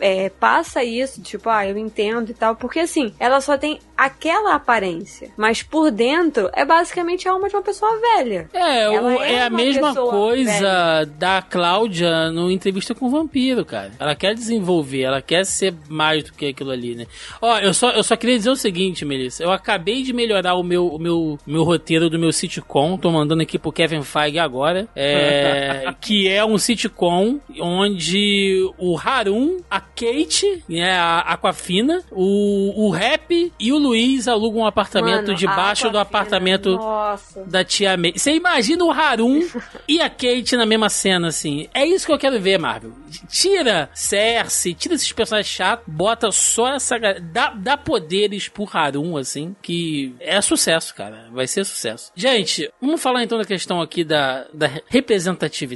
é, 0.00 0.28
passa 0.28 0.82
isso, 0.84 1.20
tipo, 1.22 1.48
ah, 1.48 1.66
eu 1.66 1.76
entendo 1.78 2.30
e 2.30 2.34
tal, 2.34 2.54
porque 2.56 2.80
assim, 2.80 3.12
ela 3.18 3.40
só 3.40 3.56
tem 3.56 3.78
aquela 3.96 4.54
aparência, 4.54 5.30
mas 5.36 5.62
por 5.62 5.90
dentro 5.90 6.50
é 6.52 6.64
basicamente 6.64 7.28
a 7.28 7.32
alma 7.32 7.48
de 7.48 7.56
uma 7.56 7.62
pessoa 7.62 7.98
velha. 8.00 8.48
É, 8.52 8.88
o- 8.90 9.10
é 9.22 9.32
é 9.32 9.42
a 9.44 9.48
uma 9.48 9.56
mesma 9.56 9.94
coisa 9.94 11.04
da 11.18 11.40
Cláudia 11.42 12.30
no 12.30 12.50
Entrevista 12.50 12.94
com 12.94 13.06
o 13.06 13.10
Vampiro, 13.10 13.64
cara. 13.64 13.92
Ela 13.98 14.14
quer 14.14 14.34
desenvolver, 14.34 15.02
ela 15.02 15.22
quer 15.22 15.44
ser 15.44 15.74
mais 15.88 16.24
do 16.24 16.32
que 16.32 16.46
aquilo 16.46 16.70
ali, 16.70 16.94
né? 16.94 17.06
Ó, 17.40 17.58
eu 17.58 17.72
só, 17.72 17.90
eu 17.90 18.02
só 18.02 18.16
queria 18.16 18.36
dizer 18.36 18.50
o 18.50 18.56
seguinte, 18.56 19.04
Melissa. 19.04 19.42
Eu 19.42 19.50
acabei 19.50 20.02
de 20.02 20.12
melhorar 20.12 20.54
o 20.54 20.62
meu, 20.62 20.86
o 20.88 20.98
meu, 20.98 21.38
meu 21.46 21.62
roteiro 21.64 22.10
do 22.10 22.18
meu 22.18 22.32
sitcom. 22.32 22.96
Tô 22.98 23.10
mandando 23.10 23.42
aqui 23.42 23.58
pro 23.58 23.72
Kevin 23.72 24.02
Feige 24.02 24.38
agora. 24.38 24.86
É, 24.94 25.84
que 25.94 26.28
é 26.28 26.44
um 26.44 26.58
sitcom 26.58 27.38
onde 27.60 28.70
o 28.78 28.98
Harun, 28.98 29.58
a 29.70 29.80
Kate, 29.80 30.64
né, 30.68 30.92
a 30.92 31.20
Aquafina, 31.20 32.02
o, 32.10 32.86
o 32.86 32.90
Rap 32.90 33.52
e 33.58 33.72
o 33.72 33.78
Luiz 33.78 34.28
alugam 34.28 34.62
um 34.62 34.66
apartamento 34.66 35.26
Mano, 35.26 35.34
debaixo 35.34 35.90
do 35.90 35.98
apartamento 35.98 36.76
Nossa. 36.76 37.44
da 37.44 37.64
tia 37.64 37.96
May. 37.96 38.12
Você 38.16 38.34
imagina 38.34 38.84
o 38.84 38.90
Harun 38.90 39.40
e 39.88 40.00
a 40.00 40.08
Kate 40.08 40.56
na 40.56 40.66
mesma 40.66 40.88
cena, 40.88 41.28
assim. 41.28 41.68
É 41.72 41.84
isso 41.84 42.06
que 42.06 42.12
eu 42.12 42.18
quero 42.18 42.40
ver, 42.40 42.58
Marvel. 42.58 42.92
Tira 43.28 43.88
Cersei, 43.94 44.74
tira 44.74 44.94
esses 44.94 45.12
personagens 45.12 45.52
chatos, 45.52 45.84
bota 45.86 46.30
só 46.30 46.74
essa. 46.74 46.98
Dá, 47.20 47.50
dá 47.50 47.76
poderes 47.76 48.48
pro 48.48 48.68
Harun, 48.70 49.16
assim, 49.16 49.54
que 49.62 50.14
é 50.20 50.40
sucesso, 50.40 50.94
cara. 50.94 51.28
Vai 51.32 51.46
ser 51.46 51.64
sucesso. 51.64 52.12
Gente, 52.14 52.70
vamos 52.80 53.00
falar 53.00 53.22
então 53.22 53.38
da 53.38 53.44
questão 53.44 53.80
aqui 53.80 54.04
da, 54.04 54.46
da 54.52 54.70
representatividade, 54.88 55.75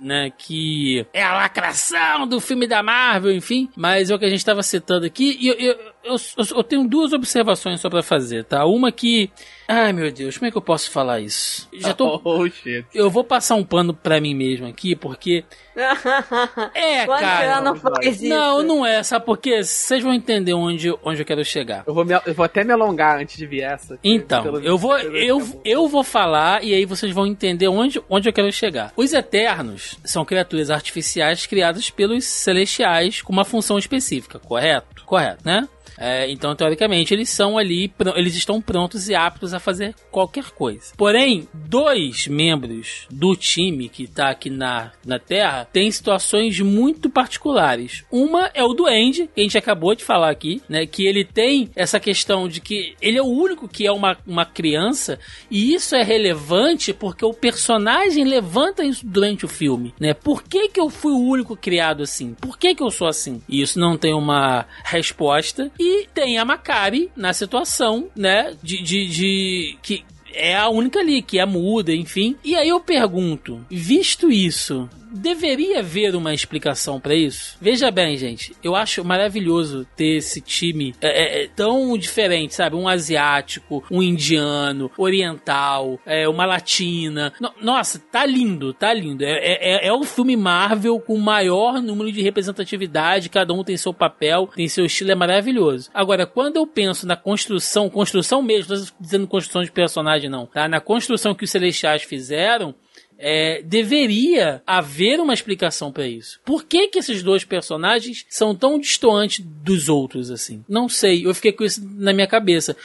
né? 0.00 0.30
Que 0.36 1.06
é 1.12 1.22
a 1.22 1.34
lacração 1.34 2.26
do 2.26 2.40
filme 2.40 2.66
da 2.66 2.82
Marvel, 2.82 3.32
enfim. 3.32 3.68
Mas 3.76 4.10
é 4.10 4.14
o 4.14 4.18
que 4.18 4.24
a 4.24 4.30
gente 4.30 4.44
tava 4.44 4.62
citando 4.62 5.06
aqui. 5.06 5.36
E 5.40 5.48
eu, 5.48 5.54
eu, 5.54 5.89
eu, 6.04 6.16
eu- 6.36 6.56
eu 6.56 6.64
tenho 6.64 6.86
duas 6.88 7.12
observações 7.12 7.80
só 7.80 7.88
pra 7.90 8.02
fazer, 8.02 8.44
tá? 8.44 8.64
Uma 8.64 8.90
que. 8.92 9.30
Ai, 9.68 9.92
meu 9.92 10.10
Deus, 10.10 10.36
como 10.36 10.48
é 10.48 10.50
que 10.50 10.56
eu 10.58 10.62
posso 10.62 10.90
falar 10.90 11.20
isso? 11.20 11.68
Já 11.72 11.94
tô. 11.94 12.20
Oh, 12.24 12.48
shit. 12.48 12.84
Eu 12.94 13.08
vou 13.10 13.22
passar 13.22 13.54
um 13.54 13.64
pano 13.64 13.94
pra 13.94 14.20
mim 14.20 14.34
mesmo 14.34 14.66
aqui, 14.66 14.94
porque. 14.96 15.44
É, 16.74 17.06
Quando 17.06 17.20
cara. 17.20 17.60
não 17.60 17.76
faz 17.76 18.20
isso. 18.20 18.28
Não, 18.28 18.62
não 18.62 18.84
é, 18.86 19.02
sabe 19.02 19.24
por 19.24 19.38
quê? 19.38 19.62
Vocês 19.62 20.02
vão 20.02 20.12
entender 20.12 20.52
onde, 20.52 20.92
onde 21.02 21.22
eu 21.22 21.24
quero 21.26 21.44
chegar. 21.44 21.84
Eu 21.86 21.94
vou, 21.94 22.04
me- 22.04 22.20
eu 22.26 22.34
vou 22.34 22.44
até 22.44 22.62
me 22.64 22.72
alongar 22.72 23.20
antes 23.20 23.36
de 23.36 23.46
vir 23.46 23.62
essa. 23.62 23.98
Então, 24.02 24.42
pelo- 24.42 24.60
eu 24.60 24.76
vou, 24.76 24.98
eu, 24.98 25.60
eu 25.64 25.88
vou 25.88 26.02
falar 26.04 26.62
e 26.64 26.74
aí 26.74 26.84
vocês 26.84 27.12
vão 27.14 27.26
entender 27.26 27.68
onde, 27.68 28.00
onde 28.10 28.28
eu 28.28 28.32
quero 28.32 28.50
chegar. 28.52 28.92
Os 28.96 29.12
Eternos 29.12 29.98
são 30.04 30.24
criaturas 30.24 30.70
artificiais 30.70 31.46
criadas 31.46 31.88
pelos 31.90 32.24
Celestiais 32.24 33.22
com 33.22 33.32
uma 33.32 33.44
função 33.44 33.78
específica, 33.78 34.38
correto? 34.38 35.04
Correto, 35.06 35.42
né? 35.44 35.68
É, 36.00 36.30
então, 36.30 36.56
teoricamente, 36.56 37.12
eles 37.12 37.28
são 37.28 37.58
ali, 37.58 37.92
eles 38.16 38.34
estão 38.34 38.60
prontos 38.60 39.10
e 39.10 39.14
aptos 39.14 39.52
a 39.52 39.60
fazer 39.60 39.94
qualquer 40.10 40.50
coisa. 40.50 40.94
Porém, 40.96 41.46
dois 41.52 42.26
membros 42.26 43.06
do 43.10 43.36
time 43.36 43.90
que 43.90 44.06
tá 44.06 44.30
aqui 44.30 44.48
na, 44.48 44.92
na 45.04 45.18
Terra 45.18 45.68
têm 45.70 45.90
situações 45.90 46.58
muito 46.60 47.10
particulares. 47.10 48.02
Uma 48.10 48.50
é 48.54 48.64
o 48.64 48.72
Duende, 48.72 49.28
que 49.34 49.40
a 49.40 49.44
gente 49.44 49.58
acabou 49.58 49.94
de 49.94 50.02
falar 50.02 50.30
aqui, 50.30 50.62
né? 50.66 50.86
Que 50.86 51.06
ele 51.06 51.22
tem 51.22 51.70
essa 51.76 52.00
questão 52.00 52.48
de 52.48 52.62
que 52.62 52.94
ele 53.02 53.18
é 53.18 53.22
o 53.22 53.26
único 53.26 53.68
que 53.68 53.86
é 53.86 53.92
uma, 53.92 54.16
uma 54.26 54.46
criança, 54.46 55.18
e 55.50 55.74
isso 55.74 55.94
é 55.94 56.02
relevante 56.02 56.94
porque 56.94 57.24
o 57.24 57.34
personagem 57.34 58.24
levanta 58.24 58.84
isso 58.84 59.04
durante 59.06 59.44
o 59.44 59.48
filme, 59.48 59.92
né? 60.00 60.14
Por 60.14 60.42
que, 60.42 60.68
que 60.68 60.80
eu 60.80 60.88
fui 60.88 61.12
o 61.12 61.18
único 61.18 61.54
criado 61.56 62.02
assim? 62.02 62.34
Por 62.40 62.58
que, 62.58 62.74
que 62.74 62.82
eu 62.82 62.90
sou 62.90 63.06
assim? 63.06 63.42
E 63.46 63.60
isso 63.60 63.78
não 63.78 63.98
tem 63.98 64.14
uma 64.14 64.64
resposta. 64.84 65.70
E 65.78 65.89
tem 66.14 66.38
a 66.38 66.44
Macari 66.44 67.10
na 67.16 67.32
situação, 67.32 68.08
né? 68.14 68.54
De, 68.62 68.82
de, 68.82 69.06
de 69.06 69.78
que 69.82 70.04
é 70.32 70.56
a 70.56 70.68
única 70.68 71.00
ali, 71.00 71.22
que 71.22 71.38
é 71.38 71.46
muda, 71.46 71.92
enfim. 71.92 72.36
E 72.44 72.54
aí 72.54 72.68
eu 72.68 72.80
pergunto, 72.80 73.64
visto 73.70 74.30
isso, 74.30 74.88
deveria 75.10 75.80
haver 75.80 76.14
uma 76.14 76.32
explicação 76.34 77.00
pra 77.00 77.14
isso? 77.14 77.56
Veja 77.60 77.90
bem, 77.90 78.16
gente, 78.16 78.54
eu 78.62 78.74
acho 78.76 79.04
maravilhoso 79.04 79.86
ter 79.96 80.16
esse 80.16 80.40
time 80.40 80.94
é, 81.00 81.08
é, 81.40 81.44
é, 81.44 81.48
tão 81.48 81.96
diferente, 81.98 82.54
sabe? 82.54 82.76
Um 82.76 82.88
asiático, 82.88 83.84
um 83.90 84.02
indiano, 84.02 84.90
oriental, 84.96 85.98
é, 86.06 86.28
uma 86.28 86.44
latina. 86.46 87.32
No- 87.40 87.52
nossa, 87.60 87.98
tá 87.98 88.24
lindo, 88.24 88.72
tá 88.72 88.92
lindo. 88.92 89.24
É, 89.24 89.32
é, 89.32 89.86
é- 89.86 89.86
é 89.88 89.92
um 89.94 90.04
filme 90.04 90.36
Marvel 90.36 90.98
com 91.00 91.14
o 91.14 91.20
maior 91.20 91.80
número 91.82 92.10
de 92.12 92.22
representatividade, 92.22 93.28
cada 93.28 93.52
um 93.52 93.64
tem 93.64 93.76
seu 93.76 93.92
papel, 93.92 94.48
tem 94.54 94.68
seu 94.68 94.84
estilo, 94.86 95.10
é 95.10 95.14
maravilhoso. 95.14 95.90
Agora, 95.92 96.26
quando 96.26 96.56
eu 96.56 96.66
penso 96.66 97.06
na 97.06 97.16
construção, 97.16 97.88
construção 97.90 98.42
mesmo, 98.42 98.74
não 98.74 98.84
tô 98.84 98.92
dizendo 99.00 99.26
construção 99.26 99.62
de 99.62 99.70
personagem 99.72 100.30
não, 100.30 100.46
tá? 100.46 100.68
Na 100.68 100.80
construção 100.80 101.34
que 101.34 101.44
os 101.44 101.50
Celestiais 101.50 102.02
fizeram, 102.02 102.74
é, 103.20 103.62
deveria 103.62 104.62
haver 104.66 105.20
uma 105.20 105.34
explicação 105.34 105.92
pra 105.92 106.06
isso. 106.06 106.40
Por 106.44 106.64
que 106.64 106.88
que 106.88 106.98
esses 106.98 107.22
dois 107.22 107.44
personagens 107.44 108.24
são 108.28 108.54
tão 108.54 108.78
distantes 108.78 109.44
dos 109.44 109.88
outros 109.88 110.30
assim? 110.30 110.64
Não 110.68 110.88
sei, 110.88 111.26
eu 111.26 111.34
fiquei 111.34 111.52
com 111.52 111.64
isso 111.64 111.86
na 111.96 112.12
minha 112.12 112.26
cabeça. 112.26 112.76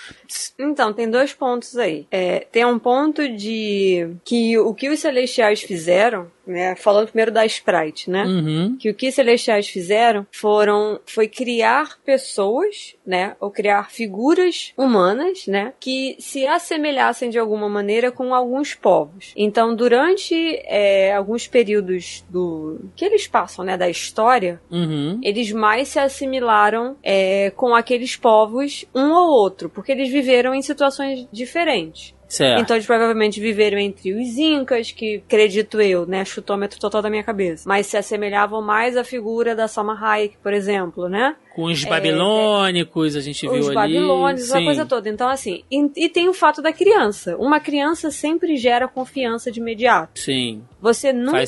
Então, 0.60 0.94
tem 0.94 1.10
dois 1.10 1.34
pontos 1.34 1.78
aí. 1.78 2.06
É, 2.12 2.40
tem 2.52 2.66
um 2.66 2.80
ponto 2.80 3.28
de 3.30 4.10
que 4.24 4.58
o 4.58 4.74
que 4.74 4.90
os 4.90 5.00
celestiais 5.00 5.62
fizeram, 5.62 6.28
né? 6.46 6.76
Falando 6.76 7.08
primeiro 7.08 7.32
da 7.32 7.46
Sprite, 7.46 8.10
né? 8.10 8.24
Uhum. 8.24 8.78
Que 8.80 8.90
o 8.90 8.94
que 8.94 9.10
os 9.10 9.16
celestiais 9.16 9.68
fizeram 9.68 10.26
foram 10.32 11.00
foi 11.06 11.28
criar 11.28 11.98
pessoas, 12.06 12.96
né? 13.06 13.36
Ou 13.40 13.50
criar 13.50 13.90
figuras 13.90 14.72
humanas, 14.78 15.48
né? 15.48 15.74
Que 15.80 16.16
se 16.20 16.46
assemelhassem 16.46 17.30
de 17.30 17.40
alguma 17.40 17.68
maneira 17.68 18.12
com 18.12 18.34
alguns 18.34 18.76
povos. 18.76 19.34
Então, 19.36 19.76
durante 19.76 20.36
é, 20.66 21.14
alguns 21.14 21.48
períodos 21.48 22.24
do 22.30 22.80
que 22.96 23.06
eles 23.06 23.28
passam, 23.28 23.66
né? 23.66 23.76
Da 23.78 23.90
história, 23.90 24.62
Uhum. 24.70 25.20
eles 25.24 25.52
mais 25.52 25.88
se 25.90 26.00
assimilaram 26.00 26.96
é, 27.04 27.52
com 27.56 27.74
aqueles 27.76 28.16
povos 28.16 28.86
um 28.94 29.12
ou 29.12 29.30
outro, 29.30 29.70
porque 29.70 29.92
eles 29.92 30.12
viveram 30.16 30.56
em 30.56 30.62
situações 30.62 31.28
diferentes. 31.30 32.16
Certo. 32.28 32.62
Então 32.62 32.76
eles 32.76 32.88
provavelmente 32.88 33.40
viveram 33.40 33.78
entre 33.78 34.14
os 34.14 34.38
incas, 34.38 34.92
que 34.92 35.22
acredito 35.26 35.80
eu, 35.82 36.06
né, 36.06 36.24
chutômetro 36.24 36.80
total 36.80 37.02
da 37.02 37.10
minha 37.10 37.24
cabeça, 37.24 37.68
mas 37.68 37.86
se 37.88 37.98
assemelhavam 37.98 38.62
mais 38.62 38.96
à 38.98 39.04
figura 39.04 39.54
da 39.54 39.68
Salma 39.68 39.98
Hayek, 40.02 40.38
por 40.42 40.54
exemplo, 40.54 41.10
né? 41.10 41.36
Com 41.56 41.64
os 41.66 41.86
É, 41.86 41.90
babilônicos, 41.90 43.16
a 43.16 43.22
gente 43.22 43.48
viu 43.48 43.60
Os 43.60 43.68
ali. 43.68 43.76
babilônios, 43.76 44.44
essa 44.44 44.58
sim. 44.58 44.66
coisa 44.66 44.86
toda. 44.86 45.08
Então, 45.10 45.30
assim, 45.30 45.64
e, 45.72 46.06
e 46.06 46.10
tem 46.10 46.28
o 46.28 46.34
fato 46.34 46.62
da 46.62 46.74
criança. 46.74 47.38
Uma 47.38 47.60
criança 47.60 48.12
sempre 48.12 48.58
gera 48.58 48.88
confiança 48.88 49.50
de 49.52 49.60
imediato. 49.60 50.20
Sim. 50.20 50.64
Você 50.82 51.14
nunca 51.14 51.46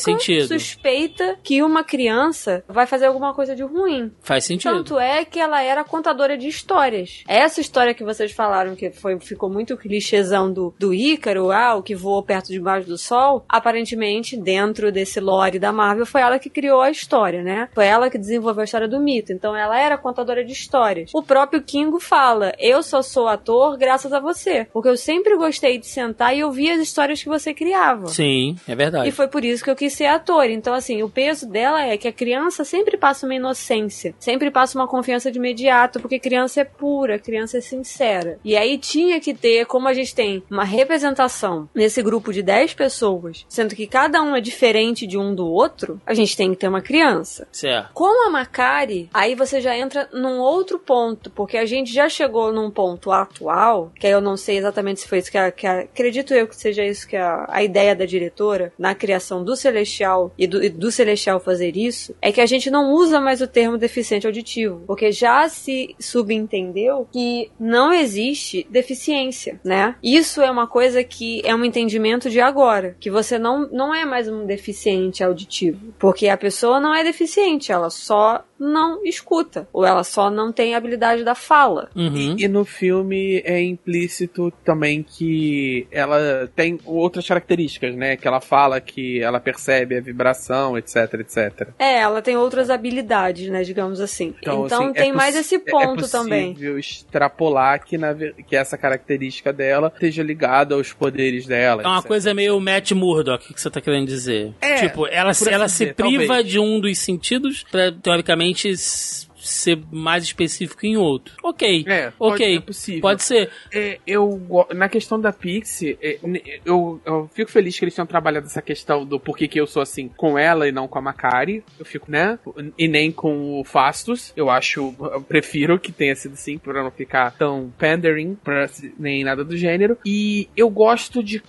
suspeita 0.48 1.38
que 1.44 1.62
uma 1.62 1.84
criança 1.84 2.64
vai 2.68 2.88
fazer 2.88 3.06
alguma 3.06 3.34
coisa 3.34 3.56
de 3.56 3.64
ruim. 3.64 4.12
Faz 4.22 4.46
sentido. 4.46 4.78
Tanto 4.78 5.00
é 5.00 5.26
que 5.26 5.40
ela 5.40 5.62
era 5.62 5.84
contadora 5.84 6.38
de 6.38 6.48
histórias. 6.48 7.24
Essa 7.28 7.62
história 7.62 7.94
que 7.94 8.04
vocês 8.04 8.32
falaram 8.32 8.76
que 8.76 8.90
foi, 8.92 9.20
ficou 9.20 9.50
muito 9.50 9.78
clichêzão 9.78 10.52
do, 10.52 10.74
do 10.80 10.94
Ícaro, 10.94 11.52
ah, 11.52 11.76
o 11.76 11.84
que 11.84 11.94
voou 11.96 12.24
perto 12.24 12.48
de 12.48 12.60
baixo 12.60 12.88
do 12.88 12.98
sol, 12.98 13.46
aparentemente, 13.48 14.38
dentro 14.38 14.92
desse 14.92 15.20
lore 15.20 15.60
da 15.60 15.72
Marvel, 15.72 16.06
foi 16.06 16.22
ela 16.22 16.40
que 16.40 16.50
criou 16.50 16.82
a 16.82 16.90
história, 16.90 17.44
né? 17.44 17.70
Foi 17.74 17.86
ela 17.86 18.10
que 18.10 18.18
desenvolveu 18.18 18.62
a 18.62 18.66
história 18.66 18.88
do 18.88 19.00
mito. 19.00 19.32
Então 19.34 19.56
ela 19.56 19.80
era 19.80 19.97
contadora 19.98 20.44
de 20.44 20.52
histórias. 20.52 21.12
O 21.14 21.24
próprio 21.24 21.62
Kingo 21.62 22.00
fala: 22.00 22.54
Eu 22.60 22.82
só 22.84 23.02
sou 23.02 23.28
ator 23.28 23.78
graças 23.78 24.14
a 24.14 24.20
você. 24.20 24.68
Porque 24.72 24.90
eu 24.90 24.98
sempre 24.98 25.36
gostei 25.36 25.78
de 25.78 25.88
sentar 25.88 26.36
e 26.36 26.44
ouvir 26.44 26.72
as 26.72 26.82
histórias 26.82 27.22
que 27.22 27.30
você 27.30 27.54
criava. 27.54 28.08
Sim, 28.08 28.56
é 28.68 28.76
verdade. 28.76 29.10
E 29.10 29.12
foi 29.12 29.28
por 29.28 29.44
isso 29.44 29.64
que 29.64 29.70
eu 29.70 29.76
quis 29.76 29.94
ser 29.94 30.06
ator. 30.06 30.46
Então, 30.46 30.74
assim, 30.74 31.04
o 31.04 31.10
peso 31.10 31.48
dela 31.48 31.84
é 31.84 31.98
que 31.98 32.08
a 32.08 32.14
criança 32.14 32.64
sempre 32.64 32.98
passa 32.98 33.26
uma 33.26 33.36
inocência, 33.36 34.14
sempre 34.20 34.52
passa 34.52 34.78
uma 34.78 34.88
confiança 34.88 35.32
de 35.32 35.38
imediato, 35.38 36.00
porque 36.00 36.20
criança 36.20 36.62
é 36.62 36.64
pura, 36.64 37.20
criança 37.20 37.58
é 37.58 37.62
sincera. 37.62 38.40
E 38.44 38.56
aí 38.56 38.78
tinha 38.78 39.20
que 39.20 39.34
ter, 39.34 39.66
como 39.66 39.88
a 39.88 39.94
gente 39.94 40.14
tem 40.14 40.44
uma 40.50 40.64
representação 40.64 41.70
nesse 41.74 42.02
grupo 42.02 42.32
de 42.32 42.42
10 42.42 42.74
pessoas, 42.74 43.46
sendo 43.48 43.76
que 43.76 43.88
cada 43.88 44.22
um 44.22 44.36
é 44.36 44.42
diferente 44.42 45.08
de 45.08 45.18
um 45.18 45.34
do 45.34 45.48
outro, 45.48 46.02
a 46.06 46.14
gente 46.14 46.36
tem 46.36 46.52
que 46.52 46.58
ter 46.58 46.68
uma 46.68 46.82
criança. 46.82 47.48
Certo. 47.52 47.92
Com 47.94 48.28
a 48.28 48.30
Macari, 48.30 49.10
aí 49.14 49.36
você 49.36 49.62
já 49.62 49.76
entra 49.88 50.10
num 50.14 50.40
outro 50.40 50.78
ponto, 50.78 51.32
porque 51.32 51.58
a 51.58 51.66
gente 51.66 51.94
já 51.94 52.10
chegou 52.10 52.52
num 52.52 52.70
ponto 52.70 53.12
atual, 53.12 53.92
que 53.98 54.06
aí 54.06 54.14
eu 54.14 54.22
não 54.22 54.36
sei 54.36 54.58
exatamente 54.58 55.00
se 55.00 55.08
foi 55.08 55.20
isso 55.20 55.32
que 55.32 55.38
a, 55.38 55.50
que 55.50 55.66
a 55.66 55.80
acredito 55.80 56.34
eu 56.34 56.48
que 56.48 56.56
seja 56.56 56.84
isso 56.84 57.08
que 57.08 57.16
a, 57.16 57.46
a 57.48 57.64
ideia 57.64 57.96
da 57.96 58.06
diretora 58.06 58.74
na 58.78 58.94
criação 58.94 59.44
do 59.44 59.56
Celestial 59.56 60.32
e 60.38 60.46
do, 60.46 60.64
e 60.64 60.70
do 60.70 60.92
Celestial 60.92 61.40
fazer 61.40 61.76
isso, 61.78 62.14
é 62.22 62.32
que 62.32 62.42
a 62.42 62.46
gente 62.46 62.70
não 62.70 62.92
usa 62.92 63.22
mais 63.22 63.42
o 63.42 63.48
termo 63.48 63.78
deficiente 63.78 64.28
auditivo, 64.28 64.84
porque 64.86 65.12
já 65.12 65.48
se 65.48 65.96
subentendeu 66.00 67.08
que 67.12 67.50
não 67.60 67.94
existe 67.94 68.68
deficiência, 68.70 69.60
né? 69.64 69.96
Isso 70.04 70.42
é 70.42 70.52
uma 70.52 70.68
coisa 70.68 71.04
que 71.04 71.42
é 71.46 71.56
um 71.56 71.64
entendimento 71.64 72.30
de 72.30 72.42
agora, 72.42 72.96
que 73.00 73.10
você 73.10 73.40
não, 73.40 73.68
não 73.70 73.96
é 73.96 74.04
mais 74.04 74.28
um 74.28 74.46
deficiente 74.46 75.24
auditivo, 75.24 75.94
porque 75.98 76.28
a 76.28 76.38
pessoa 76.38 76.80
não 76.80 76.94
é 76.94 77.04
deficiente, 77.04 77.72
ela 77.72 77.90
só 77.90 78.44
não 78.60 79.04
escuta, 79.06 79.68
ou 79.72 79.86
ela 79.86 80.04
só 80.04 80.30
não 80.30 80.52
tem 80.52 80.76
habilidade 80.76 81.24
da 81.24 81.36
fala. 81.36 81.90
Uhum. 81.96 82.36
E 82.38 82.48
no 82.48 82.66
filme 82.66 83.42
é 83.46 83.62
implícito 83.62 84.52
também 84.64 85.04
que 85.04 85.88
ela 85.92 86.50
tem 86.56 86.80
outras 86.86 87.28
características, 87.28 87.96
né? 87.96 88.16
Que 88.16 88.28
ela 88.28 88.42
fala 88.42 88.80
que 88.82 89.22
ela 89.22 89.40
percebe 89.40 89.98
a 89.98 90.02
vibração, 90.02 90.78
etc, 90.78 91.14
etc. 91.16 91.70
É, 91.80 92.00
ela 92.00 92.22
tem 92.22 92.38
outras 92.38 92.70
habilidades, 92.70 93.50
né, 93.50 93.64
digamos 93.64 94.00
assim. 94.00 94.34
Então, 94.42 94.66
assim, 94.66 94.94
tem 94.94 95.12
é 95.12 95.14
mais 95.14 95.36
esse 95.36 95.60
ponto 95.60 96.06
é 96.06 96.08
também. 96.08 96.54
possível 96.54 96.80
extrapolar 96.80 97.84
que, 97.86 97.98
na, 97.98 98.14
que 98.16 98.56
essa 98.56 98.78
característica 98.78 99.52
dela 99.54 99.92
esteja 99.94 100.24
ligada 100.24 100.76
aos 100.76 100.94
poderes 100.94 101.46
dela. 101.46 101.84
É 101.84 101.88
uma 101.88 101.98
etc. 101.98 102.08
coisa 102.08 102.34
meio 102.34 102.60
Matt 102.60 102.92
Murdock, 102.92 103.54
que 103.54 103.60
você 103.60 103.70
tá 103.70 103.82
querendo 103.82 104.08
dizer. 104.08 104.54
É, 104.62 104.76
tipo, 104.76 105.08
ela, 105.08 105.32
ela 105.50 105.66
assim 105.66 105.76
se 105.76 105.84
dizer, 105.86 105.96
priva 105.96 106.26
talvez. 106.28 106.48
de 106.48 106.60
um 106.60 106.80
dos 106.80 106.98
sentidos 106.98 107.64
pra, 107.72 107.92
teoricamente, 107.92 108.47
s- 108.74 109.27
ser 109.50 109.80
mais 109.92 110.24
específico 110.24 110.86
em 110.86 110.98
outro. 110.98 111.34
Ok. 111.44 111.86
É, 111.88 112.12
pode- 112.12 112.34
ok. 112.44 112.58
é 112.58 112.60
possível. 112.60 113.02
Pode 113.02 113.24
ser. 113.24 113.50
É, 113.74 114.00
eu 114.06 114.42
na 114.74 114.88
questão 114.90 115.20
da 115.20 115.32
Pixie, 115.32 115.98
é, 116.02 116.20
eu, 116.66 117.00
eu 117.06 117.30
fico 117.34 117.50
feliz 117.52 117.78
que 117.78 117.86
eles 117.86 117.96
tenham 117.96 118.06
trabalhado 118.08 118.46
essa 118.46 118.62
questão 118.62 119.06
do 119.06 119.20
porquê 119.20 119.48
que 119.48 119.60
eu 119.60 119.68
sou 119.68 119.82
assim 119.82 120.08
com 120.10 120.38
ela 120.38 120.68
e 120.68 120.72
não 120.72 120.88
com 120.88 121.00
a 121.00 121.02
Macari. 121.02 121.64
Eu 121.80 121.86
fico, 121.86 122.10
né? 122.12 122.38
E 122.78 122.88
nem 122.88 123.12
com 123.12 123.60
o 123.60 123.64
Fastus. 123.64 124.34
Eu 124.36 124.50
acho, 124.50 124.94
eu 125.00 125.22
prefiro 125.22 125.80
que 125.80 125.92
tenha 125.92 126.16
sido 126.16 126.34
assim, 126.34 126.58
pra 126.58 126.84
não 126.84 126.92
ficar 126.92 127.32
tão 127.38 127.72
pandering, 127.78 128.36
pra, 128.44 128.70
nem 128.98 129.24
nada 129.24 129.44
do 129.44 129.56
gênero. 129.58 129.98
E 130.06 130.48
eu 130.56 130.70
gosto 130.70 131.24
de. 131.24 131.42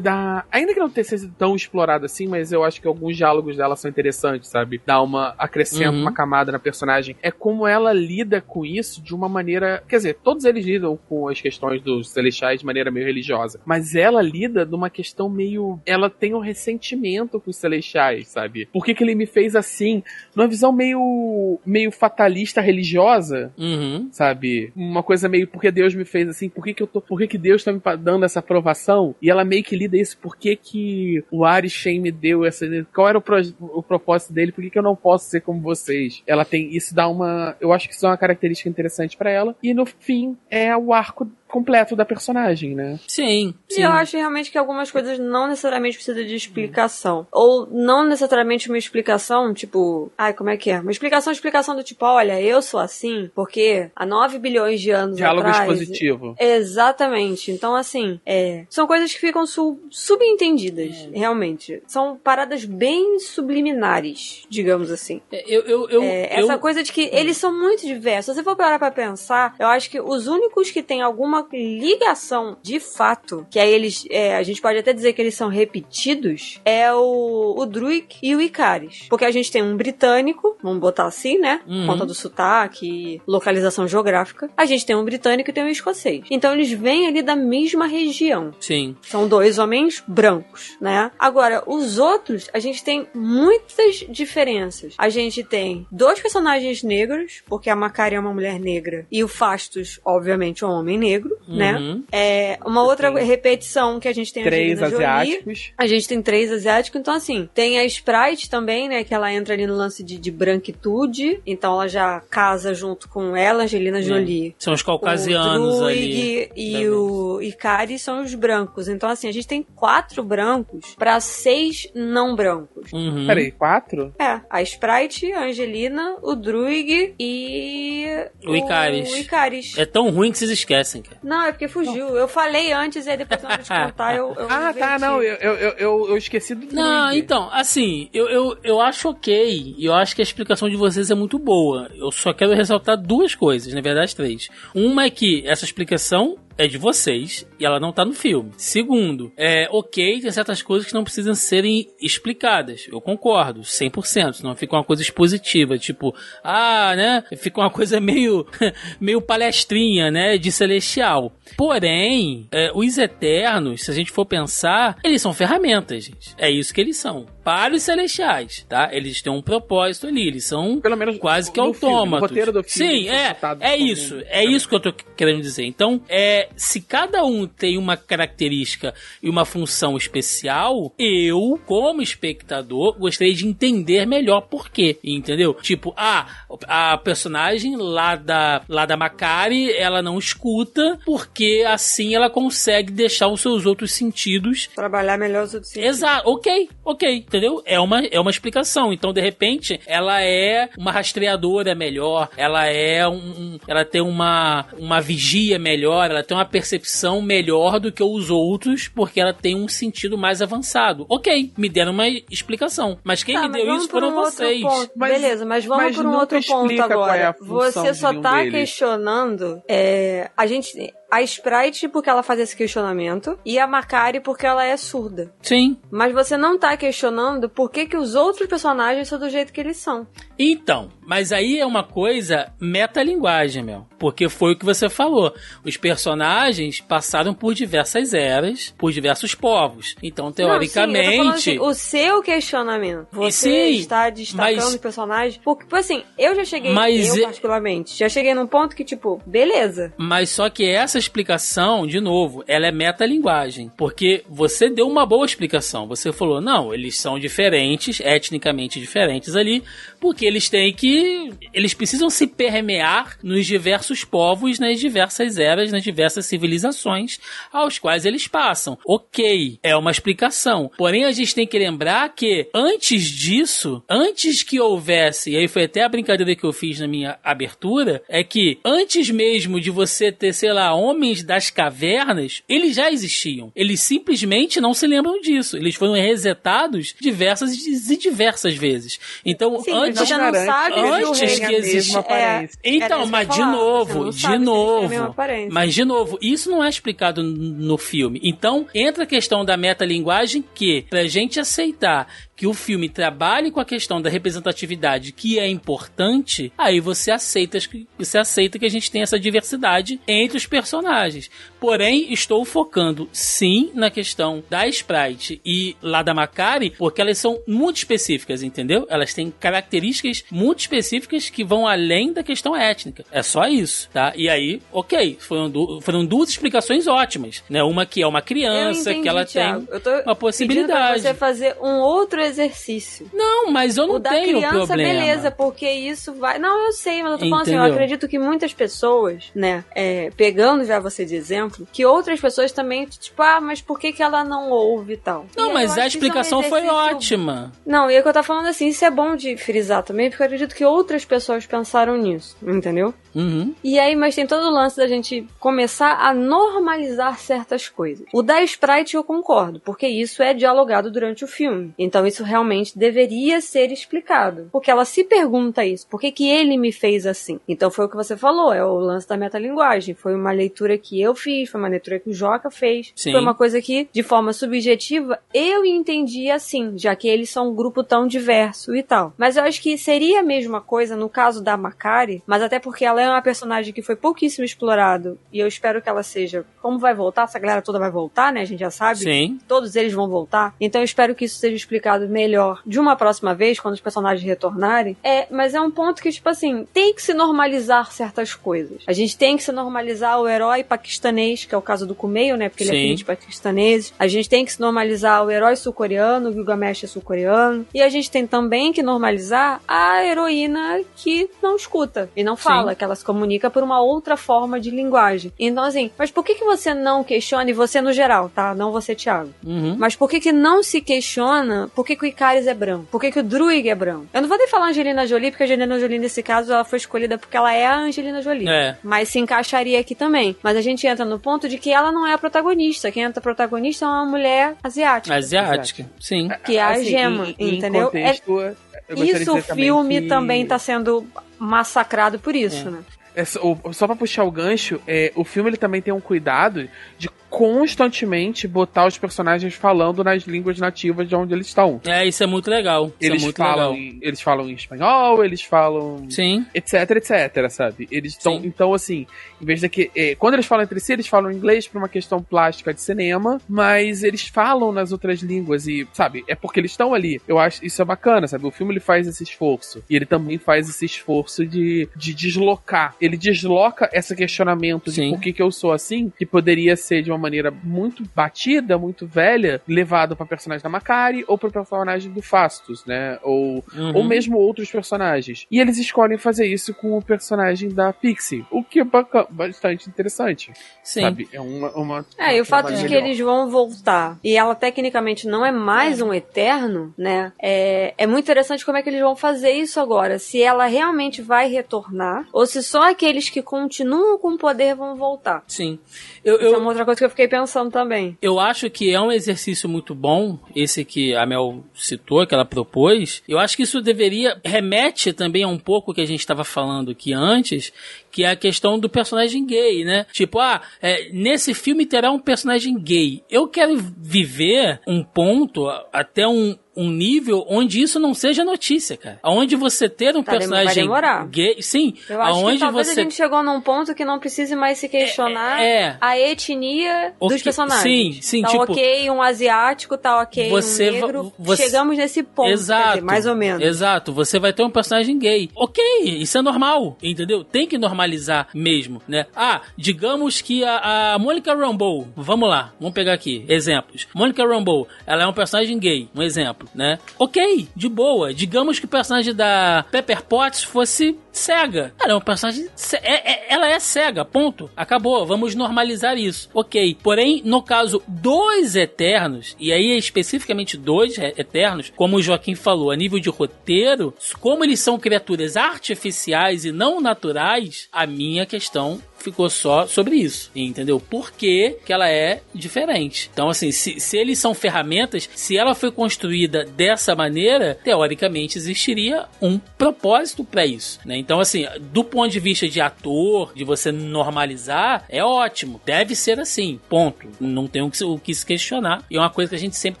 Da, 0.00 0.44
ainda 0.50 0.72
que 0.74 0.80
não 0.80 0.90
tenha 0.90 1.04
sido 1.04 1.32
tão 1.38 1.54
explorado 1.56 2.04
assim, 2.06 2.26
mas 2.28 2.52
eu 2.52 2.64
acho 2.64 2.80
que 2.80 2.86
alguns 2.86 3.16
diálogos 3.16 3.56
dela 3.56 3.76
são 3.76 3.90
interessantes, 3.90 4.48
sabe? 4.50 4.80
Dá 4.84 5.00
uma. 5.02 5.34
acrescenta 5.38 5.90
Uhum. 5.90 6.02
uma 6.02 6.12
camada 6.12 6.52
na 6.52 6.58
personagem. 6.58 7.16
É 7.22 7.30
como 7.40 7.66
ela 7.66 7.92
lida 7.92 8.40
com 8.40 8.64
isso 8.64 9.02
de 9.02 9.14
uma 9.14 9.28
maneira. 9.28 9.82
Quer 9.88 9.96
dizer, 9.96 10.18
todos 10.22 10.44
eles 10.44 10.64
lidam 10.64 10.96
com 11.08 11.26
as 11.28 11.40
questões 11.40 11.82
dos 11.82 12.10
celestiais 12.10 12.60
de 12.60 12.66
maneira 12.66 12.90
meio 12.90 13.06
religiosa. 13.06 13.60
Mas 13.64 13.94
ela 13.94 14.22
lida 14.22 14.64
de 14.64 14.74
uma 14.74 14.90
questão 14.90 15.28
meio. 15.28 15.80
Ela 15.86 16.08
tem 16.10 16.34
um 16.34 16.38
ressentimento 16.40 17.40
com 17.40 17.50
os 17.50 17.56
celestiais, 17.56 18.28
sabe? 18.28 18.66
Por 18.66 18.84
que, 18.84 18.94
que 18.94 19.02
ele 19.02 19.14
me 19.14 19.26
fez 19.26 19.56
assim? 19.56 20.02
Numa 20.36 20.46
visão 20.46 20.72
meio. 20.72 21.58
meio 21.64 21.90
fatalista 21.90 22.60
religiosa 22.60 23.52
Uhum. 23.58 24.08
sabe? 24.12 24.72
Uma 24.76 25.02
coisa 25.02 25.28
meio 25.28 25.48
porque 25.48 25.70
Deus 25.70 25.94
me 25.94 26.04
fez 26.04 26.28
assim, 26.28 26.48
por 26.48 26.62
que, 26.64 26.74
que 26.74 26.82
eu 26.82 26.86
tô, 26.86 27.00
por 27.00 27.18
que, 27.18 27.26
que 27.26 27.38
Deus 27.38 27.64
tá 27.64 27.72
me 27.72 27.80
dando 27.98 28.24
essa 28.24 28.40
aprovação? 28.40 29.14
E 29.22 29.30
ela 29.30 29.44
meio 29.44 29.64
que 29.64 29.74
lida 29.76 29.96
isso, 29.96 30.18
por 30.18 30.36
que, 30.36 30.54
que 30.56 31.24
o 31.30 31.44
Ari 31.44 31.70
Shen 31.70 32.00
me 32.00 32.10
deu 32.12 32.44
essa, 32.44 32.66
qual 32.94 33.08
era 33.08 33.18
o, 33.18 33.20
pro- 33.22 33.40
o 33.60 33.82
propósito 33.82 34.32
dele, 34.32 34.52
por 34.52 34.62
que, 34.62 34.70
que 34.70 34.78
eu 34.78 34.82
não 34.82 34.94
posso 34.96 35.30
ser 35.30 35.40
como 35.40 35.60
vocês? 35.60 36.22
Ela 36.26 36.44
tem, 36.44 36.74
isso 36.76 36.94
dá 36.94 37.08
uma, 37.08 37.29
eu 37.60 37.72
acho 37.72 37.88
que 37.88 37.94
isso 37.94 38.06
é 38.06 38.08
uma 38.08 38.16
característica 38.16 38.68
interessante 38.68 39.16
pra 39.16 39.30
ela, 39.30 39.54
e 39.62 39.72
no 39.74 39.86
fim 39.86 40.36
é 40.50 40.76
o 40.76 40.92
arco 40.92 41.30
completo 41.50 41.94
da 41.96 42.04
personagem, 42.04 42.74
né? 42.74 42.98
Sim. 43.06 43.54
E 43.68 43.74
sim. 43.74 43.82
eu 43.82 43.90
acho 43.90 44.16
realmente 44.16 44.50
que 44.50 44.58
algumas 44.58 44.90
coisas 44.90 45.18
não 45.18 45.48
necessariamente 45.48 45.96
precisam 45.96 46.24
de 46.24 46.34
explicação. 46.34 47.26
Ou 47.32 47.66
não 47.70 48.04
necessariamente 48.06 48.68
uma 48.68 48.78
explicação, 48.78 49.52
tipo, 49.52 50.10
ai, 50.16 50.32
como 50.32 50.50
é 50.50 50.56
que 50.56 50.70
é? 50.70 50.80
Uma 50.80 50.90
explicação, 50.90 51.32
explicação 51.32 51.74
do 51.76 51.82
tipo, 51.82 52.04
olha, 52.04 52.40
eu 52.40 52.62
sou 52.62 52.80
assim 52.80 53.30
porque 53.34 53.90
há 53.94 54.06
9 54.06 54.38
bilhões 54.38 54.80
de 54.80 54.90
anos 54.90 55.16
Diálogo 55.16 55.46
atrás. 55.48 55.68
expositivo. 55.70 56.34
Exatamente. 56.38 57.50
Então, 57.50 57.74
assim, 57.74 58.20
é, 58.24 58.64
são 58.68 58.86
coisas 58.86 59.12
que 59.12 59.20
ficam 59.20 59.46
su- 59.46 59.78
subentendidas, 59.90 61.08
realmente. 61.12 61.82
São 61.86 62.16
paradas 62.16 62.64
bem 62.64 63.18
subliminares, 63.18 64.44
digamos 64.48 64.90
assim. 64.90 65.20
Eu, 65.30 65.62
eu, 65.62 65.88
eu, 65.90 66.02
É, 66.02 66.40
eu- 66.40 66.44
essa 66.44 66.58
coisa 66.58 66.82
de 66.82 66.92
que 66.92 67.10
eles 67.12 67.36
são 67.36 67.56
muito 67.58 67.86
diversos. 67.86 68.34
Se 68.34 68.34
você 68.40 68.44
for 68.44 68.56
parar 68.56 68.78
pra 68.78 68.90
pensar, 68.90 69.54
eu 69.58 69.66
acho 69.66 69.90
que 69.90 70.00
os 70.00 70.26
únicos 70.26 70.70
que 70.70 70.82
têm 70.82 71.02
alguma 71.02 71.39
ligação 71.52 72.56
de 72.62 72.80
fato, 72.80 73.46
que 73.50 73.58
aí 73.58 73.72
eles, 73.72 74.04
é, 74.10 74.36
a 74.36 74.42
gente 74.42 74.60
pode 74.60 74.78
até 74.78 74.92
dizer 74.92 75.12
que 75.12 75.22
eles 75.22 75.34
são 75.34 75.48
repetidos, 75.48 76.60
é 76.64 76.92
o, 76.92 77.54
o 77.56 77.66
Druid 77.66 78.18
e 78.22 78.34
o 78.34 78.40
Icaris. 78.40 79.06
Porque 79.08 79.24
a 79.24 79.30
gente 79.30 79.50
tem 79.50 79.62
um 79.62 79.76
britânico, 79.76 80.56
vamos 80.62 80.80
botar 80.80 81.06
assim, 81.06 81.38
né? 81.38 81.60
Uhum. 81.66 81.86
Por 81.86 81.92
conta 81.92 82.06
do 82.06 82.14
sotaque, 82.14 83.20
localização 83.26 83.86
geográfica. 83.86 84.50
A 84.56 84.64
gente 84.64 84.86
tem 84.86 84.96
um 84.96 85.04
britânico 85.04 85.50
e 85.50 85.52
tem 85.52 85.64
um 85.64 85.68
escocês. 85.68 86.24
Então 86.30 86.52
eles 86.52 86.70
vêm 86.70 87.06
ali 87.06 87.22
da 87.22 87.36
mesma 87.36 87.86
região. 87.86 88.52
Sim. 88.60 88.96
São 89.02 89.28
dois 89.28 89.58
homens 89.58 90.02
brancos, 90.06 90.76
né? 90.80 91.10
Agora, 91.18 91.62
os 91.66 91.98
outros, 91.98 92.48
a 92.52 92.58
gente 92.58 92.82
tem 92.82 93.06
muitas 93.14 94.04
diferenças. 94.08 94.94
A 94.96 95.08
gente 95.08 95.42
tem 95.44 95.86
dois 95.90 96.20
personagens 96.20 96.82
negros, 96.82 97.42
porque 97.46 97.70
a 97.70 97.76
Macari 97.76 98.14
é 98.14 98.20
uma 98.20 98.32
mulher 98.32 98.58
negra 98.58 99.06
e 99.10 99.22
o 99.22 99.28
Fastus, 99.28 100.00
obviamente, 100.04 100.64
é 100.64 100.66
um 100.66 100.70
homem 100.70 100.98
negro, 100.98 101.29
né? 101.46 101.76
Uhum. 101.76 102.04
É 102.12 102.58
uma 102.64 102.82
outra 102.82 103.10
repetição 103.20 103.98
que 103.98 104.08
a 104.08 104.12
gente 104.12 104.32
tem 104.32 104.42
Três 104.44 104.80
Angelina 104.80 104.90
Jolie. 104.90 105.06
asiáticos. 105.06 105.72
A 105.76 105.86
gente 105.86 106.08
tem 106.08 106.22
três 106.22 106.52
asiáticos, 106.52 107.00
então 107.00 107.14
assim, 107.14 107.48
tem 107.54 107.78
a 107.78 107.84
Sprite 107.84 108.48
também, 108.48 108.88
né? 108.88 109.04
Que 109.04 109.14
ela 109.14 109.32
entra 109.32 109.54
ali 109.54 109.66
no 109.66 109.74
lance 109.74 110.02
de, 110.02 110.18
de 110.18 110.30
branquitude, 110.30 111.40
então 111.46 111.72
ela 111.74 111.88
já 111.88 112.20
casa 112.30 112.74
junto 112.74 113.08
com 113.08 113.36
ela, 113.36 113.64
Angelina 113.64 114.02
Jolie. 114.02 114.54
São 114.58 114.72
os 114.72 114.82
caucasianos 114.82 115.80
o 115.80 115.84
ali. 115.84 116.00
Druig 116.00 116.50
e 116.56 116.72
também. 116.72 116.88
o 116.88 117.42
Ikari 117.42 117.98
são 117.98 118.22
os 118.22 118.34
brancos. 118.34 118.88
Então, 118.88 119.08
assim, 119.08 119.28
a 119.28 119.32
gente 119.32 119.46
tem 119.46 119.62
quatro 119.62 120.22
brancos 120.22 120.94
pra 120.96 121.20
seis 121.20 121.88
não 121.94 122.34
brancos. 122.34 122.92
Uhum. 122.92 123.26
Peraí, 123.26 123.50
quatro? 123.50 124.14
É, 124.18 124.40
a 124.48 124.62
Sprite, 124.62 125.32
a 125.32 125.44
Angelina, 125.44 126.16
o 126.22 126.34
Druig 126.34 127.14
e. 127.18 128.06
O 128.46 128.54
Icaris. 128.54 129.12
O 129.12 129.16
Icaris. 129.16 129.78
É 129.78 129.84
tão 129.84 130.10
ruim 130.10 130.32
que 130.32 130.38
vocês 130.38 130.50
esquecem, 130.50 131.02
cara. 131.02 131.19
Não, 131.22 131.42
é 131.42 131.52
porque 131.52 131.68
fugiu. 131.68 132.16
Eu 132.16 132.26
falei 132.26 132.72
antes 132.72 133.06
e 133.06 133.10
aí 133.10 133.16
depois 133.16 133.42
na 133.42 133.50
hora 133.50 133.62
de 133.62 133.68
contar 133.68 134.16
eu. 134.16 134.34
eu 134.36 134.46
Ah, 134.50 134.72
tá, 134.72 134.98
não, 134.98 135.22
eu, 135.22 135.34
eu, 135.34 135.54
eu, 135.54 136.08
eu- 136.08 136.16
esqueci 136.16 136.54
do 136.54 136.74
Não, 136.74 137.12
então, 137.12 137.48
assim, 137.52 138.08
eu, 138.12 138.28
eu, 138.28 138.58
eu 138.62 138.80
acho 138.80 139.08
ok. 139.10 139.74
E 139.76 139.84
eu 139.84 139.92
acho 139.94 140.14
que 140.14 140.22
a 140.22 140.24
explicação 140.24 140.68
de 140.68 140.76
vocês 140.76 141.10
é 141.10 141.14
muito 141.14 141.38
boa. 141.38 141.90
Eu 141.94 142.10
só 142.10 142.32
quero 142.32 142.52
ressaltar 142.54 142.96
duas 142.96 143.34
coisas, 143.34 143.72
na 143.72 143.80
verdade, 143.80 144.14
três. 144.16 144.48
Uma 144.74 145.04
é 145.04 145.10
que 145.10 145.42
essa 145.46 145.64
explicação 145.64 146.36
é 146.60 146.66
de 146.66 146.76
vocês 146.76 147.46
e 147.58 147.64
ela 147.64 147.80
não 147.80 147.90
tá 147.90 148.04
no 148.04 148.12
filme. 148.12 148.50
Segundo, 148.56 149.32
é 149.34 149.66
ok, 149.70 150.20
tem 150.20 150.30
certas 150.30 150.60
coisas 150.60 150.86
que 150.86 150.92
não 150.92 151.02
precisam 151.02 151.34
serem 151.34 151.88
explicadas. 152.00 152.86
Eu 152.92 153.00
concordo, 153.00 153.62
100%. 153.62 154.34
Senão 154.34 154.54
fica 154.54 154.76
uma 154.76 154.84
coisa 154.84 155.02
expositiva, 155.02 155.78
tipo, 155.78 156.14
ah, 156.44 156.94
né? 156.94 157.24
Fica 157.38 157.60
uma 157.60 157.70
coisa 157.70 157.98
meio, 157.98 158.46
meio 159.00 159.22
palestrinha, 159.22 160.10
né? 160.10 160.36
De 160.36 160.52
celestial. 160.52 161.32
Porém, 161.56 162.46
é, 162.52 162.70
os 162.74 162.98
Eternos, 162.98 163.82
se 163.82 163.90
a 163.90 163.94
gente 163.94 164.12
for 164.12 164.26
pensar, 164.26 164.98
eles 165.02 165.22
são 165.22 165.32
ferramentas, 165.32 166.04
gente. 166.04 166.34
É 166.36 166.50
isso 166.50 166.74
que 166.74 166.80
eles 166.80 166.98
são. 166.98 167.26
Para 167.42 167.74
os 167.74 167.82
celestiais, 167.82 168.66
tá? 168.68 168.90
Eles 168.92 169.22
têm 169.22 169.32
um 169.32 169.40
propósito 169.40 170.06
ali, 170.06 170.28
eles 170.28 170.44
são 170.44 170.78
Pelo 170.78 170.96
menos 170.96 171.18
quase 171.18 171.50
que 171.50 171.58
no 171.58 171.72
filme, 171.72 171.94
autômatos. 171.94 172.28
roteiro 172.28 172.52
do 172.52 172.62
filme 172.62 173.02
Sim, 173.04 173.08
é. 173.08 173.34
É 173.60 173.76
isso. 173.76 174.20
É 174.26 174.44
isso 174.44 174.68
que 174.68 174.74
eu 174.74 174.80
tô 174.80 174.92
querendo 174.92 175.40
dizer. 175.40 175.64
Então, 175.64 176.00
é, 176.08 176.49
se 176.56 176.80
cada 176.80 177.24
um 177.24 177.46
tem 177.46 177.78
uma 177.78 177.96
característica 177.96 178.94
e 179.22 179.28
uma 179.28 179.44
função 179.44 179.96
especial, 179.96 180.92
eu, 180.98 181.60
como 181.66 182.02
espectador, 182.02 182.98
gostaria 182.98 183.34
de 183.34 183.46
entender 183.46 184.06
melhor 184.06 184.42
por 184.42 184.70
quê, 184.70 184.98
entendeu? 185.02 185.54
Tipo, 185.54 185.94
ah, 185.96 186.26
a 186.66 186.98
personagem 186.98 187.76
lá 187.76 188.16
da, 188.16 188.62
lá 188.68 188.86
da 188.86 188.96
Macari, 188.96 189.72
ela 189.72 190.02
não 190.02 190.18
escuta 190.18 190.98
porque 191.04 191.64
assim 191.66 192.14
ela 192.14 192.30
consegue 192.30 192.92
deixar 192.92 193.28
os 193.28 193.40
seus 193.40 193.66
outros 193.66 193.92
sentidos... 193.92 194.68
Trabalhar 194.74 195.18
melhor 195.18 195.44
os 195.44 195.54
outros 195.54 195.72
sentidos. 195.72 195.96
Exato, 195.96 196.28
ok, 196.28 196.68
ok, 196.84 197.16
entendeu? 197.16 197.62
É 197.64 197.78
uma, 197.78 198.04
é 198.06 198.20
uma 198.20 198.30
explicação. 198.30 198.92
Então, 198.92 199.12
de 199.12 199.20
repente, 199.20 199.80
ela 199.86 200.22
é 200.22 200.68
uma 200.76 200.92
rastreadora 200.92 201.74
melhor, 201.74 202.28
ela 202.36 202.66
é 202.66 203.06
um... 203.08 203.58
ela 203.66 203.84
tem 203.84 204.00
uma, 204.00 204.66
uma 204.78 205.00
vigia 205.00 205.58
melhor, 205.58 206.10
ela 206.10 206.22
tem 206.22 206.36
uma 206.36 206.39
percepção 206.44 207.20
melhor 207.22 207.78
do 207.80 207.90
que 207.92 208.02
os 208.02 208.30
outros, 208.30 208.88
porque 208.88 209.20
ela 209.20 209.32
tem 209.32 209.54
um 209.54 209.68
sentido 209.68 210.16
mais 210.18 210.40
avançado. 210.42 211.06
Ok, 211.08 211.52
me 211.56 211.68
deram 211.68 211.92
uma 211.92 212.08
explicação. 212.30 212.98
Mas 213.04 213.22
quem 213.22 213.34
Tá, 213.34 213.42
me 213.42 213.48
mas 213.48 213.64
deu 213.64 213.76
isso 213.76 213.88
por 213.88 214.00
foram 214.02 214.10
um 214.10 214.22
vocês. 214.22 214.62
Mas- 214.96 215.10
Beleza, 215.12 215.44
mas 215.46 215.64
vamos 215.64 215.84
mas 215.84 215.96
por 215.96 216.06
um 216.06 216.14
outro 216.16 216.40
ponto 216.46 216.72
é 216.72 216.80
agora. 216.80 217.32
função 217.34 217.84
Você 217.84 217.94
só 217.94 218.14
tá 218.20 218.36
deles. 218.38 218.52
questionando 218.52 219.62
é, 219.68 220.30
a 220.36 220.46
gente. 220.46 220.92
A 221.10 221.22
Sprite 221.22 221.88
porque 221.88 222.08
ela 222.08 222.22
faz 222.22 222.38
esse 222.40 222.56
questionamento 222.56 223.38
e 223.44 223.58
a 223.58 223.66
Macari 223.66 224.20
porque 224.20 224.46
ela 224.46 224.64
é 224.64 224.76
surda. 224.76 225.32
Sim. 225.42 225.76
Mas 225.90 226.12
você 226.12 226.36
não 226.36 226.58
tá 226.58 226.76
questionando 226.76 227.48
por 227.48 227.70
que, 227.70 227.86
que 227.86 227.96
os 227.96 228.14
outros 228.14 228.46
personagens 228.48 229.08
são 229.08 229.18
do 229.18 229.28
jeito 229.28 229.52
que 229.52 229.60
eles 229.60 229.76
são. 229.76 230.06
Então, 230.38 230.90
mas 231.06 231.32
aí 231.32 231.58
é 231.58 231.66
uma 231.66 231.82
coisa 231.84 232.52
metalinguagem, 232.60 233.62
meu. 233.62 233.86
Porque 233.98 234.28
foi 234.28 234.52
o 234.52 234.56
que 234.58 234.64
você 234.64 234.88
falou. 234.88 235.34
Os 235.64 235.76
personagens 235.76 236.80
passaram 236.80 237.34
por 237.34 237.54
diversas 237.54 238.14
eras, 238.14 238.74
por 238.78 238.92
diversos 238.92 239.34
povos. 239.34 239.94
Então, 240.02 240.26
Não, 240.26 240.30
sim, 240.32 240.36
teoricamente. 240.36 241.28
assim, 241.50 241.58
o 241.58 241.74
seu 241.74 242.22
questionamento. 242.22 243.08
Você 243.12 243.72
Sim, 243.72 243.78
está 243.80 244.08
destacando 244.10 244.54
mas- 244.56 244.68
os 244.68 244.76
personagens. 244.76 245.40
Porque, 245.44 245.64
tipo 245.64 245.76
assim, 245.76 246.02
eu 246.18 246.34
já 246.34 246.44
cheguei, 246.44 246.72
Mas 246.72 247.08
eu 247.08 247.16
e- 247.16 247.22
particularmente, 247.22 247.96
já 247.96 248.08
cheguei 248.08 248.32
num 248.34 248.46
ponto 248.46 248.74
que, 248.74 248.84
tipo, 248.84 249.20
beleza. 249.26 249.92
Mas 249.98 250.30
só 250.30 250.48
que 250.48 250.64
essa 250.68 250.98
explicação, 251.00 251.86
de 251.86 252.00
novo, 252.00 252.44
ela 252.46 252.66
é 252.66 252.70
metalinguagem. 252.70 253.72
Porque 253.76 254.22
você 254.28 254.70
deu 254.70 254.86
uma 254.86 255.04
boa 255.04 255.26
explicação. 255.26 255.88
Você 255.88 256.12
falou, 256.12 256.40
não, 256.40 256.72
eles 256.72 256.96
são 256.96 257.18
diferentes, 257.18 257.98
etnicamente 258.00 258.78
diferentes 258.78 259.34
ali, 259.34 259.64
porque 260.00 260.24
eles 260.24 260.48
têm 260.48 260.72
que. 260.72 261.32
Eles 261.52 261.74
precisam 261.74 262.08
se 262.08 262.26
permear 262.26 263.18
nos 263.22 263.46
diversos 263.46 264.04
povos, 264.04 264.58
nas 264.58 264.78
diversas 264.78 265.38
eras, 265.38 265.72
nas 265.72 265.82
diversas 265.82 266.26
civilizações 266.26 267.18
aos 267.52 267.78
quais 267.78 268.04
eles 268.04 268.28
passam. 268.28 268.78
Ok, 268.86 269.58
é 269.62 269.76
uma 269.76 269.90
explicação. 269.90 270.70
Porém, 270.76 271.04
a 271.04 271.12
gente 271.12 271.34
tem 271.34 271.46
que 271.46 271.58
lembrar 271.58 272.14
que 272.14 272.48
antes 272.54 273.04
disso, 273.04 273.82
antes 273.88 274.42
que 274.42 274.60
houvesse, 274.60 275.32
e 275.32 275.36
aí 275.36 275.48
foi 275.48 275.64
até 275.64 275.82
a 275.82 275.88
brincadeira 275.88 276.36
que 276.36 276.44
eu 276.44 276.52
fiz 276.52 276.78
na 276.78 276.86
minha 276.86 277.18
abertura, 277.24 278.02
é 278.08 278.22
que 278.22 278.58
antes 278.64 279.10
mesmo 279.10 279.60
de 279.60 279.70
você 279.70 280.12
ter, 280.12 280.32
sei 280.32 280.52
lá, 280.52 280.74
homens 280.90 281.22
das 281.22 281.50
cavernas, 281.50 282.42
eles 282.48 282.74
já 282.74 282.90
existiam. 282.90 283.52
Eles 283.54 283.80
simplesmente 283.80 284.60
não 284.60 284.74
se 284.74 284.86
lembram 284.86 285.20
disso. 285.20 285.56
Eles 285.56 285.74
foram 285.74 285.94
resetados 285.94 286.94
diversas 287.00 287.54
e 287.54 287.96
diversas 287.96 288.54
vezes. 288.56 288.98
Então, 289.24 289.60
Sim, 289.60 289.72
antes 289.72 290.00
você 290.00 290.16
não 290.16 290.34
sabe 290.34 290.80
antes 290.80 291.20
tenha 291.20 291.48
que 291.48 291.54
aparência. 291.98 292.58
Era 292.62 292.76
Então, 292.76 293.06
mas 293.06 293.28
de 293.28 293.36
falar. 293.36 293.52
novo, 293.52 294.10
de 294.10 294.28
mesma 294.28 294.38
novo. 294.38 295.14
Mas 295.50 295.74
de 295.74 295.84
novo, 295.84 296.18
isso 296.20 296.50
não 296.50 296.62
é 296.62 296.68
explicado 296.68 297.22
no 297.22 297.78
filme. 297.78 298.20
Então, 298.22 298.66
entra 298.74 299.04
a 299.04 299.06
questão 299.06 299.44
da 299.44 299.56
metalinguagem 299.56 300.44
que, 300.54 300.82
pra 300.88 301.06
gente 301.06 301.38
aceitar 301.38 302.08
que 302.40 302.46
o 302.46 302.54
filme 302.54 302.88
trabalhe 302.88 303.50
com 303.50 303.60
a 303.60 303.66
questão 303.66 304.00
da 304.00 304.08
representatividade, 304.08 305.12
que 305.12 305.38
é 305.38 305.46
importante, 305.46 306.50
aí 306.56 306.80
você 306.80 307.10
aceita, 307.10 307.58
que- 307.60 307.86
você 307.98 308.16
aceita 308.16 308.58
que 308.58 308.64
a 308.64 308.68
gente 308.70 308.90
tem 308.90 309.02
essa 309.02 309.20
diversidade 309.20 310.00
entre 310.08 310.38
os 310.38 310.46
personagens. 310.46 311.30
Porém, 311.60 312.10
estou 312.10 312.42
focando 312.46 313.10
sim 313.12 313.70
na 313.74 313.90
questão 313.90 314.42
da 314.48 314.66
Sprite 314.68 315.38
e 315.44 315.76
lá 315.82 316.02
da 316.02 316.14
Macari, 316.14 316.70
porque 316.78 317.02
elas 317.02 317.18
são 317.18 317.38
muito 317.46 317.76
específicas, 317.76 318.42
entendeu? 318.42 318.86
Elas 318.88 319.12
têm 319.12 319.30
características 319.38 320.24
muito 320.30 320.60
específicas 320.60 321.28
que 321.28 321.44
vão 321.44 321.68
além 321.68 322.10
da 322.10 322.22
questão 322.22 322.56
étnica. 322.56 323.04
É 323.12 323.22
só 323.22 323.46
isso, 323.48 323.86
tá? 323.92 324.14
E 324.16 324.30
aí, 324.30 324.62
ok, 324.72 325.18
foram, 325.20 325.50
du- 325.50 325.78
foram 325.82 326.06
duas 326.06 326.30
explicações 326.30 326.86
ótimas, 326.86 327.44
né? 327.50 327.62
Uma 327.62 327.84
que 327.84 328.00
é 328.02 328.06
uma 328.06 328.22
criança, 328.22 328.90
entendi, 328.92 329.02
que 329.02 329.08
ela 329.10 329.26
Thiago. 329.26 329.66
tem 329.66 329.80
tô 329.80 329.90
uma 329.90 329.96
pedindo 329.96 330.04
pra 330.04 330.14
possibilidade. 330.16 331.02
você 331.02 331.12
fazer 331.14 331.54
um 331.60 331.80
outro 331.80 332.18
exercício. 332.30 333.10
Não, 333.12 333.50
mas 333.50 333.76
eu 333.76 333.86
não 333.86 333.96
o 333.96 333.98
da 333.98 334.10
tenho 334.10 334.38
criança, 334.38 334.66
problema. 334.68 334.90
beleza, 335.00 335.30
porque 335.30 335.70
isso 335.70 336.12
vai. 336.14 336.38
Não, 336.38 336.66
eu 336.66 336.72
sei, 336.72 337.02
mas 337.02 337.12
eu 337.12 337.18
tô 337.18 337.24
falando 337.28 337.42
assim, 337.42 337.52
eu 337.52 337.58
Entendeu? 337.60 337.74
acredito 337.74 338.08
que 338.08 338.18
muitas 338.18 338.52
pessoas, 338.54 339.30
né, 339.34 339.64
é, 339.74 340.10
pegando 340.16 340.64
já 340.64 340.78
você 340.78 341.04
de 341.04 341.14
exemplo, 341.14 341.66
que 341.72 341.84
outras 341.84 342.20
pessoas 342.20 342.52
também, 342.52 342.86
tipo, 342.86 343.22
ah, 343.22 343.40
mas 343.40 343.60
por 343.60 343.78
que, 343.78 343.92
que 343.92 344.02
ela 344.02 344.24
não 344.24 344.50
ouve 344.50 344.94
e 344.94 344.96
tal? 344.96 345.26
E 345.36 345.38
Não, 345.38 345.48
aí 345.48 345.54
mas 345.54 345.70
a 345.70 345.72
isso 345.72 345.80
é 345.80 345.84
um 345.84 345.86
explicação 345.86 346.42
foi 346.42 346.66
ótima. 346.66 347.52
Não, 347.66 347.90
e 347.90 347.94
é 347.94 348.02
que 348.02 348.08
eu 348.08 348.12
tô 348.12 348.22
falando 348.22 348.46
assim, 348.46 348.68
isso 348.68 348.84
é 348.84 348.90
bom 348.90 349.14
de 349.16 349.36
frisar 349.36 349.82
também, 349.82 350.08
porque 350.10 350.22
eu 350.22 350.26
acredito 350.26 350.54
que 350.54 350.64
outras 350.64 351.04
pessoas 351.04 351.46
pensaram 351.46 351.96
nisso, 351.96 352.36
entendeu? 352.42 352.94
Uhum. 353.14 353.54
E 353.62 353.78
aí, 353.78 353.96
mas 353.96 354.14
tem 354.14 354.26
todo 354.26 354.46
o 354.46 354.50
lance 354.50 354.76
da 354.76 354.86
gente 354.86 355.26
começar 355.38 355.98
a 356.00 356.14
normalizar 356.14 357.18
certas 357.18 357.68
coisas. 357.68 358.06
O 358.12 358.22
da 358.22 358.42
Sprite 358.42 358.96
eu 358.96 359.04
concordo, 359.04 359.60
porque 359.60 359.86
isso 359.86 360.22
é 360.22 360.34
dialogado 360.34 360.90
durante 360.90 361.24
o 361.24 361.28
filme. 361.28 361.74
Então 361.78 362.06
isso 362.06 362.22
realmente 362.22 362.78
deveria 362.78 363.40
ser 363.40 363.72
explicado. 363.72 364.48
Porque 364.52 364.70
ela 364.70 364.84
se 364.84 365.04
pergunta 365.04 365.64
isso, 365.64 365.86
por 365.86 366.00
que, 366.00 366.12
que 366.12 366.28
ele 366.28 366.56
me 366.56 366.72
fez 366.72 367.06
assim? 367.06 367.40
Então 367.48 367.70
foi 367.70 367.86
o 367.86 367.88
que 367.88 367.96
você 367.96 368.16
falou, 368.16 368.52
é 368.52 368.64
o 368.64 368.78
lance 368.78 369.08
da 369.08 369.16
metalinguagem. 369.16 369.94
Foi 369.94 370.14
uma 370.14 370.32
leitura 370.32 370.78
que 370.78 371.00
eu 371.00 371.14
fiz, 371.14 371.50
foi 371.50 371.60
uma 371.60 371.68
leitura 371.68 371.98
que 371.98 372.10
o 372.10 372.14
Joca 372.14 372.50
fez. 372.50 372.92
Sim. 372.94 373.12
Foi 373.12 373.20
uma 373.20 373.34
coisa 373.34 373.60
que, 373.60 373.88
de 373.92 374.02
forma 374.02 374.32
subjetiva, 374.32 375.18
eu 375.32 375.64
entendi 375.64 376.30
assim, 376.30 376.76
já 376.78 376.94
que 376.94 377.08
eles 377.08 377.30
são 377.30 377.50
um 377.50 377.54
grupo 377.54 377.82
tão 377.82 378.06
diverso 378.06 378.74
e 378.74 378.82
tal. 378.82 379.12
Mas 379.16 379.36
eu 379.36 379.44
acho 379.44 379.60
que 379.60 379.76
seria 379.76 380.20
a 380.20 380.22
mesma 380.22 380.60
coisa 380.60 380.96
no 380.96 381.08
caso 381.08 381.42
da 381.42 381.56
Makari, 381.56 382.22
mas 382.26 382.42
até 382.42 382.58
porque 382.58 382.84
ela 382.84 382.99
é 383.00 383.08
uma 383.08 383.22
personagem 383.22 383.72
que 383.72 383.82
foi 383.82 383.96
pouquíssimo 383.96 384.44
explorado 384.44 385.18
e 385.32 385.38
eu 385.38 385.46
espero 385.46 385.80
que 385.82 385.88
ela 385.88 386.02
seja. 386.02 386.44
Como 386.60 386.78
vai 386.78 386.94
voltar? 386.94 387.24
Essa 387.24 387.38
galera 387.38 387.62
toda 387.62 387.78
vai 387.78 387.90
voltar, 387.90 388.32
né? 388.32 388.42
A 388.42 388.44
gente 388.44 388.60
já 388.60 388.70
sabe. 388.70 389.00
Sim. 389.00 389.38
Todos 389.48 389.76
eles 389.76 389.92
vão 389.92 390.08
voltar. 390.08 390.54
Então 390.60 390.80
eu 390.80 390.84
espero 390.84 391.14
que 391.14 391.24
isso 391.24 391.38
seja 391.38 391.56
explicado 391.56 392.08
melhor 392.08 392.62
de 392.66 392.78
uma 392.78 392.96
próxima 392.96 393.34
vez, 393.34 393.58
quando 393.58 393.74
os 393.74 393.80
personagens 393.80 394.24
retornarem. 394.24 394.96
É, 395.02 395.26
mas 395.30 395.54
é 395.54 395.60
um 395.60 395.70
ponto 395.70 396.02
que, 396.02 396.10
tipo 396.10 396.28
assim, 396.28 396.66
tem 396.72 396.94
que 396.94 397.02
se 397.02 397.14
normalizar 397.14 397.92
certas 397.92 398.34
coisas. 398.34 398.82
A 398.86 398.92
gente 398.92 399.16
tem 399.16 399.36
que 399.36 399.42
se 399.42 399.52
normalizar 399.52 400.20
o 400.20 400.28
herói 400.28 400.62
paquistanês, 400.62 401.44
que 401.44 401.54
é 401.54 401.58
o 401.58 401.62
caso 401.62 401.86
do 401.86 401.94
Kumeio, 401.94 402.36
né? 402.36 402.48
Porque 402.48 402.64
ele 402.64 402.70
é 402.70 402.80
filho 402.80 402.96
de 402.96 403.04
paquistaneses. 403.04 403.92
A 403.98 404.06
gente 404.06 404.28
tem 404.28 404.44
que 404.44 404.52
se 404.52 404.60
normalizar 404.60 405.24
o 405.24 405.30
herói 405.30 405.56
sul-coreano, 405.56 406.30
o 406.30 406.32
Gilgamesh 406.32 406.84
é 406.84 406.86
sul-coreano. 406.86 407.66
E 407.74 407.82
a 407.82 407.88
gente 407.88 408.10
tem 408.10 408.26
também 408.26 408.72
que 408.72 408.82
normalizar 408.82 409.60
a 409.66 410.04
heroína 410.04 410.82
que 410.96 411.30
não 411.42 411.56
escuta 411.56 412.10
e 412.16 412.22
não 412.22 412.36
fala, 412.36 412.72
Sim. 412.72 412.78
que 412.78 412.84
ela 412.84 412.89
se 412.94 413.04
comunica 413.04 413.50
por 413.50 413.62
uma 413.62 413.80
outra 413.80 414.16
forma 414.16 414.58
de 414.60 414.70
linguagem. 414.70 415.32
Então, 415.38 415.62
assim, 415.64 415.90
mas 415.98 416.10
por 416.10 416.24
que, 416.24 416.34
que 416.34 416.44
você 416.44 416.72
não 416.74 417.02
questiona, 417.04 417.48
e 417.50 417.52
você 417.52 417.80
no 417.80 417.92
geral, 417.92 418.28
tá? 418.28 418.54
Não 418.54 418.72
você, 418.72 418.94
Thiago. 418.94 419.30
Uhum. 419.44 419.76
Mas 419.78 419.96
por 419.96 420.08
que 420.08 420.20
que 420.20 420.32
não 420.32 420.62
se 420.62 420.80
questiona 420.80 421.70
por 421.74 421.84
que, 421.84 421.96
que 421.96 422.04
o 422.04 422.06
Icaris 422.06 422.46
é 422.46 422.54
branco? 422.54 422.86
Por 422.90 423.00
que, 423.00 423.10
que 423.10 423.20
o 423.20 423.22
Druig 423.22 423.68
é 423.68 423.74
branco? 423.74 424.06
Eu 424.12 424.20
não 424.22 424.28
vou 424.28 424.38
nem 424.38 424.48
falar 424.48 424.68
Angelina 424.68 425.06
Jolie, 425.06 425.30
porque 425.30 425.42
a 425.42 425.46
Angelina 425.46 425.78
Jolie, 425.78 425.98
nesse 425.98 426.22
caso, 426.22 426.52
ela 426.52 426.64
foi 426.64 426.76
escolhida 426.78 427.18
porque 427.18 427.36
ela 427.36 427.52
é 427.52 427.66
a 427.66 427.76
Angelina 427.78 428.22
Jolie. 428.22 428.48
É. 428.48 428.76
Mas 428.82 429.08
se 429.08 429.18
encaixaria 429.18 429.78
aqui 429.80 429.94
também. 429.94 430.36
Mas 430.42 430.56
a 430.56 430.60
gente 430.60 430.86
entra 430.86 431.04
no 431.04 431.18
ponto 431.18 431.48
de 431.48 431.58
que 431.58 431.70
ela 431.72 431.90
não 431.92 432.06
é 432.06 432.12
a 432.12 432.18
protagonista. 432.18 432.90
Quem 432.90 433.02
entra 433.02 433.20
a 433.20 433.22
protagonista 433.22 433.84
é 433.84 433.88
uma 433.88 434.06
mulher 434.06 434.54
asiática. 434.62 435.14
Asiática. 435.14 435.86
Sim. 435.98 436.28
Que 436.44 436.56
é 436.56 436.62
a 436.62 436.70
Assim, 436.70 436.84
gema, 436.84 437.26
em- 437.28 437.34
em 437.38 437.54
entendeu? 437.56 437.86
contexto, 437.86 438.22
eu 438.30 438.34
gostaria 438.34 438.52
de 438.54 438.69
Isso 438.96 439.36
o 439.36 439.42
filme 439.42 440.02
que- 440.02 440.08
também 440.08 440.46
tá 440.46 440.58
sendo 440.58 441.06
massacrado 441.38 442.18
por 442.18 442.34
isso, 442.34 442.68
É. 442.68 442.70
né? 442.70 442.78
É 443.14 443.24
só, 443.24 443.40
pra 443.86 443.96
puxar 443.96 444.22
o 444.24 444.30
gancho, 444.30 444.80
é, 444.86 445.12
o 445.16 445.24
filme 445.24 445.50
ele 445.50 445.56
também 445.56 445.82
tem 445.82 445.92
um 445.92 446.00
cuidado 446.00 446.68
de 446.96 447.08
constantemente 447.30 448.48
botar 448.48 448.86
os 448.86 448.98
personagens 448.98 449.54
falando 449.54 450.02
nas 450.02 450.24
línguas 450.24 450.58
nativas 450.58 451.08
de 451.08 451.14
onde 451.14 451.32
eles 451.32 451.46
estão. 451.46 451.80
É, 451.86 452.04
isso 452.04 452.22
é 452.22 452.26
muito 452.26 452.50
legal. 452.50 452.86
Isso 452.86 452.96
Eles 453.00 453.22
é 453.22 453.24
muito 453.24 453.36
falam, 453.36 453.72
legal. 453.72 453.74
em, 453.76 453.98
eles 454.02 454.20
falam 454.20 454.50
em 454.50 454.52
espanhol, 454.52 455.24
eles 455.24 455.42
falam 455.42 456.06
Sim. 456.10 456.44
etc, 456.52 456.90
etc, 456.90 457.48
sabe? 457.48 457.88
Eles 457.90 458.12
estão, 458.12 458.40
então 458.44 458.74
assim, 458.74 459.06
em 459.40 459.44
vez 459.44 459.60
de 459.60 459.68
que 459.68 459.90
eh, 459.94 460.16
quando 460.16 460.34
eles 460.34 460.46
falam 460.46 460.64
entre 460.64 460.80
si, 460.80 460.92
eles 460.92 461.06
falam 461.06 461.30
inglês 461.30 461.68
por 461.68 461.78
uma 461.78 461.88
questão 461.88 462.20
plástica 462.22 462.74
de 462.74 462.80
cinema, 462.80 463.40
mas 463.48 464.02
eles 464.02 464.26
falam 464.26 464.72
nas 464.72 464.90
outras 464.90 465.20
línguas 465.20 465.66
e, 465.68 465.86
sabe, 465.92 466.24
é 466.26 466.34
porque 466.34 466.58
eles 466.58 466.72
estão 466.72 466.92
ali. 466.92 467.20
Eu 467.28 467.38
acho 467.38 467.64
isso 467.64 467.80
é 467.80 467.84
bacana, 467.84 468.26
sabe? 468.26 468.46
O 468.46 468.50
filme 468.50 468.72
ele 468.72 468.80
faz 468.80 469.06
esse 469.06 469.22
esforço 469.22 469.82
e 469.88 469.94
ele 469.94 470.06
também 470.06 470.36
faz 470.36 470.68
esse 470.68 470.84
esforço 470.84 471.46
de, 471.46 471.88
de 471.96 472.12
deslocar. 472.12 472.96
Ele 473.00 473.16
desloca 473.16 473.88
esse 473.92 474.16
questionamento 474.16 474.90
Sim. 474.90 475.04
de 475.04 475.10
por 475.10 475.20
que, 475.20 475.32
que 475.32 475.42
eu 475.42 475.52
sou 475.52 475.72
assim, 475.72 476.12
que 476.18 476.26
poderia 476.26 476.74
ser 476.76 477.02
de 477.02 477.10
uma 477.10 477.19
maneira 477.20 477.50
muito 477.50 478.02
batida, 478.14 478.78
muito 478.78 479.06
velha, 479.06 479.60
levado 479.68 480.16
pra 480.16 480.26
personagem 480.26 480.62
da 480.62 480.68
Macari 480.68 481.24
ou 481.28 481.36
pro 481.38 481.50
personagem 481.52 482.10
do 482.12 482.22
Fastos, 482.22 482.84
né? 482.84 483.18
Ou 483.22 483.62
Uhum. 483.74 483.96
ou 483.96 484.04
mesmo 484.04 484.38
outros 484.38 484.70
personagens. 484.70 485.46
E 485.50 485.60
eles 485.60 485.78
escolhem 485.78 486.18
fazer 486.18 486.46
isso 486.46 486.74
com 486.74 486.96
o 486.96 487.02
personagem 487.02 487.68
da 487.68 487.92
Pixie, 487.92 488.44
o 488.50 488.62
que 488.64 488.80
é 488.80 488.84
bastante 489.30 489.88
interessante, 489.88 490.52
Sim. 490.82 491.02
sabe? 491.02 491.28
É 491.32 491.40
uma, 491.40 491.70
uma 491.72 492.06
É, 492.18 492.36
e 492.36 492.40
o 492.40 492.44
fato 492.44 492.72
de 492.74 492.86
que 492.86 492.94
eles 492.94 493.18
vão 493.18 493.48
voltar 493.50 494.18
e 494.24 494.36
ela 494.36 494.54
tecnicamente 494.54 495.26
não 495.26 495.44
é 495.44 495.52
mais 495.52 496.00
um 496.00 496.12
eterno, 496.12 496.92
né? 496.96 497.32
É, 497.40 497.94
é 497.98 498.06
muito 498.06 498.24
interessante 498.24 498.64
como 498.64 498.78
é 498.78 498.82
que 498.82 498.88
eles 498.88 499.00
vão 499.00 499.14
fazer 499.16 499.52
isso 499.52 499.78
agora. 499.80 500.18
Se 500.18 500.42
ela 500.42 500.66
realmente 500.66 501.20
vai 501.22 501.48
retornar 501.48 502.26
ou 502.32 502.46
se 502.46 502.62
só 502.62 502.90
aqueles 502.90 503.28
que 503.28 503.42
continuam 503.42 504.18
com 504.18 504.34
o 504.34 504.38
poder 504.38 504.74
vão 504.74 504.96
voltar. 504.96 505.42
Sim. 505.46 505.78
Eu, 506.24 506.36
Isso 506.36 506.44
é 506.44 506.48
eu, 506.48 506.58
uma 506.58 506.68
outra 506.68 506.84
coisa 506.84 506.98
que 506.98 507.04
eu 507.04 507.09
fiquei 507.10 507.28
pensando 507.28 507.70
também. 507.70 508.16
eu 508.22 508.40
acho 508.40 508.70
que 508.70 508.92
é 508.92 509.00
um 509.00 509.12
exercício 509.12 509.68
muito 509.68 509.94
bom, 509.94 510.38
esse 510.54 510.84
que 510.84 511.14
a 511.14 511.26
Mel 511.26 511.62
citou, 511.74 512.26
que 512.26 512.34
ela 512.34 512.44
propôs. 512.44 513.22
Eu 513.28 513.38
acho 513.38 513.56
que 513.56 513.62
isso 513.62 513.80
deveria. 513.80 514.40
remete 514.44 515.12
também 515.12 515.42
a 515.42 515.48
um 515.48 515.58
pouco 515.58 515.92
que 515.92 516.00
a 516.00 516.06
gente 516.06 516.20
estava 516.20 516.44
falando 516.44 516.90
aqui 516.90 517.12
antes, 517.12 517.72
que 518.10 518.24
é 518.24 518.30
a 518.30 518.36
questão 518.36 518.78
do 518.78 518.88
personagem 518.88 519.44
gay, 519.46 519.84
né? 519.84 520.06
Tipo, 520.12 520.40
ah, 520.40 520.60
é, 520.80 521.10
nesse 521.12 521.54
filme 521.54 521.86
terá 521.86 522.10
um 522.10 522.18
personagem 522.18 522.78
gay. 522.78 523.22
Eu 523.30 523.48
quero 523.48 523.76
viver 523.76 524.80
um 524.86 525.02
ponto, 525.02 525.68
até 525.92 526.26
um. 526.26 526.56
Um 526.80 526.90
nível 526.90 527.44
onde 527.48 527.80
isso 527.82 527.98
não 528.00 528.14
seja 528.14 528.44
notícia, 528.44 528.96
cara. 528.96 529.18
Onde 529.24 529.56
você 529.56 529.88
ter 529.88 530.16
um 530.16 530.22
personagem 530.22 530.88
gay. 531.30 531.56
Sim, 531.60 531.94
Eu 532.08 532.20
acho 532.22 532.32
aonde 532.38 532.54
que 532.58 532.64
talvez 532.64 532.86
você 532.86 533.00
a 533.00 533.02
gente 533.02 533.14
chegou 533.14 533.42
num 533.42 533.60
ponto 533.60 533.94
que 533.94 534.04
não 534.04 534.18
precise 534.18 534.56
mais 534.56 534.78
se 534.78 534.88
questionar 534.88 535.60
É, 535.62 535.70
é. 535.82 535.96
a 536.00 536.18
etnia 536.18 537.12
dos 537.20 537.34
que- 537.36 537.44
personagens. 537.44 538.16
sim, 538.16 538.22
sim, 538.22 538.42
tá 538.42 538.48
tipo- 538.48 538.62
ok 538.72 539.10
um 539.10 539.20
asiático, 539.22 539.96
tá 539.98 540.20
ok 540.20 540.48
Você 540.50 540.90
um 540.90 540.92
negro. 540.92 541.32
você- 541.38 541.64
Chegamos 541.64 541.96
nesse 541.96 542.22
ponto, 542.22 542.48
Exato. 542.50 542.88
dizer, 542.94 543.02
mais 543.02 543.26
ou 543.26 543.34
menos. 543.36 543.62
Exato. 543.62 544.12
Você 544.12 544.38
vai 544.38 544.52
ter 544.52 544.62
um 544.62 544.70
personagem 544.70 545.18
gay. 545.18 545.50
Ok, 545.54 545.82
isso 546.04 546.38
é 546.38 546.42
normal, 546.42 546.96
entendeu? 547.02 547.44
Tem 547.44 547.66
que 547.66 547.76
normalizar 547.78 548.48
mesmo, 548.54 549.02
né? 549.06 549.26
Ah, 549.36 549.60
digamos 549.76 550.40
que 550.40 550.64
a, 550.64 551.14
a 551.14 551.18
Monica 551.18 551.54
Rambeau, 551.54 552.08
vamos 552.16 552.48
lá, 552.48 552.72
vamos 552.80 552.94
pegar 552.94 553.12
aqui 553.12 553.44
exemplos. 553.48 554.06
Monica 554.14 554.46
Rambeau, 554.46 554.86
ela 555.06 555.24
é 555.24 555.26
um 555.26 555.32
personagem 555.32 555.78
gay, 555.78 556.08
um 556.14 556.22
exemplo, 556.22 556.68
né? 556.74 556.98
Ok, 557.18 557.68
de 557.74 557.88
boa. 557.88 558.32
Digamos 558.34 558.78
que 558.78 558.84
o 558.84 558.88
personagem 558.88 559.34
da 559.34 559.84
Pepper 559.90 560.22
Potts 560.24 560.62
fosse 560.62 561.16
cega. 561.32 561.92
Ela 562.00 562.12
é 562.12 562.16
um 562.16 562.20
personagem. 562.20 562.66
é- 563.02 563.32
é- 563.32 563.46
ela 563.54 563.68
é 563.68 563.78
cega, 563.78 564.24
ponto. 564.24 564.70
Acabou. 564.76 565.24
Vamos 565.26 565.54
normalizar 565.54 566.16
isso. 566.18 566.48
Ok. 566.54 566.96
Porém, 567.02 567.42
no 567.44 567.62
caso 567.62 568.02
dos 568.06 568.74
Eternos, 568.74 569.56
e 569.58 569.72
aí 569.72 569.92
é 569.92 569.96
especificamente 569.96 570.76
re- 571.16 571.34
Eternos, 571.36 571.92
como 571.96 572.16
o 572.16 572.22
Joaquim 572.22 572.54
falou, 572.54 572.90
a 572.90 572.96
nível 572.96 573.18
de 573.20 573.28
roteiro, 573.30 574.14
como 574.40 574.64
eles 574.64 574.80
são 574.80 574.98
criaturas 574.98 575.56
artificiais 575.56 576.64
e 576.64 576.72
não 576.72 577.00
naturais, 577.00 577.88
a 577.92 578.06
minha 578.06 578.46
questão 578.46 579.00
ficou 579.22 579.48
só 579.50 579.86
sobre 579.86 580.16
isso, 580.16 580.50
entendeu? 580.54 581.00
Por 581.00 581.30
que, 581.32 581.76
ela 581.90 582.08
é 582.08 582.40
diferente. 582.54 583.28
Então, 583.32 583.48
assim, 583.48 583.72
se, 583.72 583.98
se 583.98 584.16
eles 584.16 584.38
são 584.38 584.54
ferramentas, 584.54 585.28
se 585.34 585.56
ela 585.56 585.74
foi 585.74 585.90
construída 585.90 586.64
dessa 586.64 587.16
maneira, 587.16 587.76
teoricamente 587.82 588.56
existiria 588.56 589.26
um 589.42 589.58
propósito 589.58 590.44
para 590.44 590.64
isso, 590.64 591.00
né? 591.04 591.16
Então, 591.16 591.40
assim, 591.40 591.66
do 591.80 592.04
ponto 592.04 592.30
de 592.30 592.38
vista 592.38 592.68
de 592.68 592.80
ator, 592.80 593.52
de 593.54 593.64
você 593.64 593.90
normalizar, 593.90 595.04
é 595.08 595.24
ótimo. 595.24 595.80
Deve 595.84 596.14
ser 596.14 596.38
assim, 596.38 596.80
ponto. 596.88 597.26
Não 597.40 597.66
tem 597.66 597.82
o 597.82 597.90
que, 597.90 598.04
o 598.04 598.18
que 598.18 598.34
se 598.34 598.46
questionar. 598.46 599.04
E 599.10 599.16
é 599.16 599.20
uma 599.20 599.30
coisa 599.30 599.50
que 599.50 599.56
a 599.56 599.58
gente 599.58 599.76
sempre 599.76 600.00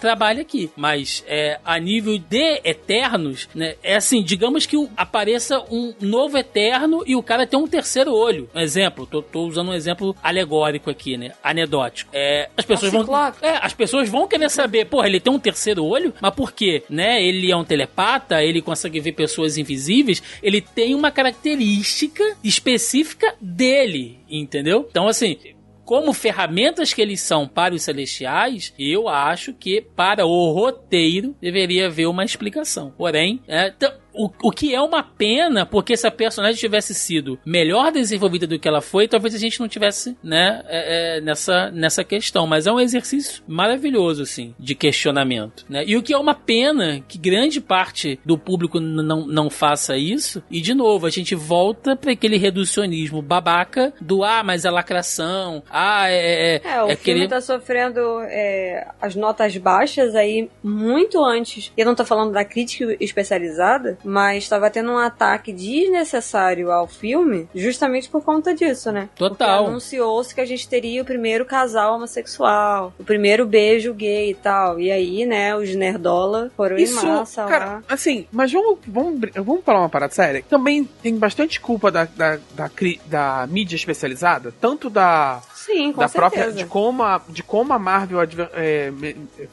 trabalha 0.00 0.42
aqui. 0.42 0.70
Mas, 0.76 1.24
é, 1.26 1.58
a 1.64 1.78
nível 1.78 2.18
de 2.18 2.60
Eternos, 2.64 3.48
né? 3.54 3.74
É 3.82 3.96
assim, 3.96 4.22
digamos 4.22 4.66
que 4.66 4.76
apareça 4.96 5.60
um 5.70 5.92
novo 6.00 6.38
Eterno 6.38 7.02
e 7.06 7.16
o 7.16 7.22
cara 7.22 7.46
tem 7.46 7.58
um 7.58 7.66
terceiro 7.66 8.14
olho. 8.14 8.48
Um 8.54 8.60
exemplo, 8.60 9.06
tô, 9.10 9.22
tô 9.22 9.42
usando 9.46 9.70
um 9.70 9.74
exemplo 9.74 10.16
alegórico 10.22 10.88
aqui, 10.90 11.16
né? 11.16 11.32
Anedótico. 11.42 12.10
É, 12.14 12.48
as 12.56 12.64
pessoas 12.64 12.92
vão. 12.92 13.06
É, 13.42 13.58
as 13.60 13.72
pessoas 13.72 14.08
vão 14.08 14.28
querer 14.28 14.48
saber, 14.48 14.86
porra, 14.86 15.06
ele 15.06 15.20
tem 15.20 15.32
um 15.32 15.38
terceiro 15.38 15.84
olho? 15.84 16.14
Mas 16.20 16.34
por 16.34 16.52
quê? 16.52 16.82
Né? 16.88 17.22
Ele 17.22 17.50
é 17.50 17.56
um 17.56 17.64
telepata, 17.64 18.42
ele 18.42 18.62
consegue 18.62 19.00
ver 19.00 19.12
pessoas 19.12 19.58
invisíveis, 19.58 20.22
ele 20.42 20.60
tem 20.60 20.94
uma 20.94 21.10
característica 21.10 22.24
específica 22.42 23.34
dele, 23.40 24.20
entendeu? 24.28 24.86
Então, 24.88 25.08
assim. 25.08 25.36
Como 25.82 26.12
ferramentas 26.12 26.94
que 26.94 27.02
eles 27.02 27.20
são 27.20 27.48
para 27.48 27.74
os 27.74 27.82
celestiais, 27.82 28.72
eu 28.78 29.08
acho 29.08 29.52
que 29.52 29.80
para 29.80 30.24
o 30.24 30.52
roteiro 30.52 31.34
deveria 31.40 31.86
haver 31.88 32.06
uma 32.06 32.24
explicação. 32.24 32.94
Porém, 32.96 33.42
é, 33.48 33.74
o, 34.12 34.30
o 34.42 34.50
que 34.50 34.74
é 34.74 34.80
uma 34.80 35.02
pena, 35.02 35.64
porque 35.66 35.96
se 35.96 36.06
a 36.06 36.10
personagem 36.10 36.58
tivesse 36.58 36.94
sido 36.94 37.38
melhor 37.44 37.92
desenvolvida 37.92 38.46
do 38.46 38.58
que 38.58 38.68
ela 38.68 38.80
foi, 38.80 39.06
talvez 39.08 39.34
a 39.34 39.38
gente 39.38 39.60
não 39.60 39.68
tivesse, 39.68 40.16
né, 40.22 40.62
é, 40.68 41.18
é, 41.18 41.20
nessa, 41.20 41.70
nessa 41.70 42.04
questão. 42.04 42.46
Mas 42.46 42.66
é 42.66 42.72
um 42.72 42.80
exercício 42.80 43.42
maravilhoso, 43.46 44.22
assim, 44.22 44.54
de 44.58 44.74
questionamento, 44.74 45.64
né? 45.68 45.84
E 45.86 45.96
o 45.96 46.02
que 46.02 46.12
é 46.12 46.18
uma 46.18 46.34
pena 46.34 47.00
que 47.06 47.18
grande 47.18 47.60
parte 47.60 48.18
do 48.24 48.36
público 48.36 48.80
não, 48.80 49.26
não 49.26 49.50
faça 49.50 49.96
isso. 49.96 50.42
E, 50.50 50.60
de 50.60 50.74
novo, 50.74 51.06
a 51.06 51.10
gente 51.10 51.34
volta 51.34 51.94
para 51.96 52.12
aquele 52.12 52.36
reducionismo 52.36 53.22
babaca 53.22 53.92
do, 54.00 54.24
ah, 54.24 54.42
mas 54.42 54.64
é 54.64 54.70
lacração, 54.70 55.62
ah, 55.70 56.08
é... 56.10 56.56
é, 56.56 56.60
É, 56.64 56.82
o 56.82 56.90
é 56.90 56.96
filme 56.96 57.20
querer- 57.20 57.28
tá 57.28 57.40
sofrendo 57.40 58.00
é, 58.22 58.86
as 59.00 59.14
notas 59.14 59.56
baixas 59.56 60.14
aí 60.14 60.48
muito 60.62 61.22
antes. 61.24 61.72
Eu 61.76 61.86
não 61.86 61.94
tô 61.94 62.04
falando 62.04 62.32
da 62.32 62.44
crítica 62.44 62.96
especializada, 63.00 63.98
mas 64.04 64.48
tava 64.48 64.70
tendo 64.70 64.90
um 64.92 64.98
ataque 64.98 65.52
desnecessário 65.52 66.70
ao 66.70 66.86
filme 66.86 67.48
justamente 67.54 68.08
por 68.08 68.22
conta 68.22 68.54
disso, 68.54 68.90
né? 68.92 69.08
Total. 69.16 69.66
Anunciou-se 69.66 70.34
que 70.34 70.40
a 70.40 70.44
gente 70.46 70.68
teria 70.68 71.02
o 71.02 71.04
primeiro 71.04 71.44
casal 71.44 71.96
homossexual, 71.96 72.92
o 72.98 73.04
primeiro 73.04 73.46
beijo 73.46 73.92
gay 73.94 74.30
e 74.30 74.34
tal. 74.34 74.80
E 74.80 74.90
aí, 74.90 75.26
né, 75.26 75.54
os 75.56 75.74
nerdola 75.74 76.50
foram 76.56 76.76
Isso, 76.76 77.04
em 77.04 77.08
massa 77.10 77.44
cara, 77.46 77.64
lá. 77.64 77.82
assim, 77.88 78.26
mas 78.32 78.52
vamos, 78.52 78.78
vamos, 78.86 79.20
vamos 79.34 79.64
falar 79.64 79.80
uma 79.80 79.88
parada 79.88 80.12
séria. 80.12 80.44
Também 80.48 80.84
tem 80.84 81.16
bastante 81.16 81.60
culpa 81.60 81.90
da, 81.90 82.04
da, 82.04 82.38
da, 82.54 82.68
cri- 82.68 83.00
da 83.06 83.46
mídia 83.50 83.76
especializada, 83.76 84.52
tanto 84.60 84.88
da, 84.88 85.40
Sim, 85.66 85.92
com 85.92 86.00
da 86.00 86.08
certeza. 86.08 86.30
própria 86.36 86.52
de 86.52 86.64
como 86.66 87.02
a, 87.02 87.20
de 87.28 87.42
como 87.42 87.72
a 87.72 87.78
Marvel 87.78 88.20
adver- 88.20 88.50
é, 88.54 88.90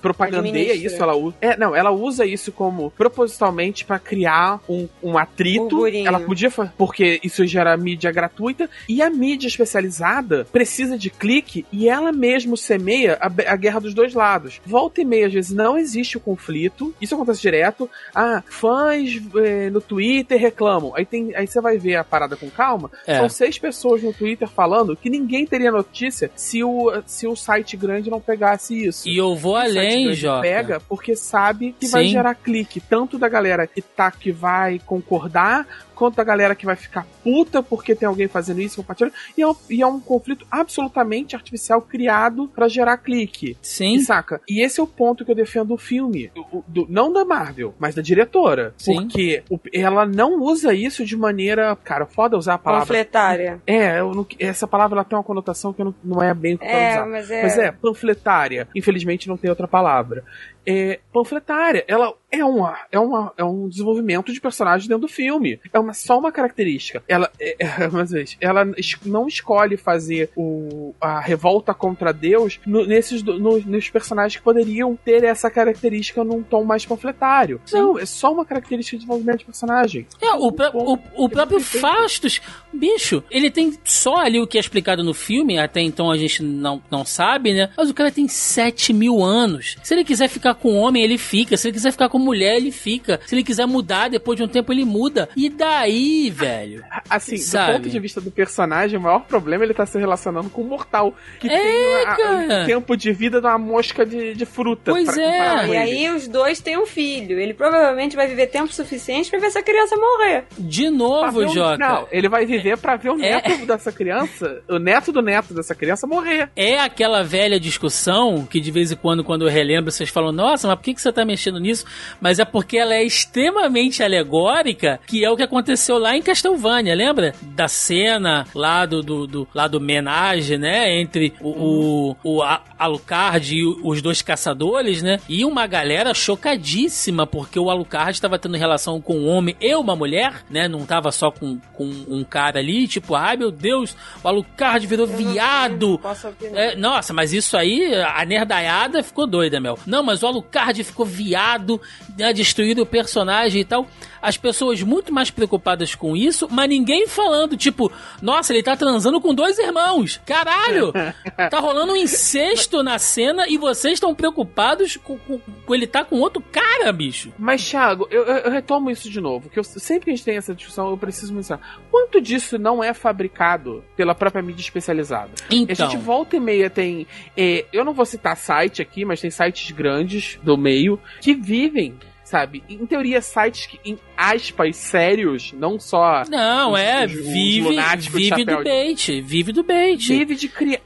propagandeia 0.01 0.71
Administra. 0.73 0.87
isso 0.93 1.03
ela 1.03 1.15
usa 1.15 1.35
é, 1.41 1.57
não 1.57 1.75
ela 1.75 1.91
usa 1.91 2.25
isso 2.25 2.51
como 2.51 2.91
propositalmente 2.91 3.83
pra 3.85 3.99
criar 3.99 4.59
um, 4.69 4.87
um 5.03 5.17
atrito 5.17 5.69
Burburinho. 5.69 6.07
ela 6.07 6.19
podia 6.19 6.47
porque 6.77 7.19
isso 7.23 7.45
gera 7.45 7.75
mídia 7.75 8.11
gratuita 8.11 8.69
e 8.87 9.01
a 9.01 9.09
mídia 9.09 9.47
especializada 9.47 10.45
precisa 10.51 10.97
de 10.97 11.09
clique 11.09 11.65
e 11.71 11.89
ela 11.89 12.11
mesmo 12.11 12.55
semeia 12.55 13.17
a, 13.19 13.25
a 13.51 13.55
guerra 13.55 13.79
dos 13.81 13.93
dois 13.93 14.13
lados 14.13 14.61
volta 14.65 15.01
e 15.01 15.05
meia 15.05 15.27
às 15.27 15.33
vezes 15.33 15.51
não 15.51 15.77
existe 15.77 16.17
o 16.17 16.19
conflito 16.21 16.93
isso 17.01 17.15
acontece 17.15 17.41
direto 17.41 17.89
ah 18.15 18.41
fãs 18.47 19.19
eh, 19.35 19.69
no 19.69 19.81
Twitter 19.81 20.39
reclamam 20.39 20.93
aí 20.95 21.05
tem 21.05 21.35
aí 21.35 21.45
você 21.47 21.59
vai 21.59 21.77
ver 21.77 21.95
a 21.97 22.03
parada 22.03 22.35
com 22.35 22.49
calma 22.49 22.89
É. 23.05 23.17
são 23.17 23.27
seis 23.29 23.57
pessoas 23.57 24.01
no 24.01 24.13
Twitter 24.13 24.47
falando 24.47 24.95
que 24.95 25.09
ninguém 25.09 25.45
teria 25.45 25.71
notícia 25.71 25.96
se 26.35 26.63
o, 26.63 27.01
se 27.05 27.27
o 27.27 27.35
site 27.35 27.75
grande 27.75 28.09
não 28.09 28.21
pegasse 28.21 28.85
isso. 28.85 29.07
E 29.07 29.17
eu 29.17 29.35
vou 29.35 29.53
O 29.53 29.57
além, 29.57 30.13
Jota. 30.13 30.41
pega 30.41 30.79
porque 30.79 31.15
sabe 31.15 31.75
que 31.79 31.87
vai 31.87 32.05
Sim. 32.05 32.11
gerar 32.11 32.35
clique, 32.35 32.79
tanto 32.79 33.17
da 33.17 33.27
galera 33.27 33.65
que 33.67 33.81
tá 33.81 34.11
que 34.11 34.31
vai 34.31 34.79
concordar, 34.85 35.65
quanto 35.97 36.15
da 36.15 36.23
galera 36.23 36.55
que 36.55 36.65
vai 36.65 36.75
ficar 36.75 37.05
puta 37.23 37.61
porque 37.63 37.95
tem 37.95 38.07
alguém 38.07 38.27
fazendo 38.27 38.61
isso, 38.61 38.77
compartilhando. 38.77 39.13
E 39.37 39.41
é 39.41 39.47
um, 39.47 39.55
e 39.69 39.81
é 39.81 39.87
um 39.87 39.99
conflito 39.99 40.45
absolutamente 40.51 41.35
artificial 41.35 41.81
criado 41.81 42.47
pra 42.53 42.67
gerar 42.67 42.97
clique. 42.97 43.57
Sim. 43.61 43.95
E 43.95 43.99
saca? 44.01 44.39
E 44.47 44.61
esse 44.63 44.79
é 44.79 44.83
o 44.83 44.87
ponto 44.87 45.25
que 45.25 45.31
eu 45.31 45.35
defendo 45.35 45.69
do 45.69 45.77
filme. 45.77 46.31
O- 46.35 46.57
o- 46.59 46.63
do- 46.67 46.85
não 46.89 47.11
da 47.11 47.25
Marvel, 47.25 47.73
mas 47.79 47.95
da 47.95 48.01
diretora. 48.01 48.73
Sim. 48.77 48.95
Porque 49.01 49.43
o- 49.49 49.59
ela 49.73 50.05
não 50.05 50.39
usa 50.41 50.73
isso 50.73 51.03
de 51.03 51.17
maneira. 51.17 51.75
Cara, 51.83 52.05
foda 52.05 52.37
usar 52.37 52.53
a 52.53 52.57
palavra. 52.57 52.85
Panfletária. 52.85 53.61
É, 53.65 53.99
eu 53.99 54.13
não- 54.13 54.25
essa 54.39 54.67
palavra 54.67 54.97
ela 54.97 55.03
tem 55.03 55.17
uma 55.17 55.23
conotação 55.23 55.73
que 55.73 55.81
eu 55.81 55.85
não, 55.85 55.95
não 56.03 56.23
é 56.23 56.33
bem 56.33 56.55
o 56.55 56.57
que 56.59 56.65
É, 56.65 56.91
usar. 56.91 57.05
mas 57.07 57.31
é. 57.31 57.41
Mas 57.43 57.57
é, 57.57 57.71
panfletária. 57.71 58.67
Infelizmente 58.75 59.27
não 59.27 59.37
tem 59.37 59.49
outra 59.49 59.67
palavra. 59.67 60.23
É, 60.69 60.99
panfletária, 61.13 61.83
ela 61.87 62.13
é, 62.31 62.43
uma, 62.43 62.77
é, 62.91 62.99
uma, 62.99 63.33
é 63.37 63.43
um 63.43 63.67
desenvolvimento 63.69 64.31
de 64.33 64.41
personagem 64.41 64.87
dentro 64.87 65.01
do 65.01 65.07
filme. 65.07 65.59
É 65.71 65.79
uma, 65.79 65.93
só 65.93 66.17
uma 66.19 66.31
característica. 66.31 67.01
Ela, 67.07 67.31
é, 67.39 67.55
é, 67.59 67.87
uma 67.87 68.03
vez, 68.03 68.37
ela 68.41 68.65
não 69.05 69.27
escolhe 69.27 69.77
fazer 69.77 70.29
o, 70.35 70.93
a 70.99 71.19
revolta 71.19 71.73
contra 71.73 72.11
Deus 72.11 72.59
no- 72.65 72.85
nesses, 72.85 73.23
no- 73.23 73.59
nos 73.59 73.89
personagens 73.89 74.37
que 74.37 74.43
poderiam 74.43 74.95
ter 74.95 75.23
essa 75.23 75.49
característica 75.49 76.23
num 76.23 76.43
tom 76.43 76.63
mais 76.63 76.85
panfletário. 76.85 77.61
Não, 77.71 77.97
é 77.97 78.05
só 78.05 78.31
uma 78.33 78.45
característica 78.45 78.97
de 78.97 79.01
desenvolvimento 79.03 79.39
de 79.39 79.45
personagem. 79.45 80.05
É, 80.21 80.31
o, 80.33 80.51
pró- 80.51 80.71
o, 80.73 80.93
o 81.25 81.29
próprio 81.29 81.57
perfeito. 81.59 81.81
Fastos, 81.81 82.41
bicho, 82.73 83.23
ele 83.31 83.49
tem 83.49 83.73
só 83.83 84.17
ali 84.17 84.39
o 84.41 84.47
que 84.47 84.57
é 84.57 84.61
explicado 84.61 85.03
no 85.03 85.13
filme, 85.13 85.57
até 85.59 85.81
então 85.81 86.11
a 86.11 86.17
gente 86.17 86.43
não, 86.43 86.81
não 86.91 87.05
sabe, 87.05 87.53
né? 87.53 87.69
Mas 87.77 87.89
o 87.89 87.93
cara 87.93 88.11
tem 88.11 88.27
7 88.27 88.91
mil 88.93 89.23
anos. 89.23 89.77
Se 89.83 89.93
ele 89.93 90.03
quiser 90.03 90.27
ficar 90.27 90.55
com 90.55 90.75
homem, 90.75 91.03
ele 91.03 91.17
fica. 91.17 91.55
Se 91.55 91.67
ele 91.67 91.73
quiser 91.73 91.91
ficar 91.91 92.09
com 92.09 92.16
mulher, 92.19 92.55
ele 92.57 92.71
fica. 92.71 93.19
Se 93.25 93.35
ele 93.35 93.43
quiser 93.43 93.65
mudar, 93.65 94.09
depois 94.09 94.37
de 94.37 94.43
um 94.43 94.47
tempo 94.47 94.71
ele 94.71 94.85
muda. 94.85 95.29
E 95.35 95.49
daí, 95.49 96.29
velho? 96.29 96.83
Assim, 97.09 97.37
Sabe? 97.37 97.73
do 97.73 97.77
ponto 97.79 97.89
de 97.89 97.99
vista 97.99 98.19
do 98.21 98.31
personagem, 98.31 98.97
o 98.97 99.01
maior 99.01 99.21
problema 99.25 99.63
é 99.63 99.65
ele 99.65 99.73
estar 99.73 99.85
se 99.85 99.97
relacionando 99.97 100.49
com 100.49 100.61
um 100.61 100.67
mortal. 100.67 101.13
Que 101.39 101.47
É, 101.49 102.15
tem 102.15 102.61
o 102.61 102.65
tempo 102.65 102.95
de 102.97 103.11
vida 103.11 103.39
de 103.41 103.47
uma 103.47 103.57
mosca 103.57 104.05
de, 104.05 104.33
de 104.33 104.45
fruta. 104.45 104.91
Pois 104.91 105.05
pra 105.13 105.21
é. 105.23 105.65
com 105.67 105.73
E 105.73 105.77
aí 105.77 106.09
os 106.11 106.27
dois 106.27 106.59
têm 106.59 106.77
um 106.77 106.85
filho. 106.85 107.39
Ele 107.39 107.53
provavelmente 107.53 108.15
vai 108.15 108.27
viver 108.27 108.47
tempo 108.47 108.73
suficiente 108.73 109.29
pra 109.29 109.39
ver 109.39 109.47
essa 109.47 109.61
criança 109.63 109.95
morrer. 109.95 110.45
De 110.57 110.89
novo, 110.89 111.39
o- 111.41 111.47
Joca. 111.47 111.77
Não, 111.77 112.07
ele 112.11 112.27
vai 112.29 112.45
viver 112.45 112.77
pra 112.77 112.95
ver 112.95 113.09
o 113.11 113.15
É. 113.15 113.35
neto 113.41 113.65
dessa 113.65 113.91
criança, 113.91 114.61
o 114.67 114.77
neto 114.79 115.11
do 115.11 115.21
neto 115.21 115.53
dessa 115.53 115.73
criança 115.75 116.05
morrer. 116.07 116.49
É 116.55 116.79
aquela 116.79 117.23
velha 117.23 117.59
discussão 117.59 118.45
que 118.45 118.59
de 118.59 118.71
vez 118.71 118.91
em 118.91 118.95
quando, 118.95 119.23
quando 119.23 119.43
eu 119.47 119.49
relembro, 119.51 119.91
vocês 119.91 120.09
falam, 120.09 120.31
nossa, 120.31 120.67
mas 120.67 120.77
por 120.77 120.83
que 120.83 120.93
que 120.93 121.01
você 121.01 121.11
tá 121.11 121.23
mexendo 121.25 121.59
nisso? 121.59 121.85
Mas 122.21 122.39
é 122.39 122.45
porque 122.45 122.77
ela 122.77 122.93
é 122.95 123.03
extremamente 123.03 124.01
alegórica, 124.03 124.99
que 125.07 125.23
é 125.23 125.29
o 125.29 125.35
que 125.37 125.43
aconteceu 125.43 125.97
lá 125.97 126.15
em 126.15 126.21
Castlevania, 126.21 126.95
lembra? 126.95 127.33
Da 127.41 127.67
cena 127.67 128.45
lá 128.53 128.85
do, 128.85 129.01
do, 129.01 129.27
do- 129.27 129.47
lá 129.53 129.67
do 129.67 129.79
menage, 129.79 130.57
né? 130.57 130.99
Entre 130.99 131.33
o, 131.41 132.15
o, 132.23 132.37
o 132.37 132.43
Alucard 132.77 133.55
e 133.55 133.65
os 133.65 134.01
dois 134.01 134.21
caçadores, 134.21 135.01
né? 135.01 135.19
E 135.27 135.43
uma 135.45 135.65
galera 135.67 136.13
chocadíssima, 136.13 137.25
porque 137.27 137.59
o 137.59 137.69
Alucard 137.69 138.11
estava 138.11 138.37
tendo 138.39 138.57
relação 138.57 138.99
com 139.01 139.15
um 139.17 139.27
homem 139.27 139.55
e 139.59 139.75
uma 139.75 139.95
mulher, 139.95 140.43
né? 140.49 140.67
Não 140.67 140.85
tava 140.85 141.11
só 141.11 141.31
com, 141.31 141.59
com 141.73 141.85
um 142.07 142.23
cara 142.23 142.59
ali, 142.59 142.87
tipo, 142.87 143.15
ai 143.15 143.37
meu 143.37 143.51
Deus, 143.51 143.95
o 144.23 144.27
Alucard 144.27 144.85
virou 144.87 145.05
viado. 145.07 145.99
Opinar. 146.29 146.57
É, 146.57 146.75
nossa, 146.75 147.13
mas 147.13 147.33
isso 147.33 147.55
aí, 147.57 147.93
a 147.95 148.23
nerdaiada 148.25 149.03
ficou 149.03 149.27
doida, 149.27 149.59
Mel. 149.59 149.77
Não, 149.85 150.03
mas 150.03 150.23
o 150.23 150.27
Alucard 150.27 150.83
ficou 150.83 151.05
viado, 151.05 151.79
né, 152.17 152.33
destruído 152.33 152.81
o 152.81 152.85
personagem 152.85 153.61
e 153.61 153.65
tal. 153.65 153.87
As 154.21 154.37
pessoas 154.37 154.81
muito 154.81 155.13
mais 155.13 155.29
preocupadas 155.29 155.95
com 155.95 156.15
isso, 156.15 156.47
mas 156.51 156.69
ninguém 156.69 157.07
falando, 157.07 157.55
tipo, 157.57 157.91
nossa, 158.21 158.53
ele 158.53 158.63
tá 158.63 158.75
transando 158.75 159.19
com 159.21 159.33
dois 159.33 159.57
irmãos. 159.59 160.19
Caralho! 160.25 160.91
tá 161.49 161.59
rolando 161.59 161.93
um 161.93 161.95
incesto 161.95 162.81
na 162.83 162.97
cena 162.99 163.47
e 163.47 163.57
vocês 163.57 163.93
estão 163.95 164.13
preocupados 164.15 164.97
com, 164.97 165.17
com, 165.17 165.39
com 165.39 165.75
ele 165.75 165.87
tá 165.87 166.03
com 166.03 166.19
outro 166.19 166.41
cara, 166.51 166.91
bicho. 166.91 167.31
Mas, 167.37 167.67
Thiago, 167.67 168.07
eu, 168.11 168.23
eu- 168.23 168.51
retomo 168.51 168.89
isso 168.89 169.09
de 169.09 169.19
novo, 169.21 169.49
que 169.49 169.59
eu, 169.59 169.63
sempre 169.63 170.05
que 170.05 170.11
a 170.11 170.15
gente 170.15 170.25
tem 170.25 170.37
essa 170.37 170.53
discussão, 170.55 170.89
eu 170.89 170.97
preciso 170.97 171.33
mencionar. 171.33 171.79
Quanto 171.91 172.19
disso 172.21 172.57
não 172.57 172.83
é 172.83 172.93
fabricado 172.93 173.83
pela 173.95 174.15
própria 174.15 174.41
mídia 174.41 174.61
especializada? 174.61 175.31
Então, 175.51 175.87
A 175.87 175.89
gente 175.89 176.01
volta 176.01 176.35
e 176.35 176.39
meia 176.39 176.69
tem. 176.69 177.05
é, 177.35 177.65
eu 177.71 177.83
não 177.85 177.93
vou 177.93 178.05
citar 178.05 178.35
site 178.37 178.81
aqui, 178.81 179.05
mas 179.05 179.21
tem 179.21 179.29
sites 179.29 179.71
grandes 179.71 180.39
do 180.41 180.57
meio 180.57 180.99
que 181.21 181.33
vivem, 181.33 181.95
sabe? 182.23 182.63
Em 182.69 182.85
teoria, 182.85 183.21
sites 183.21 183.65
que, 183.67 183.79
em 183.85 183.97
aspas, 184.17 184.75
sérios, 184.75 185.53
não 185.53 185.79
só. 185.79 186.23
não, 186.29 186.73
os- 186.73 186.79
é, 186.79 187.05
os- 187.05 187.13
os 187.13 187.19
vive, 187.27 187.69
de 187.97 188.09
vive 188.09 188.45
do 188.45 188.57
de- 188.57 188.63
bait, 188.63 189.21
vive 189.21 189.51
do 189.53 189.63
bait. 189.63 189.97
Vive 190.07 190.35
de 190.35 190.47
criar. 190.47 190.79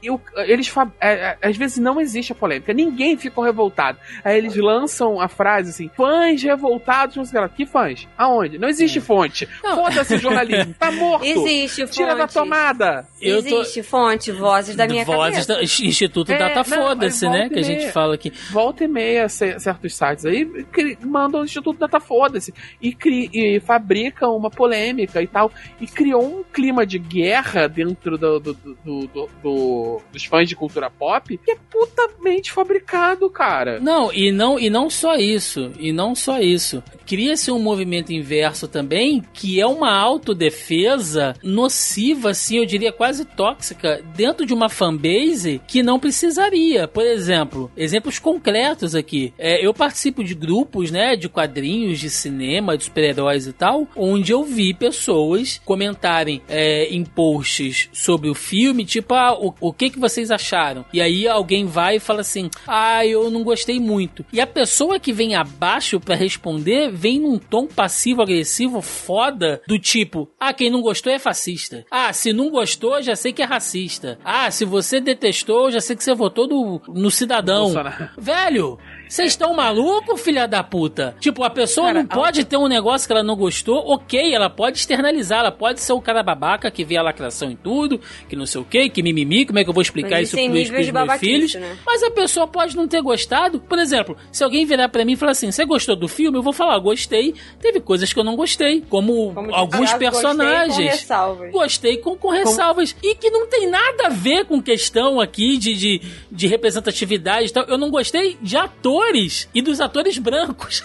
Eles 0.46 0.68
fa- 0.68 0.92
é, 1.00 1.12
é, 1.12 1.38
às 1.48 1.56
vezes 1.56 1.78
não 1.78 2.00
existe 2.00 2.32
a 2.32 2.34
polêmica, 2.34 2.72
ninguém 2.72 3.16
ficou 3.16 3.42
revoltado. 3.42 3.98
Aí 4.24 4.36
eles 4.38 4.54
lançam 4.56 5.20
a 5.20 5.28
frase 5.28 5.70
assim: 5.70 5.90
fãs 5.96 6.42
revoltados, 6.42 7.16
não 7.16 7.24
sei 7.24 7.40
lá. 7.40 7.48
Que 7.48 7.64
fãs? 7.66 8.06
Aonde? 8.16 8.58
Não 8.58 8.68
existe 8.68 9.00
fonte. 9.00 9.46
Foda-se 9.62 10.18
jornalismo, 10.18 10.74
tá 10.78 10.90
morto. 10.92 11.24
Existe 11.24 11.82
fonte. 11.86 11.92
Tira 11.94 12.14
da 12.14 12.26
tomada. 12.26 13.06
Eu 13.20 13.42
tô- 13.42 13.60
Existe 13.62 13.82
fonte, 13.82 14.30
vozes 14.32 14.76
da 14.76 14.86
minha 14.86 15.04
Vozes 15.04 15.46
cabeça. 15.46 15.54
da- 15.54 15.62
Instituto 15.86 16.32
É, 16.32 16.38
Data 16.38 16.64
Foda-se, 16.64 17.28
né? 17.28 17.48
Que 17.48 17.58
a 17.58 17.62
gente 17.62 17.90
fala 17.92 18.14
aqui. 18.14 18.32
volta 18.50 18.84
e 18.84 18.88
meia 18.88 19.28
ce- 19.28 19.58
certos 19.58 19.94
sites 19.94 20.24
aí 20.26 20.44
cri- 20.72 20.98
mandam 21.02 21.40
o 21.40 21.44
Instituto 21.44 21.78
Data 21.78 22.00
Foda-se 22.00 22.52
e, 22.80 22.92
cri- 22.92 23.21
e 23.32 23.60
fabricam 23.60 24.36
uma 24.36 24.50
polêmica 24.50 25.20
e 25.22 25.26
tal. 25.26 25.50
E 25.80 25.86
criou 25.86 26.24
um 26.24 26.42
clima 26.42 26.86
de 26.86 26.98
guerra 26.98 27.66
dentro 27.68 28.16
do, 28.18 28.38
do- 28.40 28.54
do- 28.54 28.78
do- 28.84 29.06
do- 29.06 29.28
do- 29.42 30.00
dos 30.12 30.24
fãs 30.24 30.48
de 30.48 30.56
cultura 30.56 30.90
pop 30.90 31.36
que 31.38 31.50
é 31.52 31.56
putamente 31.70 32.52
fabricado, 32.52 33.28
cara. 33.30 33.78
Não, 33.80 34.12
e 34.12 34.30
não, 34.32 34.58
e 34.58 34.68
não 34.70 34.88
só 34.90 35.16
isso, 35.16 35.72
e 35.78 35.92
não 35.92 36.14
só 36.14 36.40
isso. 36.40 36.82
Cria-se 37.06 37.50
um 37.50 37.58
movimento 37.58 38.12
inverso 38.12 38.66
também, 38.68 39.22
que 39.32 39.60
é 39.60 39.66
uma 39.66 39.92
autodefesa 39.92 41.34
nociva, 41.42 42.30
assim, 42.30 42.58
eu 42.58 42.66
diria 42.66 42.92
quase 42.92 43.24
tóxica, 43.24 44.02
dentro 44.16 44.44
de 44.46 44.54
uma 44.54 44.68
fanbase 44.68 45.60
que 45.66 45.82
não 45.82 45.98
precisaria. 45.98 46.86
Por 46.88 47.04
exemplo, 47.04 47.70
exemplos 47.76 48.18
concretos 48.18 48.94
aqui. 48.94 49.32
É, 49.38 49.64
eu 49.64 49.72
participo 49.74 50.22
de 50.24 50.34
grupos, 50.34 50.90
né, 50.90 51.16
de 51.16 51.28
quadrinhos, 51.28 51.98
de 51.98 52.10
cinema, 52.10 52.76
de 52.76 52.84
super-heróis 53.12 53.46
e 53.46 53.52
tal, 53.52 53.86
onde 53.94 54.32
eu 54.32 54.42
vi 54.42 54.74
pessoas 54.74 55.60
comentarem 55.64 56.42
é, 56.48 56.86
em 56.86 57.04
posts 57.04 57.88
sobre 57.92 58.28
o 58.28 58.34
filme, 58.34 58.84
tipo, 58.84 59.14
ah, 59.14 59.34
o, 59.34 59.54
o 59.60 59.72
que 59.72 59.90
que 59.90 59.98
vocês 59.98 60.30
acharam? 60.30 60.84
E 60.92 61.00
aí 61.00 61.28
alguém 61.28 61.66
vai 61.66 61.96
e 61.96 62.00
fala 62.00 62.22
assim, 62.22 62.50
ah, 62.66 63.06
eu 63.06 63.30
não 63.30 63.44
gostei 63.44 63.78
muito. 63.78 64.24
E 64.32 64.40
a 64.40 64.46
pessoa 64.46 64.98
que 64.98 65.12
vem 65.12 65.34
abaixo 65.34 66.00
pra 66.00 66.14
responder 66.14 66.90
vem 66.90 67.20
num 67.20 67.38
tom 67.38 67.66
passivo-agressivo 67.66 68.80
foda, 68.80 69.60
do 69.66 69.78
tipo, 69.78 70.28
ah, 70.40 70.52
quem 70.52 70.70
não 70.70 70.80
gostou 70.80 71.12
é 71.12 71.18
fascista. 71.18 71.84
Ah, 71.90 72.12
se 72.12 72.32
não 72.32 72.50
gostou, 72.50 73.02
já 73.02 73.14
sei 73.14 73.32
que 73.32 73.42
é 73.42 73.44
racista. 73.44 74.18
Ah, 74.24 74.50
se 74.50 74.64
você 74.64 75.00
detestou, 75.00 75.70
já 75.70 75.80
sei 75.80 75.94
que 75.94 76.04
você 76.04 76.14
votou 76.14 76.48
no, 76.48 76.80
no 76.88 77.10
cidadão. 77.10 77.64
Bolsonaro. 77.64 78.10
Velho, 78.16 78.78
vocês 79.12 79.32
estão 79.32 79.52
maluco, 79.52 80.16
filha 80.16 80.48
da 80.48 80.64
puta? 80.64 81.14
Tipo, 81.20 81.44
a 81.44 81.50
pessoa 81.50 81.88
Cara, 81.88 81.98
não 81.98 82.06
pode 82.06 82.46
ter 82.46 82.56
um 82.56 82.66
negócio 82.66 83.06
que 83.06 83.12
ela 83.12 83.22
não 83.22 83.36
gostou, 83.36 83.76
ok, 83.92 84.34
ela 84.34 84.48
pode 84.48 84.78
externalizar, 84.78 85.40
ela 85.40 85.52
pode 85.52 85.82
ser 85.82 85.92
o 85.92 86.00
cara 86.00 86.22
babaca 86.22 86.70
que 86.70 86.82
vê 86.82 86.96
a 86.96 87.02
lacração 87.02 87.50
em 87.50 87.56
tudo, 87.56 88.00
que 88.26 88.34
não 88.34 88.46
sei 88.46 88.62
o 88.62 88.64
que, 88.64 88.88
que 88.88 89.02
mimimi, 89.02 89.44
como 89.44 89.58
é 89.58 89.64
que 89.64 89.68
eu 89.68 89.74
vou 89.74 89.82
explicar 89.82 90.12
Mas 90.16 90.28
isso 90.28 90.36
pros, 90.36 90.70
pros 90.70 90.86
de 90.86 90.92
meus 90.92 91.12
filhos? 91.18 91.54
né? 91.56 91.76
Mas 91.84 92.02
a 92.02 92.10
pessoa 92.10 92.46
pode 92.46 92.74
não 92.74 92.88
ter 92.88 93.02
gostado. 93.02 93.60
Por 93.60 93.78
exemplo, 93.78 94.16
se 94.32 94.42
alguém 94.42 94.64
virar 94.64 94.88
pra 94.88 95.04
mim 95.04 95.12
e 95.12 95.16
falar 95.16 95.32
assim, 95.32 95.50
você 95.50 95.66
gostou 95.66 95.94
do 95.94 96.08
filme? 96.08 96.38
Eu 96.38 96.42
vou 96.42 96.54
falar, 96.54 96.78
gostei. 96.78 97.34
Teve 97.60 97.80
coisas 97.80 98.14
que 98.14 98.18
eu 98.18 98.24
não 98.24 98.34
gostei, 98.34 98.80
como, 98.88 99.34
Como 99.34 99.54
alguns 99.54 99.92
personagens. 99.92 100.68
Gostei 100.68 100.86
com 100.86 100.90
ressalvas. 100.90 101.52
Gostei 101.52 101.96
com, 101.98 102.16
com 102.16 102.30
ressalvas. 102.30 102.96
E 103.02 103.14
que 103.14 103.28
não 103.28 103.46
tem 103.46 103.68
nada 103.68 104.06
a 104.06 104.08
ver 104.08 104.46
com 104.46 104.62
questão 104.62 105.20
aqui 105.20 105.58
de, 105.58 105.74
de, 105.74 106.00
de 106.30 106.46
representatividade 106.46 107.48
e 107.48 107.52
tal. 107.52 107.64
Eu 107.64 107.76
não 107.76 107.90
gostei 107.90 108.38
de 108.40 108.56
atores 109.02 109.48
e 109.54 109.60
dos 109.62 109.80
atores 109.80 110.18
brancos. 110.18 110.82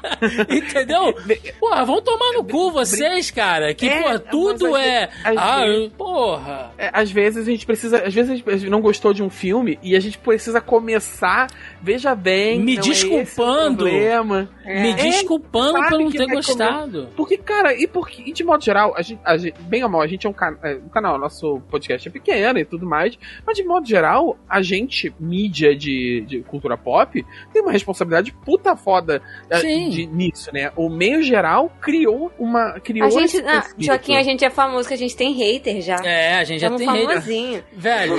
Entendeu? 0.48 1.14
Porra, 1.58 1.84
vão 1.84 2.00
tomar 2.02 2.32
no 2.34 2.44
cu 2.44 2.70
vocês, 2.72 3.30
cara. 3.30 3.74
Que, 3.74 3.88
É, 3.88 4.02
porra, 4.02 4.18
tudo 4.18 4.76
é. 4.76 5.06
vezes- 5.06 5.38
Ah, 5.38 5.64
vezes- 5.64 5.92
porra. 5.96 6.70
É, 6.78 6.90
às 6.92 7.10
vezes 7.10 7.46
a 7.46 7.50
gente 7.50 7.66
precisa. 7.66 8.02
Às 8.06 8.14
vezes 8.14 8.42
a 8.46 8.56
gente 8.56 8.70
não 8.70 8.80
gostou 8.80 9.12
de 9.12 9.22
um 9.22 9.30
filme 9.30 9.78
e 9.82 9.96
a 9.96 10.00
gente 10.00 10.18
precisa 10.18 10.60
começar. 10.60 11.48
Veja 11.82 12.14
bem. 12.14 12.60
Me 12.60 12.76
é 12.76 12.80
desculpando. 12.80 13.78
problema. 13.84 14.48
Me 14.64 14.90
É. 14.90 14.94
desculpando 14.94 15.78
por 15.88 15.98
não 15.98 16.10
ter 16.10 16.26
gostado. 16.26 17.08
Porque, 17.16 17.36
cara, 17.38 17.74
e, 17.74 17.86
porque, 17.86 18.22
e 18.26 18.32
de 18.32 18.44
modo 18.44 18.62
geral, 18.64 18.94
a 18.96 19.02
gente, 19.02 19.20
a 19.24 19.36
gente- 19.36 19.60
bem 19.62 19.82
ou 19.82 19.88
mal, 19.90 20.00
a 20.02 20.06
gente 20.06 20.26
é 20.26 20.30
um, 20.30 20.32
can, 20.32 20.56
é, 20.62 20.74
um 20.74 20.88
canal, 20.88 21.18
nosso 21.18 21.60
podcast 21.70 22.06
é 22.08 22.10
pequeno 22.10 22.58
e 22.58 22.64
tudo 22.64 22.86
mais, 22.86 23.18
mas 23.46 23.56
de 23.56 23.64
modo 23.64 23.86
geral, 23.86 24.38
a 24.48 24.62
gente, 24.62 25.12
mídia 25.18 25.74
de, 25.74 26.24
de 26.26 26.40
cultura 26.42 26.76
pop, 26.76 27.24
tem 27.52 27.62
uma 27.62 27.72
responsabilidade 27.72 28.32
puta 28.32 28.76
foda 28.76 29.22
é, 29.48 29.58
Sim. 29.58 29.88
de, 29.90 30.06
nisso, 30.06 30.50
né? 30.52 30.72
O 30.76 30.88
meio 30.88 31.22
geral 31.22 31.70
criou 31.80 32.32
uma. 32.38 32.80
Criou 32.80 33.06
A 33.06 33.10
gente, 33.10 33.36
esse 33.36 33.46
ah. 33.46 33.64
Joaquim, 33.78 34.16
a 34.16 34.22
gente 34.22 34.44
é 34.44 34.50
famoso 34.50 34.88
que 34.88 34.94
a 34.94 34.98
gente 34.98 35.16
tem 35.16 35.32
hater 35.32 35.80
já. 35.80 35.96
É, 36.04 36.38
a 36.38 36.44
gente 36.44 36.60
já 36.60 36.68
Estamos 36.68 36.80
tem 36.80 36.88
hater. 36.88 37.08
famosinho. 37.08 37.64
Velho, 37.72 38.14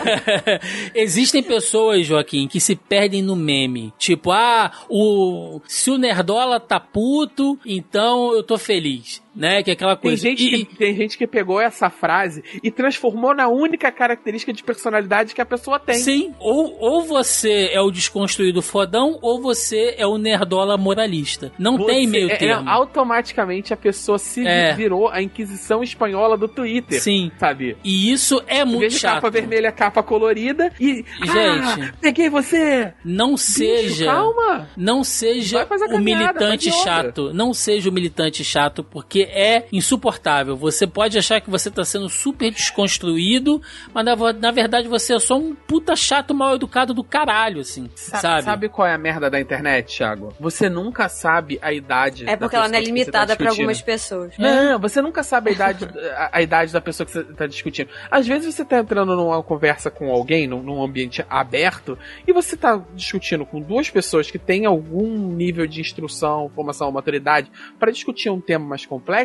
existem 0.94 1.42
pessoas, 1.42 2.06
Joaquim, 2.06 2.46
que 2.46 2.60
se 2.60 2.76
perdem 2.76 3.22
no 3.22 3.36
meme. 3.36 3.92
Tipo, 3.98 4.30
ah, 4.32 4.70
o 4.88 5.60
se 5.66 5.90
o 5.90 5.98
Nerdola 5.98 6.60
tá 6.60 6.78
puto, 6.78 7.58
então 7.64 8.32
eu 8.34 8.42
tô 8.42 8.58
feliz. 8.58 9.22
Né? 9.36 9.62
Que 9.62 9.70
é 9.70 9.72
aquela 9.74 9.94
Tem 9.96 10.10
coisa. 10.10 10.22
gente, 10.22 10.44
E- 10.44 10.64
que, 10.64 10.76
tem 10.76 10.96
gente 10.96 11.16
que 11.18 11.26
pegou 11.26 11.60
essa 11.60 11.90
frase 11.90 12.42
e 12.62 12.70
transformou 12.70 13.34
na 13.34 13.48
única 13.48 13.92
característica 13.92 14.52
de 14.52 14.62
personalidade 14.64 15.34
que 15.34 15.40
a 15.40 15.46
pessoa 15.46 15.78
tem. 15.78 15.96
Sim, 15.96 16.34
ou, 16.40 16.76
ou 16.80 17.02
você 17.04 17.68
é 17.72 17.80
o 17.80 17.90
desconstruído 17.90 18.62
fodão, 18.62 19.18
ou 19.22 19.40
você 19.40 19.94
é 19.98 20.06
o 20.06 20.18
nerdola 20.18 20.76
moralista. 20.76 21.52
Não 21.58 21.76
Você- 21.76 21.86
tem 21.92 22.06
meio 22.06 22.30
é- 22.30 22.32
é, 22.32 22.36
termo. 22.36 22.68
automaticamente 22.68 23.72
a 23.72 23.76
pessoa 23.76 24.18
se 24.18 24.46
É. 24.46 24.72
virou 24.74 25.08
a 25.08 25.20
Inquisição 25.22 25.82
Espanhola 25.82 26.36
do 26.36 26.48
Twitter. 26.48 27.00
Sim. 27.00 27.30
Sabe? 27.38 27.76
E 27.84 28.10
isso 28.10 28.42
é 28.46 28.64
muito 28.64 28.90
de 28.92 28.98
chato. 28.98 29.14
capa 29.16 29.30
vermelha, 29.30 29.70
capa 29.70 30.02
colorida 30.02 30.72
e. 30.80 31.04
Gente. 31.22 31.82
Ah, 31.82 31.92
peguei 32.00 32.28
você! 32.30 32.92
Não 33.04 33.32
Bicho, 33.32 33.44
seja. 33.44 34.06
calma! 34.06 34.68
Não 34.76 35.04
seja 35.04 35.66
o 35.92 35.98
militante 35.98 36.70
chato. 36.72 37.32
Não 37.32 37.52
seja 37.52 37.90
o 37.90 37.92
militante 37.92 38.42
chato, 38.44 38.82
porque 38.84 39.25
é 39.30 39.66
insuportável. 39.72 40.56
Você 40.56 40.86
pode 40.86 41.18
achar 41.18 41.40
que 41.40 41.50
você 41.50 41.70
tá 41.70 41.84
sendo 41.84 42.08
super 42.08 42.50
desconstruído, 42.50 43.60
mas 43.92 44.04
na, 44.04 44.16
na 44.32 44.50
verdade 44.50 44.88
você 44.88 45.14
é 45.14 45.18
só 45.18 45.36
um 45.38 45.54
puta 45.54 45.94
chato 45.96 46.34
mal 46.34 46.54
educado 46.54 46.94
do 46.94 47.04
caralho, 47.04 47.60
assim. 47.60 47.90
Sa- 47.94 48.16
Sabe? 48.18 48.42
Sabe 48.44 48.68
qual 48.68 48.86
é 48.88 48.94
a 48.94 48.98
merda 48.98 49.28
da 49.30 49.40
internet, 49.40 49.96
Thiago? 49.96 50.32
Você 50.40 50.68
nunca 50.68 51.08
sabe 51.08 51.58
a 51.62 51.72
idade. 51.72 52.24
É 52.24 52.30
da 52.32 52.36
porque 52.38 52.56
ela 52.56 52.68
não 52.68 52.74
é 52.76 52.80
tá 52.80 52.84
limitada 52.86 53.36
pra 53.36 53.46
discutindo. 53.46 53.48
algumas 53.60 53.82
pessoas. 53.82 54.32
Não, 54.38 54.78
você 54.78 55.00
nunca 55.02 55.22
sabe 55.22 55.50
a 55.50 55.52
idade, 55.52 55.84
a, 56.16 56.30
a 56.38 56.42
idade 56.42 56.72
da 56.72 56.80
pessoa 56.80 57.06
que 57.06 57.12
você 57.12 57.24
tá 57.24 57.46
discutindo. 57.46 57.88
Às 58.10 58.26
vezes 58.26 58.54
você 58.54 58.64
tá 58.64 58.78
entrando 58.78 59.14
numa 59.16 59.42
conversa 59.42 59.90
com 59.90 60.10
alguém, 60.10 60.46
num, 60.46 60.62
num 60.62 60.82
ambiente 60.82 61.24
aberto, 61.28 61.98
e 62.26 62.32
você 62.32 62.56
tá 62.56 62.80
discutindo 62.94 63.44
com 63.44 63.60
duas 63.60 63.90
pessoas 63.90 64.30
que 64.30 64.38
têm 64.38 64.66
algum 64.66 65.06
nível 65.34 65.66
de 65.66 65.80
instrução, 65.80 66.50
formação, 66.54 66.90
maturidade, 66.90 67.50
para 67.78 67.90
discutir 67.92 68.30
um 68.30 68.40
tema 68.40 68.64
mais 68.66 68.84
complexo, 68.86 69.15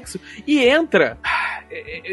e 0.48 0.60
entra. 0.68 1.18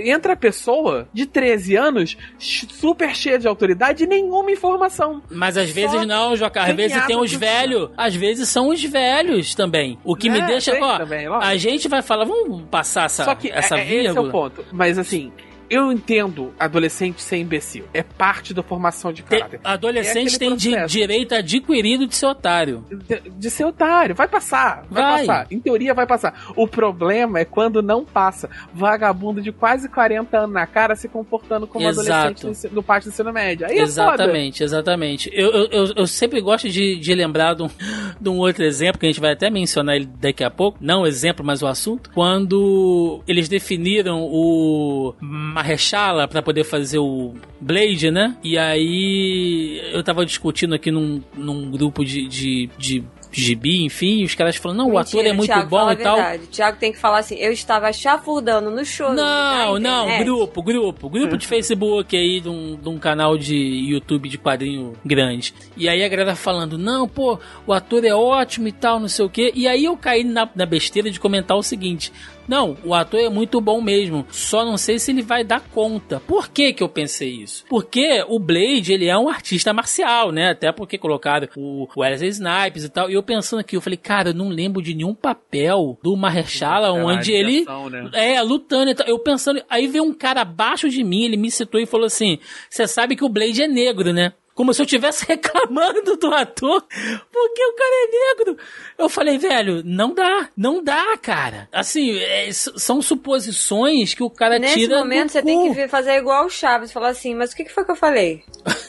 Entra 0.05 0.35
a 0.35 0.37
pessoa 0.37 1.09
de 1.13 1.27
13 1.27 1.75
anos, 1.75 2.17
super 2.39 3.13
cheia 3.13 3.41
de 3.41 3.49
autoridade 3.49 4.05
e 4.05 4.07
nenhuma 4.07 4.53
informação. 4.53 5.21
Mas 5.29 5.57
às 5.57 5.71
Só 5.71 5.75
vezes 5.75 6.07
não, 6.07 6.37
Joca. 6.37 6.63
Às 6.63 6.77
vezes 6.77 7.05
tem 7.07 7.17
os 7.19 7.33
velhos. 7.33 7.91
Às 7.97 8.15
vezes 8.15 8.49
são 8.49 8.69
os 8.69 8.81
velhos 8.85 9.57
também. 9.57 9.99
O 10.05 10.15
que 10.15 10.31
me 10.31 10.39
É, 10.39 10.47
deixa. 10.47 10.71
tem 10.71 10.83
Ó, 10.83 10.99
também, 10.99 11.29
lógico. 11.29 11.51
a 11.51 11.57
gente 11.57 11.89
vai 11.89 12.03
falar, 12.03 12.25
vamos 12.25 12.63
passar 12.71 13.07
essa, 13.07 13.25
Só 13.25 13.35
que 13.35 13.51
essa 13.51 13.77
é, 13.77 13.81
é- 13.81 13.83
esse 13.83 14.07
é 14.07 14.11
o 14.13 14.15
vírgula. 14.15 14.31
ponto. 14.31 14.65
Mas 14.71 14.97
assim, 14.97 15.33
eu 15.71 15.93
entendo 15.93 16.53
adolescente 16.59 17.21
ser 17.23 17.37
imbecil. 17.39 17.85
É 17.93 18.03
parte 18.03 18.53
da 18.55 18.63
formação 18.63 19.13
de 19.13 19.23
Tem- 19.23 19.39
caráter. 19.41 19.61
adolescente 19.65 20.37
É 20.37 20.39
tem 20.39 20.57
di- 20.57 20.87
direito 20.87 21.35
adquirido 21.35 22.07
de 22.07 22.15
ser 22.15 22.27
otário. 22.27 22.85
De, 22.91 23.31
de 23.31 23.51
ser 23.51 23.65
otário. 23.65 24.15
Vai 24.15 24.29
passar. 24.29 24.85
Vai, 24.91 25.03
Vai. 25.03 25.27
passar. 25.27 25.47
Em 25.51 25.59
teoria 25.61 25.93
vai 25.95 26.07
passar. 26.07 26.53
O 26.57 26.67
problema 26.67 27.39
é 27.41 27.45
quando 27.45 27.83
não 27.83 28.05
passa. 28.05 28.49
Vagabundo 28.73 29.41
de 29.41 29.53
quase 29.53 29.89
40 29.89 30.39
anos 30.39 30.53
na 30.55 30.67
cara 30.67 30.95
se 30.97 31.09
comportando 31.09 31.67
como 31.67 31.87
Exato. 31.89 32.11
adolescente 32.47 32.73
no, 32.73 32.83
parte 32.83 33.05
do 33.05 33.09
ensino 33.11 33.33
médio. 33.33 33.67
Aí 33.67 33.79
é 33.79 33.83
exatamente, 33.83 34.63
exatamente. 34.63 35.31
Eu, 35.33 35.51
eu, 35.51 35.69
eu, 35.71 35.93
eu 35.97 36.07
sempre 36.07 36.41
gosto 36.41 36.69
de, 36.69 36.97
de 36.97 37.15
lembrar 37.15 37.55
de 37.55 37.63
um, 37.63 37.69
de 38.21 38.29
um 38.29 38.39
outro 38.39 38.65
exemplo, 38.65 38.99
que 38.99 39.07
a 39.07 39.09
gente 39.09 39.21
vai 39.21 39.33
até 39.33 39.51
mencionar 39.51 39.97
ele 39.97 40.07
daqui 40.07 40.43
a 40.45 40.51
pouco. 40.51 40.79
Não 40.81 41.03
o 41.03 41.07
exemplo, 41.07 41.45
mas 41.45 41.63
o 41.63 41.67
assunto. 41.67 42.11
Quando 42.15 43.23
eles 43.27 43.49
definiram 43.49 44.23
o 44.23 45.15
Marrechala 45.59 46.29
para 46.29 46.41
poder 46.41 46.63
fazer 46.63 46.99
o 46.99 47.35
Blade, 47.61 48.13
né? 48.13 48.37
E 48.45 48.57
aí 48.57 49.81
eu 49.93 50.05
tava 50.05 50.25
discutindo 50.25 50.73
aqui 50.75 50.93
num, 50.93 51.21
num 51.37 51.69
grupo 51.69 52.05
de, 52.05 52.29
de, 52.29 52.71
de 52.79 53.05
gibi, 53.33 53.85
enfim, 53.85 54.21
e 54.21 54.25
os 54.25 54.37
caras 54.37 54.55
falando, 54.55 54.79
não, 54.79 54.93
o 54.93 54.99
ator 54.99 55.25
é 55.27 55.33
muito 55.33 55.51
Thiago, 55.51 55.69
bom 55.69 55.91
e 55.91 55.97
tal. 55.97 56.17
verdade. 56.17 56.45
O 56.45 56.47
Thiago 56.47 56.79
tem 56.79 56.93
que 56.93 56.99
falar 56.99 57.19
assim, 57.19 57.35
eu 57.37 57.51
estava 57.51 57.93
chafurdando 57.93 58.71
no 58.71 58.85
show. 58.85 59.13
Não, 59.13 59.81
não, 59.81 60.19
grupo, 60.19 60.63
grupo. 60.63 61.11
Grupo 61.11 61.37
de 61.37 61.47
Facebook 61.49 62.17
aí, 62.17 62.41
de 62.41 62.49
um, 62.49 62.77
de 62.77 62.89
um 62.89 62.99
canal 62.99 63.37
de 63.37 63.57
YouTube 63.57 64.29
de 64.29 64.39
quadrinho 64.39 64.93
grande. 65.05 65.53
E 65.77 65.89
aí 65.89 66.05
a 66.05 66.09
galera 66.09 66.37
falando, 66.37 66.79
não, 66.79 67.09
pô, 67.09 67.39
o 67.67 67.73
ator 67.73 68.05
é 68.05 68.15
ótimo 68.15 68.69
e 68.69 68.73
tal, 68.73 69.01
não 69.01 69.09
sei 69.09 69.25
o 69.25 69.31
quê. 69.31 69.53
E 69.57 69.67
aí 69.67 69.85
eu 69.85 69.97
caí 69.97 70.23
na, 70.23 70.49
na 70.55 70.65
besteira 70.65 71.11
de 71.11 71.19
comentar 71.19 71.57
o 71.57 71.63
seguinte. 71.63 72.13
Não, 72.49 72.77
o 72.83 72.95
ator 72.95 73.21
é 73.21 73.29
muito 73.29 73.61
bom 73.61 73.81
mesmo. 73.81 74.27
Só 74.31 74.65
não 74.65 74.79
sei 74.79 74.99
se 74.99 75.11
ele 75.11 75.23
vai 75.23 75.45
dar 75.45 75.61
conta. 75.61 76.21
Por 76.21 76.49
que 76.49 76.73
que 76.73 76.83
eu 76.83 76.89
pensei 76.89 77.29
isso? 77.29 77.65
Porque 77.69 78.25
o 78.27 78.39
Blade, 78.39 78.93
ele 78.93 79.07
é 79.07 79.17
um 79.19 79.29
artista 79.29 79.73
marcial, 79.73 80.33
né? 80.33 80.51
Até 80.51 80.73
porque 80.73 80.97
colocaram 80.97 81.49
o 81.57 81.87
Wesley 81.97 82.31
Snipes 82.31 82.85
e 82.85 82.89
tal. 82.89 83.11
E 83.11 83.15
eu 83.15 83.23
pensando 83.23 83.61
aqui, 83.61 83.77
eu 83.77 83.81
falei, 83.81 83.99
cara, 83.99 84.31
eu 84.31 84.35
não 84.35 84.49
lembro 84.49 84.83
de 84.83 84.95
nenhum 84.95 85.15
papel 85.15 85.99
do 86.03 86.17
Marrechala 86.17 86.91
onde 86.93 87.33
ele... 87.33 87.65
né? 87.91 88.11
É, 88.15 88.43
lutando. 88.43 88.91
e 88.91 88.95
tal. 88.95 89.07
Eu 89.07 89.19
pensando. 89.19 89.63
Aí 89.69 89.87
veio 89.87 90.05
um 90.05 90.15
cara 90.15 90.41
abaixo 90.41 90.89
de 90.89 91.05
mim, 91.05 91.25
ele 91.25 91.37
me 91.37 91.51
citou 91.51 91.81
e 91.81 91.87
falou 91.87 92.07
assim: 92.07 92.39
Você 92.71 92.87
sabe 92.87 93.15
que 93.15 93.25
o 93.25 93.29
Blade 93.29 93.63
é 93.63 93.69
negro, 93.69 94.13
né? 94.13 94.33
Como 94.59 94.75
se 94.75 94.83
eu 94.83 94.87
estivesse 94.87 95.23
reclamando 95.29 96.17
do 96.17 96.35
ator, 96.35 96.83
porque 96.83 97.65
o 97.65 97.75
cara 97.77 97.95
é 97.95 98.39
negro. 98.41 98.59
Eu 98.99 99.09
falei, 99.09 99.39
velho, 99.39 99.83
não 99.85 100.13
dá, 100.13 100.49
não 100.57 100.83
dá, 100.83 101.17
cara. 101.23 101.69
Assim, 101.73 102.19
é, 102.19 102.51
são 102.53 103.01
suposições 103.01 104.15
que 104.15 104.23
o 104.25 104.29
cara 104.29 104.59
Nesse 104.59 104.75
tira. 104.75 104.99
momento 104.99 105.27
do 105.27 105.33
você 105.33 105.43
cu. 105.43 105.47
tem 105.47 105.73
que 105.73 105.87
fazer 105.87 106.17
igual 106.17 106.47
o 106.47 106.51
Chaves, 106.51 106.91
falar 106.91 107.11
assim, 107.11 107.37
mas 107.37 107.53
o 107.53 107.57
que, 107.57 107.67
que 107.67 107.73
foi 107.73 107.85
que 107.85 107.93
eu 107.93 107.95
falei? 107.95 108.43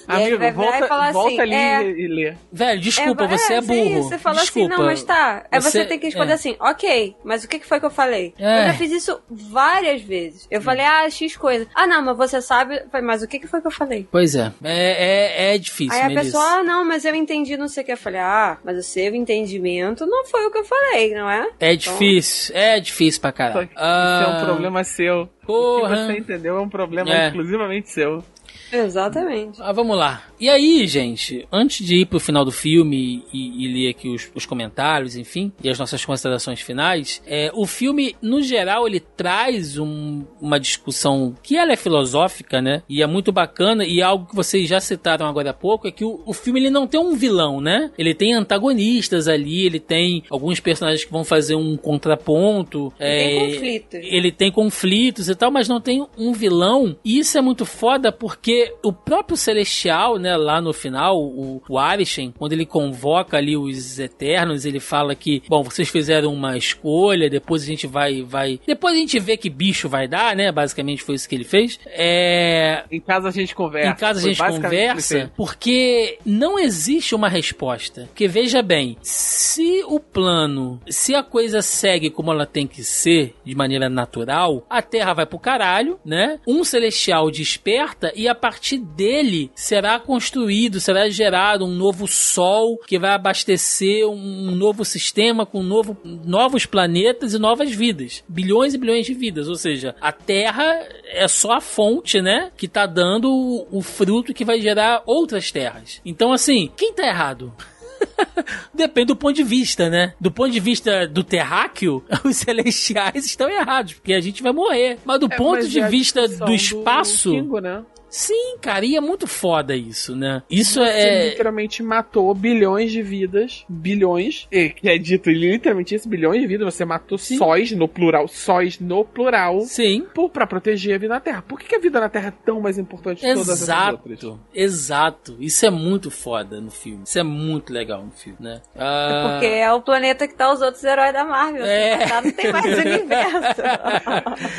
Amigo, 0.07 0.39
vai 0.39 0.51
volta, 0.51 0.85
e 0.85 0.87
falar 0.87 1.11
volta 1.11 1.29
assim, 1.29 1.41
ali 1.41 1.53
é, 1.53 1.83
e, 1.83 2.07
lê. 2.07 2.33
Velho, 2.51 2.81
desculpa, 2.81 3.25
é, 3.25 3.27
você 3.27 3.53
é 3.53 3.57
isso, 3.59 3.67
burro. 3.67 4.03
Você 4.03 4.17
fala 4.17 4.41
desculpa. 4.41 4.73
assim, 4.73 4.77
não, 4.81 4.85
mas 4.87 5.03
tá. 5.03 5.45
Aí 5.51 5.61
você, 5.61 5.69
Você- 5.69 5.85
tem 5.85 5.99
que 5.99 6.07
responder 6.07 6.31
é. 6.31 6.33
assim, 6.33 6.55
ok, 6.59 7.15
mas 7.23 7.43
o 7.43 7.47
que, 7.47 7.59
que 7.59 7.67
foi 7.67 7.79
que 7.79 7.85
eu 7.85 7.91
falei? 7.91 8.33
É. 8.39 8.63
Eu 8.63 8.67
já 8.69 8.73
fiz 8.73 8.91
isso 8.91 9.21
várias 9.29 10.01
vezes. 10.01 10.47
Eu 10.49 10.63
falei, 10.63 10.83
ah, 10.83 11.07
X 11.11 11.37
coisa. 11.37 11.67
Ah, 11.75 11.85
não, 11.85 12.03
mas 12.03 12.17
você 12.17 12.41
sabe. 12.41 12.81
Mas 13.03 13.21
o 13.21 13.27
que, 13.27 13.37
que 13.37 13.45
foi 13.45 13.61
que 13.61 13.67
eu 13.67 13.71
falei? 13.71 14.07
Pois 14.11 14.33
é, 14.33 14.51
é, 14.63 15.51
é, 15.51 15.55
é 15.55 15.58
difícil, 15.59 15.93
Aí 15.93 16.01
a 16.05 16.07
Melissa. 16.09 16.25
pessoa, 16.25 16.43
ah, 16.59 16.63
não, 16.63 16.85
mas 16.85 17.05
eu 17.05 17.13
entendi 17.15 17.55
não 17.57 17.67
sei 17.67 17.83
o 17.83 17.85
que. 17.85 17.91
Eu 17.91 17.97
falei, 17.97 18.19
ah, 18.21 18.57
mas 18.63 18.77
o 18.77 18.83
seu 18.83 19.13
entendimento 19.13 20.05
não 20.05 20.25
foi 20.25 20.45
o 20.45 20.51
que 20.51 20.57
eu 20.59 20.65
falei, 20.65 21.13
não 21.13 21.29
é? 21.29 21.47
É 21.59 21.75
difícil, 21.75 22.55
é 22.55 22.79
difícil 22.79 23.21
pra 23.21 23.31
caralho. 23.31 23.65
Isso 23.65 23.73
é 23.77 23.81
Ah, 23.81 24.37
um 24.41 24.45
problema 24.45 24.83
seu. 24.83 25.21
O 25.43 25.45
Porra. 25.45 25.95
que 25.95 26.03
você 26.05 26.17
entendeu 26.19 26.57
é 26.57 26.61
um 26.61 26.69
problema 26.69 27.11
É. 27.11 27.27
exclusivamente 27.27 27.89
seu. 27.89 28.23
Exatamente. 28.71 29.59
Ah, 29.61 29.71
vamos 29.71 29.97
lá. 29.97 30.23
E 30.39 30.49
aí, 30.49 30.87
gente, 30.87 31.47
antes 31.51 31.85
de 31.85 31.97
ir 31.97 32.05
pro 32.05 32.19
final 32.19 32.45
do 32.45 32.51
filme 32.51 33.23
e, 33.33 33.65
e 33.65 33.67
ler 33.73 33.89
aqui 33.89 34.09
os, 34.09 34.29
os 34.33 34.45
comentários, 34.45 35.15
enfim, 35.17 35.51
e 35.63 35.69
as 35.69 35.77
nossas 35.77 36.03
considerações 36.05 36.61
finais, 36.61 37.21
é, 37.27 37.51
o 37.53 37.65
filme, 37.65 38.15
no 38.21 38.41
geral, 38.41 38.87
ele 38.87 38.99
traz 38.99 39.77
um- 39.77 40.23
uma 40.41 40.59
discussão 40.59 41.35
que 41.43 41.57
ela 41.57 41.73
é 41.73 41.75
filosófica, 41.75 42.61
né? 42.61 42.81
E 42.87 43.01
é 43.01 43.07
muito 43.07 43.31
bacana, 43.31 43.85
e 43.85 44.01
algo 44.01 44.27
que 44.27 44.35
vocês 44.35 44.67
já 44.69 44.79
citaram 44.79 45.25
agora 45.27 45.49
há 45.49 45.53
pouco, 45.53 45.87
é 45.87 45.91
que 45.91 46.05
o, 46.05 46.21
o 46.25 46.33
filme 46.33 46.59
ele 46.59 46.69
não 46.69 46.87
tem 46.87 46.99
um 46.99 47.15
vilão, 47.15 47.59
né? 47.59 47.91
Ele 47.97 48.13
tem 48.13 48.33
antagonistas 48.33 49.27
ali, 49.27 49.65
ele 49.65 49.79
tem 49.79 50.23
alguns 50.29 50.59
personagens 50.59 51.03
que 51.03 51.11
vão 51.11 51.23
fazer 51.23 51.55
um 51.55 51.75
contraponto. 51.75 52.93
Tem 52.97 53.07
é, 53.07 53.39
conflitos. 53.53 53.99
ele 54.03 54.31
tem 54.31 54.51
conflitos 54.51 55.29
e 55.29 55.35
tal, 55.35 55.51
mas 55.51 55.67
não 55.67 55.81
tem 55.81 56.05
um 56.17 56.31
vilão. 56.33 56.95
E 57.03 57.19
isso 57.19 57.37
é 57.37 57.41
muito 57.41 57.65
foda 57.65 58.11
porque 58.11 58.58
o 58.83 58.91
próprio 58.93 59.37
Celestial, 59.37 60.17
né, 60.17 60.35
lá 60.37 60.61
no 60.61 60.73
final, 60.73 61.17
o, 61.19 61.61
o 61.67 61.77
Arishem, 61.77 62.33
quando 62.37 62.53
ele 62.53 62.65
convoca 62.65 63.37
ali 63.37 63.55
os 63.57 63.99
Eternos, 63.99 64.65
ele 64.65 64.79
fala 64.79 65.15
que, 65.15 65.41
bom, 65.47 65.63
vocês 65.63 65.89
fizeram 65.89 66.33
uma 66.33 66.57
escolha, 66.57 67.29
depois 67.29 67.63
a 67.63 67.65
gente 67.65 67.87
vai, 67.87 68.21
vai, 68.23 68.59
depois 68.65 68.93
a 68.93 68.97
gente 68.97 69.19
vê 69.19 69.37
que 69.37 69.49
bicho 69.49 69.87
vai 69.89 70.07
dar, 70.07 70.35
né, 70.35 70.51
basicamente 70.51 71.03
foi 71.03 71.15
isso 71.15 71.27
que 71.27 71.35
ele 71.35 71.43
fez. 71.43 71.79
É, 71.87 72.83
Em 72.91 72.99
casa 72.99 73.29
a 73.29 73.31
gente 73.31 73.55
conversa. 73.55 73.89
em 73.89 73.95
casa 73.95 74.19
a 74.19 74.23
gente 74.23 74.37
conversa 74.43 75.31
porque 75.35 76.17
não 76.25 76.57
existe 76.59 77.15
uma 77.15 77.29
resposta. 77.29 78.03
Porque 78.07 78.27
veja 78.27 78.61
bem, 78.61 78.97
se 79.01 79.83
o 79.87 79.99
plano, 79.99 80.79
se 80.87 81.15
a 81.15 81.23
coisa 81.23 81.61
segue 81.61 82.09
como 82.09 82.31
ela 82.31 82.45
tem 82.45 82.67
que 82.67 82.83
ser, 82.83 83.35
de 83.43 83.55
maneira 83.55 83.89
natural, 83.89 84.65
a 84.69 84.81
Terra 84.81 85.13
vai 85.13 85.25
pro 85.25 85.39
caralho, 85.39 85.99
né? 86.05 86.39
Um 86.47 86.63
celestial 86.63 87.29
desperta 87.31 88.11
e 88.15 88.27
a 88.27 88.35
partir 88.49 88.79
dele 88.79 89.51
será 89.53 89.99
construído, 89.99 90.79
será 90.79 91.07
gerado 91.07 91.65
um 91.65 91.75
novo 91.75 92.07
sol 92.07 92.79
que 92.79 92.97
vai 92.97 93.11
abastecer 93.11 94.07
um 94.07 94.55
novo 94.55 94.83
sistema 94.83 95.45
com 95.45 95.61
novo, 95.61 95.95
novos 96.03 96.65
planetas 96.65 97.35
e 97.35 97.37
novas 97.37 97.71
vidas. 97.71 98.23
Bilhões 98.27 98.73
e 98.73 98.77
bilhões 98.79 99.05
de 99.05 99.13
vidas. 99.13 99.47
Ou 99.47 99.53
seja, 99.55 99.95
a 100.01 100.11
Terra 100.11 100.83
é 101.05 101.27
só 101.27 101.51
a 101.51 101.61
fonte, 101.61 102.19
né? 102.21 102.51
Que 102.57 102.67
tá 102.67 102.87
dando 102.87 103.29
o, 103.31 103.67
o 103.77 103.81
fruto 103.83 104.33
que 104.33 104.43
vai 104.43 104.59
gerar 104.59 105.03
outras 105.05 105.51
terras. 105.51 106.01
Então, 106.03 106.33
assim, 106.33 106.71
quem 106.75 106.91
tá 106.91 107.05
errado? 107.05 107.53
Depende 108.73 109.07
do 109.07 109.15
ponto 109.15 109.35
de 109.35 109.43
vista, 109.43 109.89
né? 109.89 110.13
Do 110.19 110.31
ponto 110.31 110.49
de 110.49 110.59
vista 110.59 111.07
do 111.07 111.23
terráqueo, 111.23 112.03
os 112.25 112.37
celestiais 112.37 113.25
estão 113.25 113.47
errados, 113.47 113.93
porque 113.93 114.13
a 114.13 114.21
gente 114.21 114.41
vai 114.41 114.51
morrer. 114.51 114.97
Mas 115.05 115.19
do 115.19 115.27
É, 115.31 115.37
ponto 115.37 115.57
mas 115.57 115.69
de 115.69 115.81
é 115.81 115.87
vista 115.87 116.27
do 116.27 116.51
espaço. 116.51 117.29
Kingo, 117.31 117.59
né? 117.59 117.83
Sim, 118.09 118.57
cara, 118.61 118.85
e 118.85 118.95
é 118.95 119.01
muito 119.01 119.27
foda 119.27 119.75
isso, 119.75 120.15
né? 120.15 120.41
Isso 120.49 120.79
Você 120.79 120.89
é. 120.89 121.29
literalmente 121.29 121.83
matou 121.83 122.33
bilhões 122.33 122.91
de 122.91 123.01
vidas, 123.01 123.63
bilhões, 123.69 124.47
e 124.51 124.69
que 124.69 124.89
é 124.89 124.97
dito 124.97 125.29
literalmente 125.29 125.95
isso, 125.95 126.09
bilhões 126.09 126.41
de 126.41 126.47
vidas, 126.47 126.73
você 126.73 126.85
matou 126.85 127.17
Sim. 127.17 127.37
sóis 127.37 127.71
no 127.71 127.87
plural, 127.87 128.27
sóis 128.27 128.79
no 128.79 129.05
plural, 129.05 129.61
Sim. 129.61 130.05
por, 130.13 130.29
pra 130.29 130.47
proteger 130.47 130.95
a 130.95 130.97
vida 130.97 131.13
na 131.13 131.19
Terra. 131.19 131.43
Por 131.47 131.59
que, 131.59 131.67
que 131.67 131.75
a 131.75 131.79
vida 131.79 131.99
na 131.99 132.09
Terra 132.09 132.29
é 132.29 132.33
tão 132.45 132.59
mais 132.59 132.77
importante 132.77 133.21
que 133.21 133.27
todas 133.33 133.49
essas 133.49 133.69
outras? 133.91 134.11
Exato, 134.11 134.39
exato. 134.53 135.37
Isso 135.39 135.65
é 135.65 135.69
muito 135.69 136.09
foda 136.09 136.59
no 136.59 136.71
filme. 136.71 137.03
Isso 137.05 137.19
é 137.19 137.23
muito 137.23 137.71
legal 137.71 138.03
no 138.03 138.11
filme, 138.11 138.37
né? 138.39 138.61
Ah, 138.75 139.31
Porque 139.33 139.45
é 139.47 139.71
o 139.71 139.81
planeta 139.81 140.27
que 140.27 140.33
tá 140.33 140.51
os 140.51 140.61
outros 140.61 140.83
heróis 140.83 141.13
da 141.13 141.23
Marvel. 141.23 141.63
É. 141.65 141.97
Matar, 141.97 142.23
não 142.23 142.31
tem 142.31 142.51
mais 142.51 142.65
universo. 142.77 143.61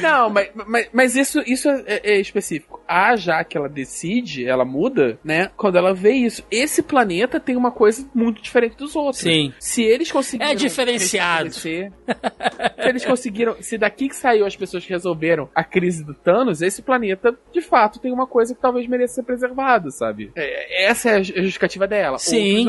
Não, 0.03 0.31
mas, 0.31 0.51
mas, 0.67 0.89
mas 0.93 1.17
isso, 1.17 1.43
isso 1.47 1.69
é, 1.69 2.01
é 2.05 2.21
específico. 2.21 2.81
A 2.87 3.17
que 3.45 3.57
ela 3.57 3.69
decide, 3.69 4.45
ela 4.47 4.65
muda, 4.65 5.19
né? 5.25 5.51
Quando 5.57 5.77
ela 5.77 5.93
vê 5.95 6.13
isso. 6.13 6.43
Esse 6.51 6.83
planeta 6.83 7.39
tem 7.41 7.57
uma 7.57 7.71
coisa 7.71 8.09
muito 8.15 8.43
diferente 8.43 8.77
dos 8.77 8.95
outros. 8.97 9.23
Sim. 9.23 9.53
Se 9.59 9.83
eles 9.83 10.11
conseguiram. 10.11 10.51
É 10.51 10.55
diferenciado. 10.55 11.51
se 11.53 11.91
eles 12.79 13.05
conseguiram. 13.05 13.57
Se 13.61 13.77
daqui 13.79 14.09
que 14.09 14.17
saiu 14.17 14.47
as 14.47 14.57
pessoas 14.57 14.85
que 14.85 14.91
resolveram 14.93 15.49
a 15.55 15.63
crise 15.65 16.05
do 16.05 16.15
Thanos, 16.15 16.63
esse 16.63 16.83
planeta, 16.83 17.37
de 17.53 17.61
fato, 17.61 17.99
tem 17.99 18.13
uma 18.13 18.27
coisa 18.27 18.55
que 18.55 18.61
talvez 18.61 18.87
mereça 18.87 19.15
ser 19.15 19.23
preservada, 19.23 19.91
sabe? 19.91 20.31
É, 20.37 20.85
essa 20.87 21.11
é 21.11 21.15
a 21.17 21.23
justificativa 21.23 21.87
dela. 21.87 22.19
Sim. 22.19 22.67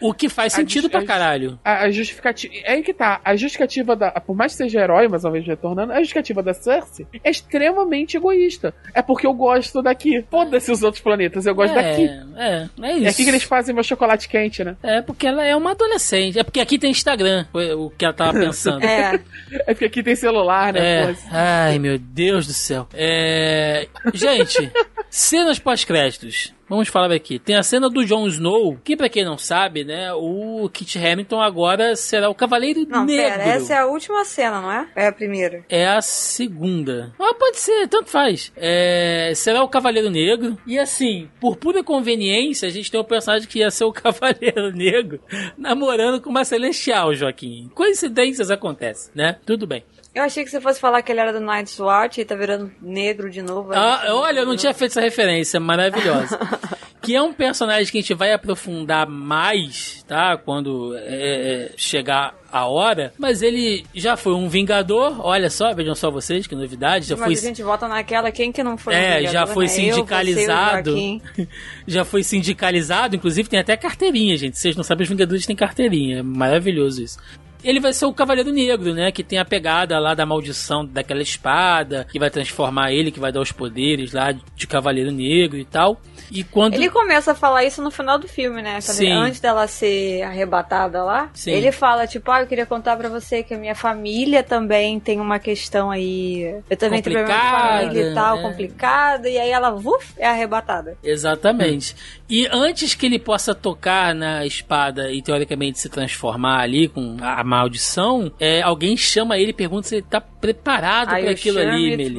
O 0.00 0.12
que 0.12 0.28
faz 0.28 0.52
A 0.54 0.56
sentido 0.56 0.82
dis- 0.82 0.90
pra 0.90 1.00
a- 1.00 1.04
caralho. 1.06 1.58
A, 1.64 1.84
a 1.84 1.90
justificativa. 1.90 2.52
É 2.64 2.72
aí 2.72 2.82
que 2.82 2.92
tá. 2.94 3.20
A 3.24 3.36
justificativa 3.36 3.94
da. 3.96 4.10
Por 4.12 4.36
mais 4.36 4.52
que 4.52 4.58
seja 4.58 4.80
herói, 4.80 5.08
mas 5.08 5.24
uma 5.24 5.32
vez 5.32 5.46
retornando, 5.46 5.92
a 5.92 5.98
justificativa 5.98 6.42
da 6.42 6.52
Cersei 6.54 7.06
é 7.22 7.30
extremamente 7.30 8.16
egoísta. 8.16 8.74
É 8.94 9.02
porque 9.02 9.26
eu 9.26 9.32
gosto 9.34 9.82
daqui. 9.82 10.13
Foda-se 10.22 10.70
os 10.70 10.82
outros 10.82 11.02
planetas, 11.02 11.46
eu 11.46 11.54
gosto 11.54 11.76
é, 11.76 11.82
daqui. 11.82 12.10
É, 12.36 12.68
é 12.80 12.86
É 12.86 12.96
isso. 12.98 13.08
aqui 13.08 13.24
que 13.24 13.30
eles 13.30 13.42
fazem 13.42 13.74
meu 13.74 13.84
chocolate 13.84 14.28
quente, 14.28 14.62
né? 14.62 14.76
É 14.82 15.02
porque 15.02 15.26
ela 15.26 15.44
é 15.44 15.54
uma 15.54 15.72
adolescente. 15.72 16.38
É 16.38 16.42
porque 16.42 16.60
aqui 16.60 16.78
tem 16.78 16.90
Instagram, 16.90 17.46
foi 17.52 17.72
o 17.72 17.90
que 17.90 18.04
ela 18.04 18.14
tava 18.14 18.38
pensando. 18.38 18.84
É. 18.94 19.18
É 19.66 19.74
porque 19.74 19.86
aqui 19.86 20.02
tem 20.02 20.14
celular, 20.14 20.72
né? 20.72 21.10
É. 21.10 21.16
Ai, 21.30 21.78
meu 21.78 21.98
Deus 21.98 22.46
do 22.46 22.52
céu. 22.52 22.86
É... 22.92 23.88
Gente, 24.12 24.70
cenas 25.10 25.58
pós-créditos. 25.58 26.53
Vamos 26.68 26.88
falar 26.88 27.12
aqui. 27.12 27.38
Tem 27.38 27.56
a 27.56 27.62
cena 27.62 27.88
do 27.90 28.04
Jon 28.04 28.26
Snow, 28.26 28.78
que 28.82 28.96
pra 28.96 29.08
quem 29.08 29.24
não 29.24 29.36
sabe, 29.38 29.84
né, 29.84 30.12
o 30.14 30.68
Kit 30.72 30.98
Harington 30.98 31.40
agora 31.40 31.94
será 31.96 32.28
o 32.28 32.34
Cavaleiro 32.34 32.86
Não, 32.88 33.04
Negro. 33.04 33.22
pera, 33.38 33.42
essa 33.42 33.74
é 33.74 33.78
a 33.78 33.86
última 33.86 34.24
cena, 34.24 34.60
não 34.60 34.72
é? 34.72 34.88
É 34.96 35.06
a 35.06 35.12
primeira. 35.12 35.64
É 35.68 35.86
a 35.86 36.00
segunda. 36.00 37.12
Ah, 37.18 37.34
pode 37.34 37.58
ser, 37.58 37.88
tanto 37.88 38.10
faz. 38.10 38.52
É, 38.56 39.32
será 39.34 39.62
o 39.62 39.68
Cavaleiro 39.68 40.10
Negro. 40.10 40.56
E 40.66 40.78
assim, 40.78 41.28
por 41.40 41.56
pura 41.56 41.82
conveniência, 41.82 42.68
a 42.68 42.70
gente 42.72 42.90
tem 42.90 43.00
um 43.00 43.04
personagem 43.04 43.48
que 43.48 43.58
ia 43.60 43.70
ser 43.70 43.84
o 43.84 43.92
Cavaleiro 43.94 44.70
Negro 44.72 45.20
namorando 45.56 46.20
com 46.20 46.30
uma 46.30 46.44
Celestial, 46.44 47.14
Joaquim. 47.14 47.70
Coincidências 47.74 48.50
acontecem, 48.50 49.10
né? 49.14 49.36
Tudo 49.44 49.66
bem. 49.66 49.84
Eu 50.14 50.22
achei 50.22 50.44
que 50.44 50.50
você 50.50 50.60
fosse 50.60 50.78
falar 50.78 51.02
que 51.02 51.10
ele 51.10 51.20
era 51.20 51.32
do 51.32 51.40
Night's 51.40 51.78
Watch 51.80 52.20
e 52.20 52.24
tá 52.24 52.36
virando 52.36 52.70
negro 52.80 53.28
de 53.28 53.42
novo. 53.42 53.72
Ah, 53.74 54.04
olha, 54.10 54.40
eu 54.40 54.46
não 54.46 54.56
tinha 54.56 54.72
feito 54.72 54.92
essa 54.92 55.00
referência 55.00 55.58
maravilhosa. 55.58 56.38
que 57.02 57.14
é 57.14 57.20
um 57.20 57.32
personagem 57.32 57.90
que 57.90 57.98
a 57.98 58.00
gente 58.00 58.14
vai 58.14 58.32
aprofundar 58.32 59.08
mais, 59.08 60.04
tá? 60.06 60.36
Quando 60.38 60.94
é, 60.96 61.02
é, 61.02 61.72
chegar 61.76 62.34
a 62.50 62.66
hora. 62.66 63.12
Mas 63.18 63.42
ele 63.42 63.84
já 63.92 64.16
foi 64.16 64.32
um 64.34 64.48
Vingador. 64.48 65.20
Olha 65.20 65.50
só, 65.50 65.74
vejam 65.74 65.96
só 65.96 66.10
vocês, 66.10 66.46
que 66.46 66.54
novidade. 66.54 67.06
Já 67.06 67.16
Mas 67.16 67.40
foi. 67.40 67.48
a 67.48 67.50
gente 67.50 67.62
volta 67.62 67.88
naquela, 67.88 68.30
quem 68.30 68.52
que 68.52 68.62
não 68.62 68.78
foi 68.78 68.94
um 68.94 68.96
É, 68.96 69.18
Vingador, 69.18 69.32
já 69.32 69.46
foi 69.46 69.66
né? 69.66 69.70
Eu, 69.70 69.74
sindicalizado. 69.74 70.90
Joaquim. 70.92 71.22
já 71.86 72.04
foi 72.04 72.22
sindicalizado, 72.22 73.16
inclusive 73.16 73.48
tem 73.48 73.58
até 73.58 73.76
carteirinha, 73.76 74.36
gente. 74.36 74.56
Vocês 74.56 74.76
não 74.76 74.84
sabem, 74.84 75.02
os 75.02 75.08
Vingadores 75.08 75.44
têm 75.44 75.56
carteirinha. 75.56 76.20
É 76.20 76.22
maravilhoso 76.22 77.02
isso. 77.02 77.18
Ele 77.64 77.80
vai 77.80 77.92
ser 77.92 78.06
o 78.06 78.12
Cavaleiro 78.12 78.52
Negro, 78.52 78.94
né? 78.94 79.10
Que 79.10 79.24
tem 79.24 79.38
a 79.38 79.44
pegada 79.44 79.98
lá 79.98 80.14
da 80.14 80.26
maldição 80.26 80.84
daquela 80.84 81.22
espada, 81.22 82.06
que 82.10 82.18
vai 82.18 82.30
transformar 82.30 82.92
ele, 82.92 83.10
que 83.10 83.20
vai 83.20 83.32
dar 83.32 83.40
os 83.40 83.52
poderes 83.52 84.12
lá 84.12 84.32
de 84.32 84.66
Cavaleiro 84.66 85.10
Negro 85.10 85.58
e 85.58 85.64
tal. 85.64 86.00
E 86.30 86.42
quando. 86.42 86.74
Ele 86.74 86.90
começa 86.90 87.32
a 87.32 87.34
falar 87.34 87.64
isso 87.64 87.82
no 87.82 87.90
final 87.90 88.18
do 88.18 88.28
filme, 88.28 88.62
né? 88.62 88.80
Sim. 88.80 89.10
antes 89.10 89.40
dela 89.40 89.66
ser 89.66 90.22
arrebatada 90.22 91.02
lá, 91.02 91.30
Sim. 91.34 91.52
ele 91.52 91.70
fala, 91.72 92.06
tipo, 92.06 92.30
ah, 92.30 92.40
eu 92.40 92.46
queria 92.46 92.66
contar 92.66 92.96
pra 92.96 93.08
você 93.08 93.42
que 93.42 93.54
a 93.54 93.58
minha 93.58 93.74
família 93.74 94.42
também 94.42 94.98
tem 94.98 95.20
uma 95.20 95.38
questão 95.38 95.90
aí. 95.90 96.62
Eu 96.68 96.76
também 96.76 97.02
tenho 97.02 97.16
problema 97.16 97.40
de 97.40 97.50
família 97.50 98.10
e 98.10 98.14
tal, 98.14 98.36
né? 98.36 98.42
complicada, 98.42 99.28
e 99.28 99.38
aí 99.38 99.50
ela, 99.50 99.74
uf, 99.74 100.14
é 100.18 100.26
arrebatada. 100.26 100.96
Exatamente. 101.02 101.94
E 102.28 102.48
antes 102.50 102.94
que 102.94 103.06
ele 103.06 103.18
possa 103.18 103.54
tocar 103.54 104.14
na 104.14 104.46
espada 104.46 105.12
e 105.12 105.22
teoricamente 105.22 105.78
se 105.78 105.88
transformar 105.88 106.60
ali 106.60 106.88
com 106.88 107.16
a 107.20 107.44
maldição, 107.56 108.32
é, 108.38 108.62
alguém 108.62 108.96
chama 108.96 109.38
ele 109.38 109.50
e 109.50 109.54
pergunta 109.54 109.88
se 109.88 109.96
ele 109.96 110.06
tá 110.08 110.20
preparado 110.20 111.10
para 111.22 111.30
aquilo 111.32 111.58
ali, 111.58 111.90
Melissa. 111.96 112.14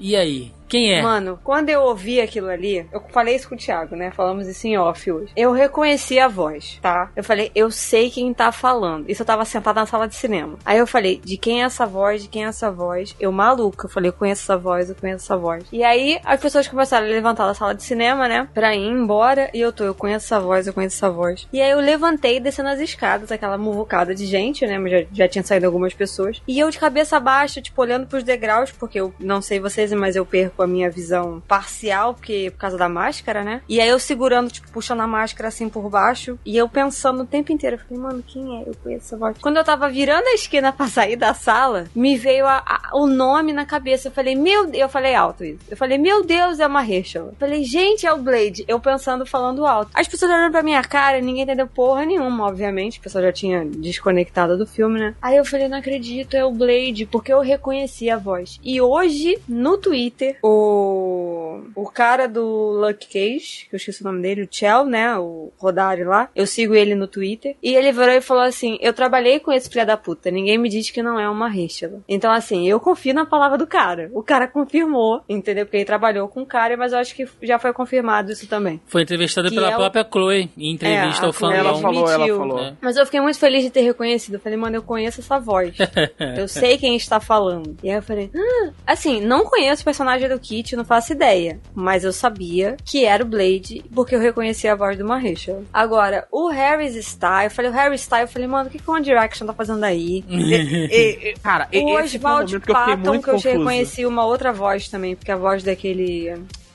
E 0.00 0.16
aí? 0.16 0.52
Quem 0.70 0.94
é? 0.94 1.02
Mano, 1.02 1.38
quando 1.42 1.68
eu 1.68 1.82
ouvi 1.82 2.20
aquilo 2.20 2.48
ali, 2.48 2.86
eu 2.92 3.02
falei 3.10 3.34
isso 3.34 3.48
com 3.48 3.56
o 3.56 3.58
Thiago, 3.58 3.96
né? 3.96 4.12
Falamos 4.12 4.46
isso 4.46 4.68
em 4.68 4.78
off 4.78 5.10
hoje. 5.10 5.32
Eu 5.36 5.50
reconheci 5.50 6.18
a 6.20 6.28
voz, 6.28 6.78
tá? 6.80 7.10
Eu 7.16 7.24
falei, 7.24 7.50
eu 7.56 7.72
sei 7.72 8.08
quem 8.08 8.32
tá 8.32 8.52
falando. 8.52 9.10
Isso 9.10 9.22
eu 9.22 9.26
tava 9.26 9.44
sentada 9.44 9.80
na 9.80 9.86
sala 9.86 10.06
de 10.06 10.14
cinema. 10.14 10.56
Aí 10.64 10.78
eu 10.78 10.86
falei, 10.86 11.20
de 11.24 11.36
quem 11.36 11.62
é 11.62 11.64
essa 11.64 11.84
voz, 11.84 12.22
de 12.22 12.28
quem 12.28 12.44
é 12.44 12.48
essa 12.48 12.70
voz? 12.70 13.16
Eu 13.18 13.32
maluca. 13.32 13.86
Eu 13.86 13.90
falei, 13.90 14.10
eu 14.10 14.12
conheço 14.12 14.42
essa 14.42 14.56
voz, 14.56 14.88
eu 14.88 14.94
conheço 14.94 15.24
essa 15.24 15.36
voz. 15.36 15.64
E 15.72 15.82
aí 15.82 16.20
as 16.24 16.40
pessoas 16.40 16.68
começaram 16.68 17.04
a 17.04 17.10
levantar 17.10 17.48
da 17.48 17.54
sala 17.54 17.74
de 17.74 17.82
cinema, 17.82 18.28
né? 18.28 18.48
Pra 18.54 18.74
ir 18.76 18.86
embora. 18.86 19.50
E 19.52 19.60
eu 19.60 19.72
tô, 19.72 19.82
eu 19.82 19.94
conheço 19.94 20.26
essa 20.26 20.38
voz, 20.38 20.68
eu 20.68 20.72
conheço 20.72 20.96
essa 20.96 21.10
voz. 21.10 21.48
E 21.52 21.60
aí 21.60 21.70
eu 21.70 21.80
levantei 21.80 22.38
descendo 22.38 22.68
as 22.68 22.78
escadas, 22.78 23.32
aquela 23.32 23.58
muvucada 23.58 24.14
de 24.14 24.24
gente, 24.24 24.64
né? 24.64 24.78
Já, 24.88 25.06
já 25.12 25.28
tinha 25.28 25.42
saído 25.42 25.66
algumas 25.66 25.94
pessoas. 25.94 26.40
E 26.46 26.60
eu 26.60 26.70
de 26.70 26.78
cabeça 26.78 27.18
baixa, 27.18 27.60
tipo, 27.60 27.82
olhando 27.82 28.06
pros 28.06 28.22
degraus, 28.22 28.70
porque 28.70 29.00
eu 29.00 29.12
não 29.18 29.42
sei 29.42 29.58
vocês, 29.58 29.92
mas 29.92 30.14
eu 30.14 30.24
perco 30.24 30.59
a 30.62 30.66
minha 30.66 30.90
visão 30.90 31.42
parcial, 31.46 32.14
porque 32.14 32.50
por 32.52 32.58
causa 32.58 32.76
da 32.76 32.88
máscara, 32.88 33.42
né? 33.42 33.62
E 33.68 33.80
aí 33.80 33.88
eu 33.88 33.98
segurando, 33.98 34.50
tipo, 34.50 34.70
puxando 34.70 35.00
a 35.00 35.06
máscara 35.06 35.48
assim 35.48 35.68
por 35.68 35.88
baixo. 35.88 36.38
E 36.44 36.56
eu 36.56 36.68
pensando 36.68 37.22
o 37.22 37.26
tempo 37.26 37.52
inteiro. 37.52 37.76
Eu 37.76 37.80
falei, 37.80 38.02
mano, 38.02 38.24
quem 38.26 38.58
é? 38.60 38.68
Eu 38.68 38.74
conheço 38.82 39.06
essa 39.06 39.16
voz. 39.16 39.36
Quando 39.40 39.56
eu 39.56 39.64
tava 39.64 39.88
virando 39.88 40.26
a 40.26 40.34
esquina 40.34 40.72
pra 40.72 40.86
sair 40.88 41.16
da 41.16 41.34
sala, 41.34 41.86
me 41.94 42.16
veio 42.16 42.46
a- 42.46 42.62
a- 42.66 42.90
o 42.94 43.06
nome 43.06 43.52
na 43.52 43.64
cabeça. 43.64 44.08
Eu 44.08 44.12
falei, 44.12 44.34
meu 44.34 44.66
Deus. 44.66 44.80
Eu 44.82 44.88
falei 44.88 45.14
alto 45.14 45.44
isso. 45.44 45.60
Eu 45.68 45.76
falei, 45.76 45.98
meu 45.98 46.24
Deus, 46.24 46.58
é 46.60 46.66
uma 46.66 46.80
Rachel. 46.80 47.26
Eu 47.26 47.36
falei, 47.38 47.64
gente, 47.64 48.06
é 48.06 48.12
o 48.12 48.18
Blade. 48.18 48.64
Eu 48.66 48.80
pensando, 48.80 49.24
falando 49.26 49.66
alto. 49.66 49.90
As 49.94 50.08
pessoas 50.08 50.30
olhando 50.32 50.52
pra 50.52 50.62
minha 50.62 50.82
cara, 50.82 51.20
ninguém 51.20 51.42
entendeu 51.42 51.66
porra 51.66 52.04
nenhuma, 52.04 52.46
obviamente. 52.46 52.98
O 52.98 53.02
pessoal 53.02 53.24
já 53.24 53.32
tinha 53.32 53.64
desconectado 53.64 54.56
do 54.56 54.66
filme, 54.66 54.98
né? 54.98 55.14
Aí 55.20 55.36
eu 55.36 55.44
falei, 55.44 55.68
não 55.68 55.78
acredito, 55.78 56.34
é 56.34 56.44
o 56.44 56.50
Blade, 56.52 57.06
porque 57.06 57.32
eu 57.32 57.40
reconheci 57.40 58.08
a 58.10 58.16
voz. 58.18 58.58
E 58.62 58.80
hoje, 58.80 59.38
no 59.48 59.76
Twitter, 59.78 60.38
o, 60.50 61.62
o 61.74 61.90
cara 61.90 62.26
do 62.28 62.44
Lucky 62.44 63.06
Cage, 63.08 63.66
que 63.68 63.74
eu 63.74 63.76
esqueci 63.76 64.02
o 64.02 64.04
nome 64.06 64.22
dele, 64.22 64.42
o 64.42 64.48
Chell, 64.50 64.84
né? 64.84 65.16
O 65.18 65.52
Rodário 65.58 66.08
lá. 66.08 66.28
Eu 66.34 66.46
sigo 66.46 66.74
ele 66.74 66.94
no 66.94 67.06
Twitter. 67.06 67.56
E 67.62 67.74
ele 67.74 67.92
virou 67.92 68.14
e 68.14 68.20
falou 68.20 68.42
assim: 68.42 68.78
Eu 68.80 68.92
trabalhei 68.92 69.40
com 69.40 69.52
esse 69.52 69.68
filho 69.68 69.86
da 69.86 69.96
puta. 69.96 70.30
Ninguém 70.30 70.58
me 70.58 70.68
diz 70.68 70.90
que 70.90 71.02
não 71.02 71.18
é 71.18 71.28
uma 71.28 71.48
Rachel. 71.48 72.02
Então, 72.08 72.30
assim, 72.32 72.68
eu 72.68 72.78
confio 72.80 73.14
na 73.14 73.26
palavra 73.26 73.56
do 73.58 73.66
cara. 73.66 74.10
O 74.14 74.22
cara 74.22 74.46
confirmou, 74.48 75.22
entendeu? 75.28 75.64
Porque 75.66 75.78
ele 75.78 75.84
trabalhou 75.84 76.28
com 76.28 76.42
o 76.42 76.46
cara, 76.46 76.76
mas 76.76 76.92
eu 76.92 76.98
acho 76.98 77.14
que 77.14 77.26
já 77.42 77.58
foi 77.58 77.72
confirmado 77.72 78.30
isso 78.32 78.46
também. 78.46 78.80
Foi 78.86 79.02
entrevistada 79.02 79.48
Que 79.48 79.54
pela 79.54 79.70
é 79.70 79.74
o- 79.74 79.78
própria 79.78 80.06
Chloe 80.10 80.50
em 80.56 80.72
entrevista 80.72 81.24
É, 81.24 81.26
ao 81.26 81.32
Chloe 81.32 81.54
Ela 81.54 81.74
falou, 81.76 82.04
ela 82.04 82.14
admitiu, 82.14 82.36
falou. 82.38 82.56
né? 82.62 82.76
Mas 82.80 82.96
eu 82.96 83.04
fiquei 83.04 83.20
muito 83.20 83.38
feliz 83.38 83.62
de 83.62 83.70
ter 83.70 83.82
reconhecido. 83.82 84.34
Eu 84.34 84.40
falei, 84.40 84.58
mano, 84.58 84.76
eu 84.76 84.82
conheço 84.82 85.20
essa 85.20 85.38
voz. 85.38 85.74
eu 86.36 86.48
sei 86.48 86.78
quem 86.78 86.96
está 86.96 87.20
falando. 87.20 87.76
E 87.82 87.90
aí 87.90 87.96
eu 87.96 88.02
falei, 88.02 88.30
ah, 88.34 88.70
assim, 88.86 89.20
não 89.20 89.44
conheço 89.44 89.82
o 89.82 89.84
personagem 89.84 90.28
do 90.28 90.38
Kit, 90.40 90.74
não 90.76 90.84
faço 90.84 91.12
ideia. 91.12 91.60
Mas 91.74 92.04
eu 92.04 92.12
sabia 92.12 92.76
que 92.84 93.04
era 93.04 93.22
o 93.22 93.26
Blade, 93.26 93.84
porque 93.94 94.14
eu 94.14 94.20
reconheci 94.20 94.66
a 94.66 94.74
voz 94.74 94.96
do 94.98 95.04
Maheshal. 95.04 95.62
Agora, 95.72 96.26
o 96.32 96.48
Harry 96.48 96.86
Styles, 96.98 97.44
eu 97.44 97.50
falei, 97.50 97.70
o 97.70 97.74
Harry 97.74 97.94
Styles, 97.96 98.22
eu 98.28 98.32
falei, 98.32 98.48
mano, 98.48 98.68
o 98.68 98.72
que, 98.72 98.78
que 98.78 98.90
o 98.90 98.92
One 98.94 99.04
Direction 99.04 99.46
tá 99.46 99.52
fazendo 99.52 99.84
aí? 99.84 100.24
E- 100.30 101.30
e- 101.30 101.34
cara, 101.42 101.68
o 101.82 101.90
Oswald 102.16 102.52
momento 102.52 102.64
que 102.64 102.70
eu 102.70 102.74
Patton, 102.74 102.96
que 103.22 103.28
eu 103.30 103.34
reconheci 103.52 104.06
uma 104.06 104.24
outra 104.24 104.52
voz 104.52 104.88
também, 104.88 105.14
porque 105.14 105.30
a 105.30 105.36
voz 105.36 105.62
daquele. 105.62 106.34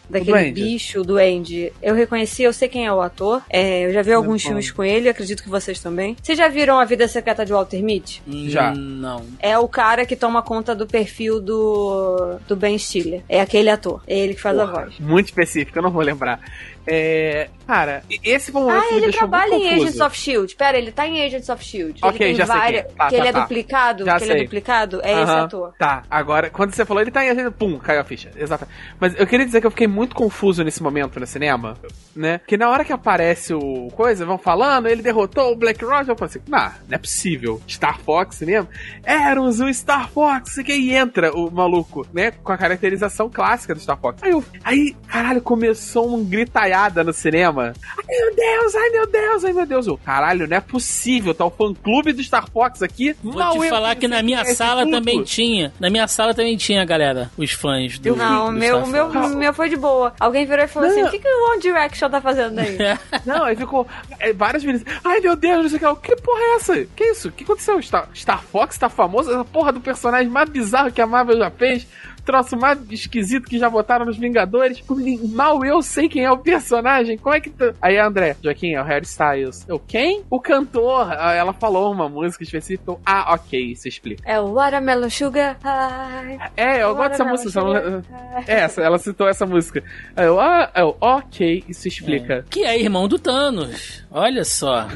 Daquele 0.10 0.32
duende. 0.32 0.62
bicho, 0.64 1.04
do 1.04 1.18
Andy. 1.18 1.72
Eu 1.82 1.96
reconheci, 1.96 2.44
eu 2.44 2.54
sei 2.54 2.68
quem 2.68 2.86
é 2.86 2.94
o 2.94 3.02
ator. 3.02 3.42
É, 3.50 3.86
eu 3.88 3.94
já 3.94 4.02
vi 4.02 4.14
alguns 4.14 4.42
bom. 4.44 4.50
filmes 4.50 4.72
com 4.72 4.84
ele, 4.84 5.10
acredito 5.10 5.44
que 5.44 5.50
vocês 5.50 5.80
também. 5.80 6.16
Vocês 6.22 6.38
já 6.38 6.48
viram 6.48 6.80
A 6.80 6.86
Vida 6.86 7.08
Secreta 7.08 7.46
de 7.46 7.52
Walter 7.52 7.82
Mitty? 7.82 8.22
Já. 8.48 8.72
Hum, 8.72 8.76
Não. 8.76 9.26
É 9.40 9.58
o 9.58 9.68
cara 9.68 10.06
que 10.06 10.16
toma 10.16 10.42
conta 10.42 10.76
do 10.76 10.86
perfil 10.88 11.40
do, 11.40 12.38
do 12.48 12.56
Ben 12.56 12.78
Stiller. 12.78 13.22
É 13.28 13.42
aquele 13.42 13.70
ator. 13.70 14.02
É 14.08 14.18
ele 14.18 14.34
que 14.34 14.42
faz 14.42 14.58
a 14.58 14.66
voz. 14.66 15.00
Muito 15.00 15.26
específico, 15.28 15.78
eu 15.78 15.84
não 15.84 15.92
vou 15.92 16.02
lembrar. 16.02 16.40
É. 16.88 17.50
Cara, 17.68 18.04
esse 18.24 18.52
foi 18.52 18.62
um 18.62 18.66
momento 18.66 18.84
Ah, 18.84 18.88
que 18.90 18.96
ele 18.96 19.12
trabalha 19.12 19.56
em. 19.56 19.68
Agents 19.76 20.00
of 20.00 20.18
Shield. 20.18 20.56
Pera, 20.56 20.78
ele 20.78 20.92
tá 20.92 21.08
em 21.08 21.24
Agents 21.26 21.50
of 21.50 21.64
Shield. 21.64 22.00
Ok, 22.04 22.28
ele 22.28 22.36
tem 22.36 22.36
já 22.36 22.46
sei 22.46 22.56
várias... 22.56 22.82
quem 22.84 22.92
é. 22.92 22.96
Tá, 22.96 23.08
que 23.08 23.16
tá, 23.16 23.18
ele 23.18 23.28
é 23.28 23.32
tá. 23.32 23.42
duplicado, 23.42 24.06
Já 24.06 24.18
que 24.18 24.24
ele 24.24 24.32
é 24.32 24.36
sei. 24.36 24.44
duplicado. 24.44 25.02
É 25.04 25.12
esse 25.12 25.32
Aham. 25.32 25.44
ator. 25.46 25.74
Tá, 25.78 26.04
agora, 26.10 26.50
quando 26.50 26.74
você 26.74 26.86
falou, 26.86 27.02
ele 27.02 27.12
tá 27.12 27.24
em 27.26 27.30
agenda, 27.30 27.52
pum, 27.52 27.78
caiu 27.80 28.02
a 28.02 28.04
ficha. 28.04 28.30
Exato. 28.36 28.68
Mas 29.00 29.20
eu 29.20 29.26
queria 29.26 29.46
dizer 29.46 29.62
que 29.62 29.68
eu 29.68 29.72
fiquei 29.72 29.88
muito 29.88 30.16
confuso 30.16 30.64
nesse 30.64 30.82
momento 30.84 31.20
no 31.20 31.26
cinema, 31.26 31.76
né? 32.16 32.40
Que 32.46 32.58
na 32.58 32.70
hora 32.70 32.86
que 32.86 32.94
aparece 32.94 33.54
o 33.54 33.90
coisa, 33.96 34.26
vão 34.26 34.38
falando, 34.38 34.88
ele 34.88 35.02
derrotou 35.02 35.52
o 35.52 35.56
Black 35.56 35.84
Roger, 35.84 36.10
eu 36.10 36.16
falei 36.16 36.30
assim, 36.30 36.42
nah, 36.48 36.74
não 36.88 36.96
é 36.96 36.98
possível. 36.98 37.62
Star 37.68 38.00
Fox 38.00 38.42
mesmo? 38.42 38.70
Éramos 39.04 39.60
o 39.60 39.74
Star 39.74 40.10
Fox, 40.10 40.54
sei 40.54 40.64
que 40.64 40.72
aí 40.72 40.94
entra 40.94 41.36
o 41.36 41.50
maluco, 41.52 42.06
né? 42.14 42.32
Com 42.32 42.52
a 42.52 42.58
caracterização 42.58 43.30
clássica 43.30 43.74
do 43.74 43.80
Star 43.80 43.98
Fox. 43.98 44.22
Aí, 44.22 44.32
eu, 44.32 44.44
aí 44.64 44.96
caralho, 45.08 45.42
começou 45.42 46.08
uma 46.08 46.24
gritalhada 46.24 47.04
no 47.04 47.14
cinema. 47.14 47.55
Ai 47.64 48.06
meu 48.08 48.36
Deus, 48.36 48.76
ai 48.76 48.90
meu 48.90 49.08
Deus, 49.08 49.46
ai 49.46 49.54
meu 49.54 49.66
Deus. 49.66 49.88
Eu, 49.88 49.98
caralho, 49.98 50.48
não 50.48 50.58
é 50.58 50.62
possível, 50.62 51.34
tá 51.34 51.46
o 51.46 51.50
fã 51.50 51.74
clube 51.74 52.14
do 52.14 52.24
Star 52.24 52.50
Fox 52.50 52.82
aqui. 52.82 53.16
Vou 53.24 53.34
Mal 53.34 53.60
te 53.60 53.70
falar 53.70 53.96
que 53.96 54.08
na 54.08 54.22
minha 54.22 54.42
esse 54.42 54.56
sala 54.56 54.84
puto. 54.84 54.96
também 54.96 55.24
tinha. 55.24 55.74
Na 55.80 55.90
minha 55.90 56.08
sala 56.08 56.34
também 56.34 56.58
tinha, 56.58 56.84
galera, 56.86 57.32
os 57.38 57.52
fãs 57.52 57.98
do. 58.00 58.16
Não, 58.16 58.48
o 58.48 58.52
do 58.52 58.58
meu, 58.58 58.78
Star 58.80 58.88
meu, 58.92 59.12
Fox. 59.12 59.36
meu 59.36 59.54
foi 59.54 59.70
de 59.70 59.76
boa. 59.78 60.14
Alguém 60.20 60.46
virou 60.46 60.66
e 60.66 60.68
falou 60.68 60.90
Não. 60.90 60.96
assim: 60.96 61.08
o 61.08 61.12
que, 61.12 61.20
que 61.20 61.28
o 61.28 61.52
One 61.52 61.62
Direction 61.62 62.10
tá 62.10 62.22
fazendo 62.22 62.60
aí? 62.60 62.78
Não, 63.26 63.44
aí 63.44 63.56
ficou 63.56 63.88
é, 64.20 64.34
várias 64.34 64.64
meninas. 64.64 64.86
Ai 65.04 65.20
meu 65.20 65.36
Deus, 65.36 65.64
não 65.64 65.70
sei 65.80 65.88
o 65.88 65.96
que. 65.96 66.16
Que 66.16 66.22
porra 66.22 66.40
é 66.40 66.56
essa? 66.56 66.86
Que 66.96 67.04
isso? 67.06 67.30
O 67.30 67.32
que 67.32 67.44
aconteceu? 67.44 67.82
Star, 67.82 68.08
Star 68.14 68.44
Fox 68.44 68.78
tá 68.78 68.90
famoso? 68.90 69.32
Essa 69.32 69.46
porra 69.46 69.72
do 69.72 69.80
personagem 69.82 70.30
mais 70.30 70.50
bizarro 70.50 70.92
que 70.92 71.02
a 71.02 71.08
Marvel 71.08 71.38
já 71.38 71.50
fez. 71.52 71.88
Troço 72.26 72.58
mais 72.58 72.80
esquisito 72.90 73.48
que 73.48 73.60
já 73.60 73.70
botaram 73.70 74.06
nos 74.06 74.18
Vingadores. 74.18 74.84
Mal 75.32 75.64
eu 75.64 75.82
sei 75.82 76.10
quem 76.10 76.24
é 76.24 76.32
o 76.32 76.38
personagem. 76.38 77.18
Como 77.18 77.36
é 77.36 77.40
que 77.40 77.50
tá? 77.50 77.74
Aí, 77.82 77.98
André, 77.98 78.36
Joaquim, 78.44 78.74
é 78.74 78.82
o 78.82 78.84
Harry 78.84 79.06
Styles. 79.06 79.66
Eu, 79.68 79.80
quem? 79.80 80.24
O 80.30 80.40
cantor. 80.40 81.08
Ah, 81.12 81.34
Ela 81.34 81.54
falou 81.54 81.92
uma 81.92 82.10
música 82.10 82.44
específica. 82.44 82.92
Eu, 82.92 83.00
ah, 83.06 83.34
ok, 83.36 83.72
isso 83.72 83.88
explica. 83.88 84.24
É 84.26 84.40
o 84.40 84.54
Watermelon 84.54 85.10
Sugar 85.10 85.58
High. 85.64 86.40
É, 86.58 86.82
eu 86.84 86.96
gosto 86.96 87.12
dessa 87.12 87.26
música. 87.26 87.50
Sugar. 87.52 88.02
É, 88.48 88.62
essa, 88.62 88.82
ela 88.82 88.98
citou 88.98 89.28
essa 89.28 89.46
música. 89.46 89.84
Eu, 90.16 90.40
ah, 90.40 90.70
eu, 90.76 90.96
ok, 91.00 91.64
isso 91.70 91.88
explica. 91.88 92.46
Que 92.50 92.64
é 92.64 92.80
irmão 92.80 93.08
do 93.08 93.18
Thanos. 93.18 94.05
Olha 94.18 94.44
só. 94.46 94.88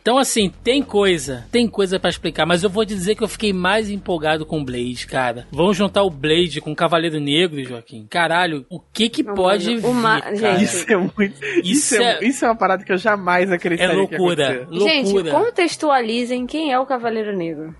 Então, 0.00 0.18
assim, 0.18 0.52
tem 0.62 0.82
coisa. 0.82 1.46
Tem 1.50 1.66
coisa 1.66 1.98
pra 1.98 2.10
explicar. 2.10 2.44
Mas 2.46 2.62
eu 2.62 2.70
vou 2.70 2.84
te 2.84 2.94
dizer 2.94 3.14
que 3.14 3.22
eu 3.24 3.28
fiquei 3.28 3.52
mais 3.52 3.90
empolgado 3.90 4.44
com 4.46 4.60
o 4.60 4.64
Blade, 4.64 5.06
cara. 5.06 5.46
Vamos 5.50 5.76
juntar 5.76 6.02
o 6.02 6.10
Blade 6.10 6.60
com 6.60 6.70
o 6.72 6.76
Cavaleiro 6.76 7.18
Negro, 7.18 7.62
Joaquim. 7.64 8.06
Caralho, 8.08 8.64
o 8.70 8.78
que 8.78 9.08
que 9.08 9.22
Não, 9.22 9.34
pode 9.34 9.66
mano, 9.68 9.80
vir, 9.80 9.86
o 9.88 9.94
ma- 9.94 10.20
cara? 10.20 10.36
gente, 10.36 10.62
Isso 10.64 10.92
é 10.92 10.96
muito. 10.96 11.44
Isso, 11.44 11.60
Isso 11.64 11.94
é, 11.96 12.04
é- 12.20 12.24
isso 12.24 12.44
é 12.44 12.48
uma 12.48 12.56
parada 12.56 12.84
que 12.84 12.92
eu 12.92 12.98
jamais 12.98 13.50
É 13.50 13.54
acreditaria. 13.54 13.94
que 14.06 14.14
ia 14.14 14.18
loucura. 14.18 14.62
acontecer. 14.62 14.84
Gente, 14.88 15.12
Loucura. 15.12 15.32
contextualizem 15.32 16.46
quem 16.46 16.72
é 16.72 16.78
o 16.78 16.86
Cavaleiro 16.86 17.36
Negro. 17.36 17.74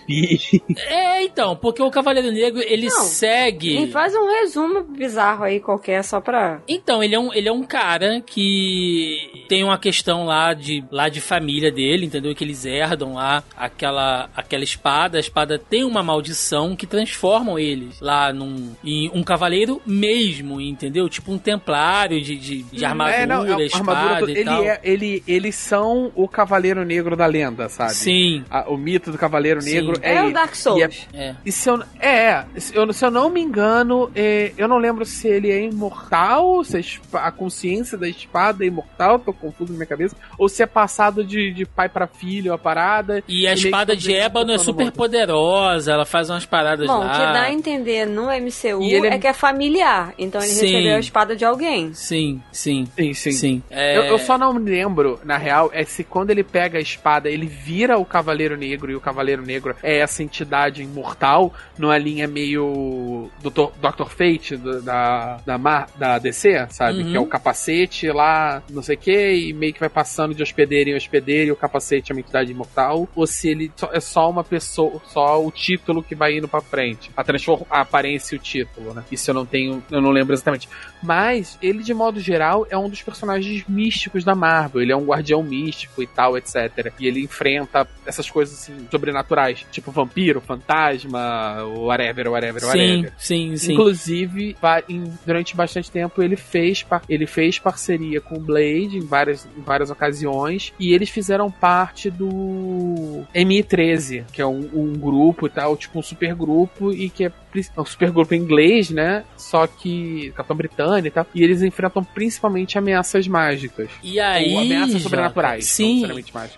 É, 0.86 1.22
então, 1.24 1.54
porque 1.56 1.82
o 1.82 1.90
Cavaleiro 1.90 2.30
Negro, 2.32 2.60
ele 2.62 2.86
Não. 2.88 3.02
segue. 3.04 3.82
E 3.82 3.86
faz 3.90 4.14
um 4.14 4.26
resumo 4.40 4.82
bizarro 4.82 5.44
aí 5.44 5.60
qualquer, 5.60 6.02
só 6.04 6.20
pra. 6.20 6.60
Então, 6.68 7.02
ele 7.02 7.14
é, 7.14 7.18
um, 7.18 7.32
ele 7.32 7.48
é 7.48 7.52
um 7.52 7.62
cara 7.62 8.20
que 8.20 9.44
tem 9.48 9.62
uma 9.64 9.78
questão 9.78 10.24
lá 10.24 10.54
de, 10.54 10.84
lá 10.90 11.08
de 11.08 11.20
família 11.20 11.70
dele, 11.70 12.06
entendeu? 12.06 12.34
Que 12.34 12.44
eles 12.44 12.64
herdam 12.64 13.14
lá 13.14 13.42
aquela, 13.56 14.28
aquela 14.34 14.64
espada. 14.64 15.16
A 15.18 15.20
espada 15.20 15.58
tem 15.58 15.84
uma 15.84 16.02
maldição 16.02 16.74
que 16.76 16.86
transformam 16.86 17.58
eles 17.58 18.00
lá 18.00 18.32
num, 18.32 18.74
em 18.84 19.10
um 19.14 19.22
cavaleiro 19.22 19.80
mesmo, 19.86 20.60
entendeu? 20.60 21.08
Tipo 21.08 21.32
um 21.32 21.38
templário 21.38 22.20
de, 22.20 22.36
de, 22.36 22.62
de 22.64 22.84
armadura, 22.84 23.16
É, 23.16 23.26
não, 23.26 23.44
é 23.60 23.66
espada 23.66 23.92
armadura 23.98 24.20
toda- 24.20 24.32
e 24.32 24.36
ele 24.36 24.44
tal. 24.44 24.62
é, 24.64 24.80
ele, 24.82 25.22
eles 25.26 25.54
são 25.54 26.10
o 26.14 26.26
Cavaleiro 26.28 26.84
Negro 26.84 27.16
da 27.16 27.26
lenda, 27.26 27.68
sabe? 27.68 27.92
Sim, 27.94 28.44
A- 28.50 28.68
o 28.70 28.76
mito 28.76 29.10
do 29.12 29.18
Cavaleiro 29.18 29.60
Sim. 29.60 29.70
Negro 29.86 30.00
é. 30.02 30.14
É, 30.16 30.22
o 30.24 30.32
Dark 30.32 30.54
Souls. 30.54 30.78
e 30.80 30.82
é- 31.16 31.22
é. 31.28 31.34
E 31.44 31.52
se 31.52 31.68
eu, 31.68 31.82
é, 32.00 32.44
se 32.56 32.74
eu, 32.74 32.92
se 32.92 33.04
eu 33.04 33.10
não 33.10 33.28
me 33.30 33.40
engano, 33.40 34.10
é, 34.14 34.52
eu 34.56 34.66
não 34.68 34.78
lembro 34.78 35.04
se 35.04 35.28
ele 35.28 35.50
é 35.50 35.62
imortal, 35.64 36.64
se 36.64 37.00
a, 37.12 37.26
a 37.28 37.30
consciência 37.32 37.96
da 37.98 38.08
espada 38.08 38.64
é 38.64 38.66
imortal, 38.68 39.18
tô 39.18 39.32
confuso 39.32 39.72
na 39.72 39.78
minha 39.78 39.86
cabeça, 39.86 40.16
ou 40.38 40.48
se 40.48 40.62
é 40.62 40.66
passado 40.66 41.24
de, 41.24 41.52
de 41.52 41.64
pai 41.66 41.88
pra 41.88 42.06
filho 42.06 42.52
a 42.52 42.58
parada. 42.58 43.22
E 43.28 43.46
a 43.46 43.54
que 43.54 43.60
espada 43.64 43.96
de 43.96 44.12
ébano 44.14 44.52
é 44.52 44.58
super 44.58 44.90
poderosa, 44.92 45.92
ela 45.92 46.04
faz 46.04 46.30
umas 46.30 46.44
paradas 46.46 46.86
Bom, 46.86 46.96
o 46.96 47.04
lá. 47.04 47.12
que 47.12 47.18
dá 47.32 47.42
a 47.42 47.52
entender 47.52 48.06
no 48.06 48.24
MCU 48.30 48.82
E 48.82 48.94
ele 48.94 49.08
é- 49.08 49.14
é... 49.14 49.18
que 49.18 49.26
é 49.26 49.32
familiar. 49.32 50.14
Então 50.18 50.40
ele 50.40 50.50
Sim. 50.50 50.66
recebeu 50.66 50.96
a 50.96 51.00
espada 51.00 51.36
de 51.36 51.44
alguém. 51.44 51.92
Sim, 51.94 52.40
sim, 52.50 52.86
Sim, 52.96 53.14
sim. 53.14 53.32
sim. 53.32 53.62
É... 53.70 53.96
Eu, 53.98 54.02
eu 54.04 54.18
só 54.18 54.36
não 54.38 54.52
me 54.54 54.70
lembro, 54.70 55.20
na 55.24 55.36
real, 55.36 55.70
é 55.72 55.84
se 55.84 56.02
quando 56.04 56.30
ele 56.30 56.42
pega 56.42 56.78
a 56.78 56.80
espada, 56.80 57.28
ele 57.28 57.46
vira 57.46 57.98
o 57.98 58.04
Cavaleiro 58.04 58.56
Negro 58.56 58.90
e 58.90 58.96
o 58.96 59.00
Cavaleiro 59.00 59.42
Negro 59.42 59.71
é 59.82 59.98
essa 59.98 60.22
entidade 60.22 60.82
imortal, 60.82 61.52
numa 61.78 61.96
linha 61.98 62.26
meio 62.26 63.30
Dr. 63.42 63.70
Dr. 63.80 64.08
Fate 64.08 64.56
da, 64.56 65.38
da, 65.44 65.58
Mar- 65.58 65.88
da 65.96 66.18
DC, 66.18 66.66
sabe? 66.70 67.02
Uhum. 67.02 67.10
Que 67.10 67.16
é 67.16 67.20
o 67.20 67.26
capacete 67.26 68.10
lá, 68.10 68.62
não 68.70 68.82
sei 68.82 68.96
o 68.96 68.98
que, 68.98 69.32
e 69.34 69.52
meio 69.52 69.72
que 69.72 69.80
vai 69.80 69.88
passando 69.88 70.34
de 70.34 70.42
hospedeiro 70.42 70.90
em 70.90 70.96
hospedeiro 70.96 71.48
e 71.48 71.52
o 71.52 71.56
capacete 71.56 72.12
é 72.12 72.14
uma 72.14 72.20
entidade 72.20 72.50
imortal, 72.50 73.08
ou 73.14 73.26
se 73.26 73.48
ele 73.48 73.72
é 73.92 74.00
só 74.00 74.28
uma 74.28 74.44
pessoa, 74.44 75.00
só 75.06 75.44
o 75.44 75.50
título 75.50 76.02
que 76.02 76.14
vai 76.14 76.36
indo 76.36 76.48
pra 76.48 76.60
frente, 76.60 77.10
a, 77.16 77.24
transform, 77.24 77.62
a 77.70 77.80
aparência 77.80 78.34
e 78.34 78.38
o 78.38 78.40
título, 78.40 78.94
né? 78.94 79.04
Isso 79.10 79.30
eu 79.30 79.34
não 79.34 79.46
tenho, 79.46 79.82
eu 79.90 80.00
não 80.00 80.10
lembro 80.10 80.32
exatamente. 80.34 80.68
Mas 81.02 81.58
ele, 81.60 81.82
de 81.82 81.92
modo 81.92 82.20
geral, 82.20 82.66
é 82.70 82.78
um 82.78 82.88
dos 82.88 83.02
personagens 83.02 83.64
místicos 83.68 84.24
da 84.24 84.34
Marvel. 84.34 84.82
Ele 84.82 84.92
é 84.92 84.96
um 84.96 85.04
guardião 85.04 85.42
místico 85.42 86.02
e 86.02 86.06
tal, 86.06 86.36
etc. 86.38 86.92
E 86.98 87.06
ele 87.06 87.20
enfrenta 87.20 87.88
essas 88.06 88.30
coisas 88.30 88.60
assim, 88.60 88.86
sobrenaturais, 88.90 89.61
tipo 89.70 89.90
vampiro, 89.90 90.40
fantasma, 90.40 91.62
whatever, 91.76 92.28
whatever, 92.30 92.60
Sim, 92.60 92.66
whatever. 92.68 93.12
sim, 93.18 93.56
sim. 93.56 93.72
Inclusive, 93.72 94.56
va- 94.60 94.82
em- 94.88 95.12
durante 95.26 95.54
bastante 95.56 95.90
tempo, 95.90 96.22
ele 96.22 96.36
fez, 96.36 96.84
ele 97.08 97.26
fez 97.26 97.58
parceria 97.58 98.20
com 98.20 98.36
o 98.36 98.40
Blade 98.40 98.98
em 98.98 99.06
várias, 99.06 99.46
em 99.56 99.60
várias 99.62 99.90
ocasiões. 99.90 100.72
E 100.78 100.92
eles 100.92 101.08
fizeram 101.10 101.50
parte 101.50 102.10
do 102.10 103.24
MI13, 103.34 104.24
que 104.32 104.40
é 104.40 104.46
um, 104.46 104.68
um 104.72 104.92
grupo 104.94 105.46
e 105.46 105.50
tal, 105.50 105.76
tipo 105.76 105.98
um 105.98 106.02
super 106.02 106.34
grupo, 106.34 106.92
e 106.92 107.08
que 107.08 107.24
é 107.26 107.32
é 107.76 107.80
um 107.82 107.84
super 107.84 108.10
grupo 108.10 108.34
em 108.34 108.38
inglês, 108.38 108.88
né? 108.88 109.24
Só 109.36 109.66
que 109.66 110.32
Capitão 110.34 110.56
Britânia 110.56 111.08
e 111.08 111.10
tal. 111.10 111.26
E 111.34 111.42
eles 111.44 111.60
enfrentam 111.62 112.02
principalmente 112.02 112.78
ameaças 112.78 113.28
mágicas. 113.28 113.90
E 114.02 114.18
aí. 114.18 114.54
ou 114.54 114.60
ameaças 114.60 115.02
sobrenaturais. 115.02 115.66
Sim. 115.66 116.02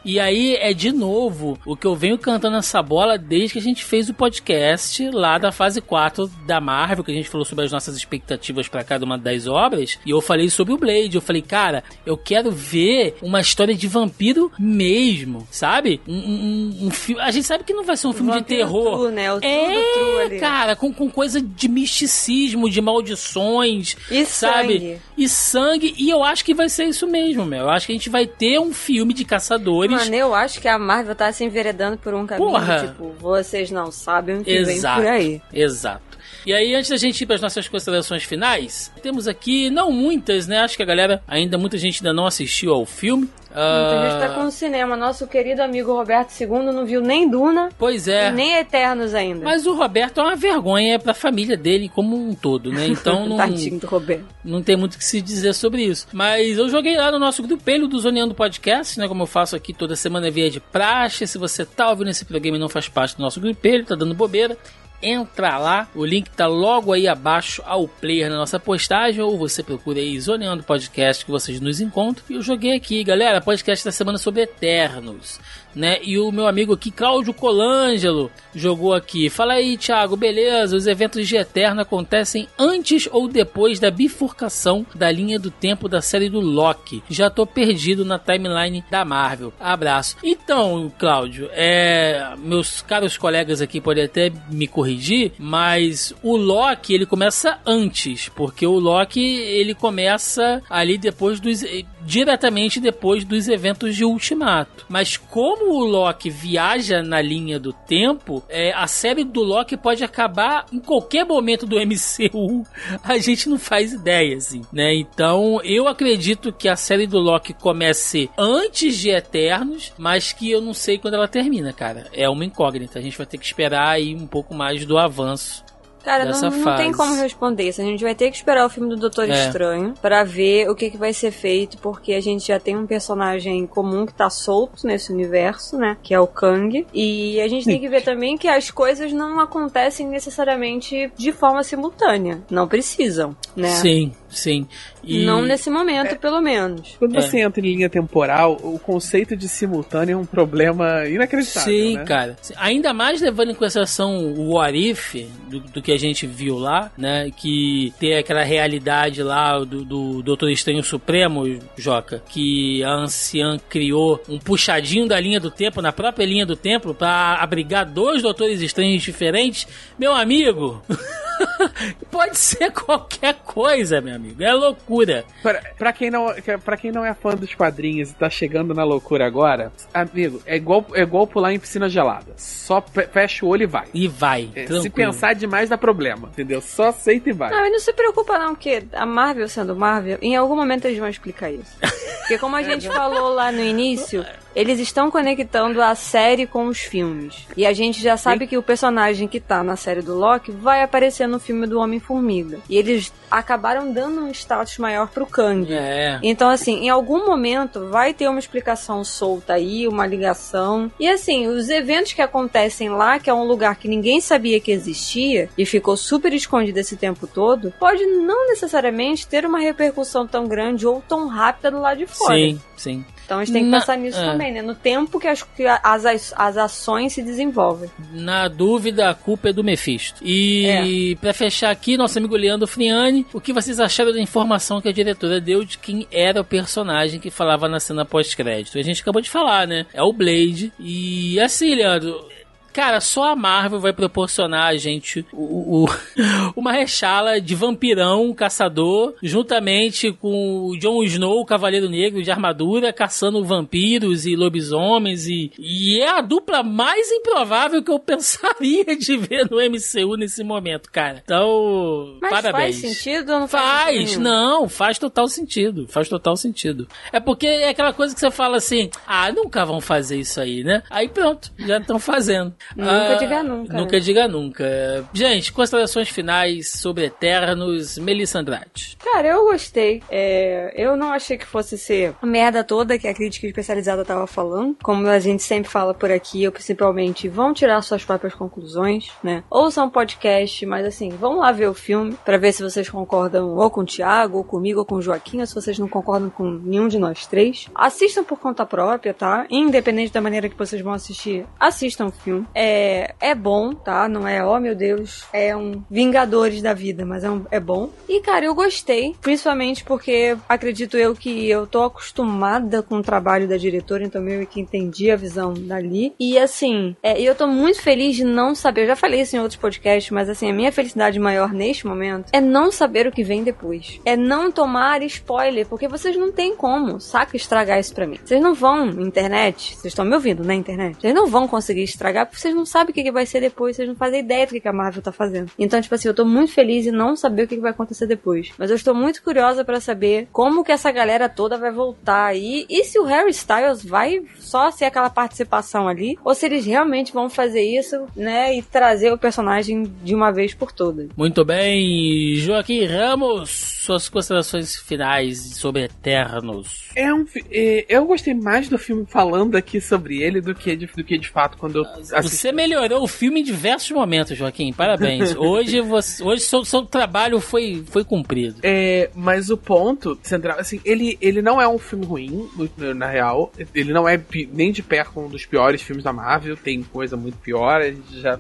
E 0.05 0.21
aí 0.21 0.55
é 0.55 0.73
de 0.73 0.93
novo 0.93 1.59
o 1.67 1.77
que 1.77 1.85
eu 1.85 1.97
venho 1.97 2.17
cantando 2.17 2.59
essa 2.59 2.81
bola 2.85 3.19
desde 3.19 3.55
que 3.55 3.59
a 3.59 3.63
gente 3.63 3.85
fez 3.85 4.09
o 4.09 4.15
podcast 4.15 5.11
lá 5.11 5.39
da 5.39 5.51
fase 5.51 5.81
4 5.81 6.31
da 6.47 6.61
Marvel, 6.61 7.03
que 7.03 7.11
a 7.11 7.15
gente 7.15 7.29
falou 7.29 7.45
sobre 7.45 7.65
as 7.65 7.73
nossas 7.73 7.97
expectativas 7.97 8.69
para 8.69 8.85
cada 8.85 9.05
uma 9.05 9.19
das 9.19 9.47
obras. 9.49 9.99
E 10.07 10.11
eu 10.11 10.21
falei 10.21 10.49
sobre 10.51 10.73
o 10.75 10.79
Blade. 10.79 11.17
Eu 11.17 11.21
falei, 11.23 11.43
cara, 11.43 11.83
eu 12.07 12.17
quero 12.17 12.51
ver 12.53 13.17
uma 13.23 13.41
história 13.41 13.75
de 13.75 13.89
vampiro 13.89 14.53
mesmo, 14.59 15.47
sabe? 15.51 16.01
Um, 16.07 16.15
um, 16.15 16.87
um 16.87 16.91
filme. 16.91 17.21
A 17.23 17.31
gente 17.31 17.47
sabe 17.47 17.65
que 17.65 17.73
não 17.75 17.85
vai 17.85 17.97
ser 17.97 18.07
um 18.07 18.13
filme 18.13 18.33
de 18.33 18.43
terror. 18.43 18.99
True, 18.99 19.13
né? 19.13 19.33
O 19.33 19.41
true 19.41 19.51
true 19.51 20.17
É, 20.21 20.23
ali. 20.27 20.39
cara, 20.39 20.77
com, 20.77 20.93
com 20.93 21.11
coisa 21.11 21.41
de 21.41 21.69
misticismo, 21.69 22.69
de 22.71 22.81
maldições, 22.81 23.97
E 24.11 24.25
sabe? 24.25 24.75
sangue. 24.79 24.99
E 25.17 25.29
sangue. 25.29 25.95
E 25.99 26.11
eu 26.11 26.23
acho 26.23 26.45
que 26.45 26.55
vai 26.55 26.69
ser 26.69 26.85
isso 26.85 27.07
mesmo, 27.07 27.45
meu. 27.45 27.61
Eu 27.61 27.71
acho 27.71 27.87
que 27.87 27.93
a 27.93 27.95
gente 27.97 28.11
vai 28.11 28.27
ter 28.27 28.59
um 28.59 28.73
filme 28.73 29.15
de 29.15 29.25
caçadores. 29.25 29.91
Mano, 29.97 30.15
eu 30.15 30.35
acho 30.35 30.61
que 30.61 30.69
a 30.69 30.79
Marvel 30.79 31.15
tá 31.15 31.33
se 31.33 31.45
enveredando 31.45 31.97
por 31.97 32.15
um 32.15 32.27
caminho 32.27 32.51
Porra. 32.51 32.74
Tipo, 32.81 33.15
vocês 33.21 33.71
não 33.71 33.91
sabem 33.91 34.39
o 34.39 34.45
que 34.45 34.51
Exato. 34.51 35.01
vem 35.01 35.11
por 35.11 35.13
aí. 35.13 35.43
Exato. 35.53 36.14
E 36.47 36.53
aí, 36.53 36.75
antes 36.75 36.91
da 36.91 36.97
gente 36.97 37.21
ir 37.23 37.27
para 37.27 37.37
as 37.37 37.41
nossas 37.41 37.67
considerações 37.69 38.23
finais, 38.25 38.93
temos 39.03 39.27
aqui, 39.27 39.71
não 39.71 39.91
muitas, 39.91 40.47
né? 40.47 40.59
Acho 40.59 40.77
que 40.77 40.83
a 40.83 40.87
galera, 40.87 41.23
ainda 41.27 41.57
muita 41.57 41.79
gente 41.79 42.01
ainda 42.03 42.13
não 42.13 42.27
assistiu 42.27 42.73
ao 42.75 42.85
filme. 42.85 43.29
Muita 43.55 44.11
gente 44.11 44.19
tá 44.21 44.27
Ah, 44.27 44.35
com 44.35 44.47
o 44.47 44.51
cinema. 44.51 44.97
Nosso 44.97 45.27
querido 45.29 45.63
amigo 45.63 45.93
Roberto 45.95 46.33
II 46.39 46.49
não 46.73 46.85
viu 46.85 47.01
nem 47.01 47.31
Duna 47.31 47.69
Pois 47.79 48.09
é. 48.09 48.33
nem 48.33 48.57
Eternos 48.57 49.15
ainda. 49.15 49.45
Mas 49.45 49.65
o 49.65 49.75
Roberto 49.75 50.19
é 50.21 50.25
uma 50.25 50.35
vergonha 50.35 50.99
pra 50.99 51.15
família 51.15 51.57
dele 51.57 51.89
como 51.89 52.17
um 52.17 52.35
todo, 52.35 52.73
né? 52.73 52.89
Então 52.89 53.25
não, 53.29 53.37
Tadinho 53.37 53.79
do 53.79 53.87
Roberto. 53.87 54.25
não 54.45 54.61
tem 54.61 54.77
muito 54.77 54.95
o 54.97 54.99
que 54.99 55.05
se 55.05 55.23
dizer 55.23 55.55
sobre 55.55 55.83
isso. 55.85 56.09
Mas 56.13 56.59
eu 56.59 56.69
joguei 56.69 56.97
lá 56.97 57.13
no 57.13 57.19
nosso 57.21 57.43
grupelho 57.45 57.87
do 57.87 57.99
Zoneando 58.01 58.35
Podcast, 58.35 58.99
né? 58.99 59.07
Como 59.07 59.23
eu 59.23 59.27
faço 59.27 59.55
aqui 59.55 59.73
toda 59.73 59.95
semana 59.95 60.31
via 60.33 60.51
de 60.51 60.59
praxe. 60.59 61.25
Se 61.27 61.39
você 61.39 61.65
tá 61.65 61.89
ouvindo 61.91 62.11
esse 62.11 62.25
programa 62.25 62.57
e 62.57 62.61
não 62.61 62.69
faz 62.69 62.89
parte 62.89 63.17
do 63.17 63.23
nosso 63.23 63.41
grupelho, 63.41 63.85
tá 63.87 63.95
dando 63.95 64.15
bobeira, 64.17 64.59
entra 65.03 65.59
lá. 65.59 65.89
O 65.95 66.05
link 66.05 66.31
tá 66.31 66.47
logo 66.47 66.93
aí 66.93 67.07
abaixo 67.07 67.63
ao 67.67 67.87
player 67.87 68.31
na 68.31 68.37
nossa 68.37 68.59
postagem, 68.59 69.21
ou 69.21 69.39
você 69.39 69.63
procura 69.63 70.01
aí 70.01 70.19
Zoneando 70.21 70.63
Podcast 70.63 71.25
que 71.25 71.31
vocês 71.31 71.61
nos 71.61 71.81
encontram. 71.81 72.25
E 72.29 72.35
eu 72.35 72.43
joguei 72.43 72.75
aqui, 72.75 73.03
galera, 73.05 73.41
podcast 73.41 73.85
da 73.85 73.93
semana 73.93 74.19
sobre 74.19 74.43
Eternos 74.43 75.39
né? 75.75 75.99
E 76.03 76.19
o 76.19 76.31
meu 76.31 76.47
amigo 76.47 76.73
aqui, 76.73 76.91
Cláudio 76.91 77.35
Colangelo, 77.35 78.31
jogou 78.55 78.93
aqui. 78.93 79.29
Fala 79.29 79.55
aí, 79.55 79.77
Thiago, 79.77 80.17
beleza? 80.17 80.77
Os 80.77 80.87
eventos 80.87 81.27
de 81.27 81.37
Eterno 81.37 81.81
acontecem 81.81 82.49
antes 82.59 83.09
ou 83.11 83.29
depois 83.29 83.81
da 83.81 83.91
bifurcação 83.91 84.87
da 84.95 85.11
linha 85.11 85.39
do 85.39 85.51
tempo 85.51 85.89
da 85.89 86.01
série 86.01 86.29
do 86.29 86.41
Loki. 86.41 87.03
Já 87.09 87.31
tô 87.31 87.47
perdido 87.47 88.05
na 88.05 88.19
timeline 88.19 88.85
da 88.91 89.05
Marvel. 89.05 89.53
Abraço. 89.59 90.17
Então, 90.23 90.93
Cláudio, 90.99 91.49
é, 91.53 92.35
meus 92.39 92.83
caros 92.83 93.17
colegas 93.17 93.61
aqui 93.61 93.81
podem 93.81 94.05
até 94.05 94.33
me 94.51 94.67
corrigir, 94.67 95.33
mas 95.39 96.15
o 96.23 96.37
Loki 96.37 96.95
ele 96.95 97.07
começa 97.07 97.59
antes, 97.67 98.29
porque 98.29 98.67
o 98.67 98.79
Loki 98.79 99.21
ele 99.21 99.75
começa 99.75 100.63
ali 100.69 100.99
depois 100.99 101.41
dos 101.41 101.65
diretamente 102.05 102.81
depois 102.81 103.25
dos 103.25 103.49
eventos 103.49 103.97
de 103.97 104.05
Ultimato. 104.05 104.85
Mas 104.89 105.17
como 105.17 105.64
o 105.71 105.85
Loki 105.85 106.31
viaja 106.31 107.03
na 107.03 107.21
linha 107.21 107.59
do 107.59 107.73
tempo, 107.73 108.43
é, 108.49 108.73
a 108.73 108.87
série 108.87 109.25
do 109.25 109.43
Loki 109.43 109.77
pode 109.77 110.05
acabar 110.05 110.67
em 110.73 110.79
qualquer 110.79 111.25
momento 111.25 111.67
do 111.67 111.77
MCU. 111.81 112.65
A 113.03 113.19
gente 113.19 113.49
não 113.49 113.59
faz 113.59 113.93
ideia, 113.93 114.37
assim, 114.37 114.63
né? 114.73 114.95
Então, 114.95 115.61
eu 115.63 115.89
acredito 115.89 116.53
que 116.53 116.69
a 116.69 116.77
série 116.77 117.07
do 117.07 117.19
Loki 117.19 117.53
comece 117.53 118.31
antes 118.37 118.99
de 118.99 119.11
Eternos, 119.11 119.93
mas 119.97 120.33
que 120.33 120.51
eu 120.51 120.61
não 120.61 120.75
sei 120.75 120.99
quando 120.99 121.15
ela 121.15 121.29
termina, 121.29 121.73
cara. 121.73 122.07
É 122.13 122.29
uma 122.29 122.45
incógnita. 122.45 122.99
A 122.99 123.03
gente 123.03 123.17
vai 123.17 123.27
ter 123.27 123.39
que 123.39 123.47
esperar 123.47 123.89
aí 123.89 124.15
um 124.15 124.27
pouco 124.27 124.55
mais 124.55 124.85
do 124.85 124.99
avanço 124.99 125.64
Cara, 126.05 126.27
não, 126.27 126.51
não, 126.51 126.77
tem 126.77 126.93
como 126.93 127.15
responder 127.15 127.69
isso. 127.69 127.81
A 127.81 127.85
gente 127.85 128.05
vai 128.05 128.15
ter 128.15 128.31
que 128.31 128.37
esperar 128.37 128.67
o 128.67 128.69
filme 128.69 128.91
do 128.91 128.97
Doutor 128.97 129.29
é. 129.29 129.47
Estranho 129.47 129.95
para 130.03 130.23
ver 130.23 130.69
o 130.69 130.75
que, 130.75 130.91
que 130.91 130.99
vai 130.99 131.15
ser 131.15 131.31
feito, 131.31 131.79
porque 131.79 132.13
a 132.13 132.21
gente 132.21 132.49
já 132.49 132.61
tem 132.61 132.77
um 132.77 132.87
personagem 132.87 133.67
comum 133.67 134.05
que 134.05 134.13
tá 134.13 134.29
solto 134.29 134.87
nesse 134.87 135.13
universo, 135.13 135.79
né? 135.79 135.97
Que 136.03 136.13
é 136.13 136.21
o 136.21 136.27
Kang. 136.27 136.87
E 136.93 137.41
a 137.41 137.49
gente 137.49 137.65
tem 137.65 137.81
que 137.81 137.89
ver 137.89 138.03
também 138.03 138.37
que 138.37 138.49
as 138.49 138.71
coisas 138.71 139.13
não 139.13 139.41
acontecem 139.41 140.07
necessariamente 140.07 141.11
de 141.17 141.33
forma 141.33 141.63
simultânea. 141.63 142.43
Não 142.51 142.69
precisam, 142.69 143.35
né? 143.57 143.71
Sim, 143.71 144.13
sim. 144.37 144.67
E... 145.07 145.25
Não 145.25 145.43
nesse 145.43 145.69
momento, 145.69 146.13
é. 146.13 146.15
pelo 146.15 146.41
menos. 146.41 146.97
Quando 146.99 147.15
você 147.15 147.39
é. 147.39 147.43
entra 147.43 147.61
em 147.61 147.75
linha 147.75 147.91
temporal, 147.91 148.59
o 148.63 148.79
conceito 148.79 149.37
de 149.37 149.49
simultâneo 149.49 150.15
é 150.15 150.17
um 150.17 150.25
problema 150.25 151.07
inacreditável. 151.07 151.73
Sim, 151.73 151.97
né? 151.97 152.05
cara. 152.05 152.37
Ainda 152.57 152.93
mais 152.95 153.21
levando 153.21 153.51
em 153.51 153.55
consideração 153.55 154.17
o 154.17 154.55
What 154.55 154.77
If, 154.77 155.15
do, 155.49 155.61
do, 155.61 155.83
que 155.83 155.93
a 155.93 155.99
gente 155.99 156.27
viu 156.27 156.59
lá, 156.59 156.91
né? 156.97 157.31
Que 157.37 157.93
tem 157.99 158.17
aquela 158.17 158.43
realidade 158.43 159.23
lá 159.23 159.59
do, 159.59 159.85
do 159.85 160.23
Doutor 160.23 160.51
Estranho 160.51 160.83
Supremo, 160.83 161.45
Joca, 161.77 162.23
que 162.29 162.83
a 162.83 162.95
anciã 162.95 163.59
criou 163.69 164.23
um 164.29 164.39
puxadinho 164.39 165.07
da 165.07 165.21
linha 165.21 165.39
do 165.39 165.51
tempo, 165.51 165.83
na 165.83 165.93
própria 165.93 166.25
linha 166.25 166.47
do 166.47 166.57
tempo, 166.57 166.95
para 166.95 167.37
abrigar 167.41 167.85
dois 167.85 168.23
Doutores 168.23 168.63
Estranhos 168.63 169.03
diferentes. 169.03 169.67
Meu 169.99 170.15
amigo! 170.15 170.83
Pode 172.11 172.39
ser 172.39 172.71
qualquer 172.73 173.35
coisa, 173.45 174.01
meu 174.01 174.15
amigo. 174.15 174.24
É 174.39 174.53
loucura. 174.53 175.25
Pra, 175.43 175.61
pra, 175.77 175.93
quem 175.93 176.11
não, 176.11 176.27
pra 176.65 176.77
quem 176.77 176.93
não 176.93 177.05
é 177.05 177.15
fã 177.15 177.35
dos 177.35 177.55
quadrinhos 177.55 178.11
e 178.11 178.15
tá 178.15 178.31
chegando 178.31 178.75
na 178.75 178.85
loucura 178.85 179.27
agora, 179.27 179.73
amigo, 179.93 180.41
é 180.47 180.57
igual, 180.57 180.87
é 180.95 181.03
igual 181.03 181.27
pular 181.27 181.53
em 181.53 181.59
piscina 181.59 181.89
gelada. 181.89 182.33
Só 182.37 182.83
fecha 183.13 183.45
o 183.45 183.49
olho 183.49 183.65
e 183.65 183.67
vai. 183.67 183.87
E 183.93 184.09
vai. 184.09 184.51
É, 184.55 184.67
se 184.67 184.91
pensar 184.91 185.35
demais 185.35 185.69
dá 185.69 185.79
problema, 185.79 186.29
entendeu? 186.29 186.61
Só 186.61 186.89
aceita 186.89 187.31
e 187.31 187.33
vai. 187.33 187.51
Não, 187.51 187.61
mas 187.61 187.73
não 187.73 187.81
se 187.81 187.93
preocupa 187.93 188.39
não, 188.39 188.55
porque 188.55 188.85
a 188.93 189.07
Marvel 189.07 189.49
sendo 189.49 189.77
Marvel, 189.77 190.19
em 190.23 190.37
algum 190.37 190.57
momento 190.57 190.87
eles 190.87 190.99
vão 190.99 191.09
explicar 191.09 191.51
isso. 191.51 191.77
Porque 192.25 192.39
como 192.39 192.57
a 192.57 192.63
gente 192.63 192.89
falou 192.89 193.35
lá 193.35 193.53
no 193.53 193.61
início, 193.61 194.25
eles 194.55 194.79
estão 194.79 195.11
conectando 195.11 195.83
a 195.83 195.95
série 195.95 196.47
com 196.47 196.67
os 196.67 196.79
filmes. 196.79 197.47
E 197.57 197.67
a 197.67 197.73
gente 197.73 198.01
já 198.01 198.17
sabe 198.17 198.47
que 198.47 198.57
o 198.57 198.63
personagem 198.63 199.27
que 199.29 199.41
tá 199.41 199.63
na 199.63 199.77
série 199.77 200.03
do 200.03 200.15
Loki 200.15 200.51
vai 200.51 200.83
aparecer 200.83 201.27
no 201.27 201.41
filme 201.41 201.67
do 201.67 201.79
Homem-Formiga. 201.79 202.61
E 202.69 202.77
eles 202.77 203.13
acabaram 203.31 203.93
dando 203.93 204.21
um 204.21 204.31
status 204.31 204.79
maior 204.79 205.09
pro 205.09 205.27
Kang. 205.27 205.73
É. 205.73 206.19
Então, 206.23 206.49
assim, 206.49 206.85
em 206.85 206.89
algum 206.89 207.27
momento 207.27 207.89
vai 207.89 208.15
ter 208.15 208.29
uma 208.29 208.39
explicação 208.39 209.03
solta 209.03 209.55
aí, 209.55 209.89
uma 209.89 210.07
ligação. 210.07 210.91
E 211.01 211.09
assim, 211.09 211.49
os 211.49 211.69
eventos 211.69 212.13
que 212.13 212.23
acontecem 212.23 212.91
lá, 212.91 213.19
que 213.19 213.29
é 213.29 213.35
um 213.35 213.45
lugar 213.45 213.77
que 213.77 213.89
ninguém 213.89 214.21
sabia 214.21 214.61
que 214.61 214.71
existia 214.71 215.49
e 215.59 215.67
ficou 215.67 215.97
super 215.97 216.33
escondido 216.33 216.79
esse 216.79 216.97
tempo 216.97 217.27
todo, 217.27 217.73
pode 217.79 218.05
não 218.07 218.49
necessariamente 218.49 219.27
ter 219.27 219.45
uma 219.45 219.59
repercussão 219.59 220.27
tão 220.27 220.47
grande 220.47 220.87
ou 220.87 221.03
tão 221.09 221.27
rápida 221.27 221.71
do 221.71 221.81
lado 221.81 221.99
de 221.99 222.07
fora. 222.07 222.35
Sim, 222.35 222.61
sim. 222.77 223.05
Então 223.25 223.39
a 223.39 223.45
gente 223.45 223.55
tem 223.55 223.65
que 223.65 223.71
Na, 223.71 223.81
pensar 223.81 223.97
nisso 223.97 224.21
é. 224.21 224.25
também, 224.25 224.44
né? 224.51 224.63
No 224.63 224.75
tempo 224.75 225.19
que 225.19 225.27
as, 225.27 225.43
que 225.43 225.67
as, 225.67 226.33
as 226.37 226.57
ações 226.57 227.13
se 227.13 227.23
desenvolvem. 227.23 227.91
Na 228.13 228.49
dúvida, 228.49 229.11
a 229.11 229.15
culpa 229.15 229.49
é 229.49 229.53
do 229.53 229.65
Mephisto. 229.65 230.21
E 230.25 231.13
é. 231.13 231.17
para 231.21 231.33
fechar 231.33 231.71
aqui, 231.71 231.97
nosso 231.97 232.19
amigo 232.19 232.37
Leandro 232.37 232.67
Friani, 232.67 233.27
o 233.33 233.41
que 233.41 233.53
vocês 233.53 233.81
acharam 233.81 234.13
da 234.13 234.21
informação 234.21 234.81
que 234.81 234.89
a 234.89 234.93
diretora 234.93 235.41
deu 235.41 235.65
de 235.65 235.79
quem 235.79 236.07
era 236.11 236.41
o 236.41 236.45
personagem 236.45 237.21
que 237.21 237.31
falava 237.31 237.69
na 237.69 237.81
cena 237.81 238.05
pós-crédito? 238.05 238.79
A 238.79 238.83
gente 238.83 239.03
acabou 239.03 239.23
de 239.23 239.31
falar, 239.31 239.67
né? 239.67 239.87
É 239.93 240.03
o 240.03 240.13
Blade. 240.13 240.73
E 240.79 241.39
assim, 241.41 241.75
Leandro, 241.75 242.27
Cara, 242.75 243.01
só 243.01 243.31
a 243.31 243.37
Marvel 243.37 243.79
vai 243.79 243.93
proporcionar 243.93 244.67
a 244.67 244.77
gente 244.77 245.25
o, 245.33 245.85
o 245.85 245.89
uma 246.57 246.73
rechala 246.73 247.41
de 247.41 247.55
vampirão, 247.55 248.35
caçador, 248.35 249.15
juntamente 249.23 250.11
com 250.11 250.67
o 250.67 250.77
Jon 250.77 251.05
Snow, 251.05 251.41
o 251.41 251.47
Cavaleiro 251.47 251.89
Negro 251.89 252.21
de 252.21 252.33
armadura, 252.33 252.93
caçando 252.93 253.45
vampiros 253.45 254.27
e 254.27 254.35
lobisomens. 254.35 255.29
E, 255.29 255.53
e 255.57 256.01
é 256.01 256.11
a 256.11 256.21
dupla 256.21 256.65
mais 256.65 257.09
improvável 257.13 257.81
que 257.81 257.93
eu 257.93 257.99
pensaria 258.03 258.97
de 258.97 259.17
ver 259.17 259.49
no 259.49 259.59
MCU 259.59 260.17
nesse 260.17 260.43
momento, 260.43 260.91
cara. 260.91 261.23
Então, 261.25 262.19
Mas 262.21 262.31
parabéns. 262.31 262.81
Faz 262.81 262.97
sentido 262.97 263.33
ou 263.35 263.41
não 263.41 263.49
faz? 263.49 264.15
Faz, 264.15 264.17
não, 264.17 264.69
faz 264.69 264.99
total 264.99 265.29
sentido. 265.29 265.87
Faz 265.87 266.09
total 266.09 266.37
sentido. 266.37 266.89
É 267.13 267.21
porque 267.21 267.47
é 267.47 267.69
aquela 267.69 267.93
coisa 267.93 268.13
que 268.13 268.21
você 268.21 268.33
fala 268.33 268.57
assim: 268.57 268.91
ah, 269.07 269.31
nunca 269.31 269.65
vão 269.65 269.81
fazer 269.81 270.19
isso 270.19 270.41
aí, 270.41 270.65
né? 270.65 270.83
Aí 270.91 271.09
pronto, 271.09 271.53
já 271.57 271.79
estão 271.79 272.01
fazendo. 272.01 272.53
Nunca 272.77 273.13
ah, 273.13 273.15
diga 273.15 273.43
nunca. 273.43 273.75
Nunca 273.75 273.93
né? 273.93 274.01
diga 274.01 274.29
nunca. 274.29 275.05
Gente, 275.13 275.53
considerações 275.53 276.09
finais 276.09 276.73
sobre 276.73 277.07
Eternos, 277.07 277.99
Melissa 277.99 278.39
Andrade. 278.39 278.97
Cara, 279.03 279.29
eu 279.29 279.45
gostei. 279.45 280.03
É, 280.11 280.73
eu 280.77 280.97
não 280.97 281.13
achei 281.13 281.37
que 281.37 281.47
fosse 281.47 281.79
ser 281.79 282.15
a 282.21 282.27
merda 282.27 282.65
toda 282.65 282.99
que 282.99 283.07
a 283.07 283.15
crítica 283.15 283.47
especializada 283.47 284.05
tava 284.05 284.27
falando. 284.27 284.77
Como 284.83 285.07
a 285.07 285.19
gente 285.19 285.43
sempre 285.43 285.71
fala 285.71 285.95
por 285.95 286.11
aqui, 286.11 286.43
eu 286.43 286.53
principalmente 286.53 287.29
vão 287.29 287.53
tirar 287.53 287.81
suas 287.83 288.05
próprias 288.05 288.35
conclusões, 288.35 289.11
né? 289.23 289.45
Ouçam 289.51 289.87
um 289.87 289.91
podcast, 289.91 290.65
mas 290.67 290.87
assim, 290.87 291.11
vão 291.11 291.39
lá 291.39 291.53
ver 291.53 291.69
o 291.69 291.75
filme 291.75 292.17
para 292.25 292.39
ver 292.39 292.53
se 292.53 292.63
vocês 292.63 292.89
concordam 292.89 293.57
ou 293.57 293.71
com 293.71 293.83
o 293.83 293.85
Thiago, 293.85 294.39
ou 294.39 294.45
comigo, 294.45 294.81
ou 294.81 294.85
com 294.85 294.97
o 294.97 295.03
Joaquim, 295.03 295.41
ou 295.41 295.47
se 295.47 295.55
vocês 295.55 295.79
não 295.79 295.89
concordam 295.89 296.31
com 296.31 296.49
nenhum 296.51 296.89
de 296.89 296.99
nós 296.99 297.27
três. 297.27 297.69
Assistam 297.75 298.25
por 298.25 298.39
conta 298.39 298.67
própria, 298.67 299.15
tá? 299.15 299.47
Independente 299.51 300.13
da 300.13 300.21
maneira 300.21 300.49
que 300.49 300.59
vocês 300.59 300.81
vão 300.83 300.93
assistir, 300.93 301.47
assistam 301.59 302.07
o 302.07 302.13
filme. 302.13 302.47
É, 302.55 303.15
é 303.21 303.35
bom, 303.35 303.75
tá? 303.75 304.09
Não 304.09 304.27
é, 304.27 304.45
oh 304.45 304.59
meu 304.61 304.75
Deus, 304.75 305.25
é 305.33 305.57
um 305.57 305.83
Vingadores 305.91 306.63
da 306.63 306.73
vida, 306.73 307.05
mas 307.05 307.25
é, 307.25 307.31
um, 307.31 307.45
é 307.51 307.61
bom. 307.61 307.91
E, 308.09 308.21
cara, 308.21 308.45
eu 308.45 308.55
gostei, 308.55 309.15
principalmente 309.21 309.85
porque 309.85 310.37
acredito 310.49 310.97
eu 310.97 311.15
que 311.15 311.49
eu 311.49 311.67
tô 311.67 311.83
acostumada 311.83 312.83
com 312.83 312.97
o 312.97 313.03
trabalho 313.03 313.49
da 313.49 313.57
diretora, 313.57 314.05
então 314.05 314.23
meio 314.23 314.47
que 314.47 314.61
entendi 314.61 315.11
a 315.11 315.17
visão 315.17 315.53
dali. 315.55 316.15
E, 316.19 316.39
assim, 316.39 316.97
é, 317.03 317.21
eu 317.21 317.35
tô 317.35 317.47
muito 317.47 317.81
feliz 317.83 318.17
de 318.17 318.25
não 318.25 318.55
saber, 318.55 318.83
eu 318.83 318.89
já 318.89 318.97
falei 318.97 319.21
isso 319.21 319.37
em 319.37 319.41
outros 319.41 319.61
podcasts, 319.61 320.11
mas, 320.11 320.29
assim, 320.29 320.51
a 320.51 320.55
minha 320.55 320.73
felicidade 320.73 321.19
maior 321.19 321.53
neste 321.53 321.87
momento 321.87 322.31
é 322.33 322.41
não 322.41 322.71
saber 322.71 323.07
o 323.07 323.13
que 323.13 323.25
vem 323.25 323.43
depois. 323.43 324.01
É 324.05 324.17
não 324.17 324.51
tomar 324.51 325.03
spoiler, 325.03 325.67
porque 325.67 325.89
vocês 325.89 326.17
não 326.17 326.31
têm 326.31 326.55
como, 326.55 327.01
saca, 327.01 327.37
estragar 327.37 327.79
isso 327.79 327.95
pra 327.95 328.07
mim. 328.07 328.19
Vocês 328.25 328.41
não 328.41 328.55
vão 328.55 328.89
internet, 329.01 329.77
vocês 329.77 329.93
estão 329.93 330.05
me 330.05 330.15
ouvindo 330.15 330.45
na 330.45 330.55
internet, 330.55 331.01
vocês 331.01 331.15
não 331.15 331.27
vão 331.27 331.49
conseguir 331.49 331.83
estragar 331.83 332.27
porque 332.27 332.41
vocês 332.45 332.55
não 332.55 332.67
sabem 332.67 332.91
o 332.91 332.95
que, 332.95 333.11
vai 333.11 333.25
ser 333.25 333.41
depois, 333.41 333.77
vocês 333.77 333.89
não 333.89 333.97
fazem 333.97 334.21
ideia 334.21 334.47
do 334.47 334.61
que, 334.61 334.69
a 334.69 334.73
Marvel 334.73 335.03
tá 335.03 335.13
fazendo. 335.13 335.51
Então, 335.59 335.81
tipo 335.81 335.95
assim, 335.95 336.09
eu 336.09 336.15
tô 336.15 336.25
muito 336.25 336.53
feliz 336.53 336.87
em 336.87 336.91
não 336.91 337.17
saber 337.17 337.45
o 337.45 337.49
que, 337.49 337.57
que 337.57 337.63
vai 337.63 337.71
acontecer 337.71 338.07
depois. 338.07 338.51
Mas 338.59 338.71
eu 338.71 338.77
estou 338.77 338.95
muito 338.95 339.23
curiosa 339.23 339.65
para 339.65 339.81
saber 339.81 340.29
como 340.33 340.65
que 340.65 340.73
essa 340.73 340.91
galera 340.91 341.29
toda 341.29 341.57
vai 341.57 341.73
voltar 341.73 342.27
aí. 342.27 342.67
E 342.69 342.85
se 342.85 342.99
o 342.99 343.05
Harry 343.05 343.31
Styles 343.31 343.85
vai 343.85 344.23
só 344.39 344.71
ser 344.71 344.85
aquela 344.85 345.09
participação 345.09 345.89
ali, 345.89 346.19
ou 346.23 346.35
se 346.35 346.45
eles 346.45 346.67
realmente 346.67 347.13
vão 347.13 347.31
fazer 347.31 347.63
isso, 347.63 348.07
né, 348.15 348.57
e 348.57 348.63
trazer 348.63 349.13
o 349.13 349.19
personagem 349.19 349.85
de 350.03 350.15
uma 350.15 350.31
vez 350.31 350.53
por 350.53 350.73
todas. 350.73 351.09
Muito 351.17 351.45
bem, 351.45 352.35
Joaquim 352.37 352.85
Ramos, 352.85 353.51
suas 353.85 354.09
considerações 354.09 354.77
finais 354.77 355.57
sobre 355.57 355.85
Eternos. 355.85 356.91
É 356.97 357.13
um, 357.13 357.25
é, 357.51 357.87
eu 357.89 358.05
gostei 358.05 358.35
mais 358.35 358.69
do 358.69 358.79
filme 358.79 359.05
falando 359.07 359.57
aqui 359.57 359.81
sobre 359.81 360.23
ele 360.23 360.41
do 360.41 360.55
que 360.55 360.77
de, 360.77 360.87
do 360.87 361.05
que 361.05 361.19
de 361.19 361.29
fato 361.29 361.57
quando 361.59 361.79
eu 361.79 361.85
assisti 362.13 362.34
Você 362.35 362.53
melhorou 362.53 363.03
o 363.03 363.09
filme 363.09 363.41
em 363.41 363.45
diversos 363.45 363.91
momentos, 363.91 364.37
Joaquim. 364.37 364.73
Parabéns. 364.73 365.35
Hoje, 365.37 365.81
você, 365.81 366.23
hoje 366.23 366.43
seu, 366.43 366.65
seu 366.65 366.83
trabalho 366.83 367.41
foi, 367.41 367.85
foi 367.89 368.05
cumprido. 368.05 368.57
É, 368.63 369.11
mas 369.15 369.51
o 369.51 369.57
ponto 369.57 370.19
central, 370.23 370.59
assim, 370.59 370.81
ele, 370.85 371.19
ele 371.21 371.43
não 371.43 371.61
é 371.61 371.69
um 371.69 371.79
filme 371.79 372.05
ruim, 372.07 372.49
na 372.97 373.07
real. 373.07 373.53
Ele 373.75 373.93
não 373.93 374.09
é 374.09 374.21
nem 374.53 374.73
de 374.73 374.83
perto 374.83 375.21
um 375.21 375.29
dos 375.29 375.45
piores 375.45 375.83
filmes 375.83 376.05
da 376.05 376.13
Marvel. 376.13 376.57
Tem 376.57 376.83
coisa 376.83 377.17
muito 377.17 377.39
pior. 377.39 377.81
A 377.81 377.91
gente 377.91 378.21
já 378.21 378.39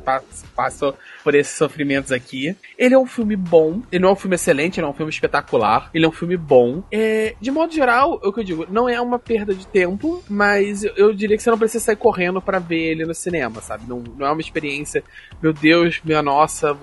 passou 0.55 0.97
por 1.23 1.35
esses 1.35 1.57
sofrimentos 1.57 2.13
aqui. 2.13 2.57
Ele 2.79 2.95
é 2.95 2.99
um 2.99 3.07
filme 3.07 3.37
bom. 3.37 3.83
Ele 3.91 4.03
não 4.03 4.11
é 4.11 4.13
um 4.13 4.17
filme 4.17 4.35
excelente, 4.35 4.79
ele 4.79 4.87
é 4.87 4.91
um 4.91 4.95
filme 4.95 5.11
espetacular. 5.11 5.91
Ele 5.95 6.05
é 6.05 6.09
um 6.09 6.13
filme 6.13 6.37
bom. 6.37 6.83
É, 6.93 7.35
de 7.41 7.51
modo 7.51 7.73
geral, 7.73 8.21
é 8.23 8.29
o 8.29 8.33
que 8.33 8.41
eu 8.41 8.45
digo, 8.45 8.67
não 8.71 8.89
é 8.89 9.01
uma 9.01 9.19
perda 9.19 9.55
de 9.55 9.67
tempo, 9.67 10.23
mas 10.29 10.85
eu 10.85 11.15
diria 11.15 11.37
que 11.37 11.43
você 11.43 11.51
não 11.51 11.59
precisa 11.59 11.85
sair 11.85 11.97
correndo 11.97 12.41
para 12.41 12.59
ver 12.59 12.93
ele 12.93 13.05
no 13.05 13.15
cinema, 13.15 13.61
sabe? 13.61 13.84
Não, 13.87 14.03
não 14.17 14.27
é 14.27 14.31
uma 14.31 14.41
experiência, 14.41 15.03
meu 15.43 15.53
Deus, 15.53 16.01
minha 16.05 16.23
nossa, 16.23 16.77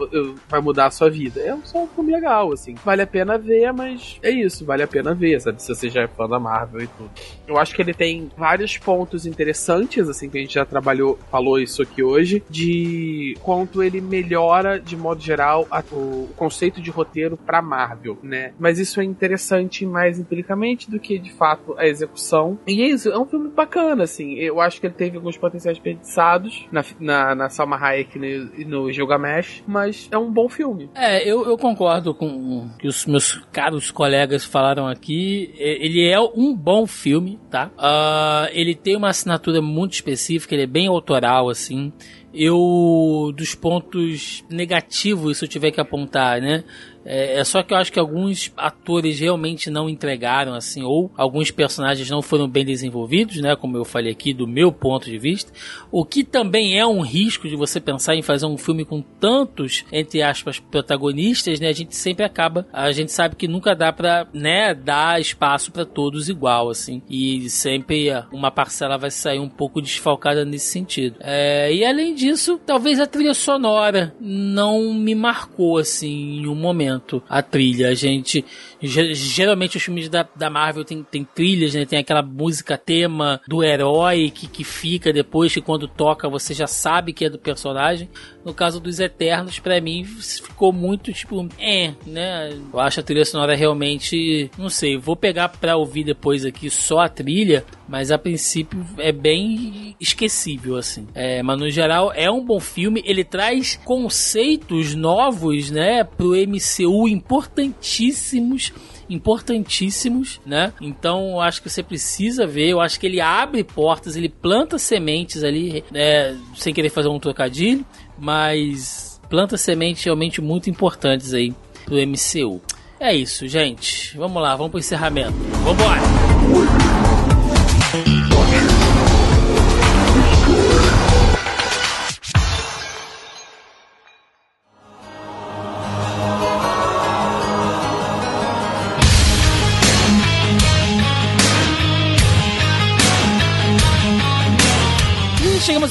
vai 0.49 0.61
mudar 0.61 0.87
a 0.87 0.91
sua 0.91 1.09
vida. 1.09 1.39
É 1.41 1.55
só 1.63 1.83
um 1.83 1.87
filme 1.87 2.11
legal, 2.11 2.51
assim. 2.53 2.75
Vale 2.83 3.01
a 3.01 3.07
pena 3.07 3.37
ver, 3.37 3.71
mas 3.71 4.19
é 4.21 4.29
isso, 4.29 4.65
vale 4.65 4.83
a 4.83 4.87
pena 4.87 5.13
ver, 5.13 5.39
sabe? 5.41 5.61
Se 5.61 5.73
você 5.73 5.89
já 5.89 6.01
é 6.01 6.07
fã 6.07 6.27
da 6.27 6.39
Marvel 6.39 6.81
e 6.81 6.87
tudo. 6.87 7.11
Eu 7.47 7.57
acho 7.57 7.75
que 7.75 7.81
ele 7.81 7.93
tem 7.93 8.29
vários 8.37 8.77
pontos 8.77 9.25
interessantes, 9.25 10.07
assim, 10.07 10.29
que 10.29 10.37
a 10.37 10.41
gente 10.41 10.53
já 10.53 10.65
trabalhou, 10.65 11.19
falou 11.29 11.59
isso 11.59 11.81
aqui 11.81 12.03
hoje, 12.03 12.43
de 12.49 13.35
quanto 13.41 13.83
ele 13.83 14.01
melhora, 14.01 14.79
de 14.79 14.95
modo 14.95 15.21
geral, 15.21 15.67
a, 15.69 15.83
o 15.91 16.29
conceito 16.35 16.81
de 16.81 16.89
roteiro 16.89 17.37
pra 17.37 17.61
Marvel, 17.61 18.17
né? 18.23 18.53
Mas 18.59 18.79
isso 18.79 18.99
é 19.01 19.03
interessante 19.03 19.85
mais 19.85 20.19
empiricamente 20.19 20.89
do 20.89 20.99
que, 20.99 21.17
de 21.17 21.31
fato, 21.31 21.75
a 21.77 21.87
execução. 21.87 22.59
E 22.67 22.81
é 22.81 22.87
isso, 22.87 23.09
é 23.09 23.17
um 23.17 23.25
filme 23.25 23.49
bacana, 23.49 24.03
assim. 24.03 24.35
Eu 24.35 24.59
acho 24.61 24.79
que 24.79 24.87
ele 24.87 24.93
teve 24.93 25.17
alguns 25.17 25.37
potenciais 25.37 25.77
desperdiçados 25.77 26.67
na, 26.71 26.80
na, 26.99 27.35
na 27.35 27.49
Salma 27.49 27.77
Hayek 27.77 28.17
e 28.17 28.65
no, 28.65 28.81
no 28.81 28.91
Gilgamesh, 28.91 29.63
mas 29.67 30.07
é 30.11 30.17
um 30.17 30.31
bom 30.31 30.49
filme. 30.49 30.89
É, 30.95 31.27
eu, 31.27 31.45
eu 31.45 31.57
concordo 31.57 32.13
com 32.13 32.27
o 32.27 32.69
que 32.77 32.87
os 32.87 33.05
meus 33.05 33.41
caros 33.51 33.91
colegas 33.91 34.45
falaram 34.45 34.87
aqui. 34.87 35.53
Ele 35.57 36.07
é 36.07 36.19
um 36.19 36.55
bom 36.55 36.85
filme, 36.87 37.39
tá? 37.49 37.71
Uh, 37.77 38.49
ele 38.51 38.75
tem 38.75 38.95
uma 38.95 39.09
assinatura 39.09 39.61
muito 39.61 39.93
específica, 39.93 40.55
ele 40.55 40.63
é 40.63 40.67
bem 40.67 40.87
autoral, 40.87 41.49
assim. 41.49 41.91
Eu, 42.33 43.33
dos 43.35 43.53
pontos 43.55 44.43
negativos, 44.49 45.37
se 45.37 45.45
eu 45.45 45.49
tiver 45.49 45.71
que 45.71 45.81
apontar, 45.81 46.39
né? 46.39 46.63
É, 47.05 47.39
é, 47.39 47.43
só 47.43 47.63
que 47.63 47.73
eu 47.73 47.77
acho 47.77 47.91
que 47.91 47.99
alguns 47.99 48.51
atores 48.55 49.19
realmente 49.19 49.69
não 49.69 49.89
entregaram, 49.89 50.53
assim, 50.53 50.83
ou 50.83 51.11
alguns 51.17 51.51
personagens 51.51 52.09
não 52.09 52.21
foram 52.21 52.47
bem 52.47 52.65
desenvolvidos, 52.65 53.37
né? 53.37 53.55
Como 53.55 53.77
eu 53.77 53.85
falei 53.85 54.11
aqui, 54.11 54.33
do 54.33 54.47
meu 54.47 54.71
ponto 54.71 55.05
de 55.05 55.17
vista. 55.17 55.51
O 55.91 56.05
que 56.05 56.23
também 56.23 56.77
é 56.77 56.85
um 56.85 57.01
risco 57.01 57.47
de 57.47 57.55
você 57.55 57.79
pensar 57.79 58.15
em 58.15 58.21
fazer 58.21 58.45
um 58.45 58.57
filme 58.57 58.85
com 58.85 59.01
tantos, 59.01 59.85
entre 59.91 60.21
aspas, 60.21 60.59
protagonistas, 60.59 61.59
né? 61.59 61.69
A 61.69 61.73
gente 61.73 61.95
sempre 61.95 62.25
acaba, 62.25 62.67
a 62.71 62.91
gente 62.91 63.11
sabe 63.11 63.35
que 63.35 63.47
nunca 63.47 63.75
dá 63.75 63.91
pra, 63.91 64.27
né, 64.33 64.73
dar 64.73 65.19
espaço 65.19 65.71
para 65.71 65.85
todos 65.85 66.29
igual, 66.29 66.69
assim. 66.69 67.01
E 67.09 67.49
sempre 67.49 68.09
uma 68.31 68.51
parcela 68.51 68.97
vai 68.97 69.11
sair 69.11 69.39
um 69.39 69.49
pouco 69.49 69.81
desfalcada 69.81 70.45
nesse 70.45 70.67
sentido. 70.67 71.15
É, 71.19 71.73
e 71.73 71.83
além 71.83 72.13
disso, 72.13 72.59
talvez 72.65 72.99
a 72.99 73.07
trilha 73.07 73.33
sonora 73.33 74.15
não 74.19 74.93
me 74.93 75.15
marcou, 75.15 75.77
assim, 75.77 76.41
em 76.41 76.47
um 76.47 76.55
momento 76.55 76.90
a 77.29 77.41
trilha. 77.41 77.89
A 77.89 77.93
gente. 77.93 78.43
Geralmente 78.81 79.77
os 79.77 79.83
filmes 79.83 80.09
da, 80.09 80.27
da 80.35 80.49
Marvel 80.49 80.83
tem, 80.83 81.03
tem 81.03 81.23
trilhas, 81.23 81.73
né? 81.73 81.85
Tem 81.85 81.99
aquela 81.99 82.21
música 82.21 82.77
tema 82.77 83.39
do 83.47 83.63
herói 83.63 84.31
que, 84.31 84.47
que 84.47 84.63
fica 84.63 85.13
depois 85.13 85.53
que 85.53 85.61
quando 85.61 85.87
toca 85.87 86.29
você 86.29 86.53
já 86.53 86.67
sabe 86.67 87.13
que 87.13 87.25
é 87.25 87.29
do 87.29 87.37
personagem. 87.37 88.09
No 88.43 88.53
caso 88.53 88.79
dos 88.79 88.99
Eternos, 88.99 89.59
para 89.59 89.79
mim, 89.79 90.03
ficou 90.03 90.73
muito 90.73 91.13
tipo, 91.13 91.47
é, 91.59 91.93
né? 92.05 92.51
Eu 92.73 92.79
acho 92.79 92.99
a 92.99 93.03
trilha 93.03 93.25
sonora 93.25 93.55
realmente. 93.55 94.49
Não 94.57 94.69
sei, 94.69 94.97
vou 94.97 95.15
pegar 95.15 95.49
pra 95.49 95.77
ouvir 95.77 96.03
depois 96.03 96.43
aqui 96.43 96.69
só 96.69 96.99
a 96.99 97.09
trilha, 97.09 97.63
mas 97.87 98.11
a 98.11 98.17
princípio 98.17 98.83
é 98.97 99.11
bem 99.11 99.95
esquecível, 99.99 100.77
assim. 100.77 101.07
É, 101.13 101.43
mas 101.43 101.59
no 101.59 101.69
geral 101.69 102.11
é 102.15 102.31
um 102.31 102.43
bom 102.43 102.59
filme, 102.59 103.03
ele 103.05 103.23
traz 103.23 103.79
conceitos 103.83 104.95
novos, 104.95 105.69
né, 105.69 106.03
pro 106.03 106.31
MCU 106.31 107.07
importantíssimos 107.07 108.70
importantíssimos, 109.13 110.39
né? 110.45 110.73
Então 110.81 111.31
eu 111.31 111.41
acho 111.41 111.61
que 111.61 111.69
você 111.69 111.83
precisa 111.83 112.47
ver. 112.47 112.69
Eu 112.69 112.81
acho 112.81 112.99
que 112.99 113.05
ele 113.05 113.19
abre 113.19 113.63
portas, 113.63 114.15
ele 114.15 114.29
planta 114.29 114.77
sementes 114.77 115.43
ali, 115.43 115.83
é, 115.93 116.35
sem 116.55 116.73
querer 116.73 116.89
fazer 116.89 117.09
um 117.09 117.19
trocadilho, 117.19 117.85
mas 118.17 119.19
planta 119.29 119.57
sementes 119.57 120.03
realmente 120.03 120.41
muito 120.41 120.69
importantes 120.69 121.33
aí 121.33 121.53
pro 121.85 121.95
MCU. 121.95 122.61
É 122.99 123.13
isso, 123.13 123.47
gente. 123.47 124.15
Vamos 124.17 124.41
lá, 124.41 124.55
vamos 124.55 124.71
pro 124.71 124.79
encerramento. 124.79 125.33
Vambora! 125.63 127.10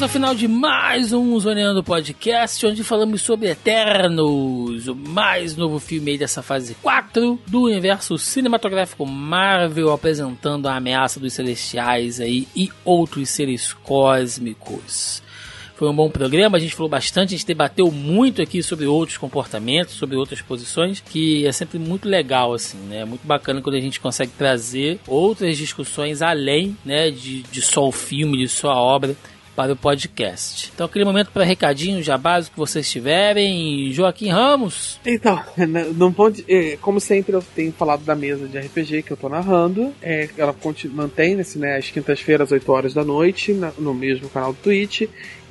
Chegamos 0.01 0.03
ao 0.03 0.09
final 0.09 0.35
de 0.35 0.49
mais 0.49 1.13
um 1.13 1.39
Zoneando 1.39 1.85
Podcast, 1.85 2.65
onde 2.67 2.83
falamos 2.83 3.21
sobre 3.21 3.51
Eternos, 3.51 4.89
o 4.89 4.95
mais 4.95 5.57
novo 5.57 5.79
filme 5.79 6.17
dessa 6.17 6.43
fase 6.43 6.75
4 6.77 7.39
do 7.47 7.65
universo 7.65 8.17
cinematográfico 8.17 9.05
Marvel, 9.05 9.93
apresentando 9.93 10.69
a 10.69 10.77
ameaça 10.77 11.21
dos 11.21 11.35
celestiais 11.35 12.19
aí 12.19 12.49
e 12.57 12.71
outros 12.83 13.29
seres 13.29 13.75
cósmicos. 13.75 15.23
Foi 15.77 15.89
um 15.89 15.95
bom 15.95 16.11
programa, 16.11 16.57
a 16.57 16.61
gente 16.61 16.75
falou 16.75 16.89
bastante, 16.89 17.35
a 17.35 17.37
gente 17.37 17.47
debateu 17.47 17.91
muito 17.91 18.41
aqui 18.41 18.63
sobre 18.63 18.87
outros 18.87 19.19
comportamentos, 19.19 19.95
sobre 19.95 20.17
outras 20.17 20.41
posições, 20.41 21.01
que 21.01 21.47
é 21.47 21.53
sempre 21.53 21.79
muito 21.79 22.09
legal, 22.09 22.55
assim, 22.55 22.79
né? 22.89 23.05
Muito 23.05 23.27
bacana 23.27 23.61
quando 23.61 23.77
a 23.77 23.81
gente 23.81 24.01
consegue 24.01 24.33
trazer 24.33 24.99
outras 25.07 25.59
discussões 25.59 26.23
além, 26.23 26.77
né, 26.85 27.11
de, 27.11 27.43
de 27.43 27.61
só 27.61 27.87
o 27.87 27.93
filme, 27.93 28.39
de 28.39 28.49
só 28.49 28.71
a 28.71 28.81
obra 28.81 29.15
para 29.55 29.73
o 29.73 29.77
podcast. 29.77 30.71
Então, 30.75 30.87
aquele 30.87 31.05
momento 31.05 31.31
para 31.31 31.45
recadinhos 31.45 32.05
já 32.05 32.17
básicos 32.17 32.55
que 32.55 32.59
vocês 32.59 32.91
tiverem. 32.91 33.93
Joaquim 33.93 34.29
Ramos. 34.29 34.99
Então, 35.05 35.43
não 35.97 36.13
pode, 36.13 36.45
é, 36.49 36.77
como 36.81 37.01
sempre 37.01 37.35
eu 37.35 37.43
tenho 37.55 37.73
falado 37.73 38.05
da 38.05 38.15
mesa 38.15 38.47
de 38.47 38.59
RPG 38.59 39.03
que 39.03 39.11
eu 39.11 39.17
tô 39.17 39.29
narrando, 39.29 39.93
é, 40.03 40.29
ela 40.37 40.55
mantém 40.93 41.37
nesse, 41.37 41.59
né, 41.59 41.77
às 41.77 41.91
quintas-feiras, 41.91 42.51
8 42.51 42.73
horas 42.73 42.95
da 42.95 43.05
noite, 43.05 43.53
no 43.79 43.95
mesmo 43.95 44.29
canal 44.29 44.53
do 44.53 44.59
Twitch. 44.59 45.03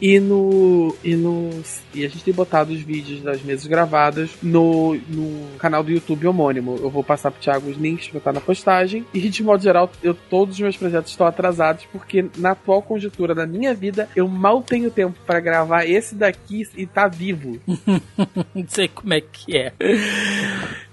E 0.02 0.20
no, 0.20 0.96
e 1.04 1.16
no. 1.16 1.50
E 1.94 2.06
a 2.06 2.10
gente 2.10 2.24
tem 2.24 2.34
botado 2.34 2.72
os 2.72 2.82
vídeos 2.82 3.22
das 3.22 3.42
mesas 3.42 3.68
gravadas 3.68 4.32
no, 4.42 4.96
no 5.08 5.58
canal 5.58 5.84
do 5.84 5.92
YouTube 5.92 6.28
homônimo. 6.28 6.78
Eu 6.80 6.90
vou 6.90 7.04
passar 7.04 7.32
pro 7.32 7.42
Thiago 7.42 7.70
os 7.70 7.78
links 7.78 8.08
pra 8.08 8.20
estar 8.20 8.34
na 8.34 8.42
postagem. 8.42 9.06
E 9.14 9.20
de 9.20 9.44
modo 9.44 9.62
geral, 9.62 9.92
eu, 10.02 10.14
todos 10.14 10.56
os 10.56 10.62
meus 10.62 10.78
projetos 10.78 11.12
estão 11.12 11.28
atrasados, 11.28 11.86
porque 11.92 12.26
na 12.38 12.52
atual 12.52 12.82
conjuntura 12.82 13.36
da 13.36 13.46
minha 13.46 13.74
vida, 13.74 14.10
eu 14.16 14.28
mal 14.28 14.62
tenho 14.62 14.90
tempo 14.90 15.18
para 15.26 15.40
gravar 15.40 15.86
esse 15.86 16.16
daqui 16.16 16.68
e 16.76 16.86
tá 16.86 17.08
vivo. 17.08 17.60
Não 18.56 18.66
sei 18.68 18.88
como 18.88 19.14
é 19.14 19.22
que 19.22 19.58
é. 19.58 19.74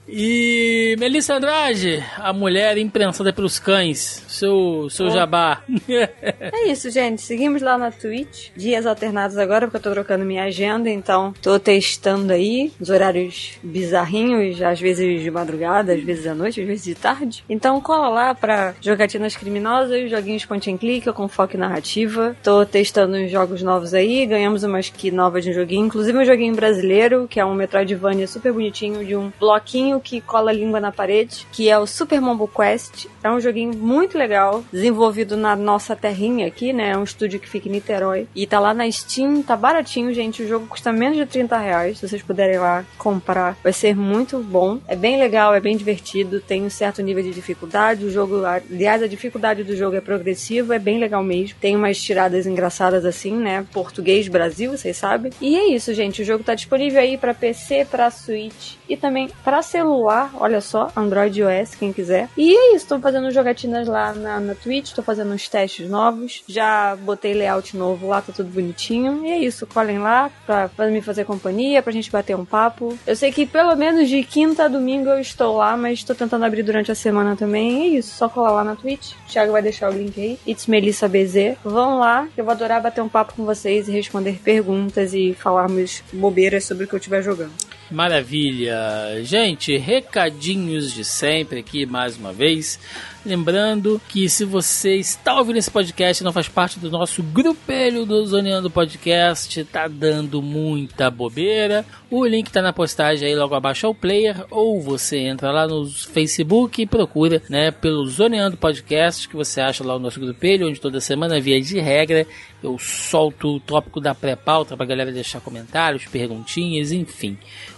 E 0.09 0.95
Melissa 0.99 1.35
Andrade, 1.35 2.05
a 2.19 2.33
mulher 2.33 2.79
imprensada 2.79 3.33
pelos 3.33 3.59
cães, 3.59 4.23
seu, 4.29 4.89
seu 4.89 5.07
oh. 5.07 5.11
jabá. 5.11 5.63
é 5.89 6.69
isso, 6.69 6.91
gente. 6.91 7.23
Seguimos 7.23 7.61
lá 7.61 7.77
na 7.77 7.91
Twitch. 7.91 8.51
Dias 8.57 8.87
alternados 8.87 9.37
agora, 9.37 9.67
porque 9.67 9.79
eu 9.79 9.83
tô 9.83 9.91
trocando 9.91 10.25
minha 10.25 10.45
agenda, 10.45 10.89
então 10.89 11.35
tô 11.43 11.59
testando 11.59 12.33
aí 12.33 12.73
os 12.81 12.89
horários 12.89 13.59
bizarrinhos, 13.63 14.63
às 14.63 14.81
vezes 14.81 15.23
de 15.23 15.31
madrugada, 15.31 15.93
às 15.93 16.03
vezes 16.03 16.27
à 16.27 16.35
noite, 16.35 16.61
às 16.61 16.67
vezes 16.67 16.85
de 16.85 16.95
tarde. 16.95 17.45
Então 17.49 17.81
cola 17.81 18.09
lá 18.09 18.35
pra 18.35 18.75
jogatinas 18.81 19.35
criminosas, 19.35 20.11
joguinhos 20.11 20.45
point 20.45 20.71
and 20.71 20.79
click 20.79 21.13
com 21.13 21.27
foco 21.27 21.59
narrativa. 21.59 22.37
Tô 22.43 22.65
testando 22.65 23.17
uns 23.17 23.31
jogos 23.31 23.63
novos 23.63 23.93
aí, 23.93 24.25
ganhamos 24.25 24.63
uma 24.63 24.79
skin 24.79 25.11
nova 25.11 25.41
de 25.41 25.51
um 25.51 25.53
joguinho, 25.53 25.87
inclusive 25.87 26.17
um 26.17 26.25
joguinho 26.25 26.55
brasileiro, 26.55 27.27
que 27.29 27.41
é 27.41 27.45
um 27.45 27.55
Metroidvania 27.55 28.29
super 28.29 28.53
bonitinho 28.53 29.05
de 29.05 29.17
um 29.17 29.33
bloquinho 29.39 29.96
joguinho 29.97 30.01
que 30.01 30.21
cola 30.21 30.53
língua 30.53 30.81
na 30.81 30.93
parede, 30.93 31.47
que 31.53 31.69
é 31.69 31.79
o 31.79 31.87
Super 31.87 32.21
Mambo 32.21 32.49
Quest. 32.49 33.07
É 33.23 33.31
um 33.31 33.41
joguinho 33.41 33.77
muito 33.77 34.17
legal, 34.17 34.65
desenvolvido 34.73 35.37
na 35.37 35.57
nossa 35.57 35.97
terrinha 35.97 36.47
aqui, 36.47 36.73
né? 36.73 36.91
É 36.91 36.97
um 36.97 37.05
estúdio 37.05 37.41
que 37.41 37.49
fica 37.49 37.69
em 37.69 37.73
Niterói. 37.73 38.29
E 38.35 38.47
tá 38.47 38.61
lá 38.61 38.73
na 38.73 38.91
Steam, 38.91 39.43
tá 39.43 39.57
baratinho, 39.57 40.13
gente. 40.15 40.43
O 40.43 40.49
jogo 40.49 40.67
custa 40.67 40.93
menos 40.93 41.17
de 41.17 41.27
30 41.27 41.57
reais. 41.57 41.99
Se 41.99 42.09
vocês 42.09 42.23
puderem 42.23 42.59
lá 42.59 42.85
comprar, 42.99 43.57
vai 43.63 43.73
ser 43.73 43.97
muito 43.97 44.39
bom. 44.39 44.79
É 44.87 44.95
bem 44.95 45.19
legal, 45.19 45.55
é 45.55 45.61
bem 45.61 45.77
divertido, 45.77 46.41
tem 46.41 46.63
um 46.63 46.71
certo 46.71 47.03
nível 47.03 47.23
de 47.23 47.33
dificuldade. 47.33 48.05
O 48.05 48.11
jogo, 48.11 48.45
aliás, 48.45 49.03
a 49.03 49.09
dificuldade 49.09 49.65
do 49.65 49.77
jogo 49.77 49.97
é 49.97 50.01
progressiva, 50.01 50.77
é 50.77 50.79
bem 50.79 50.99
legal 50.99 51.23
mesmo. 51.23 51.57
Tem 51.61 51.75
umas 51.75 52.01
tiradas 52.01 52.47
engraçadas 52.47 53.05
assim, 53.05 53.35
né? 53.35 53.67
Português 53.73 54.29
Brasil, 54.29 54.77
vocês 54.77 54.97
sabem. 54.97 55.33
E 55.41 55.57
é 55.57 55.75
isso, 55.75 55.93
gente. 55.95 56.23
O 56.23 56.25
jogo 56.25 56.45
tá 56.45 56.55
disponível 56.55 57.01
aí 57.01 57.17
para 57.17 57.35
PC, 57.35 57.87
para 57.91 58.11
Switch 58.11 58.75
e 58.89 58.97
também 58.97 59.29
para 59.45 59.63
celular. 59.63 59.86
Olha 60.35 60.61
só, 60.61 60.91
Android 60.97 61.41
e 61.41 61.43
iOS, 61.43 61.75
quem 61.75 61.93
quiser. 61.93 62.29
E 62.37 62.55
é 62.55 62.75
isso, 62.75 62.87
tô 62.87 62.99
fazendo 62.99 63.31
jogatinas 63.31 63.87
lá 63.87 64.13
na, 64.13 64.41
na 64.41 64.55
Twitch, 64.55 64.93
tô 64.93 65.03
fazendo 65.03 65.33
uns 65.33 65.49
testes 65.49 65.89
novos. 65.89 66.43
Já 66.49 66.97
botei 66.97 67.35
layout 67.35 67.77
novo 67.77 68.09
lá, 68.09 68.21
tá 68.21 68.33
tudo 68.33 68.49
bonitinho. 68.51 69.25
E 69.25 69.31
é 69.31 69.39
isso, 69.39 69.67
colhem 69.67 69.99
lá 69.99 70.31
pra, 70.47 70.69
pra 70.69 70.87
me 70.89 71.01
fazer 71.01 71.25
companhia, 71.25 71.83
pra 71.83 71.93
gente 71.93 72.11
bater 72.11 72.37
um 72.37 72.45
papo. 72.45 72.99
Eu 73.07 73.17
sei 73.17 73.33
que 73.33 73.47
pelo 73.47 73.75
menos 73.77 74.09
de 74.09 74.23
quinta 74.23 74.65
a 74.65 74.69
domingo 74.69 75.09
eu 75.09 75.21
estou 75.21 75.57
lá, 75.57 75.77
mas 75.77 76.03
tô 76.03 76.15
tentando 76.15 76.45
abrir 76.45 76.63
durante 76.63 76.91
a 76.91 76.95
semana 76.95 77.37
também. 77.37 77.93
E 77.93 77.97
é 77.97 77.99
isso, 77.99 78.15
só 78.17 78.29
colar 78.29 78.53
lá 78.53 78.65
na 78.65 78.77
Twitch. 78.77 79.13
O 79.13 79.33
Thiago 79.33 79.53
vai 79.53 79.63
deixar 79.63 79.91
o 79.91 79.95
link 79.95 80.21
aí. 80.21 80.39
It's 80.47 80.67
Melissa 80.67 81.09
BZ. 81.09 81.57
Vão 81.65 81.99
lá, 81.99 82.29
eu 82.37 82.45
vou 82.45 82.53
adorar 82.53 82.83
bater 82.83 83.03
um 83.03 83.09
papo 83.09 83.35
com 83.35 83.45
vocês 83.45 83.89
e 83.89 83.93
responder 83.93 84.41
perguntas 84.43 85.15
e 85.15 85.35
falarmos 85.35 86.03
bobeiras 86.13 86.65
sobre 86.65 86.85
o 86.85 86.89
que 86.89 86.95
eu 86.95 86.99
estiver 86.99 87.23
jogando. 87.23 87.53
Maravilha! 87.91 89.23
Gente, 89.23 89.77
recadinhos 89.77 90.93
de 90.93 91.05
sempre 91.05 91.61
aqui 91.61 91.87
mais 91.87 92.17
uma 92.17 92.33
vez. 92.33 92.81
Lembrando 93.25 94.01
que 94.09 94.29
se 94.29 94.45
você 94.45 94.97
está 94.97 95.37
ouvindo 95.37 95.57
esse 95.57 95.71
podcast 95.71 96.23
e 96.23 96.25
não 96.25 96.33
faz 96.33 96.49
parte 96.49 96.79
do 96.79 96.91
nosso 96.91 97.23
grupelho 97.23 98.07
do 98.07 98.25
Zoneando 98.25 98.71
Podcast, 98.71 99.65
tá 99.65 99.89
dando 99.89 100.41
muita 100.41 101.11
bobeira. 101.11 101.85
O 102.09 102.25
link 102.25 102.53
tá 102.53 102.63
na 102.63 102.73
postagem 102.73 103.29
aí 103.29 103.35
logo 103.35 103.55
abaixo 103.55 103.87
ao 103.87 103.95
player, 103.95 104.45
ou 104.49 104.81
você 104.81 105.19
entra 105.19 105.51
lá 105.51 105.67
no 105.67 105.87
Facebook 105.87 106.83
e 106.83 106.87
procura, 106.87 107.43
né, 107.49 107.73
pelo 107.73 108.07
Zoneando 108.07 108.57
Podcast, 108.57 109.29
que 109.29 109.35
você 109.35 109.61
acha 109.61 109.85
lá 109.85 109.97
o 109.97 110.01
nosso 110.01 110.21
grupelho, 110.21 110.69
onde 110.69 110.81
toda 110.81 111.01
semana, 111.01 111.41
via 111.41 111.61
de 111.61 111.81
regra, 111.81 112.25
eu 112.63 112.79
solto 112.79 113.57
o 113.57 113.61
tópico 113.61 114.01
da 114.01 114.15
pré-pauta 114.15 114.77
pra 114.77 114.87
galera 114.87 115.11
deixar 115.11 115.41
comentários, 115.41 116.07
perguntinhas, 116.07 116.93
enfim 116.93 117.37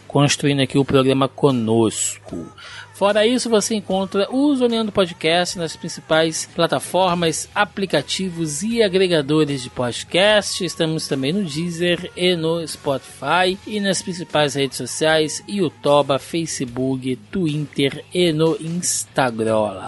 construindo 0.08 0.60
aqui 0.60 0.78
o 0.78 0.84
programa 0.84 1.28
conosco. 1.28 2.46
Fora 2.94 3.24
isso, 3.24 3.48
você 3.48 3.76
encontra 3.76 4.26
o 4.28 4.52
Zoneando 4.56 4.90
Podcast 4.90 5.56
nas 5.56 5.76
principais 5.76 6.48
plataformas, 6.52 7.48
aplicativos 7.54 8.64
e 8.64 8.82
agregadores 8.82 9.62
de 9.62 9.70
podcast. 9.70 10.64
Estamos 10.64 11.06
também 11.06 11.32
no 11.32 11.44
Deezer 11.44 12.10
e 12.16 12.34
no 12.34 12.66
Spotify 12.66 13.56
e 13.64 13.78
nas 13.78 14.02
principais 14.02 14.54
redes 14.54 14.78
sociais, 14.78 15.44
YouTube, 15.46 16.18
Facebook, 16.18 17.14
Twitter 17.30 18.04
e 18.12 18.32
no 18.32 18.56
Instagram. 18.60 19.78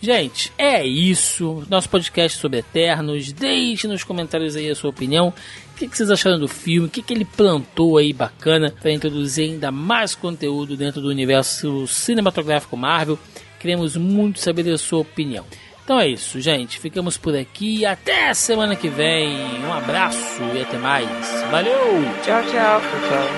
Gente, 0.00 0.52
é 0.56 0.86
isso. 0.86 1.66
Nosso 1.68 1.88
podcast 1.88 2.38
sobre 2.38 2.60
Eternos. 2.60 3.32
Deixe 3.32 3.88
nos 3.88 4.04
comentários 4.04 4.54
aí 4.54 4.70
a 4.70 4.74
sua 4.74 4.90
opinião. 4.90 5.34
O 5.78 5.80
que, 5.80 5.96
vocês 5.96 6.10
acharam 6.10 6.40
do 6.40 6.48
filme? 6.48 6.88
O 6.88 6.90
que, 6.90 7.00
que 7.00 7.14
ele 7.14 7.24
plantou 7.24 7.98
aí 7.98 8.12
bacana 8.12 8.74
para 8.82 8.90
introduzir 8.90 9.48
ainda 9.48 9.70
mais 9.70 10.12
conteúdo 10.12 10.76
dentro 10.76 11.00
do 11.00 11.08
universo 11.08 11.86
cinematográfico 11.86 12.76
Marvel? 12.76 13.16
Queremos 13.60 13.96
muito 13.96 14.40
saber 14.40 14.68
a 14.72 14.76
sua 14.76 14.98
opinião. 14.98 15.44
Então 15.84 16.00
é 16.00 16.08
isso, 16.08 16.40
gente. 16.40 16.80
Ficamos 16.80 17.16
por 17.16 17.36
aqui. 17.36 17.86
Até 17.86 18.34
semana 18.34 18.74
que 18.74 18.88
vem. 18.88 19.36
Um 19.64 19.72
abraço 19.72 20.42
e 20.52 20.62
até 20.62 20.76
mais. 20.78 21.08
Valeu! 21.48 22.02
Tchau, 22.24 22.42
tchau. 22.42 22.80
tchau, 22.80 23.00
tchau. 23.08 23.28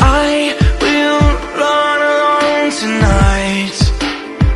I 0.00 0.56
will 0.80 1.20
run 1.58 2.00
alone 2.00 2.70
tonight 2.72 3.85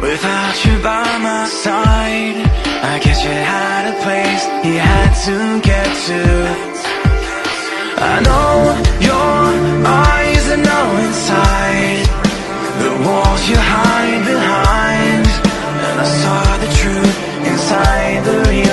Without 0.01 0.65
you 0.65 0.83
by 0.83 1.19
my 1.19 1.47
side 1.47 2.51
I 2.83 2.99
guess 2.99 3.23
you 3.23 3.31
had 3.31 3.93
a 3.93 3.97
place 4.03 4.45
you 4.65 4.79
had 4.79 5.13
to 5.27 5.61
get 5.61 5.89
to. 6.09 6.21
I 8.03 8.17
know 8.25 8.73
your 9.05 9.87
eyes 9.87 10.45
are 10.49 10.57
now 10.57 10.87
inside. 11.05 12.09
The 12.81 12.91
walls 13.05 13.43
you 13.51 13.59
hide 13.61 14.25
behind. 14.25 15.27
And 15.87 16.01
I 16.01 16.09
saw 16.23 16.43
the 16.65 16.71
truth 16.81 17.17
inside 17.45 18.25
the 18.25 18.39
real 18.49 18.70